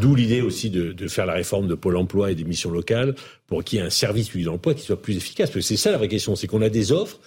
D'où 0.02 0.14
l'idée 0.14 0.42
aussi 0.42 0.70
de, 0.70 0.92
de, 0.92 1.08
faire 1.08 1.26
la 1.26 1.34
réforme 1.34 1.68
de 1.68 1.76
Pôle 1.76 1.98
emploi 1.98 2.32
et 2.32 2.36
des 2.36 2.44
missions 2.44 2.70
locales 2.70 3.16
pour 3.48 3.64
qu'il 3.64 3.80
y 3.80 3.82
ait 3.82 3.86
un 3.86 3.90
service 3.90 4.30
public 4.30 4.46
d'emploi 4.46 4.74
qui 4.74 4.82
soit 4.82 5.02
plus 5.02 5.16
efficace. 5.16 5.50
Parce 5.50 5.56
que 5.56 5.62
c'est 5.62 5.78
ça 5.78 5.92
la 5.92 5.98
vraie 5.98 6.10
question, 6.10 6.36
c'est 6.36 6.48
qu'on 6.48 6.62
a 6.62 6.70
des 6.70 6.92
offres, 6.92 7.20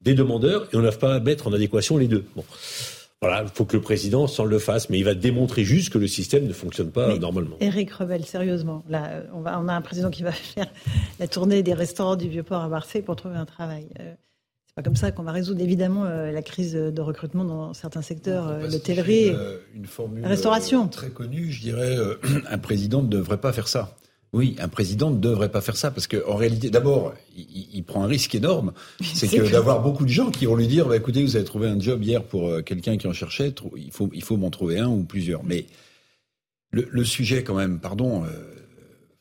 des 0.00 0.14
demandeurs, 0.14 0.68
et 0.72 0.76
on 0.76 0.80
n'arrive 0.80 0.98
pas 0.98 1.14
à 1.14 1.20
mettre 1.20 1.46
en 1.46 1.52
adéquation 1.52 1.96
les 1.96 2.08
deux. 2.08 2.24
Bon. 2.34 2.44
Voilà, 3.22 3.42
il 3.42 3.50
faut 3.50 3.66
que 3.66 3.76
le 3.76 3.82
président 3.82 4.26
s'en 4.26 4.46
le 4.46 4.58
fasse, 4.58 4.88
mais 4.88 4.98
il 4.98 5.04
va 5.04 5.14
démontrer 5.14 5.62
juste 5.62 5.90
que 5.90 5.98
le 5.98 6.06
système 6.06 6.46
ne 6.46 6.54
fonctionne 6.54 6.90
pas 6.90 7.16
normalement. 7.18 7.56
Éric 7.60 7.92
Revel, 7.92 8.24
sérieusement, 8.24 8.82
là, 8.88 9.22
on, 9.34 9.42
va, 9.42 9.60
on 9.60 9.68
a 9.68 9.74
un 9.74 9.82
président 9.82 10.08
qui 10.10 10.22
va 10.22 10.32
faire 10.32 10.68
la 11.18 11.28
tournée 11.28 11.62
des 11.62 11.74
restaurants 11.74 12.16
du 12.16 12.28
Vieux-Port 12.28 12.62
à 12.62 12.68
Marseille 12.68 13.02
pour 13.02 13.16
trouver 13.16 13.36
un 13.36 13.44
travail. 13.44 13.88
Euh, 14.00 14.14
c'est 14.70 14.76
pas 14.76 14.82
comme 14.84 14.94
ça 14.94 15.10
qu'on 15.10 15.24
va 15.24 15.32
résoudre 15.32 15.60
évidemment 15.62 16.04
euh, 16.04 16.30
la 16.30 16.42
crise 16.42 16.74
de 16.74 17.00
recrutement 17.00 17.44
dans 17.44 17.74
certains 17.74 18.02
secteurs, 18.02 18.46
euh, 18.46 18.68
l'hôtellerie, 18.68 19.30
euh, 19.30 19.58
une 19.74 19.86
formule 19.86 20.24
restauration. 20.24 20.86
très 20.86 21.10
connue, 21.10 21.50
je 21.50 21.60
dirais, 21.60 21.96
un 22.48 22.58
président 22.58 23.02
ne 23.02 23.08
devrait 23.08 23.40
pas 23.40 23.52
faire 23.52 23.66
ça. 23.66 23.96
Oui, 24.32 24.54
un 24.60 24.68
président 24.68 25.10
ne 25.10 25.18
devrait 25.18 25.48
pas 25.48 25.60
faire 25.60 25.74
ça 25.74 25.90
parce 25.90 26.06
qu'en 26.06 26.36
réalité, 26.36 26.70
d'abord, 26.70 27.14
il, 27.36 27.82
prend 27.82 28.04
un 28.04 28.06
risque 28.06 28.32
énorme. 28.36 28.72
C'est 29.02 29.26
que 29.26 29.50
d'avoir 29.50 29.82
beaucoup 29.82 30.04
de 30.04 30.10
gens 30.10 30.30
qui 30.30 30.46
vont 30.46 30.54
lui 30.54 30.68
dire 30.68 30.86
bah, 30.86 30.96
écoutez, 30.96 31.24
vous 31.24 31.34
avez 31.34 31.44
trouvé 31.44 31.66
un 31.66 31.80
job 31.80 32.04
hier 32.04 32.22
pour 32.22 32.62
quelqu'un 32.62 32.96
qui 32.96 33.08
en 33.08 33.12
cherchait, 33.12 33.52
il 33.76 33.90
faut, 33.90 34.08
il 34.14 34.22
faut 34.22 34.36
m'en 34.36 34.50
trouver 34.50 34.78
un 34.78 34.86
ou 34.86 35.02
plusieurs. 35.02 35.42
Mais 35.42 35.66
le, 36.70 36.86
le 36.88 37.04
sujet, 37.04 37.42
quand 37.42 37.56
même, 37.56 37.80
pardon, 37.80 38.22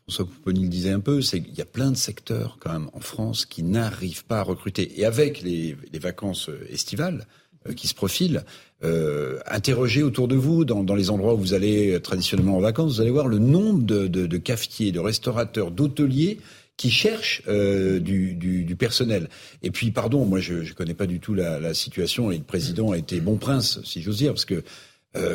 François 0.09 0.25
Pouponi 0.25 0.63
le 0.63 0.69
disait 0.69 0.89
un 0.89 1.01
peu, 1.01 1.21
c'est 1.21 1.39
qu'il 1.39 1.53
y 1.53 1.61
a 1.61 1.65
plein 1.65 1.91
de 1.91 1.95
secteurs 1.95 2.57
quand 2.59 2.73
même 2.73 2.89
en 2.93 2.99
France 2.99 3.45
qui 3.45 3.61
n'arrivent 3.61 4.25
pas 4.25 4.39
à 4.39 4.41
recruter. 4.41 4.99
Et 4.99 5.05
avec 5.05 5.43
les, 5.43 5.77
vacances 6.01 6.49
euh, 6.49 6.65
estivales 6.67 7.27
euh, 7.67 7.73
qui 7.73 7.87
se 7.87 7.93
profilent, 7.93 8.43
euh, 8.83 9.37
interrogez 9.45 10.01
autour 10.01 10.27
de 10.27 10.35
vous, 10.35 10.65
dans, 10.65 10.95
les 10.95 11.11
endroits 11.11 11.35
où 11.35 11.37
vous 11.37 11.53
allez 11.53 12.01
traditionnellement 12.01 12.57
en 12.57 12.59
vacances, 12.59 12.95
vous 12.95 13.01
allez 13.01 13.11
voir 13.11 13.27
le 13.27 13.37
nombre 13.37 13.83
de, 13.83 14.07
de, 14.07 14.25
de 14.25 14.37
cafetiers, 14.37 14.91
de 14.91 14.99
restaurateurs, 14.99 15.69
d'hôteliers 15.69 16.39
qui 16.75 16.89
cherchent 16.89 17.43
du, 17.45 18.75
personnel. 18.79 19.29
Et 19.61 19.69
puis, 19.69 19.91
pardon, 19.91 20.25
moi 20.25 20.39
je 20.39 20.55
ne 20.55 20.71
connais 20.71 20.95
pas 20.95 21.05
du 21.05 21.19
tout 21.19 21.35
la, 21.35 21.59
la, 21.59 21.75
situation 21.75 22.31
et 22.31 22.37
le 22.37 22.43
président 22.43 22.93
a 22.93 22.97
été 22.97 23.19
bon 23.19 23.35
prince, 23.35 23.79
si 23.83 24.01
j'ose 24.01 24.17
dire, 24.17 24.31
parce 24.31 24.45
que 24.45 24.63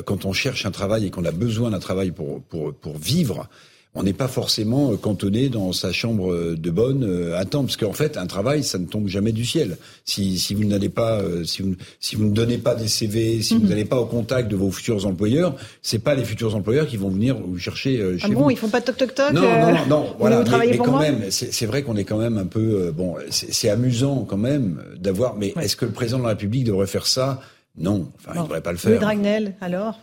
quand 0.04 0.24
on 0.24 0.32
cherche 0.32 0.66
un 0.66 0.70
travail 0.70 1.06
et 1.06 1.10
qu'on 1.10 1.24
a 1.26 1.32
besoin 1.32 1.70
d'un 1.70 1.80
travail 1.80 2.10
pour, 2.10 2.42
pour, 2.42 2.74
pour 2.74 2.96
vivre, 2.96 3.48
on 3.94 4.02
n'est 4.02 4.12
pas 4.12 4.28
forcément 4.28 4.92
euh, 4.92 4.96
cantonné 4.96 5.48
dans 5.48 5.72
sa 5.72 5.92
chambre 5.92 6.32
euh, 6.32 6.56
de 6.58 6.70
bonne 6.70 7.04
euh, 7.04 7.38
à 7.38 7.44
temps, 7.44 7.62
parce 7.62 7.76
qu'en 7.76 7.92
fait, 7.92 8.16
un 8.16 8.26
travail, 8.26 8.64
ça 8.64 8.78
ne 8.78 8.86
tombe 8.86 9.06
jamais 9.06 9.32
du 9.32 9.44
ciel. 9.44 9.78
Si, 10.04 10.38
si 10.38 10.54
vous 10.54 10.64
n'allez 10.64 10.88
pas, 10.88 11.20
si 11.44 11.62
vous, 11.62 11.76
si 12.00 12.16
vous 12.16 12.24
ne 12.24 12.34
donnez 12.34 12.58
pas 12.58 12.74
des 12.74 12.88
CV, 12.88 13.40
si 13.42 13.54
vous 13.54 13.62
mhm. 13.62 13.68
n'allez 13.68 13.84
pas 13.84 13.98
au 13.98 14.06
contact 14.06 14.50
de 14.50 14.56
vos 14.56 14.70
futurs 14.70 15.06
employeurs, 15.06 15.54
c'est 15.82 16.00
pas 16.00 16.14
les 16.14 16.24
futurs 16.24 16.56
employeurs 16.56 16.86
qui 16.86 16.96
vont 16.96 17.08
venir 17.08 17.36
vous 17.36 17.58
chercher 17.58 18.18
chez 18.18 18.26
ah 18.26 18.34
bon, 18.34 18.50
ils 18.50 18.56
font 18.56 18.68
pas 18.68 18.80
toc 18.80 18.96
toc 18.96 19.14
toc. 19.14 19.32
Non, 19.32 19.42
non, 19.42 19.72
non, 19.72 19.86
non 19.88 20.14
voilà. 20.18 20.42
Mais, 20.42 20.70
mais 20.70 20.78
quand 20.78 20.98
même, 20.98 21.24
c'est 21.30 21.66
vrai 21.66 21.82
qu'on 21.82 21.96
est 21.96 22.04
quand 22.04 22.18
même 22.18 22.38
un 22.38 22.46
peu 22.46 22.92
bon. 22.92 23.16
C'est 23.30 23.68
amusant 23.68 24.26
quand 24.28 24.36
même 24.36 24.82
d'avoir. 24.96 25.36
Mais 25.36 25.54
est-ce 25.60 25.76
que 25.76 25.84
le 25.84 25.92
président 25.92 26.18
de 26.18 26.24
la 26.24 26.30
République 26.30 26.64
devrait 26.64 26.86
faire 26.86 27.06
ça? 27.06 27.40
Non, 27.76 28.08
enfin, 28.18 28.32
il 28.36 28.42
devrait 28.42 28.60
pas 28.60 28.72
le 28.72 28.78
faire. 28.78 28.92
Louis 28.92 29.00
Dragnel, 29.00 29.54
alors? 29.60 29.98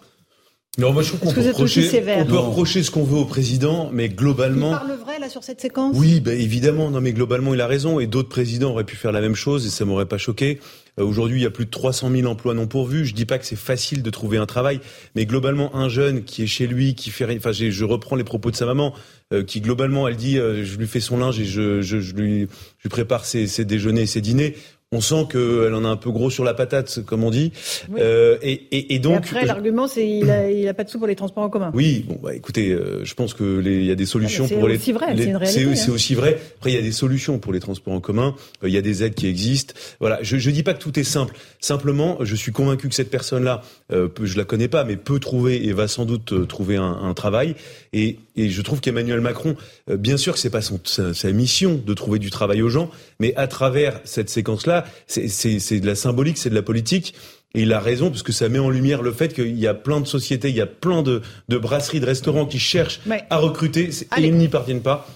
Non, 0.77 0.93
moi 0.93 1.03
je 1.03 1.09
trouve 1.09 1.19
qu'on 1.19 1.33
peut, 1.33 1.47
reprocher, 1.49 2.01
on 2.17 2.25
peut 2.25 2.37
reprocher 2.37 2.81
ce 2.81 2.91
qu'on 2.91 3.03
veut 3.03 3.17
au 3.17 3.25
président, 3.25 3.89
mais 3.91 4.07
globalement. 4.07 4.71
Il 4.71 4.87
parle 4.87 4.99
vrai 4.99 5.19
là 5.19 5.27
sur 5.27 5.43
cette 5.43 5.59
séquence. 5.59 5.97
Oui, 5.97 6.21
ben 6.21 6.39
évidemment. 6.39 6.89
Non, 6.89 7.01
mais 7.01 7.11
globalement, 7.11 7.53
il 7.53 7.59
a 7.59 7.67
raison. 7.67 7.99
Et 7.99 8.07
d'autres 8.07 8.29
présidents 8.29 8.71
auraient 8.71 8.85
pu 8.85 8.95
faire 8.95 9.11
la 9.11 9.19
même 9.19 9.35
chose 9.35 9.65
et 9.65 9.69
ça 9.69 9.83
m'aurait 9.83 10.05
pas 10.05 10.17
choqué. 10.17 10.61
Euh, 10.97 11.03
aujourd'hui, 11.03 11.41
il 11.41 11.43
y 11.43 11.45
a 11.45 11.51
plus 11.51 11.65
de 11.65 11.69
300 11.69 12.09
000 12.09 12.25
emplois 12.25 12.53
non 12.53 12.67
pourvus. 12.67 13.05
Je 13.05 13.13
dis 13.13 13.25
pas 13.25 13.37
que 13.37 13.45
c'est 13.45 13.57
facile 13.57 14.01
de 14.01 14.09
trouver 14.09 14.37
un 14.37 14.45
travail, 14.45 14.79
mais 15.13 15.25
globalement, 15.25 15.75
un 15.75 15.89
jeune 15.89 16.23
qui 16.23 16.43
est 16.43 16.47
chez 16.47 16.67
lui, 16.67 16.95
qui 16.95 17.09
fait, 17.09 17.25
enfin, 17.35 17.51
je 17.51 17.83
reprends 17.83 18.15
les 18.15 18.23
propos 18.23 18.49
de 18.49 18.55
sa 18.55 18.65
maman, 18.65 18.93
euh, 19.33 19.43
qui 19.43 19.59
globalement, 19.59 20.07
elle 20.07 20.15
dit, 20.15 20.37
euh, 20.37 20.63
je 20.63 20.77
lui 20.77 20.87
fais 20.87 21.01
son 21.01 21.17
linge 21.17 21.37
et 21.37 21.45
je, 21.45 21.81
je, 21.81 21.99
je 21.99 22.13
lui, 22.13 22.47
je 22.77 22.83
lui 22.83 22.89
prépare 22.89 23.25
ses, 23.25 23.45
ses 23.47 23.65
déjeuners 23.65 24.03
et 24.03 24.07
ses 24.07 24.21
dîners 24.21 24.55
on 24.93 24.99
sent 24.99 25.27
qu'elle 25.31 25.73
en 25.73 25.85
a 25.85 25.87
un 25.87 25.95
peu 25.95 26.11
gros 26.11 26.29
sur 26.29 26.43
la 26.43 26.53
patate, 26.53 26.99
comme 27.05 27.23
on 27.23 27.31
dit. 27.31 27.53
Euh, 27.97 28.37
et, 28.41 28.51
et, 28.71 28.93
et, 28.93 28.99
donc. 28.99 29.19
après, 29.19 29.45
l'argument, 29.45 29.87
c'est 29.87 30.05
il 30.05 30.29
a, 30.29 30.51
il 30.51 30.67
a 30.67 30.73
pas 30.73 30.83
de 30.83 30.89
sous 30.89 30.97
pour 30.97 31.07
les 31.07 31.15
transports 31.15 31.43
en 31.43 31.49
commun. 31.49 31.71
Oui, 31.73 32.03
bon, 32.05 32.19
bah, 32.21 32.35
écoutez, 32.35 32.71
euh, 32.71 32.99
je 33.05 33.13
pense 33.13 33.33
que 33.33 33.61
il 33.65 33.85
y 33.85 33.91
a 33.91 33.95
des 33.95 34.05
solutions 34.05 34.49
pour 34.49 34.67
les. 34.67 34.77
C'est 34.77 34.91
vrai, 34.91 35.15
c'est 35.45 35.63
hein. 35.63 35.93
aussi 35.93 36.13
vrai. 36.13 36.41
Après, 36.57 36.71
il 36.71 36.75
y 36.75 36.77
a 36.77 36.81
des 36.81 36.91
solutions 36.91 37.39
pour 37.39 37.53
les 37.53 37.61
transports 37.61 37.93
en 37.93 38.01
commun. 38.01 38.35
Euh, 38.63 38.67
il 38.67 38.73
y 38.73 38.77
a 38.77 38.81
des 38.81 39.01
aides 39.01 39.15
qui 39.15 39.27
existent. 39.27 39.73
Voilà, 40.01 40.19
je, 40.23 40.35
je 40.37 40.51
dis 40.51 40.61
pas 40.61 40.73
que 40.73 40.81
tout 40.81 40.99
est 40.99 41.05
simple. 41.05 41.35
Simplement, 41.61 42.17
je 42.19 42.35
suis 42.35 42.51
convaincu 42.51 42.89
que 42.89 42.95
cette 42.95 43.11
personne-là, 43.11 43.61
euh, 43.93 44.09
je 44.21 44.37
la 44.37 44.43
connais 44.43 44.67
pas, 44.67 44.83
mais 44.83 44.97
peut 44.97 45.19
trouver 45.19 45.67
et 45.67 45.71
va 45.71 45.87
sans 45.87 46.03
doute 46.03 46.33
euh, 46.33 46.45
trouver 46.45 46.75
un, 46.75 46.99
un 47.01 47.13
travail. 47.13 47.55
Et, 47.93 48.17
et, 48.35 48.49
je 48.49 48.61
trouve 48.61 48.81
qu'Emmanuel 48.81 49.21
Macron, 49.21 49.55
bien 49.87 50.17
sûr 50.17 50.33
que 50.33 50.39
c'est 50.39 50.49
pas 50.49 50.61
son, 50.61 50.81
sa, 50.83 51.13
sa 51.13 51.31
mission 51.31 51.81
de 51.85 51.93
trouver 51.93 52.19
du 52.19 52.29
travail 52.29 52.61
aux 52.61 52.69
gens, 52.69 52.89
mais 53.21 53.33
à 53.35 53.47
travers 53.47 54.01
cette 54.03 54.29
séquence-là 54.29 54.80
c'est 55.07 55.79
de 55.79 55.85
la 55.85 55.95
symbolique, 55.95 56.37
c'est 56.37 56.49
de 56.49 56.55
la 56.55 56.61
politique. 56.61 57.13
Et 57.53 57.63
il 57.63 57.73
a 57.73 57.79
raison, 57.79 58.09
parce 58.09 58.23
que 58.23 58.31
ça 58.31 58.47
met 58.47 58.59
en 58.59 58.69
lumière 58.69 59.01
le 59.01 59.11
fait 59.11 59.33
qu'il 59.33 59.59
y 59.59 59.67
a 59.67 59.73
plein 59.73 59.99
de 59.99 60.07
sociétés, 60.07 60.49
il 60.49 60.55
y 60.55 60.61
a 60.61 60.65
plein 60.67 61.01
de, 61.03 61.21
de 61.49 61.57
brasseries, 61.57 61.99
de 61.99 62.05
restaurants 62.05 62.45
qui 62.45 62.59
cherchent 62.59 63.01
à 63.29 63.37
recruter 63.37 63.89
et 64.17 64.21
ils 64.21 64.37
n'y 64.37 64.47
parviennent 64.47 64.81
pas. 64.81 65.07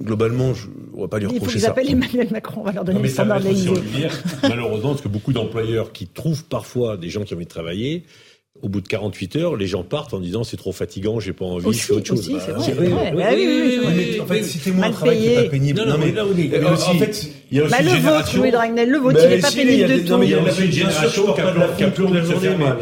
Globalement, 0.00 0.52
je, 0.52 0.66
on 0.94 1.02
va 1.02 1.08
pas 1.08 1.18
lui 1.18 1.26
reprocher 1.26 1.44
ça. 1.44 1.46
Il 1.46 1.52
faut 1.52 1.58
qu'ils 1.58 1.66
appellent 1.66 1.90
Emmanuel 1.90 2.28
Macron, 2.30 2.60
on 2.62 2.64
va 2.64 2.72
leur 2.72 2.84
donner 2.84 3.00
des 3.00 3.08
standards 3.08 3.40
Malheureusement, 4.42 4.90
parce 4.90 5.02
que 5.02 5.08
beaucoup 5.08 5.32
d'employeurs 5.32 5.92
qui 5.92 6.08
trouvent 6.08 6.44
parfois 6.44 6.96
des 6.96 7.08
gens 7.08 7.22
qui 7.22 7.32
ont 7.32 7.36
envie 7.36 7.46
de 7.46 7.50
travailler, 7.50 8.04
au 8.62 8.68
bout 8.68 8.80
de 8.80 8.86
48 8.86 9.36
heures, 9.36 9.56
les 9.56 9.66
gens 9.66 9.82
partent 9.82 10.14
en 10.14 10.20
disant 10.20 10.44
c'est 10.44 10.56
trop 10.56 10.70
fatigant, 10.70 11.18
j'ai 11.18 11.32
pas 11.32 11.44
envie, 11.44 11.72
je 11.72 11.84
fais 11.84 11.92
autre 11.94 12.06
chose. 12.06 12.20
Aussi, 12.20 12.34
bah, 12.34 12.40
c'est 12.64 12.72
vrai. 12.72 12.88
Bah, 12.88 13.24
oui, 13.34 13.80
oui, 13.84 14.20
en 14.20 14.26
fait, 14.26 14.42
citez-moi 14.44 14.86
un 14.86 14.92
travail 14.92 15.18
qui 15.18 15.28
n'est 15.28 15.42
pas 15.42 15.50
pénible. 15.50 15.80
Non, 15.80 15.86
non, 15.86 15.98
mais 15.98 16.12
là, 16.12 16.24
oui. 16.24 16.48
Mais 16.50 16.64
aussi, 16.64 16.90
en 16.90 16.94
fait, 16.94 17.26
il 17.50 17.58
y 17.58 17.60
a 17.60 17.64
aussi 17.64 17.72
bah, 17.72 17.78
une 17.80 17.88
le 17.88 17.96
génération. 17.96 18.38
Vôtre, 18.38 18.52
Dragnel, 18.52 18.88
le 18.88 18.98
vôtre, 18.98 19.20
il 19.24 19.28
n'est 19.28 19.38
pas 19.38 19.50
pénible 19.50 19.88
de 19.88 19.98
tout. 19.98 20.22
Il 20.22 20.30
y 20.30 20.34
a 20.34 20.42
aussi 20.42 20.64
une 20.64 20.72
génération 20.72 21.34
qui 21.76 21.84
a 21.84 21.90
plus 21.90 22.04
envie 22.04 22.20
de 22.20 22.26
se 22.26 22.34
faire 22.34 22.58
mal. 22.58 22.76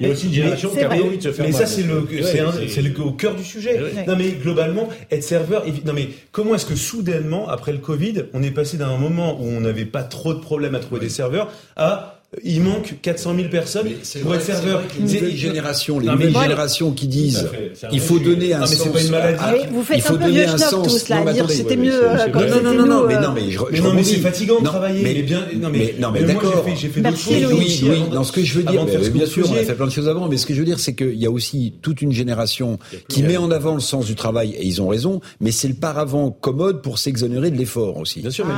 Il 0.00 0.06
y 0.06 0.08
a 0.08 0.12
aussi 0.12 0.26
une 0.26 0.32
génération 0.32 0.70
qui 0.70 0.80
a 0.80 0.88
plus 0.88 1.02
envie 1.02 1.18
de 1.18 1.22
se 1.22 1.32
faire 1.32 1.44
mal. 1.44 1.52
Mais 1.52 1.58
ça, 1.58 1.66
c'est 1.66 1.82
le, 1.82 2.68
c'est 2.68 2.82
le 2.82 3.00
au 3.02 3.12
cœur 3.12 3.34
du 3.34 3.44
sujet. 3.44 3.80
Non, 4.06 4.14
mais 4.16 4.30
globalement, 4.30 4.88
être 5.10 5.24
serveur, 5.24 5.64
non, 5.84 5.94
mais 5.94 6.10
comment 6.30 6.54
est-ce 6.54 6.66
que 6.66 6.76
soudainement, 6.76 7.48
après 7.48 7.72
le 7.72 7.78
Covid, 7.78 8.24
on 8.34 8.42
est 8.42 8.52
passé 8.52 8.76
d'un 8.76 8.96
moment 8.96 9.40
où 9.40 9.44
on 9.44 9.60
n'avait 9.60 9.84
pas 9.84 10.04
trop 10.04 10.32
de 10.32 10.38
problèmes 10.38 10.76
à 10.76 10.78
trouver 10.78 11.00
des 11.00 11.08
serveurs 11.08 11.50
à 11.76 12.17
il 12.44 12.60
manque 12.60 12.96
400 13.00 13.36
000 13.36 13.48
personnes 13.48 13.88
pour 14.22 14.34
être 14.34 14.42
serveur. 14.42 14.82
Les 14.98 15.02
nouvelles 15.02 15.36
générations, 15.36 15.98
les 15.98 16.08
nouvelles 16.08 16.36
générations 16.36 16.92
qui 16.92 17.08
disent 17.08 17.48
il 17.90 18.00
faut 18.00 18.18
donner 18.18 18.52
un 18.52 18.66
sens. 18.66 18.88
Pas 18.88 19.02
une 19.02 19.10
maladie. 19.10 19.66
vous 19.72 19.82
faites 19.82 19.96
il 19.96 20.02
faut 20.02 20.14
un 20.14 20.18
peu 20.18 20.24
donner 20.24 20.44
un 20.44 20.58
sens. 20.58 20.86
tous 20.86 21.08
là, 21.08 21.22
à 21.26 21.32
dire 21.32 21.50
c'était 21.50 21.76
mieux. 21.76 22.02
Non, 22.34 22.62
non, 22.62 22.74
non, 22.74 22.86
non, 22.86 23.06
mais 23.06 23.18
non, 23.18 23.32
mais 23.34 23.50
je, 23.50 23.58
mais 23.72 23.80
non, 23.80 23.94
mais 23.94 24.04
c'est 24.04 24.16
fatigant 24.16 24.60
de 24.60 24.64
travailler. 24.64 25.02
Mais 25.02 25.22
bien, 25.22 25.46
non, 25.58 25.70
mais, 25.70 25.94
non, 25.98 26.10
mais 26.12 26.22
d'accord. 26.22 26.66
J'ai 26.76 26.88
fait 26.88 27.00
d'autres 27.00 27.16
choses. 27.16 27.52
Oui, 27.52 27.80
oui. 27.82 28.02
Non, 28.12 28.22
ce 28.24 28.32
que 28.32 28.42
je 28.42 28.54
veux 28.58 28.62
dire, 28.62 28.84
bien 28.84 29.26
sûr, 29.26 29.50
on 29.50 29.54
a 29.54 29.62
fait 29.62 29.74
plein 29.74 29.86
de 29.86 29.92
choses 29.92 30.08
avant, 30.08 30.28
mais 30.28 30.36
ce 30.36 30.44
que 30.44 30.52
je 30.52 30.58
veux 30.58 30.66
dire, 30.66 30.80
c'est 30.80 30.94
qu'il 30.94 31.18
y 31.18 31.26
a 31.26 31.30
aussi 31.30 31.74
toute 31.80 32.02
une 32.02 32.12
génération 32.12 32.78
qui 33.08 33.22
met 33.22 33.38
en 33.38 33.50
avant 33.50 33.74
le 33.74 33.80
sens 33.80 34.04
du 34.04 34.14
travail, 34.14 34.54
et 34.58 34.66
ils 34.66 34.82
ont 34.82 34.88
raison, 34.88 35.22
mais 35.40 35.50
c'est 35.50 35.68
le 35.68 35.74
paravent 35.74 36.30
commode 36.30 36.82
pour 36.82 36.98
s'exonérer 36.98 37.50
de 37.50 37.56
l'effort 37.56 37.96
aussi. 37.96 38.20
Bien 38.20 38.30
sûr, 38.30 38.44
mais 38.46 38.52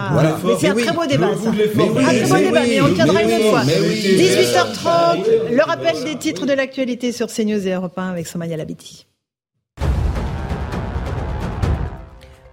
c'est 0.59 0.69
un 0.69 0.75
très 0.75 0.93
beau 0.93 1.07
débat, 1.07 1.31
ça. 1.41 1.51
Un 1.51 1.53
très 1.53 2.27
beau 2.27 2.37
débat, 2.37 2.63
mais 2.67 2.81
on 2.81 2.89
le 2.89 2.95
tiendra 2.95 3.23
une 3.23 3.33
autre 3.33 3.51
fois. 3.51 3.60
18h30, 3.65 5.53
le 5.53 5.63
rappel 5.63 6.03
des 6.05 6.17
titres 6.17 6.47
de 6.47 6.53
l'actualité 6.53 7.13
sur 7.13 7.27
CNews 7.29 7.67
et 7.67 7.73
Europe 7.73 7.99
1 7.99 8.09
avec 8.09 8.27
Somaya 8.27 8.57
Labiti. 8.57 9.07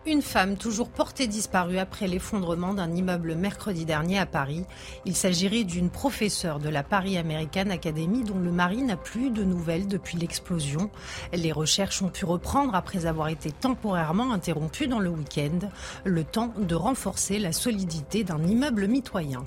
Une 0.06 0.22
femme 0.22 0.58
toujours 0.58 0.90
portée 0.90 1.28
disparue 1.28 1.78
après 1.78 2.08
l'effondrement 2.08 2.74
d'un 2.74 2.94
immeuble 2.94 3.36
mercredi 3.36 3.86
dernier 3.86 4.20
à 4.20 4.26
Paris. 4.26 4.64
Il 5.06 5.16
s'agirait 5.16 5.64
d'une 5.66 5.90
professeure 5.90 6.60
de 6.60 6.70
la 6.70 6.84
Paris 6.84 7.18
American 7.18 7.70
Academy 7.70 8.24
dont 8.24 8.40
le 8.40 8.52
mari 8.52 8.82
n'a 8.84 8.96
plus 8.96 9.32
de 9.32 9.44
nouvelles 9.44 9.88
depuis 9.88 10.18
l'explosion. 10.18 10.90
Les 11.34 11.52
recherches 11.52 12.02
ont 12.02 12.10
pu 12.10 12.26
reprendre 12.26 12.74
après 12.76 13.06
avoir 13.06 13.28
été 13.30 13.52
temporairement 13.52 14.32
interrompues 14.32 14.88
dans 14.88 15.00
le 15.00 15.10
week-end, 15.10 15.70
le 16.06 16.24
temps 16.24 16.54
de 16.58 16.76
renforcer 16.76 17.38
la 17.38 17.52
solidité 17.52 18.24
d'un 18.24 18.44
immeuble 18.44 18.88
mitoyen. 18.88 19.44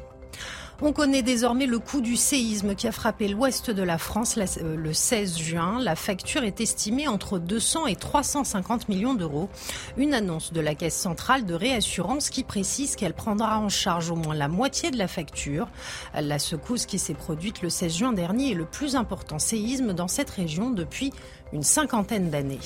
On 0.82 0.94
connaît 0.94 1.20
désormais 1.20 1.66
le 1.66 1.78
coût 1.78 2.01
du 2.01 2.16
séisme 2.16 2.74
qui 2.74 2.89
a 2.89 2.93
frappé 2.93 3.28
l'ouest 3.28 3.70
de 3.70 3.82
la 3.82 3.98
France 3.98 4.39
euh, 4.39 4.77
le 4.77 4.94
16 4.94 5.39
juin. 5.39 5.78
La 5.78 5.94
facture 5.94 6.43
est 6.43 6.62
estimée 6.62 7.07
entre 7.07 7.39
200 7.39 7.86
et 7.86 7.97
350 7.97 8.89
millions 8.89 9.12
d'euros. 9.12 9.51
Une 9.98 10.15
annonce 10.15 10.55
de 10.55 10.61
la 10.62 10.74
Caisse 10.74 10.97
centrale 10.97 11.44
de 11.44 11.52
réassurance 11.52 12.31
qui 12.31 12.44
précise 12.44 12.97
qu'elle 12.97 13.12
prendra 13.12 13.59
en 13.59 13.69
charge 13.69 14.11
au 14.11 14.16
moins 14.16 14.35
la 14.35 14.48
moitié 14.48 14.90
de 14.90 14.97
la 14.97 15.07
facture. 15.07 15.69
La 16.15 16.39
secousse 16.39 16.86
qui 16.86 16.98
s'est 16.98 17.12
produite 17.12 17.61
le 17.61 17.69
16 17.69 17.98
juin 17.98 18.12
dernier 18.12 18.52
est 18.52 18.55
le 18.55 18.65
plus 18.65 18.97
important 18.97 19.39
séisme 19.39 19.93
dans 19.93 20.09
cette 20.09 20.31
région 20.31 20.70
depuis 20.70 21.12
une 21.52 21.62
cinquantaine 21.62 22.31
d'années. 22.31 22.59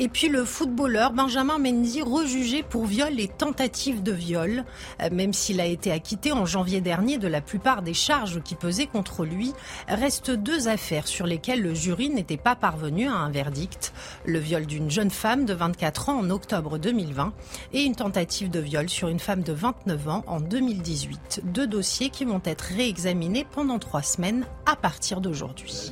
Et 0.00 0.08
puis 0.08 0.28
le 0.28 0.44
footballeur 0.44 1.12
Benjamin 1.12 1.58
Mendy 1.58 2.02
rejugé 2.02 2.62
pour 2.62 2.86
viol 2.86 3.18
et 3.18 3.26
tentative 3.26 4.02
de 4.02 4.12
viol. 4.12 4.64
Euh, 5.02 5.08
même 5.10 5.32
s'il 5.32 5.60
a 5.60 5.66
été 5.66 5.90
acquitté 5.90 6.30
en 6.32 6.46
janvier 6.46 6.80
dernier 6.80 7.18
de 7.18 7.26
la 7.26 7.40
plupart 7.40 7.82
des 7.82 7.94
charges 7.94 8.40
qui 8.42 8.54
pesaient 8.54 8.86
contre 8.86 9.24
lui, 9.24 9.52
restent 9.88 10.30
deux 10.30 10.68
affaires 10.68 11.08
sur 11.08 11.26
lesquelles 11.26 11.62
le 11.62 11.74
jury 11.74 12.10
n'était 12.10 12.36
pas 12.36 12.54
parvenu 12.54 13.08
à 13.08 13.14
un 13.14 13.30
verdict. 13.30 13.92
Le 14.24 14.38
viol 14.38 14.66
d'une 14.66 14.90
jeune 14.90 15.10
femme 15.10 15.44
de 15.44 15.54
24 15.54 16.10
ans 16.10 16.18
en 16.20 16.30
octobre 16.30 16.78
2020 16.78 17.32
et 17.72 17.82
une 17.82 17.96
tentative 17.96 18.50
de 18.50 18.60
viol 18.60 18.88
sur 18.88 19.08
une 19.08 19.20
femme 19.20 19.42
de 19.42 19.52
29 19.52 20.08
ans 20.08 20.24
en 20.26 20.40
2018. 20.40 21.42
Deux 21.44 21.66
dossiers 21.66 22.10
qui 22.10 22.24
vont 22.24 22.42
être 22.44 22.62
réexaminés 22.62 23.46
pendant 23.50 23.78
trois 23.78 24.02
semaines 24.02 24.46
à 24.66 24.76
partir 24.76 25.20
d'aujourd'hui. 25.20 25.90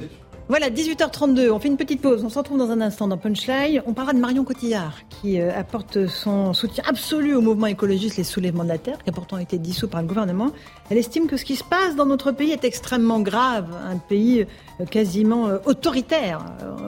Voilà, 0.48 0.70
18h32, 0.70 1.50
on 1.50 1.58
fait 1.58 1.66
une 1.66 1.76
petite 1.76 2.00
pause. 2.00 2.22
On 2.24 2.28
se 2.28 2.38
retrouve 2.38 2.58
dans 2.58 2.70
un 2.70 2.80
instant 2.80 3.08
dans 3.08 3.18
Punchline. 3.18 3.82
On 3.84 3.94
parlera 3.94 4.14
de 4.14 4.20
Marion 4.20 4.44
Cotillard, 4.44 4.94
qui 5.08 5.40
euh, 5.40 5.50
apporte 5.52 6.06
son 6.06 6.52
soutien 6.52 6.84
absolu 6.86 7.34
au 7.34 7.40
mouvement 7.40 7.66
écologiste 7.66 8.16
Les 8.16 8.22
Soulèvements 8.22 8.62
de 8.62 8.68
la 8.68 8.78
Terre, 8.78 9.02
qui 9.02 9.10
a 9.10 9.12
pourtant 9.12 9.38
été 9.38 9.58
dissous 9.58 9.88
par 9.88 10.02
le 10.02 10.06
gouvernement. 10.06 10.52
Elle 10.88 10.98
estime 10.98 11.26
que 11.26 11.36
ce 11.36 11.44
qui 11.44 11.56
se 11.56 11.64
passe 11.64 11.96
dans 11.96 12.06
notre 12.06 12.30
pays 12.30 12.52
est 12.52 12.64
extrêmement 12.64 13.18
grave, 13.18 13.74
un 13.90 13.96
pays 13.96 14.46
euh, 14.80 14.84
quasiment 14.84 15.48
euh, 15.48 15.58
autoritaire. 15.66 16.44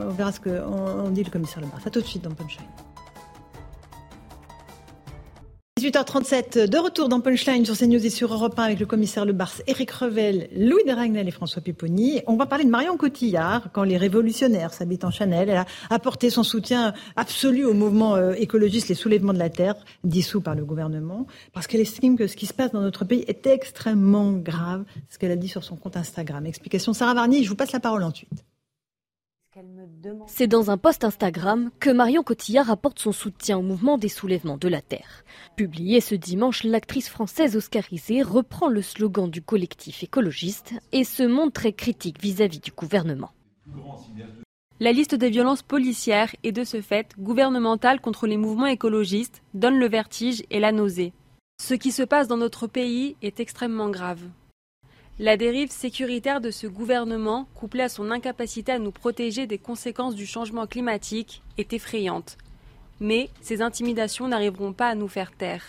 On 0.07 0.11
verra 0.11 0.31
ce 0.31 0.39
qu'on 0.39 1.09
dit 1.09 1.25
le 1.25 1.29
commissaire 1.29 1.59
Lemar. 1.59 1.81
Ça 1.83 1.89
tout 1.89 1.99
de 1.99 2.05
suite 2.05 2.23
dans 2.23 2.31
Punchline. 2.31 2.65
18h37, 5.79 6.67
de 6.67 6.77
retour 6.77 7.07
dans 7.07 7.21
Punchline 7.21 7.63
sur 7.63 7.77
CNews 7.77 8.05
et 8.05 8.09
sur 8.09 8.33
Europe 8.33 8.59
1 8.59 8.63
avec 8.63 8.81
le 8.81 8.85
commissaire 8.85 9.23
Le 9.23 9.31
Bars, 9.31 9.53
Éric 9.65 9.91
Revel, 9.91 10.49
Louis 10.53 10.83
de 10.85 10.91
Ragnel 10.91 11.25
et 11.25 11.31
François 11.31 11.61
Pipponi. 11.61 12.19
On 12.27 12.35
va 12.35 12.47
parler 12.47 12.65
de 12.65 12.69
Marion 12.69 12.97
Cotillard. 12.97 13.71
Quand 13.71 13.83
les 13.83 13.95
révolutionnaires 13.95 14.73
s'habitent 14.73 15.05
en 15.05 15.09
Chanel, 15.09 15.47
elle 15.47 15.55
a 15.55 15.65
apporté 15.89 16.29
son 16.29 16.43
soutien 16.43 16.93
absolu 17.15 17.63
au 17.63 17.73
mouvement 17.73 18.17
euh, 18.17 18.33
écologiste 18.33 18.89
Les 18.89 18.95
Soulèvements 18.95 19.31
de 19.31 19.39
la 19.39 19.49
Terre, 19.49 19.75
dissous 20.03 20.41
par 20.41 20.53
le 20.53 20.65
gouvernement, 20.65 21.27
parce 21.53 21.65
qu'elle 21.65 21.79
estime 21.79 22.17
que 22.17 22.27
ce 22.27 22.35
qui 22.35 22.45
se 22.45 22.53
passe 22.53 22.73
dans 22.73 22.81
notre 22.81 23.05
pays 23.05 23.23
est 23.29 23.47
extrêmement 23.47 24.33
grave, 24.33 24.83
ce 25.07 25.17
qu'elle 25.17 25.31
a 25.31 25.37
dit 25.37 25.47
sur 25.47 25.63
son 25.63 25.77
compte 25.77 25.95
Instagram. 25.95 26.45
Explication 26.45 26.91
Sarah 26.91 27.13
Varnier, 27.13 27.41
je 27.41 27.47
vous 27.47 27.55
passe 27.55 27.71
la 27.71 27.79
parole 27.79 28.03
ensuite 28.03 28.43
C'est 30.27 30.47
dans 30.47 30.71
un 30.71 30.77
post 30.77 31.03
Instagram 31.03 31.69
que 31.79 31.89
Marion 31.89 32.23
Cotillard 32.23 32.69
apporte 32.69 32.99
son 32.99 33.11
soutien 33.11 33.57
au 33.57 33.61
mouvement 33.61 33.97
des 33.97 34.09
soulèvements 34.09 34.57
de 34.57 34.67
la 34.67 34.81
Terre. 34.81 35.23
Publié 35.55 36.01
ce 36.01 36.15
dimanche, 36.15 36.63
l'actrice 36.63 37.09
française 37.09 37.55
oscarisée 37.55 38.21
reprend 38.21 38.67
le 38.67 38.81
slogan 38.81 39.29
du 39.29 39.41
collectif 39.41 40.03
écologiste 40.03 40.73
et 40.91 41.03
se 41.03 41.23
montre 41.23 41.53
très 41.53 41.73
critique 41.73 42.21
vis-à-vis 42.21 42.59
du 42.59 42.71
gouvernement. 42.71 43.31
La 44.79 44.91
liste 44.93 45.15
des 45.15 45.29
violences 45.29 45.63
policières 45.63 46.33
et 46.43 46.51
de 46.51 46.63
ce 46.63 46.81
fait 46.81 47.11
gouvernementales 47.19 47.99
contre 47.99 48.27
les 48.27 48.37
mouvements 48.37 48.67
écologistes 48.67 49.41
donne 49.53 49.77
le 49.77 49.89
vertige 49.89 50.43
et 50.51 50.59
la 50.59 50.71
nausée. 50.71 51.11
Ce 51.61 51.73
qui 51.73 51.91
se 51.91 52.03
passe 52.03 52.29
dans 52.29 52.37
notre 52.37 52.67
pays 52.67 53.17
est 53.21 53.41
extrêmement 53.41 53.89
grave. 53.89 54.21
La 55.21 55.35
dérive 55.35 55.69
sécuritaire 55.69 56.39
de 56.39 56.49
ce 56.49 56.65
gouvernement, 56.65 57.45
couplée 57.53 57.83
à 57.83 57.89
son 57.89 58.09
incapacité 58.09 58.71
à 58.71 58.79
nous 58.79 58.93
protéger 58.93 59.47
des 59.47 59.57
conséquences 59.57 60.15
du 60.15 60.25
changement 60.25 60.65
climatique, 60.65 61.41
est 61.57 61.73
effrayante. 61.73 62.37
Mais 63.01 63.29
ces 63.41 63.61
intimidations 63.61 64.29
n'arriveront 64.29 64.71
pas 64.71 64.87
à 64.87 64.95
nous 64.95 65.09
faire 65.09 65.33
taire. 65.33 65.65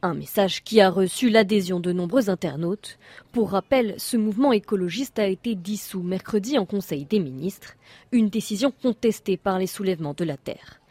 Un 0.00 0.14
message 0.14 0.64
qui 0.64 0.80
a 0.80 0.88
reçu 0.88 1.28
l'adhésion 1.28 1.78
de 1.78 1.92
nombreux 1.92 2.30
internautes. 2.30 2.98
Pour 3.32 3.50
rappel, 3.50 3.96
ce 3.98 4.16
mouvement 4.16 4.54
écologiste 4.54 5.18
a 5.18 5.26
été 5.26 5.54
dissous 5.54 6.02
mercredi 6.02 6.58
en 6.58 6.64
Conseil 6.64 7.04
des 7.04 7.20
ministres, 7.20 7.74
une 8.12 8.30
décision 8.30 8.72
contestée 8.82 9.36
par 9.36 9.58
les 9.58 9.66
soulèvements 9.66 10.14
de 10.14 10.24
la 10.24 10.38
Terre. 10.38 10.81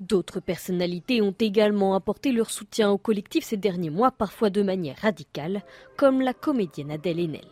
D'autres 0.00 0.40
personnalités 0.40 1.22
ont 1.22 1.34
également 1.38 1.94
apporté 1.94 2.32
leur 2.32 2.50
soutien 2.50 2.90
au 2.90 2.98
collectif 2.98 3.44
ces 3.44 3.56
derniers 3.56 3.90
mois, 3.90 4.10
parfois 4.10 4.50
de 4.50 4.62
manière 4.62 4.96
radicale, 4.96 5.62
comme 5.96 6.20
la 6.20 6.34
comédienne 6.34 6.90
Adèle 6.90 7.20
Haenel. 7.20 7.44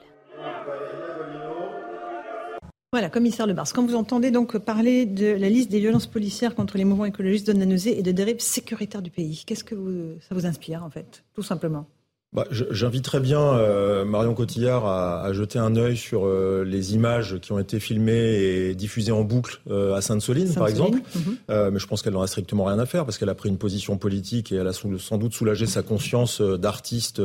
Voilà, 2.93 3.09
commissaire 3.09 3.47
Lebars, 3.47 3.73
quand 3.73 3.87
vous 3.87 3.95
entendez 3.95 4.31
donc 4.31 4.59
parler 4.59 5.07
de 5.07 5.27
la 5.27 5.49
liste 5.49 5.71
des 5.71 5.81
violences 5.81 6.07
policières 6.07 6.55
contre 6.55 6.77
les 6.77 6.85
mouvements 6.85 7.07
écologistes 7.07 7.47
de 7.47 7.55
nausée 7.55 7.99
et 7.99 8.03
de 8.03 8.13
dérives 8.13 8.41
sécuritaires 8.41 9.01
du 9.01 9.11
pays, 9.11 9.45
qu'est-ce 9.47 9.65
que 9.65 10.19
ça 10.21 10.35
vous 10.35 10.45
inspire 10.45 10.85
en 10.85 10.91
fait, 10.91 11.25
tout 11.35 11.43
simplement? 11.43 11.87
Bah, 12.33 12.47
J'inviterais 12.51 13.21
bien 13.21 13.41
euh, 13.41 14.05
Marion 14.05 14.35
Cotillard 14.35 14.87
à, 14.87 15.23
à, 15.23 15.33
jeter 15.33 15.59
un 15.59 15.77
œil 15.77 15.97
sur 15.97 16.27
euh, 16.27 16.65
les 16.67 16.95
images 16.95 17.39
qui 17.41 17.53
ont 17.53 17.59
été 17.59 17.79
filmées 17.81 18.13
et 18.13 18.75
diffusées 18.75 19.13
en 19.13 19.23
boucle 19.23 19.61
euh, 19.71 19.95
à 19.95 20.01
Sainte-Soline, 20.01 20.47
Sainte 20.47 20.59
par 20.59 20.69
exemple. 20.69 20.99
Mhm. 21.15 21.71
mais 21.73 21.79
je 21.79 21.87
pense 21.87 22.03
qu'elle 22.03 22.15
n'en 22.15 22.23
a 22.23 22.27
strictement 22.27 22.65
rien 22.65 22.79
à 22.79 22.87
faire 22.87 23.05
parce 23.05 23.19
qu'elle 23.19 23.29
a 23.29 23.35
pris 23.35 23.49
une 23.49 23.59
position 23.59 23.99
politique 23.99 24.53
et 24.53 24.57
elle 24.57 24.69
a 24.69 24.73
sans 24.73 25.19
doute 25.19 25.35
soulagé 25.35 25.67
sa 25.67 25.83
conscience 25.83 26.41
d'artiste 26.41 27.21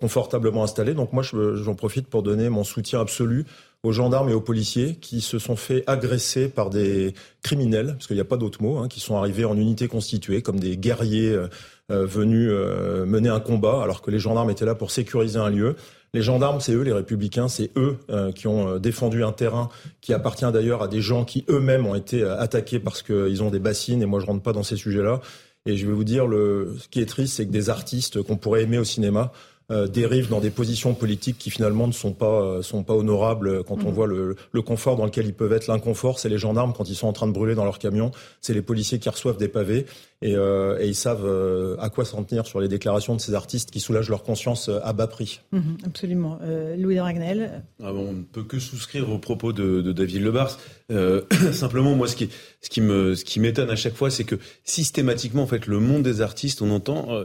confortablement 0.00 0.64
installé. 0.64 0.94
Donc 0.94 1.12
moi, 1.12 1.22
j'en 1.22 1.74
profite 1.74 2.08
pour 2.08 2.22
donner 2.22 2.48
mon 2.48 2.64
soutien 2.64 3.00
absolu 3.00 3.46
aux 3.84 3.92
gendarmes 3.92 4.30
et 4.30 4.32
aux 4.32 4.40
policiers 4.40 4.96
qui 4.96 5.20
se 5.20 5.38
sont 5.38 5.56
fait 5.56 5.84
agresser 5.86 6.48
par 6.48 6.70
des 6.70 7.14
criminels, 7.42 7.92
parce 7.92 8.06
qu'il 8.06 8.16
n'y 8.16 8.22
a 8.22 8.24
pas 8.24 8.38
d'autre 8.38 8.62
mot, 8.62 8.78
hein, 8.78 8.88
qui 8.88 8.98
sont 8.98 9.16
arrivés 9.16 9.44
en 9.44 9.56
unité 9.56 9.88
constituée 9.88 10.40
comme 10.40 10.58
des 10.58 10.78
guerriers 10.78 11.30
euh, 11.30 11.48
euh, 11.92 12.06
venus 12.06 12.48
euh, 12.50 13.04
mener 13.04 13.28
un 13.28 13.40
combat, 13.40 13.82
alors 13.82 14.00
que 14.00 14.10
les 14.10 14.18
gendarmes 14.18 14.50
étaient 14.50 14.64
là 14.64 14.74
pour 14.74 14.90
sécuriser 14.90 15.38
un 15.38 15.50
lieu. 15.50 15.76
Les 16.14 16.22
gendarmes, 16.22 16.60
c'est 16.60 16.72
eux, 16.72 16.80
les 16.80 16.92
républicains, 16.92 17.48
c'est 17.48 17.72
eux 17.76 17.98
qui 18.36 18.46
ont 18.46 18.78
défendu 18.78 19.24
un 19.24 19.32
terrain 19.32 19.68
qui 20.00 20.12
appartient 20.12 20.50
d'ailleurs 20.52 20.80
à 20.80 20.86
des 20.86 21.00
gens 21.00 21.24
qui 21.24 21.44
eux-mêmes 21.48 21.86
ont 21.86 21.96
été 21.96 22.22
attaqués 22.22 22.78
parce 22.78 23.02
qu'ils 23.02 23.42
ont 23.42 23.50
des 23.50 23.58
bassines, 23.58 24.00
et 24.00 24.06
moi 24.06 24.20
je 24.20 24.26
rentre 24.26 24.40
pas 24.40 24.52
dans 24.52 24.62
ces 24.62 24.76
sujets-là. 24.76 25.20
Et 25.66 25.76
je 25.76 25.84
vais 25.86 25.92
vous 25.92 26.04
dire, 26.04 26.28
le, 26.28 26.76
ce 26.78 26.86
qui 26.86 27.00
est 27.00 27.06
triste, 27.06 27.34
c'est 27.34 27.46
que 27.46 27.50
des 27.50 27.68
artistes 27.68 28.22
qu'on 28.22 28.36
pourrait 28.36 28.62
aimer 28.62 28.78
au 28.78 28.84
cinéma 28.84 29.32
euh, 29.70 29.86
dérivent 29.86 30.28
dans 30.28 30.40
des 30.40 30.50
positions 30.50 30.92
politiques 30.92 31.38
qui 31.38 31.50
finalement 31.50 31.86
ne 31.86 31.92
sont 31.92 32.12
pas 32.12 32.42
euh, 32.42 32.62
sont 32.62 32.82
pas 32.82 32.92
honorables 32.92 33.64
quand 33.64 33.82
on 33.84 33.90
mm. 33.90 33.94
voit 33.94 34.06
le, 34.06 34.36
le, 34.52 34.62
confort 34.62 34.96
dans 34.96 35.06
lequel 35.06 35.26
ils 35.26 35.32
peuvent 35.32 35.52
être. 35.52 35.68
L'inconfort, 35.68 36.18
c'est 36.18 36.28
les 36.28 36.36
gendarmes 36.36 36.74
quand 36.76 36.88
ils 36.90 36.94
sont 36.94 37.06
en 37.06 37.14
train 37.14 37.26
de 37.26 37.32
brûler 37.32 37.54
dans 37.54 37.64
leur 37.64 37.78
camion, 37.78 38.10
c'est 38.42 38.52
les 38.52 38.60
policiers 38.60 38.98
qui 38.98 39.08
reçoivent 39.08 39.38
des 39.38 39.48
pavés 39.48 39.86
et, 40.20 40.34
euh, 40.36 40.78
et 40.80 40.88
ils 40.88 40.94
savent 40.94 41.24
euh, 41.24 41.76
à 41.80 41.88
quoi 41.88 42.04
s'en 42.04 42.22
tenir 42.24 42.46
sur 42.46 42.60
les 42.60 42.68
déclarations 42.68 43.14
de 43.14 43.20
ces 43.20 43.34
artistes 43.34 43.70
qui 43.70 43.80
soulagent 43.80 44.10
leur 44.10 44.22
conscience 44.22 44.68
à 44.82 44.92
bas 44.92 45.06
prix. 45.06 45.40
Mm-hmm, 45.54 45.86
absolument. 45.86 46.38
Louis 46.76 46.96
de 46.96 47.00
Ragnel. 47.00 47.62
Ah 47.82 47.92
bon, 47.92 48.08
on 48.08 48.12
ne 48.12 48.22
peut 48.22 48.44
que 48.44 48.58
souscrire 48.58 49.10
aux 49.10 49.18
propos 49.18 49.54
de, 49.54 49.80
de 49.80 49.92
David 49.92 50.22
Lebars. 50.22 50.58
simplement, 51.52 51.94
moi, 51.94 52.08
ce 52.08 52.16
qui 52.16 52.30
ce 52.60 52.70
qui 52.70 52.80
me 52.80 53.14
ce 53.14 53.24
qui 53.24 53.40
m'étonne 53.40 53.70
à 53.70 53.76
chaque 53.76 53.94
fois, 53.94 54.10
c'est 54.10 54.24
que 54.24 54.36
systématiquement, 54.64 55.42
en 55.42 55.46
fait, 55.46 55.66
le 55.66 55.80
monde 55.80 56.02
des 56.02 56.20
artistes, 56.20 56.62
on 56.62 56.70
entend 56.70 57.24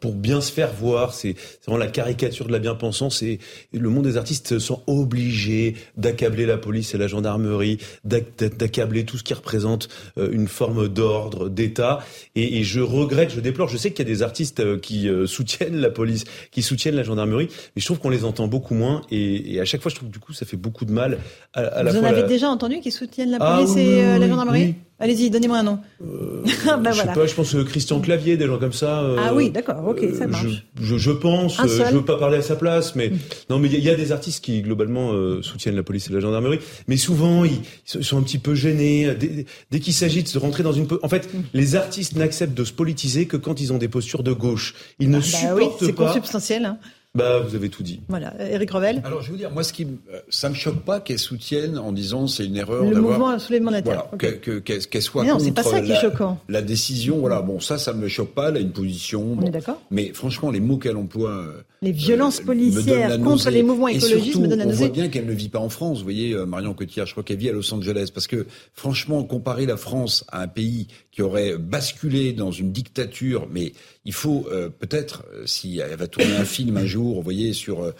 pour 0.00 0.14
bien 0.14 0.40
se 0.40 0.52
faire 0.52 0.72
voir, 0.72 1.14
c'est 1.14 1.36
la 1.76 1.86
caricature 1.86 2.46
de 2.46 2.52
la 2.52 2.58
bien-pensance 2.58 3.22
et 3.22 3.38
le 3.72 3.88
monde 3.88 4.04
des 4.04 4.16
artistes 4.16 4.58
sont 4.58 4.82
obligés 4.86 5.76
d'accabler 5.96 6.46
la 6.46 6.58
police 6.58 6.94
et 6.94 6.98
la 6.98 7.06
gendarmerie, 7.06 7.78
d'accabler 8.04 9.04
tout 9.04 9.18
ce 9.18 9.24
qui 9.24 9.34
représente 9.34 9.88
euh, 10.16 10.30
une 10.32 10.48
forme 10.48 10.88
d'ordre, 10.88 11.48
d'État. 11.48 12.00
Et, 12.34 12.62
je 12.64 12.80
regrette, 12.80 13.32
je 13.32 13.40
déplore, 13.40 13.68
je 13.68 13.76
sais 13.76 13.90
qu'il 13.90 14.06
y 14.06 14.10
a 14.10 14.12
des 14.12 14.22
artistes 14.22 14.60
euh, 14.60 14.78
qui 14.78 15.08
euh, 15.08 15.26
soutiennent 15.38 15.76
la 15.76 15.90
police, 15.90 16.24
qui 16.50 16.62
soutiennent 16.62 16.96
la 16.96 17.02
gendarmerie, 17.02 17.48
mais 17.74 17.80
je 17.80 17.86
trouve 17.86 17.98
qu'on 17.98 18.10
les 18.10 18.24
entend 18.24 18.48
beaucoup 18.48 18.74
moins 18.74 19.02
et, 19.10 19.60
à 19.60 19.64
chaque 19.64 19.82
fois, 19.82 19.90
je 19.90 19.96
trouve 19.96 20.08
que 20.08 20.12
du 20.12 20.18
coup, 20.18 20.32
ça 20.32 20.46
fait 20.46 20.56
beaucoup 20.56 20.84
de 20.84 20.92
mal 20.92 21.18
à, 21.54 21.60
à 21.60 21.82
la 21.82 21.92
Vous 21.92 21.98
en 21.98 22.04
avez 22.04 22.24
déjà 22.24 22.48
entendu 22.48 22.80
qui 22.80 22.90
soutiennent 22.98 23.30
la 23.30 23.38
police 23.38 23.74
ah 23.76 23.80
et 23.80 24.18
la 24.18 24.28
gendarmerie 24.28 24.74
Allez-y, 25.00 25.30
donnez-moi 25.30 25.58
un 25.58 25.62
nom. 25.62 25.78
Euh, 26.02 26.42
je 26.44 26.50
sais 26.50 27.06
pas, 27.14 27.26
je 27.26 27.34
pense 27.34 27.54
euh, 27.54 27.62
Christian 27.62 28.00
Clavier, 28.00 28.36
des 28.36 28.46
gens 28.46 28.58
comme 28.58 28.72
ça. 28.72 29.00
Euh, 29.02 29.16
ah 29.20 29.32
oui, 29.32 29.50
d'accord, 29.50 29.86
ok, 29.86 30.00
ça 30.18 30.26
marche. 30.26 30.64
Je, 30.80 30.98
je, 30.98 31.10
pense, 31.12 31.60
euh, 31.60 31.66
je 31.68 31.94
veux 31.94 32.04
pas 32.04 32.18
parler 32.18 32.38
à 32.38 32.42
sa 32.42 32.56
place, 32.56 32.96
mais 32.96 33.10
mm. 33.10 33.18
non, 33.48 33.60
mais 33.60 33.68
il 33.68 33.78
y, 33.78 33.90
a 33.90 33.94
des 33.94 34.10
artistes 34.10 34.42
qui 34.44 34.60
globalement 34.60 35.12
soutiennent 35.40 35.76
la 35.76 35.84
police 35.84 36.10
et 36.10 36.12
la 36.12 36.18
gendarmerie, 36.18 36.58
mais 36.88 36.96
souvent 36.96 37.44
ils, 37.44 37.60
sont 37.84 38.18
un 38.18 38.22
petit 38.22 38.38
peu 38.38 38.56
gênés 38.56 39.14
dès, 39.14 39.46
dès 39.70 39.78
qu'il 39.78 39.94
s'agit 39.94 40.24
de 40.24 40.28
se 40.28 40.38
rentrer 40.38 40.64
dans 40.64 40.72
une. 40.72 40.88
En 41.04 41.08
fait, 41.08 41.32
mm. 41.32 41.42
les 41.54 41.76
artistes 41.76 42.16
n'acceptent 42.16 42.58
de 42.58 42.64
se 42.64 42.72
politiser 42.72 43.26
que 43.26 43.36
quand 43.36 43.60
ils 43.60 43.72
ont 43.72 43.78
des 43.78 43.88
postures 43.88 44.24
de 44.24 44.32
gauche. 44.32 44.74
Ils 44.98 45.10
ne 45.10 45.18
ah 45.18 45.20
bah 45.20 45.24
supportent 45.24 45.60
oui, 45.60 45.68
pas. 45.68 45.86
C'est 45.86 45.92
consubstantiel. 45.92 46.64
Hein. 46.64 46.78
Bah, 47.14 47.40
vous 47.40 47.54
avez 47.54 47.70
tout 47.70 47.82
dit. 47.82 48.00
Voilà, 48.08 48.34
Eric 48.38 48.70
Revel. 48.70 49.02
Alors, 49.04 49.22
je 49.22 49.32
veux 49.32 49.38
dire, 49.38 49.50
moi, 49.50 49.64
ce 49.64 49.72
qui, 49.72 49.84
euh, 49.84 50.20
ça 50.28 50.50
me 50.50 50.54
choque 50.54 50.80
pas 50.80 51.00
qu'elle 51.00 51.18
soutienne 51.18 51.78
en 51.78 51.90
disant 51.90 52.26
c'est 52.26 52.44
une 52.44 52.56
erreur 52.56 52.84
le 52.84 53.00
mouvement 53.00 53.38
soulèvement 53.38 53.70
de 53.70 53.80
voilà, 53.82 54.10
qu'elle 54.18 54.40
que, 54.40 55.00
soit 55.00 55.24
non, 55.24 55.38
c'est 55.38 55.52
pas 55.52 55.62
ça 55.62 55.80
qui 55.80 55.92
est 55.92 56.00
choquant. 56.00 56.38
La 56.48 56.60
décision, 56.60 57.18
voilà, 57.18 57.40
bon, 57.40 57.60
ça, 57.60 57.78
ça 57.78 57.92
me 57.94 58.08
choque 58.08 58.34
pas. 58.34 58.50
Elle 58.50 58.58
a 58.58 58.60
une 58.60 58.72
position. 58.72 59.36
On 59.40 59.46
est 59.46 59.50
d'accord. 59.50 59.80
Mais 59.90 60.12
franchement, 60.12 60.50
les 60.50 60.60
mots 60.60 60.76
qu'elle 60.76 60.96
emploie. 60.96 61.44
Euh, 61.82 61.86
les 61.86 61.92
violences 61.92 62.40
euh, 62.40 62.44
policières 62.44 63.20
contre 63.20 63.50
les 63.50 63.62
mouvements 63.62 63.88
écologistes 63.88 64.38
me 64.38 64.48
donnent 64.48 64.58
la 64.58 64.64
nausée. 64.66 64.84
On 64.84 64.86
voit 64.86 64.94
bien 64.94 65.08
qu'elle 65.08 65.26
ne 65.26 65.32
vit 65.32 65.48
pas 65.48 65.60
en 65.60 65.68
France. 65.68 65.98
Vous 65.98 66.04
voyez, 66.04 66.34
Marion 66.46 66.74
Cotillard, 66.74 67.06
je 67.06 67.12
crois 67.12 67.24
qu'elle 67.24 67.38
vit 67.38 67.48
à 67.48 67.52
Los 67.52 67.72
Angeles, 67.72 68.10
parce 68.12 68.26
que 68.26 68.46
franchement, 68.74 69.22
comparer 69.24 69.66
la 69.66 69.76
France 69.76 70.24
à 70.28 70.42
un 70.42 70.48
pays 70.48 70.88
qui 71.10 71.22
aurait 71.22 71.56
basculé 71.58 72.32
dans 72.32 72.50
une 72.50 72.72
dictature, 72.72 73.48
mais 73.50 73.72
il 74.04 74.12
faut 74.12 74.46
euh, 74.50 74.70
peut-être, 74.70 75.24
euh, 75.34 75.46
si 75.46 75.80
elle 75.80 75.96
va 75.96 76.06
tourner 76.06 76.36
un 76.36 76.44
film 76.44 76.76
un 76.76 76.86
jour, 76.86 77.16
vous 77.16 77.22
voyez, 77.22 77.52
sur 77.52 77.82
euh, 77.82 77.92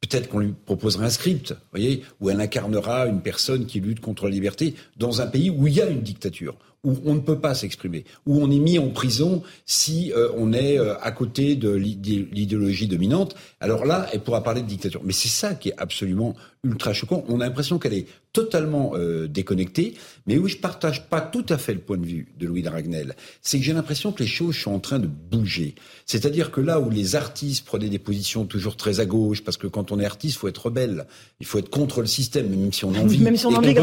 peut-être 0.00 0.28
qu'on 0.28 0.38
lui 0.38 0.54
proposerait 0.64 1.06
un 1.06 1.10
script, 1.10 1.50
vous 1.50 1.70
voyez, 1.72 2.02
où 2.20 2.30
elle 2.30 2.40
incarnera 2.40 3.06
une 3.06 3.20
personne 3.20 3.66
qui 3.66 3.80
lutte 3.80 4.00
contre 4.00 4.24
la 4.24 4.30
liberté 4.30 4.74
dans 4.96 5.20
un 5.20 5.26
pays 5.26 5.50
où 5.50 5.66
il 5.66 5.74
y 5.74 5.82
a 5.82 5.88
une 5.88 6.00
dictature, 6.00 6.56
où 6.84 6.96
on 7.04 7.14
ne 7.14 7.20
peut 7.20 7.38
pas 7.38 7.54
s'exprimer, 7.54 8.04
où 8.26 8.40
on 8.40 8.50
est 8.50 8.58
mis 8.58 8.78
en 8.78 8.88
prison 8.88 9.42
si 9.66 10.12
euh, 10.12 10.30
on 10.36 10.52
est 10.52 10.78
euh, 10.78 10.94
à 11.00 11.12
côté 11.12 11.56
de 11.56 11.70
l'idéologie 11.70 12.86
dominante. 12.86 13.34
Alors 13.60 13.84
là, 13.84 14.06
elle 14.12 14.20
pourra 14.20 14.42
parler 14.42 14.62
de 14.62 14.66
dictature. 14.66 15.02
Mais 15.04 15.12
c'est 15.12 15.28
ça 15.28 15.54
qui 15.54 15.70
est 15.70 15.78
absolument 15.78 16.34
ultra 16.62 16.92
choquant. 16.92 17.24
On 17.28 17.40
a 17.40 17.46
l'impression 17.46 17.78
qu'elle 17.78 17.94
est 17.94 18.06
totalement 18.32 18.92
euh, 18.94 19.26
déconnectée, 19.26 19.94
mais 20.26 20.38
où 20.38 20.46
je 20.46 20.56
partage 20.56 21.08
pas 21.08 21.20
tout 21.20 21.44
à 21.48 21.58
fait 21.58 21.72
le 21.72 21.80
point 21.80 21.96
de 21.96 22.06
vue 22.06 22.28
de 22.38 22.46
Louis 22.46 22.62
Dragnel, 22.62 23.16
c'est 23.42 23.58
que 23.58 23.64
j'ai 23.64 23.72
l'impression 23.72 24.12
que 24.12 24.22
les 24.22 24.28
choses 24.28 24.56
sont 24.56 24.72
en 24.72 24.78
train 24.78 24.98
de 24.98 25.08
bouger. 25.08 25.74
C'est-à-dire 26.06 26.50
que 26.50 26.60
là 26.60 26.78
où 26.78 26.90
les 26.90 27.16
artistes 27.16 27.64
prenaient 27.64 27.88
des 27.88 27.98
positions 27.98 28.44
toujours 28.44 28.76
très 28.76 29.00
à 29.00 29.06
gauche, 29.06 29.42
parce 29.42 29.56
que 29.56 29.66
quand 29.66 29.90
on 29.90 29.98
est 29.98 30.04
artiste, 30.04 30.36
il 30.36 30.38
faut 30.38 30.48
être 30.48 30.66
rebelle, 30.66 31.06
il 31.40 31.46
faut 31.46 31.58
être 31.58 31.70
contre 31.70 32.02
le 32.02 32.06
système, 32.06 32.48
même 32.48 32.72
si 32.72 32.84
on 32.84 32.94
en 32.94 33.06
vit. 33.06 33.18
Même 33.18 33.36
si 33.36 33.46
on 33.46 33.54
en 33.54 33.60
vit 33.60 33.74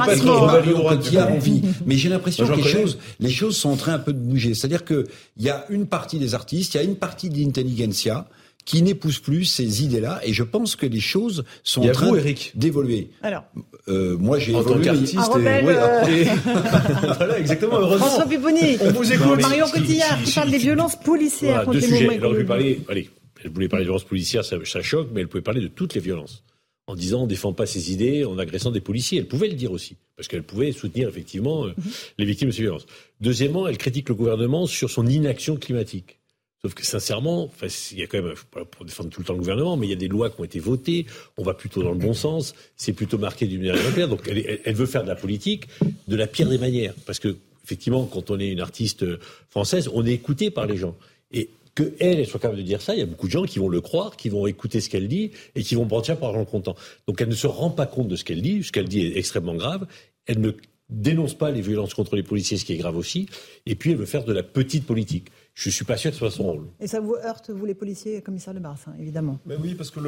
envie. 1.18 1.64
Mais 1.86 1.96
j'ai 1.96 2.10
l'impression 2.10 2.48
que 2.48 2.56
les 2.56 2.64
choses 2.64 2.98
les 3.20 3.32
choses 3.32 3.58
sont 3.58 3.70
en 3.70 3.76
train 3.78 3.94
un 3.94 4.00
peu 4.00 4.14
de 4.14 4.20
bouger. 4.20 4.54
C'est-à-dire 4.54 4.86
qu'il 4.86 5.06
y 5.38 5.50
a 5.50 5.66
une 5.70 5.88
partie 5.88 6.20
des 6.20 6.36
artistes, 6.36 6.76
il 6.76 6.78
y 6.78 6.80
a 6.80 6.84
une 6.84 6.96
partie 6.96 7.30
de 7.30 7.38
l'intelligentsia 7.38 8.28
qui 8.68 8.82
n'épouse 8.82 9.20
plus 9.20 9.46
ces 9.46 9.84
idées-là. 9.86 10.20
Et 10.24 10.34
je 10.34 10.44
pense 10.44 10.76
que 10.76 10.86
les 10.86 11.00
choses 11.00 11.46
sont 11.64 11.88
en 11.88 11.92
train 11.94 12.12
d'évoluer. 12.54 13.10
Alors, 13.24 13.46
euh, 13.88 14.18
moi 14.18 14.40
j'ai 14.40 14.52
évolué. 14.52 14.90
Ah, 15.18 15.30
euh, 15.38 16.26
voilà, 17.18 17.40
exactement. 17.40 17.80
Heureusement. 17.80 18.06
François 18.08 18.28
Pipponi, 18.28 18.78
on 18.82 18.92
vous 18.92 19.14
écoute. 19.14 19.42
Marion 19.42 19.68
Cotillard 19.70 20.22
qui 20.22 20.34
parle 20.34 20.52
des 20.52 20.58
violences 20.58 20.98
policières 20.98 21.64
contre 21.64 21.80
les 21.80 21.88
mouvements 21.88 22.12
Alors, 22.12 22.36
je 22.36 22.44
parler, 22.44 22.82
allez, 22.90 23.10
elle 23.42 23.52
voulait 23.52 23.70
parler 23.70 23.86
des 23.86 23.88
violences 23.88 24.04
policières, 24.04 24.44
ça, 24.44 24.58
ça 24.66 24.82
choque, 24.82 25.08
mais 25.14 25.22
elle 25.22 25.30
pouvait 25.30 25.42
parler 25.42 25.62
de 25.62 25.68
toutes 25.68 25.96
les 25.96 26.02
violences 26.02 26.44
en 26.88 26.96
disant 26.96 27.24
on 27.24 27.28
défend 27.28 27.54
pas 27.54 27.66
ses 27.66 27.94
idées 27.94 28.26
en 28.26 28.38
agressant 28.38 28.72
des 28.72 28.82
policiers. 28.82 29.20
Elle 29.20 29.28
pouvait 29.28 29.48
le 29.48 29.56
dire 29.56 29.72
aussi, 29.72 29.96
parce 30.18 30.28
qu'elle 30.28 30.44
pouvait 30.44 30.74
soutenir 30.74 31.08
effectivement 31.08 31.68
euh, 31.68 31.70
mhm. 31.70 31.92
les 32.18 32.26
victimes 32.26 32.50
de 32.50 32.54
ces 32.54 32.64
violences. 32.64 32.86
Deuxièmement, 33.22 33.66
elle 33.66 33.78
critique 33.78 34.10
le 34.10 34.16
gouvernement 34.16 34.66
sur 34.68 34.90
son 34.90 35.08
inaction 35.08 35.56
climatique. 35.56 36.20
Sauf 36.62 36.74
que 36.74 36.86
sincèrement, 36.86 37.52
il 37.92 38.00
y 38.00 38.04
a 38.04 38.08
quand 38.08 38.22
même, 38.22 38.34
pour 38.72 38.86
défendre 38.86 39.10
tout 39.10 39.22
le 39.22 39.26
temps 39.26 39.34
le 39.34 39.40
gouvernement, 39.40 39.78
mais 39.78 39.86
il 39.86 39.90
y 39.92 39.94
a 39.94 39.98
des 39.98 40.08
lois 40.08 40.32
qui 40.32 40.42
ont 40.42 40.44
été 40.44 40.60
votées, 40.60 41.06
on 41.38 41.44
va 41.44 41.54
plutôt 41.54 41.84
dans 41.84 41.92
le 41.92 42.00
bon 42.00 42.14
sens, 42.14 42.56
c'est 42.76 42.94
plutôt 42.94 43.20
marqué 43.20 43.46
d'une 43.46 43.62
manière 43.62 43.94
claire. 43.94 44.08
Donc 44.08 44.28
elle, 44.28 44.76
veut 44.76 44.88
faire 44.88 45.04
de 45.04 45.08
la 45.08 45.16
politique 45.16 45.68
de 46.08 46.16
la 46.16 46.26
pire 46.26 46.50
des 46.50 46.58
manières. 46.58 46.96
Parce 47.06 47.20
que, 47.20 47.38
effectivement, 47.64 48.06
quand 48.06 48.32
on 48.32 48.40
est 48.40 48.50
une 48.50 48.60
artiste 48.60 49.06
française, 49.50 49.90
on 49.94 50.06
est 50.06 50.14
écouté 50.14 50.50
par 50.50 50.66
les 50.66 50.78
gens. 50.78 50.96
Et 51.32 51.50
que 51.76 51.94
elle, 52.00 52.26
soit 52.26 52.40
capable 52.40 52.58
de 52.58 52.66
dire 52.66 52.82
ça, 52.82 52.96
il 52.96 53.00
y 53.00 53.04
a 53.04 53.06
beaucoup 53.06 53.28
de 53.28 53.32
gens 53.32 53.44
qui 53.44 53.60
vont 53.60 53.70
le 53.70 53.82
croire, 53.82 54.18
qui 54.18 54.30
vont 54.30 54.48
écouter 54.48 54.82
ce 54.82 54.90
qu'elle 54.90 55.08
dit 55.08 55.30
et 55.54 55.62
qui 55.62 55.76
vont 55.76 55.86
mentir 55.86 56.18
par 56.18 56.34
comptant. 56.46 56.76
Donc 57.08 57.22
elle 57.22 57.30
ne 57.30 57.36
se 57.36 57.46
rend 57.46 57.70
pas 57.70 57.86
compte 57.86 58.08
de 58.08 58.16
ce 58.16 58.24
qu'elle 58.24 58.42
dit, 58.42 58.64
ce 58.64 58.72
qu'elle 58.72 58.88
dit 58.88 59.06
est 59.06 59.18
extrêmement 59.18 59.54
grave. 59.54 59.86
Elle 60.26 60.42
ne 60.42 60.52
dénonce 60.90 61.36
pas 61.36 61.52
les 61.52 61.62
violences 61.62 61.94
contre 61.94 62.16
les 62.16 62.24
policiers, 62.24 62.58
ce 62.58 62.66
qui 62.66 62.74
est 62.74 62.78
grave 62.78 62.98
aussi. 62.98 63.28
Et 63.68 63.76
puis 63.76 63.92
elle 63.92 63.98
veut 63.98 64.08
faire 64.08 64.24
de 64.24 64.34
la 64.34 64.42
petite 64.42 64.88
politique. 64.88 65.28
Je 65.60 65.70
ne 65.70 65.74
suis 65.74 65.86
pas 65.86 65.98
sûr 65.98 66.12
que 66.12 66.14
ce 66.14 66.20
soit 66.20 66.30
son 66.30 66.44
rôle. 66.44 66.68
Et 66.80 66.86
ça 66.86 67.00
vous 67.00 67.16
heurte, 67.16 67.50
vous 67.50 67.66
les 67.66 67.74
policiers, 67.74 68.22
commissaire 68.22 68.54
de 68.54 68.60
Mars, 68.60 68.82
hein, 68.86 68.94
évidemment? 69.00 69.40
Mais 69.48 69.56
oui, 69.56 69.74
parce 69.74 69.90
que 69.90 70.00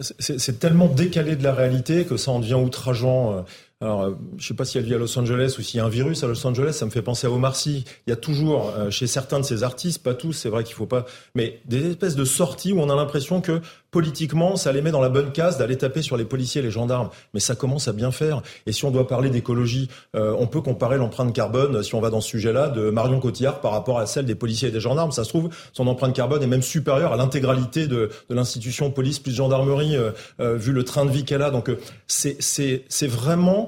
c'est 0.00 0.58
tellement 0.58 0.88
décalé 0.88 1.36
de 1.36 1.44
la 1.44 1.52
réalité 1.52 2.06
que 2.06 2.16
ça 2.16 2.30
en 2.30 2.40
devient 2.40 2.54
outrageant. 2.54 3.44
Euh, 3.80 3.86
alors, 3.86 4.02
euh, 4.02 4.14
je 4.36 4.44
ne 4.44 4.48
sais 4.48 4.54
pas 4.54 4.64
si 4.64 4.76
elle 4.78 4.84
vit 4.84 4.94
à 4.94 4.98
Los 4.98 5.16
Angeles 5.18 5.54
ou 5.58 5.62
s'il 5.62 5.78
y 5.78 5.80
a 5.80 5.84
un 5.84 5.88
virus 5.88 6.24
à 6.24 6.26
Los 6.26 6.44
Angeles, 6.46 6.72
ça 6.72 6.84
me 6.84 6.90
fait 6.90 7.02
penser 7.02 7.26
à 7.26 7.30
Omar 7.30 7.54
Sy. 7.54 7.84
Il 8.06 8.10
y 8.10 8.12
a 8.12 8.16
toujours, 8.16 8.72
euh, 8.76 8.90
chez 8.90 9.06
certains 9.06 9.38
de 9.38 9.44
ces 9.44 9.62
artistes, 9.62 10.02
pas 10.02 10.14
tous, 10.14 10.32
c'est 10.32 10.48
vrai 10.48 10.64
qu'il 10.64 10.74
faut 10.74 10.86
pas, 10.86 11.06
mais 11.34 11.60
des 11.66 11.90
espèces 11.90 12.16
de 12.16 12.24
sorties 12.24 12.72
où 12.72 12.80
on 12.80 12.90
a 12.90 12.96
l'impression 12.96 13.40
que 13.40 13.60
politiquement, 13.90 14.56
ça 14.56 14.72
les 14.72 14.82
met 14.82 14.90
dans 14.90 15.00
la 15.00 15.08
bonne 15.08 15.32
case 15.32 15.56
d'aller 15.56 15.76
taper 15.76 16.02
sur 16.02 16.16
les 16.16 16.24
policiers 16.24 16.60
et 16.60 16.64
les 16.64 16.70
gendarmes. 16.70 17.08
Mais 17.32 17.40
ça 17.40 17.54
commence 17.54 17.88
à 17.88 17.92
bien 17.92 18.10
faire. 18.10 18.42
Et 18.66 18.72
si 18.72 18.84
on 18.84 18.90
doit 18.90 19.06
parler 19.06 19.30
d'écologie, 19.30 19.88
euh, 20.14 20.34
on 20.38 20.46
peut 20.46 20.60
comparer 20.60 20.98
l'empreinte 20.98 21.32
carbone, 21.32 21.82
si 21.82 21.94
on 21.94 22.00
va 22.00 22.10
dans 22.10 22.20
ce 22.20 22.28
sujet-là, 22.28 22.68
de 22.68 22.90
Marion 22.90 23.20
Cotillard 23.20 23.60
par 23.60 23.72
rapport 23.72 23.98
à 23.98 24.06
celle 24.06 24.26
des 24.26 24.34
policiers 24.34 24.68
et 24.68 24.72
des 24.72 24.80
gendarmes. 24.80 25.12
Ça 25.12 25.24
se 25.24 25.30
trouve, 25.30 25.48
son 25.72 25.86
empreinte 25.86 26.14
carbone 26.14 26.42
est 26.42 26.48
même 26.48 26.62
supérieure 26.62 27.12
à 27.12 27.16
l'intégralité 27.16 27.86
de, 27.86 28.10
de 28.28 28.34
l'institution 28.34 28.90
police 28.90 29.20
plus 29.20 29.34
gendarmerie, 29.34 29.96
vu 30.38 30.72
le 30.72 30.84
train 30.84 31.06
de 31.06 31.10
vie 31.10 31.24
qu'elle 31.24 31.42
a. 31.42 31.50
Donc 31.50 31.70
c'est 32.06 33.06
vraiment 33.06 33.67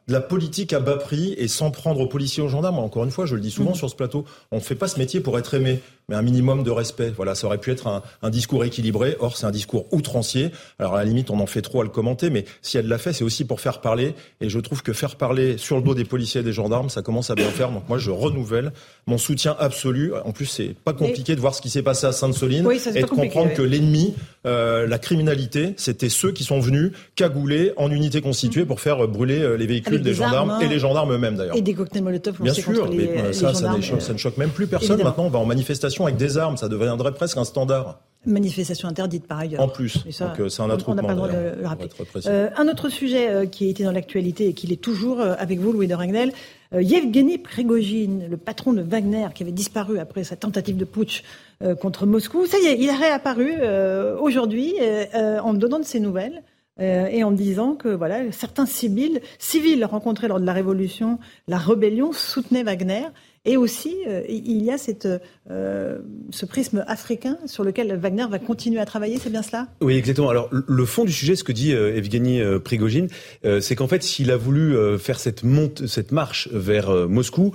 de 0.07 0.13
la 0.13 0.21
politique 0.21 0.73
à 0.73 0.79
bas 0.79 0.97
prix 0.97 1.33
et 1.37 1.47
sans 1.47 1.71
prendre 1.71 1.99
aux 1.99 2.07
policiers 2.07 2.43
aux 2.43 2.47
gendarmes. 2.47 2.79
Encore 2.79 3.03
une 3.03 3.11
fois, 3.11 3.25
je 3.25 3.35
le 3.35 3.41
dis 3.41 3.51
souvent 3.51 3.71
mmh. 3.71 3.75
sur 3.75 3.89
ce 3.89 3.95
plateau, 3.95 4.25
on 4.51 4.57
ne 4.57 4.61
fait 4.61 4.75
pas 4.75 4.87
ce 4.87 4.99
métier 4.99 5.19
pour 5.19 5.37
être 5.37 5.53
aimé 5.53 5.79
mais 6.11 6.15
un 6.17 6.21
minimum 6.21 6.63
de 6.63 6.71
respect. 6.71 7.11
Voilà, 7.15 7.35
ça 7.35 7.47
aurait 7.47 7.57
pu 7.57 7.71
être 7.71 7.87
un, 7.87 8.03
un 8.21 8.29
discours 8.29 8.63
équilibré. 8.65 9.15
Or, 9.19 9.37
c'est 9.37 9.45
un 9.45 9.51
discours 9.51 9.85
outrancier. 9.91 10.51
Alors, 10.77 10.95
à 10.95 10.97
la 10.97 11.05
limite, 11.05 11.29
on 11.29 11.39
en 11.39 11.45
fait 11.45 11.61
trop 11.61 11.81
à 11.81 11.83
le 11.83 11.89
commenter, 11.89 12.29
mais 12.29 12.45
si 12.61 12.77
elle 12.77 12.87
l'a 12.87 12.97
fait, 12.97 13.13
c'est 13.13 13.23
aussi 13.23 13.45
pour 13.45 13.61
faire 13.61 13.81
parler. 13.81 14.13
Et 14.41 14.49
je 14.49 14.59
trouve 14.59 14.83
que 14.83 14.93
faire 14.93 15.15
parler 15.15 15.57
sur 15.57 15.77
le 15.77 15.83
dos 15.83 15.95
des 15.95 16.03
policiers 16.05 16.41
et 16.41 16.43
des 16.43 16.53
gendarmes, 16.53 16.89
ça 16.89 17.01
commence 17.01 17.29
à 17.29 17.35
bien 17.35 17.49
faire. 17.49 17.71
Donc, 17.71 17.87
moi, 17.87 17.97
je 17.97 18.11
renouvelle 18.11 18.73
mon 19.07 19.17
soutien 19.17 19.55
absolu. 19.57 20.13
En 20.25 20.31
plus, 20.31 20.45
c'est 20.45 20.75
pas 20.83 20.93
compliqué 20.93 21.35
de 21.35 21.41
voir 21.41 21.55
ce 21.55 21.61
qui 21.61 21.69
s'est 21.69 21.83
passé 21.83 22.05
à 22.05 22.11
Sainte-Soline 22.11 22.67
et 22.93 23.01
de 23.01 23.05
comprendre 23.05 23.53
que 23.53 23.61
l'ennemi, 23.61 24.13
euh, 24.45 24.87
la 24.87 24.99
criminalité, 24.99 25.73
c'était 25.77 26.09
ceux 26.09 26.31
qui 26.31 26.43
sont 26.43 26.59
venus 26.59 26.91
cagoulés 27.15 27.71
en 27.77 27.89
unité 27.89 28.21
constituée 28.21 28.65
pour 28.65 28.81
faire 28.81 29.07
brûler 29.07 29.39
euh, 29.39 29.55
les 29.55 29.65
véhicules 29.65 29.90
des 29.99 30.13
gendarmes 30.13 30.57
et 30.61 30.67
les 30.67 30.79
gendarmes 30.79 31.13
eux-mêmes 31.13 31.35
d'ailleurs. 31.35 31.55
Et 31.55 31.61
des 31.61 31.73
cocktails 31.73 32.03
Molotov 32.03 32.41
Bien 32.41 32.53
sûr, 32.53 32.89
mais 32.89 33.09
euh, 33.09 33.33
ça, 33.33 33.53
ça, 33.53 33.75
ça, 33.99 34.13
ne 34.13 34.17
choque 34.17 34.37
même 34.37 34.49
plus 34.49 34.67
personne. 34.67 35.01
Maintenant, 35.01 35.25
on 35.25 35.29
va 35.29 35.39
en 35.39 35.45
manifestation 35.45 36.05
avec 36.05 36.17
des 36.17 36.37
armes, 36.37 36.57
ça 36.57 36.69
deviendrait 36.69 37.13
presque 37.13 37.37
un 37.37 37.45
standard. 37.45 37.99
Manifestation 38.23 38.87
interdite 38.87 39.25
par 39.25 39.39
ailleurs. 39.39 39.61
En 39.61 39.67
plus, 39.67 40.03
donc 40.19 40.39
euh, 40.39 40.47
c'est 40.47 40.61
un 40.61 40.69
attroupement. 40.69 41.01
On 41.01 41.07
n'a 41.07 41.07
pas 41.07 41.13
le 41.13 41.15
droit 41.15 41.27
de 41.27 41.59
le 41.59 41.65
rappeler. 41.65 41.89
Euh, 42.27 42.51
un 42.55 42.67
autre 42.67 42.89
sujet 42.89 43.31
euh, 43.31 43.45
qui 43.47 43.65
a 43.65 43.69
été 43.69 43.83
dans 43.83 43.91
l'actualité 43.91 44.47
et 44.47 44.53
qui 44.53 44.71
est 44.71 44.75
toujours 44.75 45.21
avec 45.21 45.57
vous, 45.59 45.71
Louis 45.71 45.87
de 45.87 45.95
Ragnel. 45.95 46.31
Yevgeny 46.73 47.39
Prigogine, 47.39 48.27
le 48.29 48.37
patron 48.37 48.73
de 48.73 48.81
Wagner, 48.81 49.27
qui 49.33 49.43
avait 49.43 49.51
disparu 49.51 49.99
après 49.99 50.23
sa 50.23 50.37
tentative 50.37 50.77
de 50.77 50.85
putsch 50.85 51.23
contre 51.81 52.05
Moscou, 52.05 52.45
ça 52.45 52.57
y 52.59 52.67
est, 52.67 52.77
il 52.79 52.89
a 52.89 52.95
réapparu 52.95 53.55
aujourd'hui 54.17 54.75
en 55.13 55.51
me 55.51 55.57
donnant 55.57 55.79
de 55.79 55.83
ses 55.83 55.99
nouvelles. 55.99 56.43
Et 56.79 57.23
en 57.23 57.31
disant 57.31 57.75
que 57.75 57.89
voilà, 57.89 58.31
certains 58.31 58.65
civils, 58.65 59.21
civils 59.37 59.85
rencontrés 59.85 60.27
lors 60.27 60.39
de 60.39 60.45
la 60.45 60.53
révolution, 60.53 61.19
la 61.47 61.57
rébellion, 61.57 62.11
soutenaient 62.11 62.63
Wagner. 62.63 63.07
Et 63.43 63.57
aussi, 63.57 63.97
euh, 64.07 64.21
il 64.29 64.61
y 64.61 64.71
a 64.71 64.77
cette, 64.77 65.07
euh, 65.51 65.97
ce 66.31 66.45
prisme 66.45 66.85
africain 66.87 67.37
sur 67.45 67.65
lequel 67.65 67.93
Wagner 67.97 68.25
va 68.29 68.39
continuer 68.39 68.79
à 68.79 68.85
travailler, 68.85 69.17
c'est 69.21 69.29
bien 69.29 69.41
cela? 69.41 69.67
Oui, 69.81 69.97
exactement. 69.97 70.29
Alors, 70.29 70.49
le 70.51 70.85
fond 70.85 71.03
du 71.03 71.11
sujet, 71.11 71.35
ce 71.35 71.43
que 71.43 71.51
dit 71.51 71.73
euh, 71.73 71.95
Evgeny 71.95 72.39
euh, 72.39 72.59
Prigogine, 72.59 73.09
c'est 73.59 73.75
qu'en 73.75 73.87
fait, 73.87 74.01
s'il 74.01 74.31
a 74.31 74.37
voulu 74.37 74.75
faire 74.97 75.19
cette 75.19 75.43
marche 76.11 76.47
vers 76.51 77.09
Moscou, 77.09 77.51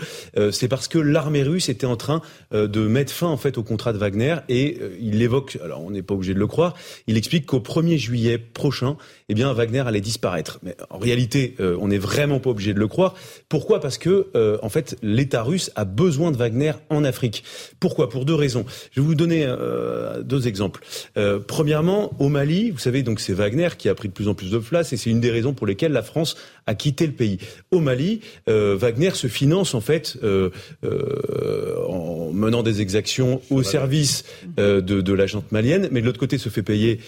c'est 0.50 0.68
parce 0.68 0.88
que 0.88 0.98
l'armée 0.98 1.42
russe 1.42 1.68
était 1.68 1.86
en 1.86 1.96
train 1.96 2.20
de 2.52 2.80
mettre 2.86 3.12
fin 3.12 3.28
en 3.28 3.36
fait 3.36 3.56
au 3.56 3.62
contrat 3.62 3.92
de 3.92 3.98
Wagner 3.98 4.36
et 4.48 4.78
il 5.00 5.22
évoque, 5.22 5.58
alors 5.62 5.82
on 5.82 5.90
n'est 5.90 6.02
pas 6.02 6.14
obligé 6.14 6.34
de 6.34 6.38
le 6.38 6.46
croire, 6.46 6.74
il 7.06 7.16
explique 7.16 7.46
qu'au 7.46 7.60
1er 7.60 7.96
juillet 7.96 8.38
prochain, 8.38 8.96
eh 9.28 9.34
bien 9.34 9.52
Wagner 9.52 9.80
allait 9.80 10.00
disparaître. 10.00 10.58
Mais 10.62 10.76
en 10.90 10.98
réalité, 10.98 11.56
on 11.60 11.88
n'est 11.88 11.98
vraiment 11.98 12.40
pas 12.40 12.50
obligé 12.50 12.74
de 12.74 12.80
le 12.80 12.88
croire. 12.88 13.14
Pourquoi? 13.48 13.80
Parce 13.80 13.98
que 13.98 14.30
en 14.62 14.68
fait, 14.68 14.96
l'État 15.02 15.42
russe 15.42 15.70
a 15.76 15.84
besoin 15.84 16.30
de 16.30 16.36
Wagner 16.36 16.72
en 16.90 17.04
Afrique. 17.04 17.44
Pourquoi? 17.86 18.08
Pour 18.08 18.24
deux 18.24 18.34
raisons. 18.34 18.66
Je 18.90 19.00
vais 19.00 19.06
vous 19.06 19.14
donner 19.14 19.44
euh, 19.46 20.20
deux 20.20 20.48
exemples. 20.48 20.80
Euh, 21.16 21.38
premièrement, 21.38 22.12
au 22.18 22.28
Mali, 22.28 22.72
vous 22.72 22.80
savez, 22.80 23.04
donc 23.04 23.20
c'est 23.20 23.32
Wagner 23.32 23.68
qui 23.78 23.88
a 23.88 23.94
pris 23.94 24.08
de 24.08 24.12
plus 24.12 24.26
en 24.26 24.34
plus 24.34 24.50
de 24.50 24.58
place 24.58 24.92
et 24.92 24.96
c'est 24.96 25.08
une 25.08 25.20
des 25.20 25.30
raisons 25.30 25.54
pour 25.54 25.68
lesquelles 25.68 25.92
la 25.92 26.02
France 26.02 26.36
a 26.66 26.74
quitté 26.74 27.06
le 27.06 27.12
pays. 27.12 27.38
Au 27.70 27.78
Mali, 27.78 28.22
euh, 28.48 28.76
Wagner 28.76 29.10
se 29.10 29.28
finance 29.28 29.74
en 29.76 29.80
fait 29.80 30.18
euh, 30.24 30.50
euh, 30.84 31.76
en 31.86 32.32
menant 32.32 32.64
des 32.64 32.80
exactions 32.80 33.40
au 33.50 33.62
service 33.62 34.24
de, 34.56 34.80
de 34.80 35.12
la 35.12 35.26
junte 35.26 35.52
malienne, 35.52 35.88
mais 35.92 36.00
de 36.00 36.06
l'autre 36.06 36.18
côté 36.18 36.38
se 36.38 36.48
fait 36.48 36.64
payer 36.64 36.98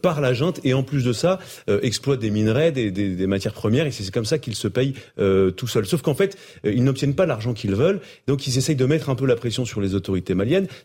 par 0.00 0.20
la 0.20 0.32
junte 0.32 0.60
et 0.62 0.74
en 0.74 0.84
plus 0.84 1.02
de 1.02 1.12
ça 1.12 1.40
exploite 1.82 2.20
des 2.20 2.30
minerais, 2.30 2.70
des, 2.70 2.92
des, 2.92 3.16
des 3.16 3.26
matières 3.26 3.52
premières 3.52 3.86
et 3.86 3.90
c'est 3.90 4.08
comme 4.12 4.24
ça 4.24 4.38
qu'il 4.38 4.54
se 4.54 4.68
paye 4.68 4.94
tout 5.16 5.66
seul. 5.66 5.86
Sauf 5.86 6.02
qu'en 6.02 6.14
fait, 6.14 6.36
ils 6.64 6.84
n'obtiennent 6.84 7.16
pas 7.16 7.26
l'argent 7.26 7.52
qu'ils 7.52 7.74
veulent, 7.74 8.00
donc 8.28 8.46
ils 8.46 8.56
essayent 8.56 8.76
de 8.76 8.86
mettre 8.86 9.10
un 9.10 9.16
peu 9.16 9.26
la 9.26 9.36
pression 9.36 9.64
sur 9.64 9.80
les 9.80 9.94
autorités 9.94 10.09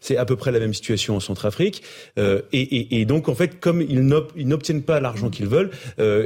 C'est 0.02 0.18
à 0.18 0.26
peu 0.26 0.36
près 0.36 0.52
la 0.52 0.60
même 0.60 0.74
situation 0.74 1.16
en 1.16 1.20
Centrafrique 1.20 1.84
et, 2.18 3.02
et, 3.02 3.06
donc 3.06 3.30
en 3.30 3.36
fait, 3.36 3.60
comme 3.60 3.82
ils 3.82 4.06
n'obtiennent 4.06 4.84
pas 4.84 5.00
l'argent 5.00 5.30
qu'ils 5.30 5.48
veulent, 5.48 5.72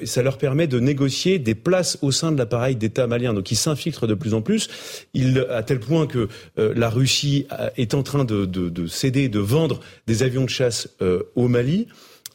ça 0.04 0.24
leur 0.24 0.38
permet 0.38 0.68
de 0.68 0.80
négocier 0.80 1.40
des 1.40 1.56
places 1.56 1.98
au 2.02 2.12
sein 2.12 2.32
de 2.32 2.38
l'appareil 2.38 2.76
d'État 2.76 3.08
malien. 3.08 3.34
Donc 3.34 3.52
il 3.52 3.56
s'infiltre 3.56 4.08
de 4.08 4.14
plus 4.14 4.34
en 4.34 4.42
plus, 4.42 4.70
il, 5.14 5.46
à 5.50 5.64
tel 5.64 5.80
point 5.80 6.08
que 6.08 6.28
euh, 6.58 6.74
la 6.76 6.90
Russie 6.90 7.48
est 7.78 7.94
en 7.94 8.04
train 8.04 8.26
de, 8.26 8.46
de, 8.46 8.70
de, 8.70 8.88
céder, 8.88 9.30
de 9.30 9.40
vendre 9.40 9.80
des 10.08 10.24
avions 10.24 10.44
de 10.44 10.50
chasse 10.50 10.90
euh, 11.02 11.24
au 11.36 11.48
Mali. 11.48 11.88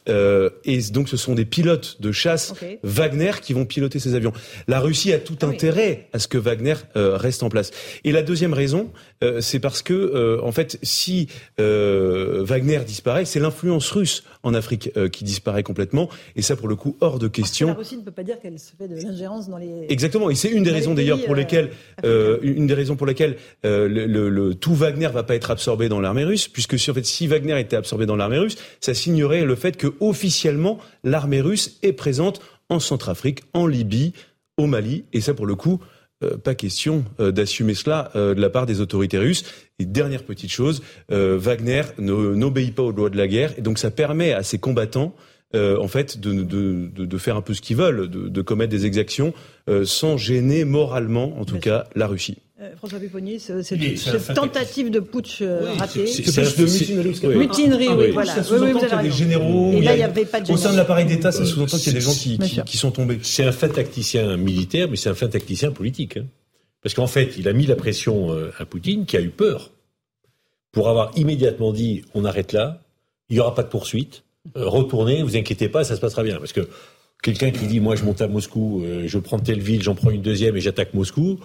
Euh, 0.07 0.49
et 0.63 0.79
donc 0.91 1.09
ce 1.09 1.17
sont 1.17 1.33
des 1.33 1.45
pilotes 1.45 1.97
de 1.99 2.11
chasse 2.11 2.53
Wagner 2.83 3.31
qui 3.41 3.53
vont 3.53 3.65
piloter 3.65 3.99
ces 3.99 4.15
avions. 4.15 4.33
La 4.67 4.79
Russie 4.79 5.13
a 5.13 5.19
tout 5.19 5.37
ah 5.41 5.47
intérêt 5.47 6.07
à 6.13 6.19
ce 6.19 6.27
que 6.27 6.37
Wagner 6.37 6.75
euh, 6.95 7.17
reste 7.17 7.43
en 7.43 7.49
place. 7.49 7.71
Et 8.03 8.11
la 8.11 8.21
deuxième 8.21 8.53
raison, 8.53 8.91
euh, 9.23 9.41
c'est 9.41 9.59
parce 9.59 9.81
que 9.81 10.39
en 10.41 10.51
fait, 10.51 10.77
si 10.83 11.27
Wagner 11.57 12.79
disparaît, 12.85 13.25
c'est 13.25 13.39
l'influence 13.39 13.89
russe 13.91 14.23
en 14.45 14.53
Afrique 14.53 14.91
qui 15.11 15.23
disparaît 15.23 15.63
complètement. 15.63 16.09
Et 16.35 16.41
ça, 16.41 16.55
pour 16.55 16.67
le 16.67 16.75
coup, 16.75 16.95
hors 17.01 17.19
de 17.19 17.27
question. 17.27 17.67
La 17.67 17.73
Russie 17.73 17.97
ne 17.97 18.03
peut 18.03 18.11
pas 18.11 18.23
dire 18.23 18.39
qu'elle 18.39 18.57
se 18.59 18.71
fait 18.77 18.87
de 18.87 18.95
l'ingérence 18.95 19.49
dans 19.49 19.57
les. 19.57 19.85
Exactement. 19.89 20.29
Et 20.29 20.35
c'est 20.35 20.49
une 20.49 20.63
des 20.63 20.71
raisons 20.71 20.93
d'ailleurs 20.93 21.23
pour 21.25 21.35
lesquelles 21.35 21.71
une 22.03 22.67
des 22.67 22.73
raisons 22.73 22.95
pour 22.95 23.07
lesquelles 23.07 23.35
le, 23.63 24.53
tout 24.53 24.73
Wagner 24.73 25.09
va 25.13 25.23
pas 25.23 25.35
être 25.35 25.51
absorbé 25.51 25.89
dans 25.89 25.99
l'armée 25.99 26.23
russe, 26.23 26.47
puisque 26.47 26.79
si, 26.79 26.89
en 26.89 26.93
fait, 26.93 27.05
si 27.05 27.27
Wagner 27.27 27.59
était 27.59 27.75
absorbé 27.75 28.05
dans 28.05 28.15
l'armée 28.15 28.39
russe, 28.39 28.55
ça 28.79 28.93
signerait 28.93 29.43
le 29.43 29.55
fait 29.55 29.77
que 29.77 29.87
officiellement, 29.99 30.79
l'armée 31.03 31.41
russe 31.41 31.77
est 31.83 31.93
présente 31.93 32.41
en 32.69 32.79
Centrafrique, 32.79 33.41
en 33.53 33.67
Libye, 33.67 34.13
au 34.57 34.67
Mali, 34.67 35.05
et 35.13 35.21
ça 35.21 35.33
pour 35.33 35.45
le 35.45 35.55
coup, 35.55 35.79
euh, 36.23 36.37
pas 36.37 36.55
question 36.55 37.03
euh, 37.19 37.31
d'assumer 37.31 37.73
cela 37.73 38.11
euh, 38.15 38.33
de 38.33 38.41
la 38.41 38.49
part 38.49 38.65
des 38.65 38.79
autorités 38.79 39.17
russes. 39.17 39.43
Et 39.79 39.85
dernière 39.85 40.23
petite 40.23 40.51
chose, 40.51 40.81
Wagner 41.09 41.81
n'obéit 41.99 42.73
pas 42.73 42.83
aux 42.83 42.91
lois 42.91 43.09
de 43.09 43.17
la 43.17 43.27
guerre, 43.27 43.53
et 43.57 43.61
donc 43.61 43.77
ça 43.77 43.91
permet 43.91 44.31
à 44.31 44.43
ses 44.43 44.57
combattants 44.57 45.13
en 45.53 45.87
fait, 45.87 46.19
de, 46.19 46.43
de, 46.43 46.89
de, 46.93 47.17
faire 47.17 47.37
un 47.37 47.41
peu 47.41 47.53
ce 47.53 47.61
qu'ils 47.61 47.77
veulent, 47.77 48.09
de, 48.09 48.41
commettre 48.41 48.71
des 48.71 48.85
exactions 48.85 49.33
sans 49.83 50.17
gêner 50.17 50.63
moralement, 50.63 51.39
en 51.39 51.45
tout 51.45 51.59
cas, 51.59 51.85
la 51.95 52.07
Russie. 52.07 52.37
Euh, 52.61 52.69
François 52.77 52.99
Pupponi, 52.99 53.37
cette 53.37 54.33
tentative 54.33 54.89
de 54.89 55.01
putsch 55.01 55.41
euh, 55.41 55.73
ratée. 55.77 56.07
C'est 56.07 56.57
de 56.57 56.63
mutinerie. 56.63 57.19
Oui. 57.23 57.35
Mutinerie, 57.35 57.89
oui, 57.89 58.11
voilà. 58.11 58.35
Ça 58.35 58.43
sous-entend 58.43 58.79
qu'il 58.79 58.89
y 58.89 58.93
a 58.93 59.03
des 59.03 59.11
généraux. 59.11 59.73
Et 59.73 59.81
là, 59.81 59.93
il 59.93 59.97
n'y 59.97 60.03
avait 60.03 60.23
pas 60.23 60.39
de 60.39 60.49
Au 60.49 60.55
sein 60.55 60.71
de 60.71 60.77
l'appareil 60.77 61.05
d'État, 61.05 61.33
ça 61.33 61.45
sous-entend 61.45 61.77
qu'il 61.77 61.87
y 61.87 61.89
a 61.89 61.99
des 61.99 62.05
gens 62.05 62.13
qui, 62.13 62.39
qui, 62.65 62.77
sont 62.77 62.91
tombés. 62.91 63.19
C'est 63.23 63.43
un 63.43 63.51
fin 63.51 63.67
tacticien 63.67 64.37
militaire, 64.37 64.87
mais 64.89 64.95
c'est 64.95 65.09
un 65.09 65.15
fin 65.15 65.27
tacticien 65.27 65.71
politique. 65.71 66.17
Parce 66.85 66.93
qu'en 66.93 67.07
fait, 67.07 67.33
il 67.39 67.47
a 67.47 67.53
mis 67.53 67.65
la 67.65 67.75
pression 67.75 68.31
euh, 68.31 68.51
à 68.59 68.65
Poutine, 68.67 69.07
qui 69.07 69.17
a 69.17 69.21
eu 69.21 69.31
peur, 69.31 69.71
pour 70.71 70.87
avoir 70.87 71.09
immédiatement 71.17 71.73
dit 71.73 72.03
on 72.13 72.25
arrête 72.25 72.53
là, 72.53 72.83
il 73.27 73.33
n'y 73.33 73.39
aura 73.39 73.55
pas 73.55 73.63
de 73.63 73.69
poursuite, 73.69 74.23
retournez, 74.53 75.23
vous 75.23 75.35
inquiétez 75.35 75.67
pas, 75.67 75.83
ça 75.83 75.95
se 75.95 75.99
passera 75.99 76.21
bien. 76.21 76.37
Parce 76.37 76.53
que 76.53 76.69
quelqu'un 77.23 77.49
qui 77.49 77.65
dit 77.65 77.79
moi 77.79 77.95
je 77.95 78.03
monte 78.03 78.21
à 78.21 78.27
Moscou, 78.27 78.85
je 79.03 79.17
prends 79.17 79.39
telle 79.39 79.61
ville, 79.61 79.81
j'en 79.81 79.95
prends 79.95 80.11
une 80.11 80.21
deuxième 80.21 80.55
et 80.57 80.61
j'attaque 80.61 80.93
Moscou, 80.93 81.39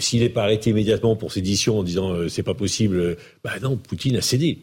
S'il 0.00 0.22
n'est 0.22 0.28
pas 0.28 0.42
arrêté 0.42 0.70
immédiatement 0.70 1.14
pour 1.14 1.30
sédition 1.30 1.78
en 1.78 1.84
disant 1.84 2.28
c'est 2.28 2.42
pas 2.42 2.54
possible, 2.54 3.16
bah 3.44 3.52
non, 3.62 3.76
Poutine 3.76 4.16
a 4.16 4.22
cédé. 4.22 4.58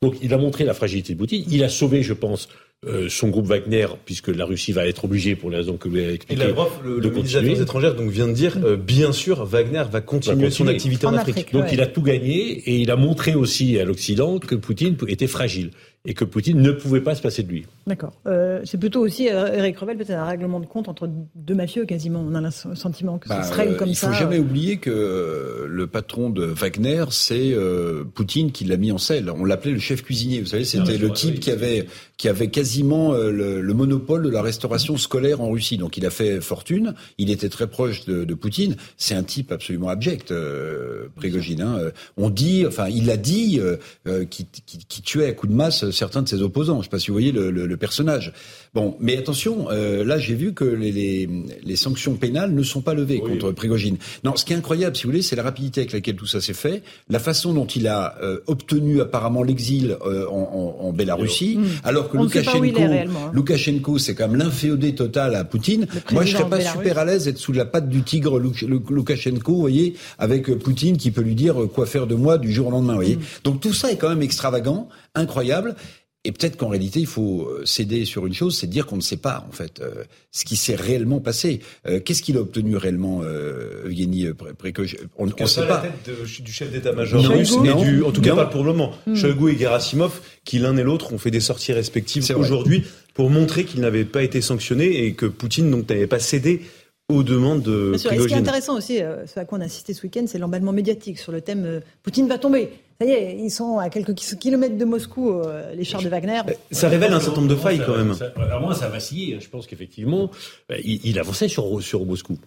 Donc 0.00 0.16
il 0.22 0.34
a 0.34 0.38
montré 0.38 0.64
la 0.64 0.74
fragilité 0.74 1.12
de 1.12 1.18
Poutine. 1.18 1.44
Il 1.48 1.62
a 1.62 1.68
sauvé, 1.68 2.02
je 2.02 2.14
pense, 2.14 2.48
euh, 2.84 3.08
son 3.08 3.28
groupe 3.28 3.46
Wagner, 3.46 3.86
puisque 4.04 4.26
la 4.28 4.44
Russie 4.44 4.72
va 4.72 4.86
être 4.88 5.04
obligée, 5.04 5.36
pour 5.36 5.50
les 5.50 5.58
raisons 5.58 5.76
que 5.76 5.88
vous 5.88 5.96
avez 5.96 6.14
expliquées, 6.14 6.42
Et 6.42 6.46
Lavrov, 6.46 6.80
le, 6.84 6.96
de 6.96 7.08
le 7.08 7.14
ministre 7.14 7.40
des. 7.40 7.50
Affaires 7.50 7.62
étrangères, 7.62 7.94
donc 7.94 8.10
vient 8.10 8.26
de 8.26 8.32
dire, 8.32 8.58
euh, 8.64 8.76
bien 8.76 9.12
sûr, 9.12 9.44
Wagner 9.44 9.84
va 9.90 10.00
continuer, 10.00 10.50
son 10.50 10.64
continuer. 10.64 10.70
activité 10.70 11.06
en, 11.06 11.14
Afrique. 11.14 11.52
Donc 11.52 11.66
il 11.72 11.80
a 11.80 11.86
tout 11.86 12.02
gagné 12.02 12.58
et 12.58 12.76
il 12.76 12.90
a 12.90 12.96
montré 12.96 13.34
aussi 13.34 13.78
à 13.78 13.84
l'Occident 13.84 14.40
que 14.40 14.56
Poutine 14.56 14.96
était 15.06 15.28
fragile 15.28 15.70
et 16.04 16.14
que 16.14 16.24
Poutine 16.24 16.60
ne 16.60 16.72
pouvait 16.72 17.00
pas 17.00 17.14
se 17.14 17.22
passer 17.22 17.44
de 17.44 17.48
lui. 17.48 17.64
D'accord. 17.86 18.12
Euh, 18.26 18.60
c'est 18.64 18.76
plutôt 18.78 19.00
aussi, 19.00 19.28
euh, 19.28 19.54
Eric 19.54 19.78
Revel, 19.78 19.96
peut-être 19.96 20.10
un 20.10 20.24
règlement 20.24 20.58
de 20.58 20.66
compte 20.66 20.88
entre 20.88 21.08
deux 21.36 21.54
mafieux 21.54 21.84
quasiment. 21.84 22.24
On 22.28 22.34
a 22.34 22.40
le 22.40 22.50
sentiment 22.74 23.18
que 23.18 23.28
Bah, 23.28 23.42
ce 23.44 23.50
serait 23.50 23.68
euh, 23.68 23.76
comme 23.76 23.88
il 23.88 23.94
ça. 23.94 24.08
faut 24.08 24.12
jamais 24.14 24.38
euh, 24.38 24.40
oublier 24.42 24.78
que 24.78 24.90
euh, 24.90 25.66
le 25.68 25.86
patron 25.86 26.28
de 26.30 26.44
Wagner, 26.44 27.04
c'est 27.10 27.52
euh, 27.52 28.02
Poutine 28.02 28.50
qui 28.50 28.64
l'a 28.64 28.76
mis 28.76 28.90
en 28.90 28.98
selle. 28.98 29.30
On 29.30 29.44
l'appelait 29.44 29.70
le 29.72 29.78
chef 29.78 30.02
cuisinier. 30.02 30.40
Vous 30.40 30.46
savez, 30.46 30.64
c'était 30.64 30.94
Ah, 30.96 30.98
le 30.98 31.12
type 31.12 31.38
qui 31.38 31.50
avait 31.52 31.86
qui 32.16 32.28
avait 32.28 32.48
quasiment 32.50 33.14
euh, 33.14 33.30
le, 33.32 33.60
le 33.60 33.74
monopole 33.74 34.22
de 34.22 34.28
la 34.30 34.42
restauration 34.42 34.96
scolaire 34.96 35.40
en 35.40 35.50
Russie. 35.50 35.76
Donc 35.76 35.96
il 35.96 36.06
a 36.06 36.10
fait 36.10 36.40
fortune. 36.40 36.94
Il 37.18 37.30
était 37.30 37.48
très 37.48 37.68
proche 37.68 38.04
de, 38.06 38.24
de 38.24 38.34
Poutine. 38.34 38.76
C'est 38.96 39.14
un 39.14 39.22
type 39.24 39.50
absolument 39.52 39.88
abject, 39.88 40.30
euh, 40.32 41.06
Prigogine. 41.16 41.62
hein. 41.62 41.76
Euh, 41.78 41.90
On 42.16 42.28
dit, 42.30 42.64
enfin, 42.66 42.88
il 42.88 43.08
a 43.10 43.16
dit 43.16 43.58
euh, 43.60 43.76
euh, 44.08 44.24
qu'il 44.24 44.46
qu'il- 44.46 44.84
qu'il 44.84 45.02
tuait 45.04 45.26
à 45.26 45.32
coups 45.32 45.50
de 45.52 45.56
masse 45.56 45.90
certains 45.92 46.22
de 46.22 46.28
ses 46.28 46.42
opposants. 46.42 46.74
Je 46.74 46.78
ne 46.78 46.82
sais 46.84 46.88
pas 46.90 46.98
si 46.98 47.08
vous 47.08 47.14
voyez 47.14 47.30
le, 47.32 47.50
le- 47.50 47.66
le 47.66 47.76
personnage. 47.76 48.32
Bon, 48.74 48.96
mais 49.00 49.16
attention, 49.16 49.66
euh, 49.70 50.04
là 50.04 50.18
j'ai 50.18 50.34
vu 50.34 50.52
que 50.54 50.64
les, 50.64 50.90
les, 50.90 51.28
les 51.62 51.76
sanctions 51.76 52.14
pénales 52.14 52.52
ne 52.54 52.62
sont 52.62 52.80
pas 52.80 52.94
levées 52.94 53.20
contre 53.20 53.52
Prigogine. 53.52 53.98
Non, 54.24 54.34
ce 54.36 54.44
qui 54.44 54.52
est 54.52 54.56
incroyable, 54.56 54.96
si 54.96 55.04
vous 55.04 55.10
voulez, 55.10 55.22
c'est 55.22 55.36
la 55.36 55.42
rapidité 55.42 55.80
avec 55.82 55.92
laquelle 55.92 56.16
tout 56.16 56.26
ça 56.26 56.40
s'est 56.40 56.54
fait, 56.54 56.82
la 57.08 57.18
façon 57.18 57.52
dont 57.52 57.66
il 57.66 57.86
a 57.86 58.16
euh, 58.22 58.38
obtenu 58.46 59.00
apparemment 59.00 59.42
l'exil 59.42 59.96
euh, 60.06 60.26
en, 60.28 60.76
en, 60.80 60.86
en 60.86 60.92
Bélarussie, 60.92 61.56
Mm. 61.58 61.64
alors 61.84 62.08
que 62.10 62.16
On 62.16 62.22
Loukachenko, 62.22 62.80
hein. 62.80 63.30
Loukachenko, 63.32 63.98
c'est 63.98 64.14
quand 64.14 64.28
même 64.28 64.38
l'inféodé 64.38 64.94
total 64.94 65.34
à 65.34 65.44
Poutine. 65.44 65.86
Moi, 66.12 66.24
je 66.24 66.32
serais 66.36 66.48
pas 66.48 66.60
super 66.60 66.98
à 66.98 67.04
l'aise 67.04 67.24
d'être 67.26 67.38
sous 67.38 67.52
la 67.52 67.64
patte 67.64 67.88
du 67.88 68.02
tigre 68.02 68.38
Loukachenko, 68.38 69.52
vous 69.54 69.60
voyez, 69.60 69.94
avec 70.18 70.48
euh, 70.48 70.56
Poutine 70.58 70.96
qui 70.96 71.10
peut 71.10 71.20
lui 71.22 71.34
dire 71.34 71.62
euh, 71.62 71.66
quoi 71.66 71.86
faire 71.86 72.06
de 72.06 72.14
moi 72.14 72.38
du 72.38 72.52
jour 72.52 72.68
au 72.68 72.70
lendemain, 72.70 72.92
vous 72.94 73.00
voyez. 73.00 73.18
Donc 73.44 73.60
tout 73.60 73.72
ça 73.72 73.90
est 73.92 73.96
quand 73.96 74.08
même 74.08 74.22
extravagant, 74.22 74.88
incroyable. 75.14 75.74
Et 76.24 76.30
peut-être 76.30 76.56
qu'en 76.56 76.68
réalité, 76.68 77.00
il 77.00 77.06
faut 77.06 77.48
euh, 77.48 77.64
céder 77.66 78.04
sur 78.04 78.26
une 78.28 78.32
chose, 78.34 78.56
c'est 78.56 78.68
dire 78.68 78.86
qu'on 78.86 78.94
ne 78.94 79.00
sait 79.02 79.16
pas, 79.16 79.44
en 79.48 79.52
fait, 79.52 79.80
euh, 79.80 80.04
ce 80.30 80.44
qui 80.44 80.54
s'est 80.54 80.76
réellement 80.76 81.18
passé. 81.18 81.58
Euh, 81.88 81.98
Qu'est-ce 81.98 82.22
qu'il 82.22 82.36
a 82.36 82.40
obtenu 82.40 82.76
réellement, 82.76 83.22
euh, 83.24 83.86
Evgeny 83.86 84.26
euh, 84.26 84.34
Pré- 84.34 84.52
Prégoj- 84.52 84.98
On 85.16 85.26
ne 85.26 85.32
sait 85.46 85.62
la 85.62 85.66
pas. 85.66 85.78
tête 86.04 86.16
de- 86.16 86.42
du 86.44 86.52
chef 86.52 86.70
d'état-major? 86.70 87.24
Russe, 87.26 87.56
et 87.64 87.74
du, 87.84 88.04
en 88.04 88.12
tout 88.12 88.20
cas 88.20 88.30
non. 88.30 88.36
pas 88.36 88.46
pour 88.46 88.62
le 88.62 88.72
moment. 88.72 88.92
Shoigu 89.16 89.50
et 89.52 89.58
Gerasimov, 89.58 90.20
qui 90.44 90.60
l'un 90.60 90.76
et 90.76 90.84
l'autre 90.84 91.12
ont 91.12 91.18
fait 91.18 91.32
des 91.32 91.40
sorties 91.40 91.72
respectives 91.72 92.24
aujourd'hui 92.36 92.84
pour 93.14 93.28
montrer 93.28 93.64
qu'ils 93.64 93.80
n'avaient 93.80 94.04
pas 94.04 94.22
été 94.22 94.40
sanctionnés 94.40 95.04
et 95.06 95.14
que 95.14 95.26
Poutine 95.26 95.70
donc 95.72 95.88
n'avait 95.90 96.06
pas 96.06 96.20
cédé 96.20 96.62
aux 97.08 97.24
demandes 97.24 97.62
de 97.62 97.90
Bien 97.90 97.98
sûr. 97.98 98.12
Et 98.12 98.18
ce 98.20 98.26
qui 98.28 98.34
est 98.34 98.36
intéressant 98.36 98.76
aussi, 98.76 99.02
euh, 99.02 99.26
ce 99.26 99.40
à 99.40 99.44
quoi 99.44 99.58
on 99.58 99.60
a 99.60 99.64
assisté 99.64 99.92
ce 99.92 100.02
week-end, 100.04 100.24
c'est 100.28 100.38
l'emballement 100.38 100.72
médiatique 100.72 101.18
sur 101.18 101.32
le 101.32 101.40
thème 101.40 101.64
euh, 101.66 101.80
Poutine 102.04 102.28
va 102.28 102.38
tomber. 102.38 102.68
Ça 103.02 103.08
y 103.08 103.10
est, 103.14 103.36
ils 103.36 103.50
sont 103.50 103.78
à 103.78 103.88
quelques 103.90 104.14
ki- 104.14 104.36
kilomètres 104.38 104.78
de 104.78 104.84
Moscou, 104.84 105.30
euh, 105.32 105.74
les 105.74 105.82
chars 105.82 106.00
de 106.02 106.08
Wagner. 106.08 106.40
Ça 106.70 106.88
révèle 106.88 107.12
un 107.12 107.18
certain 107.18 107.40
nombre 107.40 107.52
de 107.52 107.58
failles 107.58 107.78
Ça- 107.78 107.84
quand 107.84 107.96
même. 107.96 108.14
ça- 108.14 108.32
à 108.36 108.60
moi, 108.60 108.76
ça 108.76 108.84
a 108.86 108.88
vacillé. 108.90 109.34
hein. 109.34 109.38
Je 109.40 109.48
pense 109.48 109.66
qu'effectivement, 109.66 110.30
euh, 110.70 110.76
il, 110.84 111.00
il 111.04 111.18
avançait 111.18 111.48
sur, 111.48 111.82
sur 111.82 112.06
Moscou. 112.06 112.38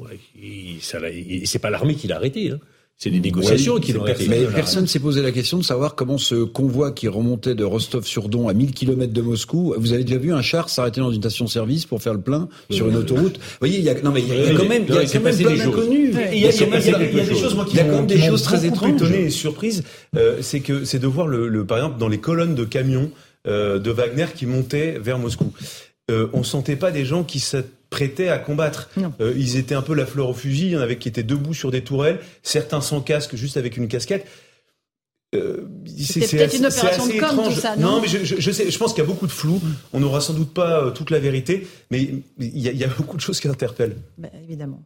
Et, 0.41 0.77
et 0.77 1.45
c'est 1.45 1.59
pas 1.59 1.69
l'armée 1.69 1.95
qui 1.95 2.07
l'a 2.07 2.15
arrêté. 2.15 2.51
hein. 2.51 2.59
C'est 2.97 3.09
les 3.09 3.19
négociations 3.19 3.73
Oui, 3.75 3.81
qui 3.81 3.91
l'ont 3.91 4.03
arrêté. 4.03 4.25
Mais 4.29 4.45
personne 4.45 4.87
s'est 4.87 4.99
posé 4.99 5.21
la 5.21 5.33
question 5.33 5.57
de 5.57 5.63
savoir 5.65 5.95
comment 5.95 6.17
ce 6.17 6.45
convoi 6.45 6.91
qui 6.93 7.09
remontait 7.09 7.53
de 7.53 7.65
Rostov-sur-Don 7.65 8.47
à 8.47 8.53
1000 8.53 8.71
km 8.71 9.11
de 9.11 9.21
Moscou, 9.21 9.73
vous 9.77 9.91
avez 9.91 10.05
déjà 10.05 10.17
vu 10.17 10.31
un 10.33 10.41
char 10.41 10.69
s'arrêter 10.69 11.01
dans 11.01 11.11
une 11.11 11.19
station-service 11.19 11.85
pour 11.85 12.01
faire 12.01 12.13
le 12.13 12.21
plein 12.21 12.47
sur 12.69 12.87
une 12.87 12.95
autoroute 12.95 13.35
Vous 13.37 13.43
voyez, 13.59 13.79
il 13.79 13.83
y 13.83 13.89
a, 13.89 14.01
non 14.01 14.11
mais 14.11 14.21
il 14.21 14.29
y 14.29 14.31
a, 14.31 14.35
il 14.35 14.43
y 14.45 14.47
a 14.47 14.53
quand 14.57 14.65
même, 14.69 14.85
il 14.87 14.95
y 14.95 14.97
a 14.97 15.05
quand 15.05 15.19
même 15.19 15.35
plein 15.35 15.49
des 15.49 15.57
choses. 15.57 15.75
d'inconnus. 15.75 16.15
Il 16.31 16.39
y 16.39 16.45
a, 16.47 16.51
des 16.51 16.57
quand 16.57 16.67
même 17.97 18.07
des 18.07 18.21
choses 18.21 18.43
très 18.43 18.65
étranges. 18.65 18.91
étonné 18.91 19.23
et 19.25 19.29
surprise, 19.29 19.83
euh, 20.15 20.37
c'est 20.41 20.61
que 20.61 20.85
c'est 20.85 20.99
de 20.99 21.07
voir 21.07 21.27
le, 21.27 21.49
le- 21.49 21.65
par 21.65 21.77
exemple 21.79 21.99
dans 21.99 22.07
les 22.07 22.19
colonnes 22.19 22.55
de 22.55 22.63
camions 22.63 23.11
euh, 23.45 23.77
de 23.77 23.91
Wagner 23.91 24.27
qui 24.33 24.45
montaient 24.45 24.97
vers 24.99 25.19
Moscou. 25.19 25.51
Euh, 26.11 26.27
on 26.33 26.43
sentait 26.43 26.75
pas 26.75 26.91
des 26.91 27.03
gens 27.03 27.23
qui 27.23 27.39
s'apprêtaient 27.39 28.29
à 28.29 28.37
combattre. 28.37 28.89
Euh, 29.19 29.33
ils 29.35 29.57
étaient 29.57 29.73
un 29.75 29.81
peu 29.81 29.95
la 29.95 30.05
fleur 30.05 30.29
au 30.29 30.33
fusil. 30.33 30.67
Il 30.67 30.71
y 30.73 30.77
en 30.77 30.81
avait 30.81 30.97
qui 30.97 31.07
étaient 31.09 31.23
debout 31.23 31.53
sur 31.55 31.71
des 31.71 31.81
tourelles, 31.83 32.19
certains 32.43 32.81
sans 32.81 33.01
casque, 33.01 33.35
juste 33.35 33.57
avec 33.57 33.75
une 33.77 33.87
casquette. 33.87 34.27
Euh, 35.33 35.67
c'est- 35.97 36.19
peut-être 36.37 36.55
une 36.55 36.65
opération 36.67 37.07
de 37.07 37.11
com, 37.13 37.29
étrange. 37.31 37.55
tout 37.55 37.59
ça, 37.59 37.75
non 37.75 37.99
mais 37.99 38.07
je, 38.07 38.23
je- 38.23 38.35
je 38.39 38.51
sais, 38.51 38.69
je 38.71 38.77
pense 38.77 38.93
qu'il 38.93 39.03
y 39.03 39.05
a 39.05 39.09
beaucoup 39.09 39.25
de 39.27 39.31
flou. 39.31 39.59
On 39.91 39.99
n'aura 39.99 40.21
sans 40.21 40.33
doute 40.33 40.53
pas 40.53 40.83
euh, 40.85 40.91
toute 40.91 41.09
la 41.09 41.19
vérité, 41.19 41.67
mais 41.91 42.03
il 42.39 42.57
y, 42.59 42.69
a, 42.69 42.71
il 42.71 42.77
y 42.77 42.83
a 42.83 42.87
beaucoup 42.87 43.17
de 43.17 43.21
choses 43.21 43.39
qui 43.41 43.47
interpellent. 43.49 43.97
Bah, 44.17 44.29
évidemment. 44.43 44.83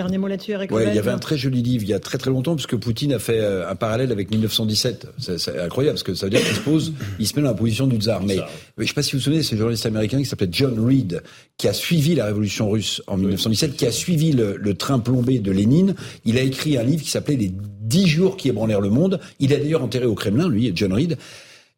Dernier 0.00 0.16
mot 0.16 0.28
là-dessus, 0.28 0.52
Eric 0.52 0.70
Ouais, 0.70 0.86
il 0.88 0.94
y 0.94 0.98
avait 0.98 1.10
un 1.10 1.18
très 1.18 1.36
joli 1.36 1.60
livre 1.60 1.84
il 1.84 1.90
y 1.90 1.92
a 1.92 2.00
très 2.00 2.16
très 2.16 2.30
longtemps, 2.30 2.54
puisque 2.54 2.74
Poutine 2.74 3.12
a 3.12 3.18
fait 3.18 3.38
euh, 3.38 3.68
un 3.68 3.74
parallèle 3.74 4.12
avec 4.12 4.30
1917. 4.30 5.08
C'est 5.18 5.60
incroyable, 5.60 5.96
parce 5.96 6.04
que 6.04 6.14
ça 6.14 6.24
veut 6.24 6.30
dire 6.30 6.40
qu'il 6.40 6.56
se 6.56 6.60
pose, 6.60 6.94
il 7.18 7.26
se 7.26 7.36
met 7.36 7.42
dans 7.42 7.48
la 7.48 7.54
position 7.54 7.86
du 7.86 7.98
tsar. 7.98 8.22
Mais, 8.22 8.36
mais 8.36 8.42
je 8.78 8.82
ne 8.84 8.86
sais 8.86 8.94
pas 8.94 9.02
si 9.02 9.12
vous 9.12 9.18
vous 9.18 9.24
souvenez, 9.24 9.42
c'est 9.42 9.56
un 9.56 9.58
journaliste 9.58 9.84
américain 9.84 10.16
qui 10.16 10.24
s'appelait 10.24 10.48
John 10.50 10.82
Reed, 10.82 11.22
qui 11.58 11.68
a 11.68 11.74
suivi 11.74 12.14
la 12.14 12.24
révolution 12.24 12.70
russe 12.70 13.02
en 13.08 13.18
1917, 13.18 13.76
qui 13.76 13.84
a 13.84 13.92
suivi 13.92 14.32
le, 14.32 14.56
le 14.56 14.74
train 14.74 15.00
plombé 15.00 15.38
de 15.38 15.52
Lénine. 15.52 15.94
Il 16.24 16.38
a 16.38 16.40
écrit 16.40 16.78
un 16.78 16.82
livre 16.82 17.02
qui 17.02 17.10
s'appelait 17.10 17.36
Les 17.36 17.52
dix 17.52 18.06
jours 18.06 18.38
qui 18.38 18.48
ébranlèrent 18.48 18.80
le 18.80 18.88
monde. 18.88 19.20
Il 19.38 19.52
est 19.52 19.58
d'ailleurs 19.58 19.82
enterré 19.82 20.06
au 20.06 20.14
Kremlin, 20.14 20.48
lui, 20.48 20.72
John 20.74 20.94
Reed. 20.94 21.18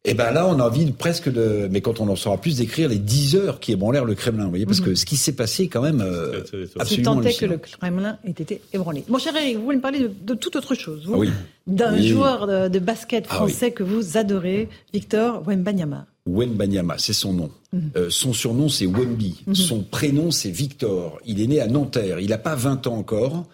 Et 0.05 0.15
ben 0.15 0.31
là, 0.31 0.45
on 0.47 0.59
a 0.59 0.65
envie 0.67 0.83
de, 0.83 0.91
presque 0.91 1.31
de, 1.31 1.69
mais 1.71 1.79
quand 1.79 2.01
on 2.01 2.09
en 2.09 2.17
saura 2.17 2.37
plus, 2.37 2.57
d'écrire 2.57 2.89
les 2.89 2.97
10 2.97 3.35
heures 3.37 3.59
qui 3.61 3.71
ébranlèrent 3.71 4.03
le 4.03 4.15
Kremlin. 4.15 4.43
Vous 4.43 4.49
voyez, 4.49 4.65
parce 4.65 4.81
que 4.81 4.95
ce 4.95 5.05
qui 5.05 5.15
s'est 5.15 5.31
passé, 5.31 5.69
quand 5.69 5.81
même, 5.81 6.01
euh, 6.01 6.43
Si 6.45 6.77
absolument 6.77 7.15
tant 7.15 7.21
est 7.21 7.39
que 7.39 7.45
le 7.45 7.57
Kremlin 7.57 8.17
ait 8.25 8.31
été 8.31 8.59
ébranlé. 8.73 9.05
Mon 9.07 9.17
cher 9.17 9.33
Eric, 9.33 9.55
vous 9.57 9.63
voulez 9.63 9.77
me 9.77 9.81
parler 9.81 9.99
de, 9.99 10.11
de 10.21 10.33
toute 10.33 10.57
autre 10.57 10.75
chose, 10.75 11.05
vous 11.05 11.13
Ah 11.13 11.17
oui. 11.19 11.29
D'un 11.67 11.93
Oui. 11.93 12.09
joueur 12.09 12.47
de, 12.47 12.67
de 12.67 12.79
basket 12.79 13.27
Ah 13.29 13.35
français 13.35 13.71
que 13.71 13.83
vous 13.83 14.17
adorez, 14.17 14.67
Victor 14.93 15.41
Wembanyama. 15.47 16.05
Wenbanyama, 16.25 16.95
c'est 16.97 17.13
son 17.13 17.31
nom. 17.31 17.49
Mhm. 17.71 17.91
Euh, 17.95 18.09
son 18.09 18.33
surnom, 18.33 18.67
c'est 18.67 18.85
Wemby. 18.85 19.43
Mhm. 19.47 19.55
Son 19.55 19.83
prénom, 19.83 20.31
c'est 20.31 20.51
Victor. 20.51 21.19
Il 21.25 21.39
est 21.39 21.47
né 21.47 21.61
à 21.61 21.67
Nanterre. 21.67 22.19
Il 22.19 22.29
n'a 22.29 22.37
pas 22.37 22.55
20 22.55 22.87
ans 22.87 22.97
encore. 22.97 23.45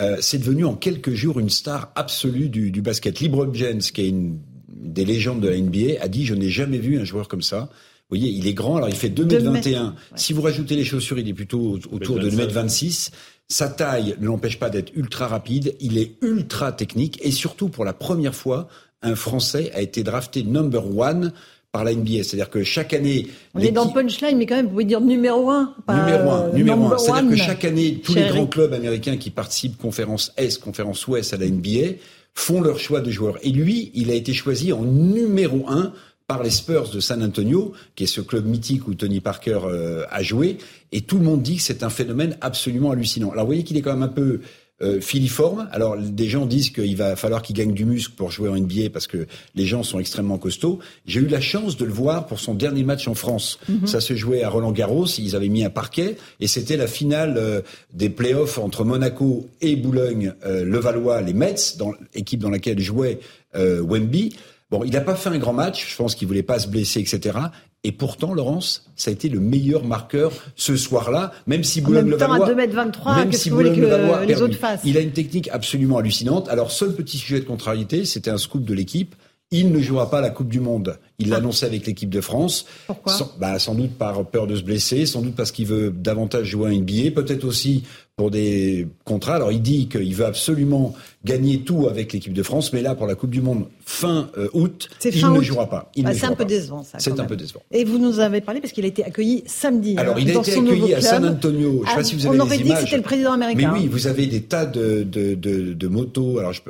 Euh, 0.00 0.16
c'est 0.20 0.38
devenu 0.38 0.64
en 0.64 0.74
quelques 0.74 1.14
jours 1.14 1.38
une 1.38 1.50
star 1.50 1.92
absolue 1.94 2.48
du, 2.48 2.72
du 2.72 2.82
basket. 2.82 3.20
LeBron 3.20 3.54
James, 3.54 3.78
qui 3.80 4.00
est 4.00 4.08
une 4.08 4.38
des 4.76 5.04
légendes 5.04 5.40
de 5.40 5.48
la 5.48 5.58
NBA, 5.58 6.00
a 6.02 6.08
dit 6.08 6.24
«Je 6.26 6.34
n'ai 6.34 6.50
jamais 6.50 6.78
vu 6.78 6.98
un 6.98 7.04
joueur 7.04 7.28
comme 7.28 7.42
ça». 7.42 7.70
Vous 8.10 8.18
voyez, 8.18 8.30
il 8.30 8.46
est 8.46 8.52
grand, 8.52 8.76
alors 8.76 8.90
il 8.90 8.94
fait 8.94 9.08
2m21. 9.08 9.94
Si 10.14 10.34
vous 10.34 10.42
rajoutez 10.42 10.76
les 10.76 10.84
chaussures, 10.84 11.18
il 11.18 11.26
est 11.26 11.32
plutôt 11.32 11.78
autour 11.90 12.18
de 12.18 12.28
2m26. 12.28 13.10
Sa 13.48 13.68
taille 13.68 14.14
ne 14.20 14.26
l'empêche 14.26 14.58
pas 14.58 14.68
d'être 14.68 14.92
ultra 14.94 15.26
rapide. 15.26 15.74
Il 15.80 15.96
est 15.96 16.16
ultra 16.20 16.70
technique. 16.72 17.18
Et 17.22 17.30
surtout, 17.30 17.70
pour 17.70 17.84
la 17.84 17.94
première 17.94 18.34
fois, 18.34 18.68
un 19.00 19.14
Français 19.14 19.70
a 19.74 19.80
été 19.80 20.02
drafté 20.02 20.42
number 20.42 20.96
one 20.96 21.32
par 21.72 21.82
la 21.82 21.94
NBA. 21.94 22.24
C'est-à-dire 22.24 22.50
que 22.50 22.62
chaque 22.62 22.92
année, 22.92 23.26
On 23.54 23.60
est 23.60 23.70
dans 23.70 23.88
punchline, 23.88 24.36
mais 24.36 24.46
quand 24.46 24.56
même, 24.56 24.66
vous 24.66 24.72
pouvez 24.72 24.84
dire 24.84 25.00
numéro 25.00 25.50
un. 25.50 25.74
pas, 25.86 26.04
Numéro 26.04 26.30
un, 26.30 26.42
euh, 26.42 26.52
numéro 26.52 26.76
un. 26.76 26.82
number 26.82 27.00
C'est-à-dire 27.00 27.22
que 27.28 27.32
one. 27.32 27.36
chaque 27.36 27.64
année, 27.64 28.00
tous 28.04 28.14
les 28.14 28.28
grands 28.28 28.46
clubs 28.46 28.72
américains 28.74 29.16
qui 29.16 29.30
participent 29.30 29.78
conférence 29.78 30.32
Est, 30.36 30.60
conférence 30.60 31.06
Ouest 31.08 31.32
à 31.32 31.38
la 31.38 31.46
NBA 31.46 31.96
font 32.34 32.60
leur 32.60 32.78
choix 32.78 33.00
de 33.00 33.10
joueurs. 33.10 33.38
Et 33.42 33.50
lui, 33.50 33.90
il 33.94 34.10
a 34.10 34.14
été 34.14 34.32
choisi 34.32 34.72
en 34.72 34.84
numéro 34.84 35.68
un 35.68 35.92
par 36.26 36.42
les 36.42 36.50
Spurs 36.50 36.90
de 36.90 37.00
San 37.00 37.22
Antonio, 37.22 37.72
qui 37.96 38.04
est 38.04 38.08
ce 38.08 38.20
club 38.20 38.46
mythique 38.46 38.88
où 38.88 38.94
Tony 38.94 39.20
Parker 39.20 39.60
euh, 39.64 40.04
a 40.10 40.22
joué. 40.22 40.58
Et 40.90 41.02
tout 41.02 41.18
le 41.18 41.24
monde 41.24 41.42
dit 41.42 41.56
que 41.56 41.62
c'est 41.62 41.82
un 41.82 41.90
phénomène 41.90 42.36
absolument 42.40 42.92
hallucinant. 42.92 43.30
Alors 43.30 43.44
vous 43.44 43.50
voyez 43.50 43.64
qu'il 43.64 43.76
est 43.76 43.82
quand 43.82 43.92
même 43.92 44.02
un 44.02 44.08
peu 44.08 44.40
euh, 44.84 45.00
filiforme. 45.00 45.68
Alors 45.72 45.96
des 45.96 46.28
gens 46.28 46.46
disent 46.46 46.70
qu'il 46.70 46.96
va 46.96 47.16
falloir 47.16 47.42
qu'il 47.42 47.56
gagne 47.56 47.72
du 47.72 47.84
muscle 47.84 48.14
pour 48.14 48.30
jouer 48.30 48.48
en 48.48 48.56
NBA 48.56 48.90
parce 48.92 49.06
que 49.06 49.26
les 49.54 49.66
gens 49.66 49.82
sont 49.82 49.98
extrêmement 49.98 50.38
costauds. 50.38 50.78
J'ai 51.06 51.20
eu 51.20 51.26
la 51.26 51.40
chance 51.40 51.76
de 51.76 51.84
le 51.84 51.92
voir 51.92 52.26
pour 52.26 52.38
son 52.38 52.54
dernier 52.54 52.84
match 52.84 53.08
en 53.08 53.14
France. 53.14 53.58
Mhm. 53.68 53.86
Ça 53.86 54.00
se 54.00 54.14
jouait 54.14 54.42
à 54.42 54.50
Roland 54.50 54.72
Garros. 54.72 55.06
Ils 55.18 55.34
avaient 55.34 55.48
mis 55.48 55.64
un 55.64 55.70
parquet 55.70 56.16
et 56.40 56.46
c'était 56.46 56.76
la 56.76 56.86
finale 56.86 57.34
euh, 57.38 57.60
des 57.92 58.10
playoffs 58.10 58.58
entre 58.58 58.84
Monaco 58.84 59.48
et 59.60 59.76
Boulogne, 59.76 60.34
euh, 60.44 60.64
Levallois, 60.64 61.22
les 61.22 61.32
Mets, 61.32 61.76
dans 61.78 61.94
équipe 62.14 62.40
dans 62.40 62.50
laquelle 62.50 62.80
jouait 62.80 63.20
euh, 63.56 63.80
Wemby. 63.80 64.34
Bon, 64.74 64.82
il 64.82 64.90
n'a 64.90 65.00
pas 65.00 65.14
fait 65.14 65.28
un 65.28 65.38
grand 65.38 65.52
match. 65.52 65.88
Je 65.88 65.96
pense 65.96 66.16
qu'il 66.16 66.26
voulait 66.26 66.42
pas 66.42 66.58
se 66.58 66.66
blesser, 66.66 66.98
etc. 66.98 67.38
Et 67.84 67.92
pourtant, 67.92 68.34
Laurence, 68.34 68.90
ça 68.96 69.10
a 69.10 69.14
été 69.14 69.28
le 69.28 69.38
meilleur 69.38 69.84
marqueur 69.84 70.32
ce 70.56 70.76
soir-là, 70.76 71.30
même 71.46 71.62
si 71.62 71.80
Boulogne-Levallois. 71.80 72.44
à 72.44 72.52
2m23, 72.52 73.16
même 73.18 73.32
si 73.32 73.50
Boulogne-Levallois 73.50 74.16
a 74.16 74.20
les 74.22 74.26
perdu. 74.26 74.42
autres 74.42 74.58
fassent 74.58 74.80
Il 74.84 74.96
a 74.96 75.00
une 75.00 75.12
technique 75.12 75.48
absolument 75.52 75.98
hallucinante. 75.98 76.48
Alors, 76.48 76.72
seul 76.72 76.92
petit 76.92 77.18
sujet 77.18 77.38
de 77.38 77.44
contrariété, 77.44 78.04
c'était 78.04 78.32
un 78.32 78.36
scoop 78.36 78.64
de 78.64 78.74
l'équipe. 78.74 79.14
Il 79.52 79.70
ne 79.70 79.78
jouera 79.78 80.10
pas 80.10 80.20
la 80.20 80.30
Coupe 80.30 80.48
du 80.48 80.58
Monde. 80.58 80.98
Il 81.18 81.28
l'a 81.28 81.36
annoncé 81.36 81.64
avec 81.64 81.86
l'équipe 81.86 82.10
de 82.10 82.20
France. 82.20 82.66
Pourquoi 82.86 83.12
sans, 83.12 83.32
bah, 83.38 83.58
sans 83.58 83.74
doute 83.74 83.92
par 83.92 84.24
peur 84.26 84.46
de 84.46 84.56
se 84.56 84.62
blesser, 84.62 85.06
sans 85.06 85.22
doute 85.22 85.34
parce 85.36 85.52
qu'il 85.52 85.66
veut 85.66 85.90
davantage 85.90 86.46
jouer 86.46 86.70
à 86.70 86.72
NBA, 86.74 87.12
peut-être 87.14 87.44
aussi 87.44 87.84
pour 88.16 88.30
des 88.30 88.86
contrats. 89.04 89.34
Alors 89.36 89.50
il 89.50 89.60
dit 89.62 89.88
qu'il 89.88 90.14
veut 90.14 90.24
absolument 90.26 90.94
gagner 91.24 91.60
tout 91.60 91.88
avec 91.88 92.12
l'équipe 92.12 92.32
de 92.32 92.42
France, 92.42 92.72
mais 92.72 92.80
là 92.82 92.94
pour 92.94 93.06
la 93.08 93.14
Coupe 93.16 93.30
du 93.30 93.40
Monde 93.40 93.66
fin 93.84 94.28
euh, 94.38 94.48
août, 94.52 94.88
il 95.04 95.28
ne 95.30 95.40
jouera 95.40 95.68
pas. 95.68 95.90
Bah, 95.98 96.14
c'est 96.14 96.24
un 96.26 96.34
peu 96.34 96.44
décevant 96.44 96.82
ça. 96.84 96.98
C'est 97.00 97.18
un 97.18 97.24
peu 97.24 97.36
décevant. 97.36 97.62
Et 97.72 97.84
vous 97.84 97.98
nous 97.98 98.20
avez 98.20 98.40
parlé 98.40 98.60
parce 98.60 98.72
qu'il 98.72 98.84
a 98.84 98.88
été 98.88 99.04
accueilli 99.04 99.42
samedi. 99.46 99.96
Alors 99.98 100.16
hein, 100.16 100.20
il 100.20 100.30
a 100.30 100.40
été 100.40 100.52
accueilli 100.58 100.94
à. 100.94 101.00
San 101.00 101.24
Antonio. 101.24 101.80
Je 101.82 101.86
sais 101.86 101.92
Ah, 101.92 101.96
pas 101.96 102.04
si 102.04 102.14
vous 102.16 102.26
avez 102.26 102.38
on 102.38 102.40
aurait 102.40 102.56
les 102.56 102.62
dit 102.62 102.68
images. 102.68 102.78
que 102.80 102.84
c'était 102.86 102.96
le 102.98 103.02
président 103.02 103.32
américain. 103.32 103.72
Mais 103.72 103.80
oui, 103.80 103.88
vous 103.88 104.06
avez 104.06 104.26
des 104.26 104.42
tas 104.42 104.66
de, 104.66 105.02
de, 105.02 105.34
de, 105.34 105.72
de 105.74 105.88
motos, 105.88 106.38
alors 106.38 106.52
je, 106.52 106.60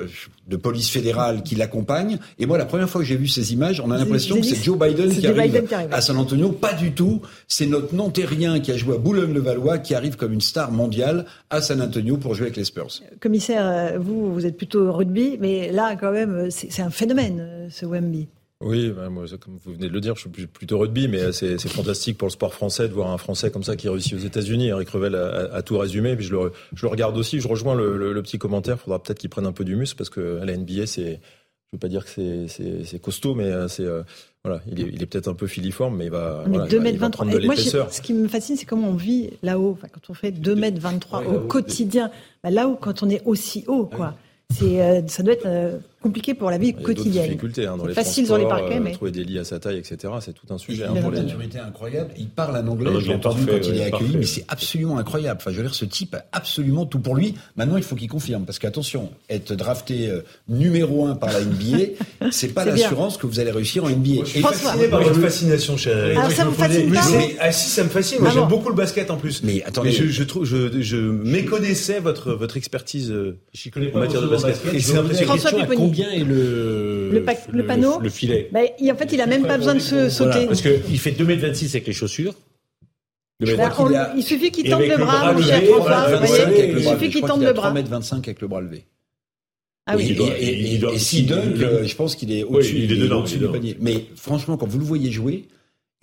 de 0.49 0.57
police 0.57 0.89
fédérale 0.91 1.43
qui 1.43 1.55
l'accompagnent. 1.57 2.19
Et 2.39 2.47
moi, 2.47 2.59
la 2.59 2.65
première 2.67 2.89
fois 2.89 3.01
que 3.01 3.07
j'ai 3.07 3.17
vu 3.17 3.29
ces 3.29 3.53
images, 3.53 3.81
on 3.85 3.91
a 3.91 3.99
l'impression 3.99 4.34
c'est 4.43 4.63
Joe 4.63 4.79
Biden 4.79 5.09
qui 5.11 5.23
Joe 5.23 5.27
arrive, 5.39 5.53
Biden 5.53 5.67
qui 5.67 5.75
arrive. 5.75 5.89
à 5.93 6.01
San 6.01 6.17
Antonio. 6.17 6.51
Pas 6.51 6.73
du 6.73 6.93
tout. 6.93 7.21
C'est 7.49 7.67
notre 7.67 7.95
non-terrien 7.95 8.61
qui 8.61 8.73
a 8.73 8.77
joué 8.77 8.95
à 8.95 8.99
Boulogne-le-Valois 8.99 9.79
qui 9.79 9.95
arrive 9.95 10.17
comme 10.17 10.33
une 10.33 10.41
star 10.41 10.73
mondiale 10.73 11.27
à 11.51 11.61
San 11.61 11.81
Antonio 11.81 12.17
pour 12.17 12.35
jouer 12.35 12.47
avec 12.47 12.57
les 12.57 12.65
Spurs. 12.65 12.89
Commissaire, 13.21 13.67
euh, 13.67 13.99
vous, 13.99 14.33
vous 14.35 14.47
êtes 14.47 14.57
plutôt 14.57 14.93
rugby, 14.93 15.37
mais 15.41 15.71
là, 15.71 15.97
quand 15.97 16.13
même, 16.13 16.35
euh, 16.35 16.49
c'est 16.51 16.83
un 16.83 16.91
phénomène, 16.91 17.39
euh, 17.41 17.69
ce 17.71 17.87
Wemby. 17.87 18.29
Oui, 18.61 18.91
bah, 18.97 19.11
moi, 19.11 19.25
comme 19.39 19.59
vous 19.63 19.73
venez 19.75 19.89
de 19.89 19.93
le 19.93 20.01
dire, 20.01 20.15
je 20.15 20.21
suis 20.21 20.47
plutôt 20.47 20.79
rugby, 20.79 21.07
mais 21.07 21.33
c'est 21.33 21.59
c'est 21.59 21.69
fantastique 21.69 22.17
pour 22.17 22.29
le 22.29 22.33
sport 22.33 22.55
français 22.55 22.89
de 22.89 22.95
voir 22.95 23.11
un 23.11 23.19
Français 23.19 23.51
comme 23.51 23.65
ça 23.65 23.77
qui 23.77 23.89
réussit 23.91 24.15
aux 24.15 24.19
États-Unis. 24.19 24.69
Eric 24.69 24.89
Revel 24.89 25.15
a, 25.17 25.27
a- 25.27 25.57
a 25.57 25.63
tout 25.63 25.77
résumé, 25.77 26.17
puis 26.17 26.25
je 26.25 26.33
le, 26.35 26.53
je 26.75 26.87
le 26.87 26.91
regarde 26.91 27.19
aussi. 27.19 27.41
Je 27.41 27.49
rejoins 27.49 27.75
le, 27.75 27.99
le- 27.99 28.13
le 28.15 28.23
petit 28.23 28.39
commentaire. 28.39 28.79
Faudra 28.79 29.03
peut-être 29.03 29.19
qu'il 29.19 29.29
prenne 29.29 29.45
un 29.45 29.53
peu 29.53 29.65
du 29.65 29.77
muscle 29.77 29.99
parce 29.99 30.09
que 30.09 30.41
à 30.41 30.45
la 30.47 30.57
NBA, 30.57 30.87
c'est, 30.87 31.21
je 31.73 31.77
veux 31.77 31.81
pas 31.81 31.89
dire 31.89 32.05
que 32.05 32.11
c'est- 32.11 32.47
c'est 32.49 32.85
c'est 32.85 32.99
costaud, 33.01 33.35
mais 33.35 33.45
euh, 33.45 33.67
c'est 33.69 33.83
euh, 33.85 34.03
voilà, 34.45 34.61
il 34.71 34.81
est, 34.81 34.91
il 34.93 35.03
est 35.03 35.07
peut-être 35.07 35.29
un 35.29 35.35
peu 35.35 35.47
filiforme, 35.47 35.97
mais 35.97 36.05
il 36.07 36.11
va, 36.11 36.45
Mais 36.47 36.59
voilà, 36.59 36.69
2 36.69 36.77
il 36.77 36.83
va- 36.83 36.89
il 36.89 36.93
mètres 36.93 36.99
va 37.01 37.07
23. 37.07 37.27
prendre 37.27 37.41
de 37.41 37.47
moi, 37.47 37.57
ce 37.91 38.01
qui 38.01 38.13
me 38.13 38.29
fascine, 38.29 38.57
c'est 38.57 38.67
comment 38.67 38.89
on 38.89 38.95
vit 38.95 39.31
là-haut. 39.43 39.73
Enfin, 39.73 39.89
quand 39.93 40.11
on 40.11 40.15
fait 40.15 40.31
2 40.31 40.55
mètres 40.55 40.81
23 40.81 41.21
Ouais, 41.21 41.27
au 41.37 41.41
quotidien, 41.41 42.11
bah, 42.43 42.51
là-haut, 42.51 42.77
quand 42.81 43.03
on 43.03 43.09
est 43.11 43.23
aussi 43.25 43.65
haut, 43.67 43.87
quoi. 43.87 44.15
C'est, 44.51 44.83
euh, 44.83 45.01
ça 45.09 45.23
doit 45.23 45.33
être 45.33 45.47
euh, 45.47 45.79
compliqué 46.05 46.35
pour 46.35 46.51
la 46.51 46.59
vie 46.59 46.69
Il 46.69 46.71
y 46.71 46.73
a 46.75 46.77
d'autres 46.77 46.87
quotidienne. 46.95 47.25
difficultés 47.25 47.67
hein, 47.67 47.77
dans 47.77 47.87
les 47.87 47.95
facile 47.95 48.27
sur 48.27 48.37
les 48.39 48.45
parquets, 48.45 48.79
mais 48.79 48.93
trouver 48.93 49.11
des 49.11 49.25
lits 49.25 49.39
à 49.39 49.45
sa 49.45 49.59
taille, 49.59 49.79
etc. 49.79 49.97
C'est 50.21 50.35
tout 50.35 50.47
un 50.51 50.57
Il 50.57 50.61
sujet. 50.61 50.85
a 50.85 50.91
hein, 50.91 50.95
pour 51.01 51.11
une 51.11 51.17
les- 51.17 51.23
maturité 51.23 51.59
incroyable. 51.59 52.11
Il 52.19 52.29
parle 52.29 52.57
un 52.57 52.67
anglais. 52.69 52.91
Anglais 52.91 53.09
l'ai 53.09 53.15
entendu 53.15 53.47
quand 53.47 53.53
il 53.67 53.77
est 53.77 53.85
accueilli, 53.85 53.91
parfait. 53.91 54.19
mais 54.19 54.27
c'est 54.27 54.45
absolument 54.49 54.99
incroyable. 54.99 55.39
Enfin, 55.41 55.51
je 55.51 55.57
veux 55.57 55.63
dire, 55.63 55.75
ce 55.75 55.85
type 55.87 56.15
a 56.15 56.25
absolument 56.33 56.85
tout 56.87 56.99
pour 57.01 57.17
lui. 57.17 57.35
Maintenant, 57.57 57.77
il 57.79 57.83
faut 57.83 57.97
qu'il 57.97 58.09
confirme, 58.09 58.45
parce 58.45 58.59
qu'attention, 58.59 59.11
être 59.31 59.55
drafté 59.55 60.09
euh, 60.11 60.21
numéro 60.49 61.07
un 61.07 61.15
par 61.17 61.33
la 61.33 61.41
NBA, 61.41 61.95
c'est 62.31 62.49
pas 62.55 62.65
l'assurance 62.65 63.17
que 63.17 63.27
vous 63.27 63.41
allez 63.41 63.51
réussir 63.51 63.85
en 63.85 63.89
NBA. 63.89 64.21
Je 64.21 64.25
suis 64.31 64.41
François. 64.41 64.71
fasciné 64.73 64.89
par 64.89 65.03
votre 65.03 65.21
fascination, 65.21 65.77
cher. 65.77 65.97
Alors, 66.19 66.31
ça 66.31 66.45
vous 66.45 66.53
fascine 66.53 66.93
pas 66.93 67.01
Ah 67.41 67.51
si, 67.53 67.71
ça 67.71 67.83
me 67.83 67.89
fascine. 67.89 68.19
Moi, 68.21 68.29
Ah 68.31 68.35
j'aime 68.35 68.49
beaucoup 68.49 68.69
le 68.69 68.75
basket 68.75 69.11
en 69.11 69.17
plus. 69.17 69.43
Mais 69.43 69.63
attendez. 69.65 69.91
je, 69.93 70.05
je 70.07 70.23
trouve, 70.23 70.45
je, 70.45 70.81
je 70.83 70.97
méconnaissais 70.97 72.01
votre 72.01 72.33
votre 72.35 72.57
expertise 72.57 73.11
euh, 73.11 73.39
Je 73.53 73.71
connais 73.71 73.93
en 73.95 73.99
matière 74.01 74.21
de 74.23 74.27
basket. 74.29 74.59
Et 74.75 74.81
c'est. 74.81 75.25
François 75.25 75.51
Pupponi. 75.53 75.94
Combien 75.95 76.11
est 76.13 76.25
le, 76.25 77.11
Le 77.13 77.23
pa- 77.23 77.35
le 77.53 77.67
panneau 77.67 78.01
le, 78.01 78.09
filet? 78.11 78.49
Bah, 78.53 78.61
il- 78.81 78.91
en 78.93 78.97
fait, 78.97 79.13
il 79.13 79.21
a 79.21 79.27
même 79.27 79.47
pas 79.47 79.57
besoin 79.59 79.75
de 79.75 79.79
se 79.79 80.09
sauter. 80.09 80.31
Voilà, 80.31 80.47
parce 80.49 80.63
qu'il 80.63 80.99
fait 80.99 81.13
2m26 81.13 81.71
avec 81.77 81.87
les 81.87 81.93
chaussures. 81.93 82.35
Bah, 83.41 83.67
a- 83.69 84.15
il 84.17 84.23
suffit 84.23 84.51
qu'il 84.51 84.71
tende 84.71 84.83
le 84.83 84.97
bras, 84.97 85.07
bras 85.07 85.33
mon 85.33 85.39
levé, 85.39 85.49
cher 85.51 85.61
voilà, 85.79 85.97
François. 85.97 86.17
vous 86.17 86.21
25 86.23 86.27
voyez 86.27 86.43
avec 86.63 86.73
le 86.75 86.81
il 86.81 86.89
suffit 86.89 87.11
qu'il 87.11 87.21
tende 87.23 87.43
le 87.43 87.53
bras. 87.53 87.73
3m25 87.73 88.15
avec 88.29 88.41
le 88.41 88.49
bras 88.49 88.61
levé. 88.61 88.85
Ah 89.87 89.97
oui. 89.97 90.17
Et- 90.41 90.99
s'il 90.99 91.25
il- 91.27 91.33
euh, 91.33 91.85
je 91.85 91.95
pense 91.95 92.17
qu'il 92.17 92.33
est 92.33 92.43
au-dessus 92.45 92.87
du 92.87 93.49
panier. 93.49 93.77
Mais 93.81 94.07
franchement, 94.17 94.57
quand 94.57 94.67
vous 94.67 94.79
le 94.79 94.85
voyez 94.85 95.11
jouer, 95.11 95.45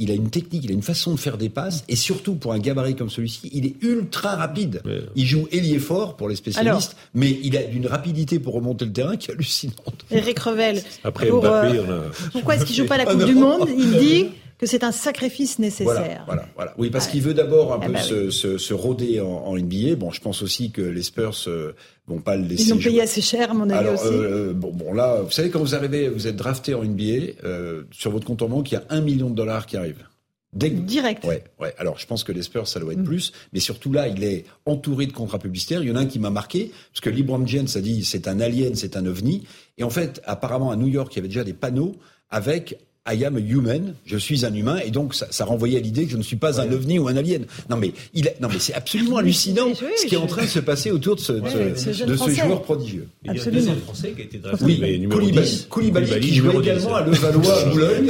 il 0.01 0.09
a 0.11 0.15
une 0.15 0.29
technique, 0.29 0.63
il 0.65 0.71
a 0.71 0.73
une 0.73 0.81
façon 0.81 1.13
de 1.13 1.19
faire 1.19 1.37
des 1.37 1.49
passes, 1.49 1.83
et 1.87 1.95
surtout 1.95 2.33
pour 2.35 2.53
un 2.53 2.59
gabarit 2.59 2.95
comme 2.95 3.09
celui-ci, 3.09 3.49
il 3.53 3.65
est 3.65 3.75
ultra 3.81 4.35
rapide. 4.35 4.81
Ouais. 4.83 5.03
Il 5.15 5.25
joue 5.25 5.47
ailier 5.51 5.77
fort 5.79 6.17
pour 6.17 6.27
les 6.27 6.35
spécialistes, 6.35 6.95
mais 7.13 7.39
il 7.43 7.55
a 7.55 7.63
une 7.63 7.85
rapidité 7.85 8.39
pour 8.39 8.55
remonter 8.55 8.85
le 8.85 8.93
terrain 8.93 9.15
qui 9.15 9.29
est 9.29 9.33
hallucinante. 9.33 10.05
Eric 10.09 10.39
Revel, 10.39 10.81
Après 11.03 11.27
pour, 11.27 11.41
Mbappé, 11.43 11.77
euh, 11.77 11.99
a... 12.09 12.29
pourquoi 12.31 12.55
est-ce 12.55 12.65
qu'il 12.65 12.75
joue 12.75 12.87
pas 12.87 12.97
la 12.97 13.05
Ah 13.07 13.13
Coupe 13.13 13.25
du 13.25 13.35
Monde? 13.35 13.69
Il 13.77 13.91
dit 13.99 14.25
que 14.61 14.67
c'est 14.67 14.83
un 14.85 14.91
sacrifice 14.93 15.57
Voilà, 15.57 15.67
nécessaire. 15.69 16.23
voilà, 16.25 16.45
voilà. 16.55 16.73
Oui, 16.77 16.89
parce 16.89 17.07
qu'il 17.07 17.21
veut 17.21 17.33
d'abord 17.33 17.73
un 17.73 17.79
Eh 17.81 17.87
peu 17.87 17.91
ben 17.93 18.01
se, 18.01 18.29
se, 18.29 18.57
se 18.57 18.73
rôder 18.73 19.19
en, 19.19 19.27
en 19.27 19.57
NBA. 19.57 19.95
Bon, 19.97 20.11
je 20.11 20.21
pense 20.21 20.41
aussi 20.41 20.71
que 20.71 20.81
les 20.81 21.03
Spurs 21.03 21.35
euh, 21.47 21.73
vont 22.07 22.19
pas 22.19 22.35
le 22.37 22.43
laisser 22.43 22.63
Ils 22.63 22.69
l'ont 22.69 22.79
jouer. 22.79 22.91
payé 22.91 23.01
assez 23.01 23.21
cher, 23.21 23.51
à 23.51 23.53
mon 23.53 23.69
avis 23.69 23.73
Alors, 23.79 23.95
aussi. 23.95 24.13
euh, 24.13 24.53
bon, 24.53 24.71
bon, 24.71 24.93
là, 24.93 25.21
vous 25.21 25.31
savez, 25.31 25.49
quand 25.49 25.59
vous 25.59 25.75
arrivez, 25.75 26.07
vous 26.07 26.27
êtes 26.27 26.35
drafté 26.37 26.73
en 26.75 26.83
NBA, 26.83 27.03
euh, 27.43 27.83
sur 27.91 28.11
votre 28.11 28.25
compte 28.25 28.41
en 28.41 28.47
banque, 28.47 28.71
il 28.71 28.75
y 28.75 28.77
a 28.77 28.83
un 28.89 29.01
million 29.01 29.29
de 29.29 29.35
dollars 29.35 29.65
qui 29.65 29.75
arrivent. 29.75 30.05
Dès 30.53 30.69
Direct. 30.69 31.23
Ouais, 31.23 31.45
ouais. 31.61 31.73
Alors, 31.77 31.97
je 31.97 32.05
pense 32.05 32.25
que 32.25 32.33
les 32.33 32.41
Spurs, 32.41 32.67
ça 32.67 32.79
doit 32.81 32.91
être 32.91 32.99
Mm. 32.99 33.03
plus. 33.05 33.31
Mais 33.53 33.61
surtout 33.61 33.93
là, 33.93 34.09
il 34.09 34.21
est 34.23 34.43
entouré 34.65 35.05
de 35.07 35.13
contrats 35.13 35.39
publicitaires. 35.39 35.81
Il 35.81 35.87
y 35.87 35.91
en 35.91 35.95
a 35.95 36.01
un 36.01 36.05
qui 36.05 36.19
m'a 36.19 36.29
marqué, 36.29 36.71
parce 36.91 36.99
que 36.99 37.09
LeBron 37.09 37.47
James 37.47 37.67
a 37.73 37.79
dit 37.79 38.03
c'est 38.03 38.27
un 38.27 38.41
alien, 38.41 38.75
c'est 38.75 38.97
un 38.97 39.05
ovni. 39.05 39.45
Et 39.77 39.83
en 39.85 39.89
fait, 39.89 40.21
apparemment, 40.25 40.69
à 40.69 40.75
New 40.75 40.87
York, 40.87 41.13
il 41.13 41.15
y 41.15 41.19
avait 41.19 41.29
déjà 41.29 41.45
des 41.45 41.53
panneaux 41.53 41.95
avec 42.29 42.77
I 43.09 43.25
am 43.25 43.35
a 43.35 43.39
human, 43.39 43.95
je 44.05 44.15
suis 44.15 44.45
un 44.45 44.53
humain, 44.53 44.77
et 44.85 44.91
donc 44.91 45.15
ça, 45.15 45.25
ça 45.31 45.43
renvoyait 45.43 45.77
à 45.79 45.81
l'idée 45.81 46.05
que 46.05 46.11
je 46.11 46.17
ne 46.17 46.21
suis 46.21 46.35
pas 46.35 46.61
un 46.61 46.71
ovni 46.71 46.99
ou 46.99 47.07
un 47.07 47.17
alien. 47.17 47.45
Non 47.67 47.75
mais 47.75 47.93
il, 48.13 48.27
a- 48.27 48.31
non 48.39 48.47
mais 48.47 48.59
c'est 48.59 48.75
absolument 48.75 49.17
hallucinant 49.17 49.69
Oui, 49.69 49.75
ce 49.97 50.05
qui 50.05 50.13
est 50.13 50.19
en 50.19 50.27
train 50.27 50.43
de 50.43 50.47
se 50.47 50.59
passer 50.59 50.91
autour 50.91 51.15
de 51.15 51.19
ce, 51.21 51.31
de 51.33 51.39
Ouais, 51.41 51.73
ce- 51.75 51.93
ce 51.93 52.03
de 52.03 52.11
ce 52.13 52.17
Français. 52.17 52.35
joueur 52.45 52.61
prodigieux. 52.61 53.07
Il 53.23 53.27
y 53.27 53.29
a 53.29 53.31
un 53.31 53.35
Absolument. 53.37 53.59
deuxième 53.59 53.79
Français 53.81 54.11
qui 54.15 54.21
a 54.21 54.25
été 54.25 54.37
drafté. 54.37 54.65
Oui, 54.65 55.07
Koulibaly, 55.09 55.41
10. 55.47 55.67
Koulibaly, 55.67 56.05
qui 56.19 56.35
jouait 56.35 56.47
numéro 56.53 56.61
10, 56.61 56.69
également 56.69 56.95
à 56.95 57.01
ouais. 57.01 57.09
Levallois 57.09 57.59
à 57.59 57.65
Boulogne. 57.65 58.09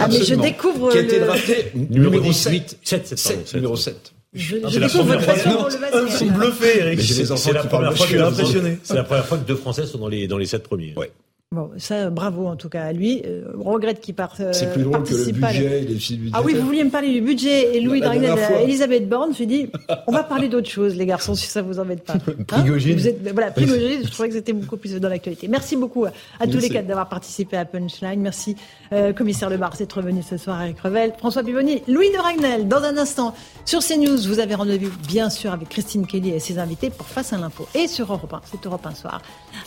Ah, 0.00 0.08
mais 0.08 0.24
je 0.24 0.34
découvre 0.34 0.90
Qui 0.90 0.98
a 0.98 1.00
été 1.02 1.18
le- 1.20 1.26
drafté 1.26 1.54
Numéro 1.74 2.10
numéro 2.14 2.22
10, 2.24 2.32
7. 2.34 2.52
8, 2.52 2.78
7, 2.82 3.06
7, 3.06 3.18
7, 3.18 3.54
numéro 3.54 3.76
7. 3.76 4.12
Je, 4.34 4.56
je 4.56 4.68
c'est 4.70 4.80
la 4.80 4.86
découvre 4.88 5.04
première 5.04 5.20
votre 5.20 5.38
fois- 5.38 6.02
Ils 6.08 6.12
sont 6.12 6.26
bluffés, 6.26 6.78
Eric. 6.80 6.98
Que. 6.98 7.04
C'est 7.04 7.54
la 8.94 9.04
première 9.04 9.24
fois 9.26 9.38
que 9.38 9.46
deux 9.46 9.56
Français 9.56 9.86
sont 9.86 9.98
dans 9.98 10.08
les 10.08 10.26
dans 10.26 10.38
les 10.38 10.46
sept 10.46 10.62
premiers. 10.64 10.94
Ouais. 10.96 11.12
Bon, 11.52 11.70
ça, 11.76 12.08
bravo 12.08 12.46
en 12.46 12.56
tout 12.56 12.70
cas 12.70 12.82
à 12.84 12.92
lui. 12.92 13.22
Euh, 13.26 13.42
regrette 13.54 14.00
qu'il 14.00 14.14
parte. 14.14 14.40
euh, 14.40 14.52
C'est 14.54 14.72
plus 14.72 14.82
drôle 14.84 15.02
que 15.04 15.14
le 15.14 15.32
budget 15.32 15.82
et 15.82 15.86
les 15.86 15.98
Ah 16.32 16.40
oui, 16.42 16.54
vous 16.54 16.64
vouliez 16.66 16.82
me 16.82 16.88
parler 16.90 17.12
du 17.12 17.20
budget 17.20 17.76
et 17.76 17.80
Louis 17.82 18.00
Dragnel. 18.00 18.32
Elisabeth 18.62 19.06
Borne. 19.08 19.34
J'ai 19.36 19.44
dit, 19.44 19.68
on 20.06 20.12
va 20.12 20.22
parler 20.22 20.48
d'autre 20.48 20.70
chose, 20.70 20.96
les 20.96 21.04
garçons, 21.04 21.34
si 21.34 21.46
ça 21.46 21.60
vous 21.60 21.78
embête 21.78 22.04
pas. 22.04 22.14
Hein 22.52 22.60
Prigogine. 22.62 22.96
Vous 22.96 23.06
êtes, 23.06 23.20
voilà, 23.32 23.50
Prigogine, 23.50 24.00
je 24.04 24.10
trouvais 24.10 24.28
que 24.28 24.34
c'était 24.34 24.52
beaucoup 24.54 24.76
plus 24.78 24.94
dans 24.98 25.08
l'actualité. 25.10 25.46
Merci 25.46 25.76
beaucoup 25.76 26.06
à, 26.06 26.12
à 26.40 26.46
tous 26.46 26.58
les 26.58 26.70
quatre 26.70 26.86
d'avoir 26.86 27.08
participé 27.10 27.56
à 27.58 27.64
Punchline. 27.66 28.20
Merci, 28.20 28.56
euh, 28.92 29.12
commissaire 29.12 29.50
Le 29.50 29.58
Mars, 29.58 29.78
d'être 29.78 30.00
venu 30.00 30.22
ce 30.22 30.38
soir 30.38 30.58
avec 30.60 30.80
Revel. 30.80 31.12
François 31.18 31.42
Pivoni, 31.42 31.82
Louis 31.88 32.10
de 32.10 32.18
Ragnel. 32.18 32.66
Dans 32.68 32.82
un 32.82 32.96
instant, 32.96 33.34
sur 33.66 33.80
CNews, 33.80 34.16
vous 34.26 34.38
avez 34.40 34.54
rendez-vous, 34.54 34.90
bien 35.06 35.28
sûr, 35.28 35.52
avec 35.52 35.68
Christine 35.68 36.06
Kelly 36.06 36.30
et 36.30 36.40
ses 36.40 36.58
invités 36.58 36.88
pour 36.90 37.06
Face 37.06 37.32
à 37.34 37.38
l'info. 37.38 37.68
Et 37.74 37.88
sur 37.88 38.10
Europe 38.10 38.32
1, 38.32 38.40
c'est 38.50 38.64
Europe 38.66 38.86
1 38.86 38.94
soir, 38.94 39.20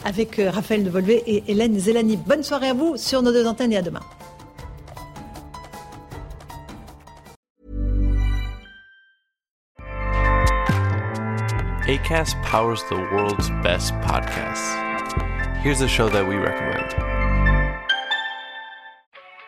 avec 0.04 0.40
euh, 0.40 0.50
Raphaël 0.50 0.84
de 0.84 0.90
Volvé 0.90 1.22
et 1.28 1.44
Hélène 1.48 1.75
Zélani. 1.80 2.18
Bonne 2.18 2.44
soirée 2.44 2.70
à 2.70 2.74
vous 2.74 2.98
sur 2.98 3.22
nos 3.22 3.32
deux 3.32 3.46
antennes 3.46 3.74
et 3.74 3.78
à 3.78 3.82
demain. 3.82 4.02
ACAST 11.88 12.36
powers 12.42 12.82
the 12.90 12.96
world's 12.96 13.52
best 13.62 13.94
podcasts. 14.02 14.74
Here's 15.62 15.82
a 15.82 15.88
show 15.88 16.10
that 16.10 16.28
we 16.28 16.36
recommend. 16.36 16.96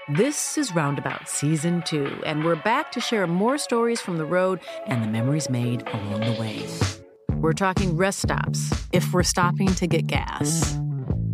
This 0.09 0.57
is 0.57 0.73
Roundabout 0.73 1.27
Season 1.27 1.81
2, 1.85 2.21
and 2.25 2.45
we're 2.45 2.55
back 2.55 2.91
to 2.93 3.01
share 3.01 3.27
more 3.27 3.57
stories 3.57 3.99
from 3.99 4.17
the 4.17 4.25
road 4.25 4.61
and 4.85 5.03
the 5.03 5.07
memories 5.07 5.49
made 5.49 5.85
along 5.87 6.21
the 6.21 6.39
way. 6.39 6.65
We're 7.35 7.53
talking 7.53 7.97
rest 7.97 8.19
stops, 8.19 8.87
if 8.93 9.11
we're 9.13 9.23
stopping 9.23 9.67
to 9.75 9.85
get 9.85 10.07
gas. 10.07 10.77